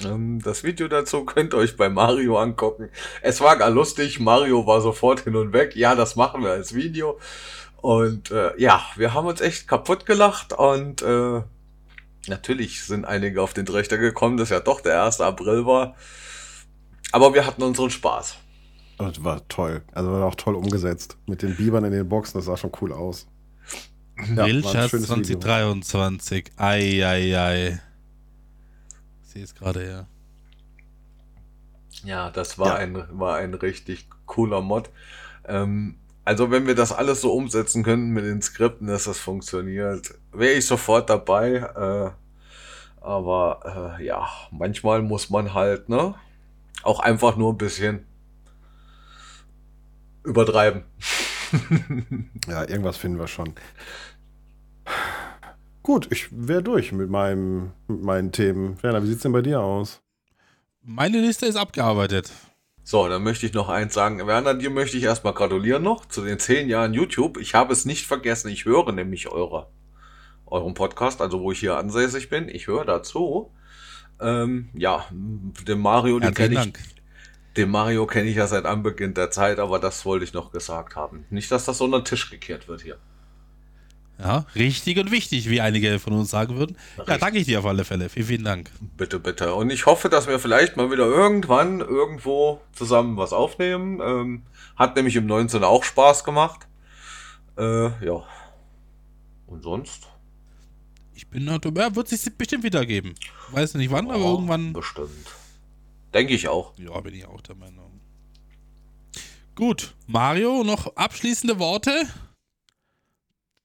Ähm, 0.04 0.42
das 0.42 0.64
Video 0.64 0.88
dazu 0.88 1.24
könnt 1.24 1.54
ihr 1.54 1.58
euch 1.58 1.76
bei 1.76 1.88
Mario 1.88 2.36
angucken. 2.36 2.88
Es 3.22 3.40
war 3.40 3.56
gar 3.56 3.70
lustig. 3.70 4.18
Mario 4.18 4.66
war 4.66 4.80
sofort 4.80 5.20
hin 5.20 5.36
und 5.36 5.52
weg. 5.52 5.76
Ja, 5.76 5.94
das 5.94 6.16
machen 6.16 6.42
wir 6.42 6.50
als 6.50 6.74
Video. 6.74 7.20
Und 7.76 8.32
äh, 8.32 8.60
ja, 8.60 8.82
wir 8.96 9.14
haben 9.14 9.28
uns 9.28 9.40
echt 9.40 9.68
kaputt 9.68 10.04
gelacht 10.04 10.52
und 10.52 11.00
äh, 11.02 11.42
natürlich 12.26 12.82
sind 12.82 13.04
einige 13.04 13.40
auf 13.40 13.54
den 13.54 13.66
Trichter 13.66 13.98
gekommen, 13.98 14.36
dass 14.36 14.48
ja 14.48 14.58
doch 14.58 14.80
der 14.80 15.04
1. 15.04 15.20
April 15.20 15.64
war. 15.64 15.94
Aber 17.12 17.34
wir 17.34 17.46
hatten 17.46 17.62
unseren 17.62 17.90
Spaß. 17.90 18.38
Das 18.98 19.22
war 19.22 19.46
toll. 19.48 19.82
Also 19.92 20.10
war 20.10 20.24
auch 20.26 20.34
toll 20.34 20.56
umgesetzt. 20.56 21.16
Mit 21.26 21.42
den 21.42 21.56
Bibern 21.56 21.84
in 21.84 21.92
den 21.92 22.08
Boxen, 22.08 22.38
das 22.38 22.46
sah 22.46 22.56
schon 22.56 22.72
cool 22.82 22.92
aus. 22.92 23.28
Ja, 24.34 24.46
Wildschatz 24.46 24.90
2023. 24.90 26.50
Eieiei. 26.56 27.80
Ich 29.22 29.28
sehe 29.30 29.44
es 29.44 29.54
gerade, 29.54 29.88
ja. 29.88 30.06
Ja, 32.04 32.30
das 32.30 32.58
war, 32.58 32.68
ja. 32.68 32.74
Ein, 32.74 33.04
war 33.10 33.36
ein 33.36 33.54
richtig 33.54 34.08
cooler 34.26 34.60
Mod. 34.60 34.90
Ähm, 35.46 35.96
also 36.24 36.50
wenn 36.50 36.66
wir 36.66 36.74
das 36.74 36.92
alles 36.92 37.20
so 37.20 37.32
umsetzen 37.32 37.84
könnten 37.84 38.10
mit 38.10 38.24
den 38.24 38.42
Skripten, 38.42 38.88
dass 38.88 39.04
das 39.04 39.18
funktioniert, 39.18 40.14
wäre 40.32 40.54
ich 40.54 40.66
sofort 40.66 41.08
dabei. 41.08 41.54
Äh, 41.54 42.10
aber 43.00 43.96
äh, 43.98 44.04
ja, 44.04 44.28
manchmal 44.50 45.02
muss 45.02 45.30
man 45.30 45.54
halt, 45.54 45.88
ne? 45.88 46.14
Auch 46.82 47.00
einfach 47.00 47.36
nur 47.36 47.52
ein 47.52 47.58
bisschen 47.58 48.07
übertreiben. 50.28 50.84
ja, 52.48 52.68
irgendwas 52.68 52.96
finden 52.96 53.18
wir 53.18 53.26
schon. 53.26 53.54
Gut, 55.82 56.08
ich 56.10 56.28
wäre 56.30 56.62
durch 56.62 56.92
mit, 56.92 57.08
meinem, 57.08 57.72
mit 57.86 58.02
meinen 58.02 58.32
Themen. 58.32 58.82
Werner, 58.82 59.02
wie 59.02 59.06
sieht 59.06 59.16
es 59.16 59.22
denn 59.22 59.32
bei 59.32 59.42
dir 59.42 59.60
aus? 59.60 60.02
Meine 60.82 61.20
Liste 61.20 61.46
ist 61.46 61.56
abgearbeitet. 61.56 62.32
So, 62.82 63.08
dann 63.08 63.22
möchte 63.22 63.46
ich 63.46 63.52
noch 63.52 63.68
eins 63.68 63.94
sagen. 63.94 64.26
Werner, 64.26 64.54
dir 64.54 64.70
möchte 64.70 64.96
ich 64.96 65.04
erstmal 65.04 65.34
gratulieren 65.34 65.82
noch 65.82 66.06
zu 66.06 66.22
den 66.22 66.38
zehn 66.38 66.68
Jahren 66.68 66.94
YouTube. 66.94 67.38
Ich 67.38 67.54
habe 67.54 67.72
es 67.72 67.84
nicht 67.84 68.06
vergessen. 68.06 68.48
Ich 68.48 68.64
höre 68.64 68.92
nämlich 68.92 69.28
eure, 69.28 69.68
euren 70.46 70.74
Podcast, 70.74 71.20
also 71.20 71.40
wo 71.40 71.52
ich 71.52 71.60
hier 71.60 71.76
ansässig 71.76 72.30
bin. 72.30 72.48
Ich 72.48 72.66
höre 72.66 72.84
dazu. 72.84 73.50
Ähm, 74.20 74.70
ja, 74.74 75.04
den 75.10 75.80
Mario, 75.80 76.18
den 76.18 76.34
kenne 76.34 76.64
ich. 76.64 76.97
Den 77.58 77.70
Mario 77.70 78.06
kenne 78.06 78.30
ich 78.30 78.36
ja 78.36 78.46
seit 78.46 78.66
Anbeginn 78.66 79.14
der 79.14 79.32
Zeit, 79.32 79.58
aber 79.58 79.80
das 79.80 80.04
wollte 80.06 80.24
ich 80.24 80.32
noch 80.32 80.52
gesagt 80.52 80.94
haben. 80.94 81.24
Nicht, 81.28 81.50
dass 81.50 81.64
das 81.64 81.80
unter 81.80 81.98
den 81.98 82.04
Tisch 82.04 82.30
gekehrt 82.30 82.68
wird 82.68 82.82
hier. 82.82 82.98
Ja, 84.16 84.46
richtig 84.54 84.96
und 84.98 85.10
wichtig, 85.10 85.50
wie 85.50 85.60
einige 85.60 85.98
von 85.98 86.12
uns 86.12 86.30
sagen 86.30 86.56
würden. 86.56 86.76
Richtig. 86.96 87.08
Ja, 87.08 87.18
danke 87.18 87.38
ich 87.38 87.46
dir 87.46 87.58
auf 87.58 87.66
alle 87.66 87.84
Fälle. 87.84 88.08
Vielen, 88.10 88.26
vielen 88.26 88.44
Dank. 88.44 88.70
Bitte, 88.96 89.18
bitte. 89.18 89.54
Und 89.54 89.70
ich 89.70 89.86
hoffe, 89.86 90.08
dass 90.08 90.28
wir 90.28 90.38
vielleicht 90.38 90.76
mal 90.76 90.92
wieder 90.92 91.06
irgendwann 91.06 91.80
irgendwo 91.80 92.60
zusammen 92.72 93.16
was 93.16 93.32
aufnehmen. 93.32 94.00
Ähm, 94.00 94.42
hat 94.76 94.94
nämlich 94.94 95.16
im 95.16 95.26
19 95.26 95.64
auch 95.64 95.82
Spaß 95.82 96.22
gemacht. 96.22 96.68
Äh, 97.56 97.86
ja. 98.04 98.22
Und 99.48 99.64
sonst? 99.64 100.04
Ich 101.12 101.26
bin 101.26 101.44
da, 101.44 101.58
ja, 101.74 101.96
wird 101.96 102.06
sich 102.06 102.22
bestimmt 102.36 102.62
wieder 102.62 102.86
geben. 102.86 103.16
Weiß 103.50 103.74
nicht 103.74 103.90
wann, 103.90 104.06
oh, 104.06 104.12
aber 104.12 104.24
irgendwann. 104.26 104.72
Bestimmt. 104.72 105.26
Denke 106.14 106.34
ich 106.34 106.48
auch. 106.48 106.76
Ja, 106.78 106.98
bin 107.00 107.14
ich 107.14 107.26
auch 107.26 107.40
der 107.40 107.54
Meinung. 107.54 108.00
Gut, 109.54 109.94
Mario, 110.06 110.62
noch 110.62 110.94
abschließende 110.96 111.58
Worte? 111.58 111.90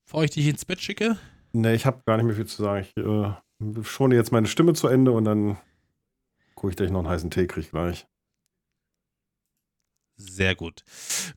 Bevor 0.06 0.24
ich 0.24 0.32
dich 0.32 0.48
ins 0.48 0.65
Bett 0.65 0.82
schicke? 0.82 1.18
Nee, 1.53 1.76
ich 1.76 1.86
habe 1.86 2.02
gar 2.06 2.18
nicht 2.18 2.26
mehr 2.26 2.36
viel 2.36 2.48
zu 2.48 2.64
sagen. 2.64 2.86
Ich 2.86 2.98
äh, 2.98 3.84
schone 3.84 4.15
jetzt 4.15 4.32
meine 4.32 4.48
Stimme 4.48 4.74
zu 4.74 4.88
Ende 4.88 5.11
und 5.11 5.26
dann 5.26 5.57
gucke 6.56 6.72
ich, 6.72 6.76
dass 6.76 6.88
ich 6.88 6.91
noch 6.91 6.99
einen 6.99 7.10
heißen 7.10 7.30
Tee 7.30 7.45
kriege 7.48 7.68
gleich. 7.68 8.07
Sehr 10.15 10.56
gut. 10.56 10.84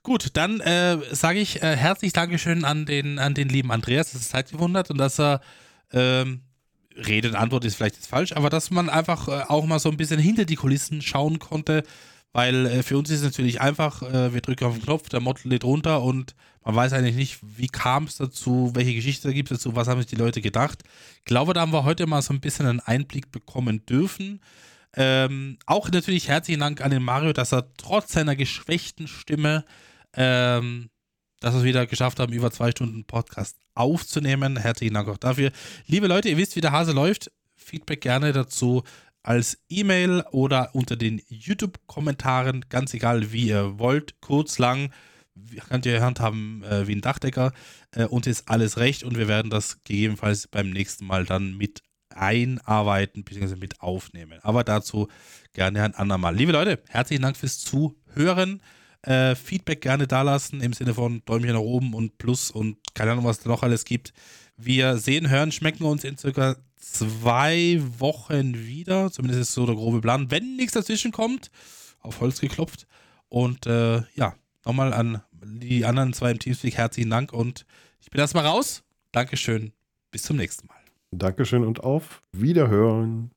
Gut, 0.02 0.28
dann 0.34 0.60
äh, 0.60 0.98
sage 1.12 1.38
ich 1.38 1.62
äh, 1.62 1.76
herzlich 1.76 2.12
Dankeschön 2.12 2.64
an 2.64 2.86
den, 2.86 3.18
an 3.18 3.34
den 3.34 3.48
lieben 3.48 3.72
Andreas, 3.72 4.12
dass 4.12 4.22
es 4.22 4.28
Zeit 4.28 4.50
gewundert 4.50 4.90
und 4.90 4.98
dass 4.98 5.18
er 5.18 5.40
ähm, 5.92 6.45
Rede 6.96 7.28
und 7.28 7.34
Antwort 7.36 7.64
ist 7.64 7.76
vielleicht 7.76 7.96
jetzt 7.96 8.08
falsch, 8.08 8.32
aber 8.32 8.50
dass 8.50 8.70
man 8.70 8.88
einfach 8.88 9.28
äh, 9.28 9.42
auch 9.48 9.66
mal 9.66 9.78
so 9.78 9.90
ein 9.90 9.96
bisschen 9.96 10.18
hinter 10.18 10.44
die 10.44 10.56
Kulissen 10.56 11.02
schauen 11.02 11.38
konnte, 11.38 11.82
weil 12.32 12.66
äh, 12.66 12.82
für 12.82 12.98
uns 12.98 13.10
ist 13.10 13.18
es 13.18 13.24
natürlich 13.24 13.60
einfach, 13.60 14.02
äh, 14.02 14.34
wir 14.34 14.40
drücken 14.40 14.64
auf 14.64 14.74
den 14.74 14.82
Knopf, 14.82 15.08
der 15.08 15.20
Model 15.20 15.48
lädt 15.50 15.64
runter 15.64 16.02
und 16.02 16.34
man 16.64 16.74
weiß 16.74 16.92
eigentlich 16.92 17.16
nicht, 17.16 17.38
wie 17.42 17.68
kam 17.68 18.04
es 18.04 18.16
dazu, 18.16 18.72
welche 18.74 18.94
Geschichte 18.94 19.32
gibt 19.32 19.50
es 19.50 19.58
dazu, 19.58 19.76
was 19.76 19.88
haben 19.88 20.00
sich 20.00 20.10
die 20.10 20.16
Leute 20.16 20.40
gedacht. 20.40 20.82
Ich 21.18 21.24
glaube, 21.24 21.54
da 21.54 21.60
haben 21.60 21.72
wir 21.72 21.84
heute 21.84 22.06
mal 22.06 22.22
so 22.22 22.34
ein 22.34 22.40
bisschen 22.40 22.66
einen 22.66 22.80
Einblick 22.80 23.30
bekommen 23.30 23.86
dürfen. 23.86 24.40
Ähm, 24.94 25.58
auch 25.66 25.90
natürlich 25.90 26.28
herzlichen 26.28 26.60
Dank 26.60 26.80
an 26.80 26.90
den 26.90 27.02
Mario, 27.02 27.32
dass 27.32 27.52
er 27.52 27.72
trotz 27.76 28.12
seiner 28.12 28.34
geschwächten 28.34 29.06
Stimme, 29.06 29.64
ähm, 30.14 30.88
dass 31.40 31.54
wir 31.54 31.58
es 31.58 31.64
wieder 31.64 31.86
geschafft 31.86 32.20
haben, 32.20 32.32
über 32.32 32.50
zwei 32.50 32.70
Stunden 32.70 33.04
Podcast 33.04 33.56
aufzunehmen. 33.74 34.56
Herzlichen 34.56 34.94
Dank 34.94 35.08
auch 35.08 35.18
dafür. 35.18 35.52
Liebe 35.86 36.06
Leute, 36.06 36.28
ihr 36.28 36.36
wisst, 36.36 36.56
wie 36.56 36.60
der 36.60 36.72
Hase 36.72 36.92
läuft. 36.92 37.30
Feedback 37.54 38.00
gerne 38.00 38.32
dazu 38.32 38.82
als 39.22 39.58
E-Mail 39.68 40.24
oder 40.30 40.74
unter 40.74 40.96
den 40.96 41.20
YouTube-Kommentaren, 41.28 42.64
ganz 42.68 42.94
egal 42.94 43.32
wie 43.32 43.48
ihr 43.48 43.78
wollt, 43.78 44.20
kurz, 44.20 44.58
lang, 44.58 44.92
könnt 45.68 45.84
ihr 45.84 46.00
handhaben 46.00 46.62
äh, 46.62 46.86
wie 46.86 46.94
ein 46.94 47.00
Dachdecker 47.00 47.52
äh, 47.90 48.04
und 48.04 48.26
ist 48.26 48.48
alles 48.48 48.78
recht 48.78 49.02
und 49.02 49.18
wir 49.18 49.26
werden 49.26 49.50
das 49.50 49.82
gegebenenfalls 49.82 50.46
beim 50.46 50.70
nächsten 50.70 51.06
Mal 51.06 51.24
dann 51.24 51.56
mit 51.56 51.82
einarbeiten 52.14 53.24
bzw. 53.24 53.56
mit 53.56 53.80
aufnehmen. 53.80 54.38
Aber 54.42 54.64
dazu 54.64 55.08
gerne 55.52 55.82
ein 55.82 55.94
andermal. 55.94 56.34
Liebe 56.34 56.52
Leute, 56.52 56.78
herzlichen 56.88 57.22
Dank 57.22 57.36
fürs 57.36 57.58
Zuhören. 57.58 58.62
Äh, 59.06 59.36
Feedback 59.36 59.80
gerne 59.80 60.06
dalassen 60.06 60.60
im 60.60 60.72
Sinne 60.72 60.92
von 60.92 61.22
Däumchen 61.26 61.52
nach 61.52 61.60
oben 61.60 61.94
und 61.94 62.18
Plus 62.18 62.50
und 62.50 62.76
keine 62.94 63.12
Ahnung, 63.12 63.24
was 63.24 63.38
da 63.38 63.48
noch 63.48 63.62
alles 63.62 63.84
gibt. 63.84 64.12
Wir 64.56 64.98
sehen, 64.98 65.30
hören, 65.30 65.52
schmecken 65.52 65.84
uns 65.84 66.02
in 66.02 66.16
circa 66.16 66.56
zwei 66.76 67.80
Wochen 67.98 68.66
wieder. 68.66 69.12
Zumindest 69.12 69.42
ist 69.42 69.52
so 69.52 69.64
der 69.64 69.76
grobe 69.76 70.00
Plan. 70.00 70.30
Wenn 70.30 70.56
nichts 70.56 70.72
dazwischen 70.72 71.12
kommt, 71.12 71.50
auf 72.00 72.20
Holz 72.20 72.40
geklopft. 72.40 72.86
Und 73.28 73.66
äh, 73.66 74.02
ja, 74.14 74.34
nochmal 74.64 74.92
an 74.92 75.22
die 75.44 75.84
anderen 75.84 76.12
zwei 76.12 76.32
im 76.32 76.38
Teamspeak 76.38 76.76
herzlichen 76.76 77.10
Dank 77.10 77.32
und 77.32 77.64
ich 78.00 78.10
bin 78.10 78.20
erstmal 78.20 78.46
raus. 78.46 78.82
Dankeschön. 79.12 79.72
Bis 80.10 80.22
zum 80.22 80.36
nächsten 80.36 80.66
Mal. 80.66 80.76
Dankeschön 81.12 81.64
und 81.64 81.80
auf 81.84 82.22
Wiederhören. 82.32 83.30